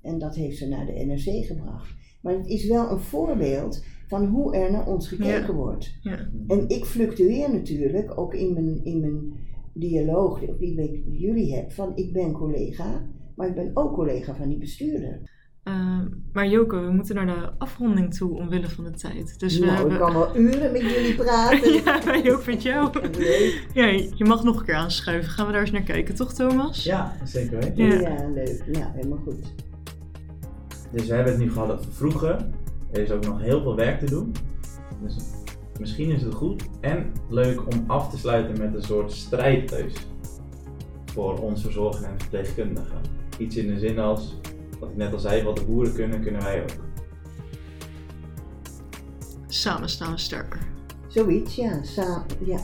En 0.00 0.18
dat 0.18 0.34
heeft 0.34 0.58
ze 0.58 0.68
naar 0.68 0.86
de 0.86 1.04
NRC 1.04 1.44
gebracht. 1.46 1.94
Maar 2.22 2.36
het 2.36 2.46
is 2.46 2.66
wel 2.66 2.90
een 2.90 3.00
voorbeeld 3.00 3.84
van 4.06 4.26
hoe 4.26 4.56
er 4.56 4.70
naar 4.72 4.86
ons 4.86 5.08
gekeken 5.08 5.46
Ja. 5.46 5.52
wordt. 5.52 5.98
Ja. 6.00 6.18
En 6.46 6.68
ik 6.68 6.84
fluctueer 6.84 7.52
natuurlijk 7.52 8.18
ook 8.18 8.34
in 8.34 8.52
mijn, 8.52 8.84
in 8.84 9.00
mijn 9.00 9.32
dialoog 9.72 10.40
die 10.40 10.56
ik 10.58 10.74
met 10.76 11.18
jullie 11.20 11.54
heb. 11.54 11.72
Van 11.72 11.92
ik 11.94 12.12
ben 12.12 12.32
collega, 12.32 13.10
maar 13.36 13.48
ik 13.48 13.54
ben 13.54 13.70
ook 13.74 13.94
collega 13.94 14.34
van 14.34 14.48
die 14.48 14.58
bestuurder. 14.58 15.32
Eh, 15.62 16.00
maar 16.32 16.48
Joke, 16.48 16.80
we 16.80 16.90
moeten 16.90 17.14
naar 17.14 17.26
de 17.26 17.52
afronding 17.58 18.14
toe 18.14 18.38
omwille 18.38 18.68
van 18.68 18.84
de 18.84 18.90
tijd. 18.90 19.38
Dus 19.38 19.58
we 19.58 19.64
nou, 19.64 19.76
hebben... 19.76 19.94
ik 19.94 20.00
kan 20.00 20.12
wel 20.12 20.36
uren 20.36 20.72
met 20.72 20.80
jullie 20.80 21.14
praten. 21.24 21.72
ja, 21.72 22.32
ook 22.32 22.46
met 22.46 22.62
jou. 22.62 23.00
Leuk. 23.18 23.66
Ja, 23.74 23.86
je 24.14 24.24
mag 24.24 24.44
nog 24.44 24.58
een 24.58 24.64
keer 24.64 24.74
aanschuiven. 24.74 25.30
Gaan 25.30 25.46
we 25.46 25.52
daar 25.52 25.60
eens 25.60 25.70
naar 25.70 25.82
kijken, 25.82 26.14
toch 26.14 26.32
Thomas? 26.32 26.84
Ja, 26.84 27.16
zeker 27.24 27.58
weten. 27.58 27.86
Ja. 27.86 28.00
Ja. 28.00 28.28
leuk. 28.34 28.64
Ja, 28.72 28.92
helemaal 28.94 29.18
goed. 29.18 29.54
Dus 30.92 31.06
we 31.06 31.14
hebben 31.14 31.32
het 31.32 31.42
nu 31.42 31.50
gehad 31.50 31.70
over 31.78 31.92
vroeger. 31.92 32.46
Er 32.94 33.00
is 33.00 33.10
ook 33.10 33.26
nog 33.26 33.40
heel 33.40 33.62
veel 33.62 33.76
werk 33.76 33.98
te 33.98 34.06
doen. 34.06 34.32
Dus 35.02 35.16
misschien 35.78 36.10
is 36.10 36.22
het 36.22 36.34
goed 36.34 36.62
en 36.80 37.12
leuk 37.28 37.60
om 37.60 37.84
af 37.86 38.10
te 38.10 38.18
sluiten 38.18 38.58
met 38.58 38.74
een 38.74 38.82
soort 38.82 39.12
strijdleus. 39.12 39.94
Voor 41.04 41.38
ons 41.38 41.62
verzorgenden 41.62 42.10
en 42.10 42.20
verpleegkundigen. 42.20 43.00
Iets 43.38 43.56
in 43.56 43.66
de 43.66 43.78
zin 43.78 43.98
als, 43.98 44.38
wat 44.80 44.88
ik 44.88 44.96
net 44.96 45.12
al 45.12 45.18
zei, 45.18 45.42
wat 45.42 45.56
de 45.56 45.64
boeren 45.64 45.94
kunnen, 45.94 46.22
kunnen 46.22 46.42
wij 46.42 46.62
ook. 46.62 46.70
Samen 49.46 49.88
staan 49.88 50.12
we 50.12 50.18
sterker. 50.18 50.58
Zoiets, 51.08 51.54
ja. 51.54 51.82
Sa 51.82 52.26
ja 52.44 52.58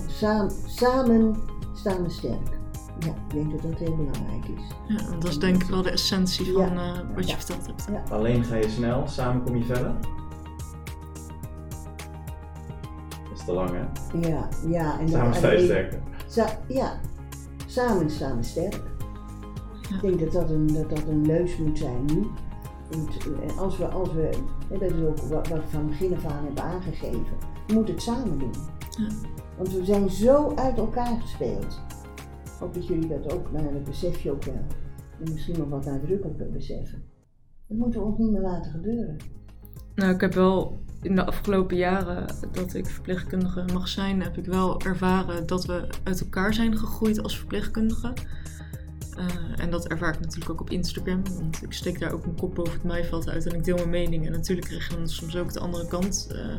samen 0.66 1.36
staan 1.74 2.02
we 2.02 2.10
sterk. 2.10 2.59
Ja, 3.00 3.06
ik 3.08 3.30
denk 3.34 3.50
dat 3.50 3.62
dat 3.70 3.78
heel 3.78 3.96
belangrijk 3.96 4.44
is. 4.56 4.62
Ja, 4.88 5.10
dat 5.10 5.28
is 5.28 5.38
denk 5.38 5.62
ik 5.62 5.68
wel 5.68 5.82
de 5.82 5.90
essentie 5.90 6.52
van 6.52 6.74
Ja. 6.74 6.94
eh, 6.94 7.00
wat 7.14 7.24
je 7.24 7.30
Ja. 7.30 7.38
verteld 7.38 7.66
hebt. 7.66 8.10
Alleen 8.10 8.44
ga 8.44 8.54
je 8.54 8.68
snel, 8.70 9.08
samen 9.08 9.42
kom 9.42 9.56
je 9.56 9.64
verder. 9.64 9.94
Dat 13.28 13.38
is 13.38 13.44
te 13.44 13.52
lang 13.52 13.70
hè? 13.70 14.18
Ja, 14.28 14.48
ja. 14.68 14.98
En 15.00 15.08
Samen 15.08 15.34
sta 15.34 15.50
je 15.52 15.64
sterker. 15.64 16.00
Sa- 16.26 16.58
ja, 16.68 17.00
samen 17.66 18.10
staan 18.10 18.36
we 18.36 18.42
sterk. 18.42 18.80
Ja. 19.88 19.96
Ik 19.96 20.00
denk 20.00 20.20
dat 20.20 20.32
dat 20.32 20.50
een, 20.50 20.66
dat 20.66 20.88
dat 20.90 21.02
een 21.08 21.26
leus 21.26 21.56
moet 21.56 21.78
zijn 21.78 22.04
nu. 22.04 22.26
en 23.48 23.58
als 23.58 23.78
we, 23.78 23.88
als 23.88 24.12
we, 24.12 24.30
dat 24.68 24.80
is 24.82 24.92
ook 24.92 25.18
wat, 25.18 25.48
wat 25.48 25.58
we 25.58 25.60
van 25.70 25.86
begin 25.86 26.14
af 26.16 26.24
aan 26.24 26.44
hebben 26.44 26.64
aangegeven, 26.64 27.24
we 27.66 27.74
moeten 27.74 27.94
het 27.94 28.02
samen 28.02 28.38
doen. 28.38 28.52
Ja. 28.98 29.06
Want 29.56 29.72
we 29.72 29.84
zijn 29.84 30.10
zo 30.10 30.52
uit 30.54 30.78
elkaar 30.78 31.20
gespeeld. 31.20 31.80
Hoop 32.60 32.74
dat 32.74 32.86
jullie 32.86 33.08
dat 33.08 33.32
ook, 33.32 33.52
nou, 33.52 33.72
dat 33.72 33.84
besef 33.84 34.22
je 34.22 34.30
ook 34.30 34.44
wel. 34.44 34.64
En 35.24 35.32
misschien 35.32 35.58
nog 35.58 35.68
wat 35.68 35.84
nadrukkelijker 35.84 36.50
beseffen. 36.50 37.02
Dat 37.66 37.78
moeten 37.78 38.00
we 38.00 38.06
ons 38.06 38.18
niet 38.18 38.30
meer 38.30 38.40
laten 38.40 38.70
gebeuren. 38.70 39.16
Nou, 39.94 40.14
ik 40.14 40.20
heb 40.20 40.34
wel 40.34 40.80
in 41.02 41.14
de 41.14 41.26
afgelopen 41.26 41.76
jaren 41.76 42.26
dat 42.52 42.74
ik 42.74 42.86
verpleegkundige 42.86 43.64
mag 43.72 43.88
zijn, 43.88 44.22
heb 44.22 44.36
ik 44.36 44.44
wel 44.44 44.80
ervaren 44.80 45.46
dat 45.46 45.66
we 45.66 45.86
uit 46.02 46.20
elkaar 46.20 46.54
zijn 46.54 46.76
gegroeid 46.76 47.22
als 47.22 47.38
verpleegkundigen. 47.38 48.12
Eh, 49.16 49.64
en 49.64 49.70
dat 49.70 49.88
ervaar 49.88 50.14
ik 50.14 50.20
natuurlijk 50.20 50.50
ook 50.50 50.60
op 50.60 50.70
Instagram, 50.70 51.22
want 51.38 51.62
ik 51.62 51.72
steek 51.72 51.98
daar 51.98 52.12
ook 52.12 52.24
een 52.24 52.36
kop 52.36 52.54
boven 52.54 52.72
het 52.72 52.84
maaiveld 52.84 53.28
uit 53.28 53.46
en 53.46 53.54
ik 53.54 53.64
deel 53.64 53.76
mijn 53.76 53.90
mening. 53.90 54.26
En 54.26 54.32
natuurlijk 54.32 54.66
krijg 54.68 54.88
je 54.88 54.96
dan 54.96 55.08
soms 55.08 55.36
ook 55.36 55.52
de 55.52 55.60
andere 55.60 55.86
kant 55.86 56.28
eh, 56.30 56.58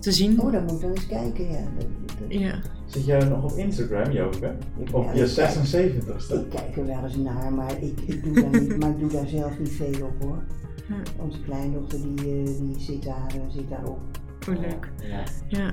te 0.00 0.12
zien. 0.12 0.40
Oh, 0.40 0.52
dan 0.52 0.62
moet 0.64 0.72
ik 0.72 0.80
dan 0.80 0.90
eens 0.90 1.06
kijken, 1.06 1.50
ja. 1.50 1.58
Dat- 1.78 1.86
dat- 2.18 2.38
Ja, 2.40 2.54
Zit 2.86 3.04
jij 3.04 3.24
nog 3.28 3.42
op 3.52 3.58
Instagram, 3.58 4.10
Joke? 4.12 4.56
Op 4.92 5.04
Ja, 5.04 5.12
je 5.12 5.24
ik 5.24 5.34
kijk- 5.34 5.50
76ste? 5.50 6.34
Ik 6.34 6.48
kijk 6.50 6.76
er 6.76 6.86
wel 6.86 7.02
eens 7.04 7.16
naar, 7.16 7.52
maar 7.52 7.72
ik, 7.82 8.00
ik, 8.00 8.24
doe, 8.24 8.32
daar 8.50 8.60
niet, 8.60 8.78
maar 8.78 8.90
ik 8.90 8.98
doe 9.00 9.10
daar 9.10 9.26
zelf 9.26 9.58
niet 9.58 9.70
veel 9.72 10.06
op 10.06 10.22
hoor. 10.22 10.42
Ja. 10.88 10.96
Onze 11.24 11.40
kleindochter 11.40 11.98
die, 12.02 12.16
eh, 12.18 12.46
die 12.60 12.74
zit, 12.78 13.02
daar, 13.04 13.26
eh, 13.28 13.40
zit 13.48 13.68
daarop. 13.68 13.98
oh 14.48 14.54
leuk. 14.60 14.92
Ja. 15.02 15.22
Ja, 15.48 15.72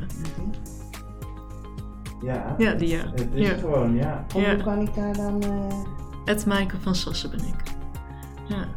Ja. 2.24 2.56
ja 2.58 2.74
die 2.74 2.88
ja. 2.88 3.10
Het 3.16 3.28
is 3.34 3.48
Ja. 3.48 3.54
gewoon, 3.54 3.96
ja. 3.96 4.26
En 4.36 4.42
Ja. 4.42 4.54
hoe 4.56 4.64
kan 4.64 4.82
ik 4.82 4.96
daar 4.96 5.14
dan... 5.16 5.42
eh, 5.44 5.84
Ed 6.26 6.46
Maaike 6.46 6.76
van 6.80 6.96
Sassen 6.96 7.30
ben 7.30 7.40
ik. 7.40 7.56
Ja. 8.48 8.68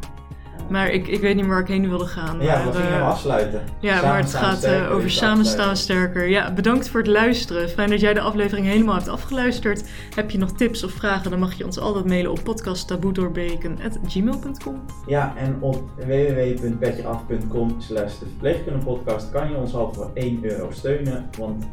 Maar 0.71 0.89
ik, 0.89 1.07
ik 1.07 1.21
weet 1.21 1.35
niet 1.35 1.45
waar 1.45 1.59
ik 1.59 1.67
heen 1.67 1.89
wilde 1.89 2.05
gaan. 2.05 2.41
Ja, 2.41 2.63
maar, 2.63 2.65
we 2.65 2.71
gingen 2.77 2.91
eh, 2.91 2.97
hem 2.97 3.03
afsluiten. 3.03 3.61
Ja, 3.79 3.95
Samen 3.95 4.09
maar 4.09 4.19
het 4.19 4.33
gaat 4.33 4.57
sterker 4.57 4.87
eh, 4.87 4.93
over 4.93 5.05
is 5.05 5.15
samen 5.15 5.45
staan 5.45 5.69
afsluiten. 5.69 6.11
sterker. 6.11 6.29
Ja, 6.29 6.53
bedankt 6.53 6.89
voor 6.89 6.99
het 6.99 7.09
luisteren. 7.09 7.69
Fijn 7.69 7.89
dat 7.89 7.99
jij 7.99 8.13
de 8.13 8.21
aflevering 8.21 8.67
helemaal 8.67 8.95
hebt 8.95 9.07
afgeluisterd. 9.07 9.83
Heb 10.15 10.31
je 10.31 10.37
nog 10.37 10.51
tips 10.51 10.83
of 10.83 10.91
vragen, 10.91 11.31
dan 11.31 11.39
mag 11.39 11.53
je 11.53 11.65
ons 11.65 11.79
altijd 11.79 12.05
mailen 12.05 12.31
op 12.31 12.43
podcasttaboedoorbeken.gmail.com. 12.43 14.81
Ja, 15.07 15.33
en 15.37 15.57
op 15.59 15.83
www.petjeaf.com 15.95 17.81
slash 17.81 18.19
de 18.19 18.25
verpleegkundepodcast 18.25 19.31
kan 19.31 19.49
je 19.49 19.55
ons 19.55 19.73
al 19.73 19.93
voor 19.93 20.11
1 20.13 20.39
euro 20.41 20.71
steunen. 20.71 21.29
Want 21.37 21.65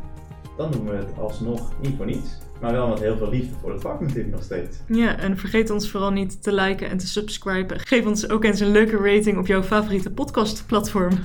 dan 0.56 0.70
doen 0.70 0.84
we 0.84 0.96
het 0.96 1.18
alsnog 1.18 1.72
niet 1.80 1.96
voor 1.96 2.06
niets. 2.06 2.38
Maar 2.60 2.72
wel 2.72 2.88
met 2.88 3.00
heel 3.00 3.16
veel 3.16 3.30
liefde 3.30 3.54
voor 3.60 3.72
het 3.72 3.80
vak 3.80 4.00
natuurlijk 4.00 4.30
nog 4.30 4.42
steeds. 4.42 4.76
Ja, 4.86 5.18
en 5.18 5.38
vergeet 5.38 5.70
ons 5.70 5.90
vooral 5.90 6.10
niet 6.10 6.42
te 6.42 6.52
liken 6.52 6.90
en 6.90 6.98
te 6.98 7.06
subscriben. 7.06 7.80
Geef 7.80 8.06
ons 8.06 8.28
ook 8.28 8.44
eens 8.44 8.60
een 8.60 8.70
leuke 8.70 8.96
rating 8.96 9.38
op 9.38 9.46
jouw 9.46 9.62
favoriete 9.62 10.10
podcastplatform. 10.10 11.18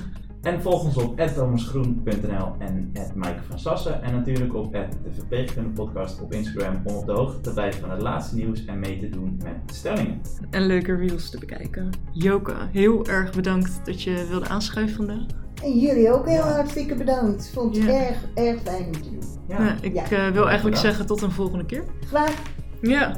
En 0.44 0.62
volg 0.62 0.84
ons 0.84 0.96
op 0.96 1.16
thomasgroen.nl 1.20 2.52
en 2.58 2.92
Maaike 3.14 3.42
van 3.48 3.58
Sassen. 3.58 4.02
En 4.02 4.12
natuurlijk 4.12 4.54
op 4.54 4.72
de 4.72 4.86
verpleegkundepodcast 5.14 6.20
op 6.22 6.32
Instagram 6.32 6.80
om 6.84 6.96
op 6.96 7.06
de 7.06 7.12
hoogte 7.12 7.40
te 7.40 7.52
blijven 7.52 7.80
van 7.80 7.90
het 7.90 8.02
laatste 8.02 8.34
nieuws 8.36 8.64
en 8.64 8.78
mee 8.78 8.98
te 8.98 9.08
doen 9.08 9.40
met 9.44 9.54
de 9.66 9.74
stellingen. 9.74 10.20
En 10.50 10.66
leuke 10.66 10.94
reels 10.96 11.30
te 11.30 11.38
bekijken. 11.38 11.90
Joke, 12.12 12.52
heel 12.72 13.06
erg 13.06 13.32
bedankt 13.32 13.80
dat 13.84 14.02
je 14.02 14.26
wilde 14.28 14.48
aanschuiven 14.48 14.96
vandaag. 14.96 15.26
En 15.62 15.78
jullie 15.78 16.12
ook 16.12 16.26
heel 16.26 16.34
Ja. 16.34 16.52
hartstikke 16.52 16.94
bedankt. 16.94 17.50
Vond 17.54 17.76
het 17.76 17.84
Ja. 17.84 18.06
erg, 18.06 18.16
erg 18.34 18.60
fijn 18.62 18.92
te 18.92 19.00
doen. 19.00 19.18
Ja, 19.48 19.58
Nou, 19.58 19.74
ik 19.80 19.94
Ja. 19.94 20.02
eh, 20.02 20.08
wil 20.10 20.20
eigenlijk 20.20 20.52
Bedankt. 20.62 20.78
zeggen 20.78 21.06
tot 21.06 21.22
een 21.22 21.30
volgende 21.30 21.64
keer. 21.64 21.84
Graag. 22.06 22.42
Ja. 22.80 23.10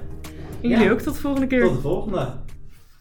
En 0.60 0.68
jullie 0.68 0.84
Ja. 0.84 0.90
ook 0.90 1.00
tot 1.00 1.14
de 1.14 1.20
volgende 1.20 1.46
keer. 1.46 1.62
tot 1.62 1.74
de 1.74 1.80
volgende. 1.80 2.28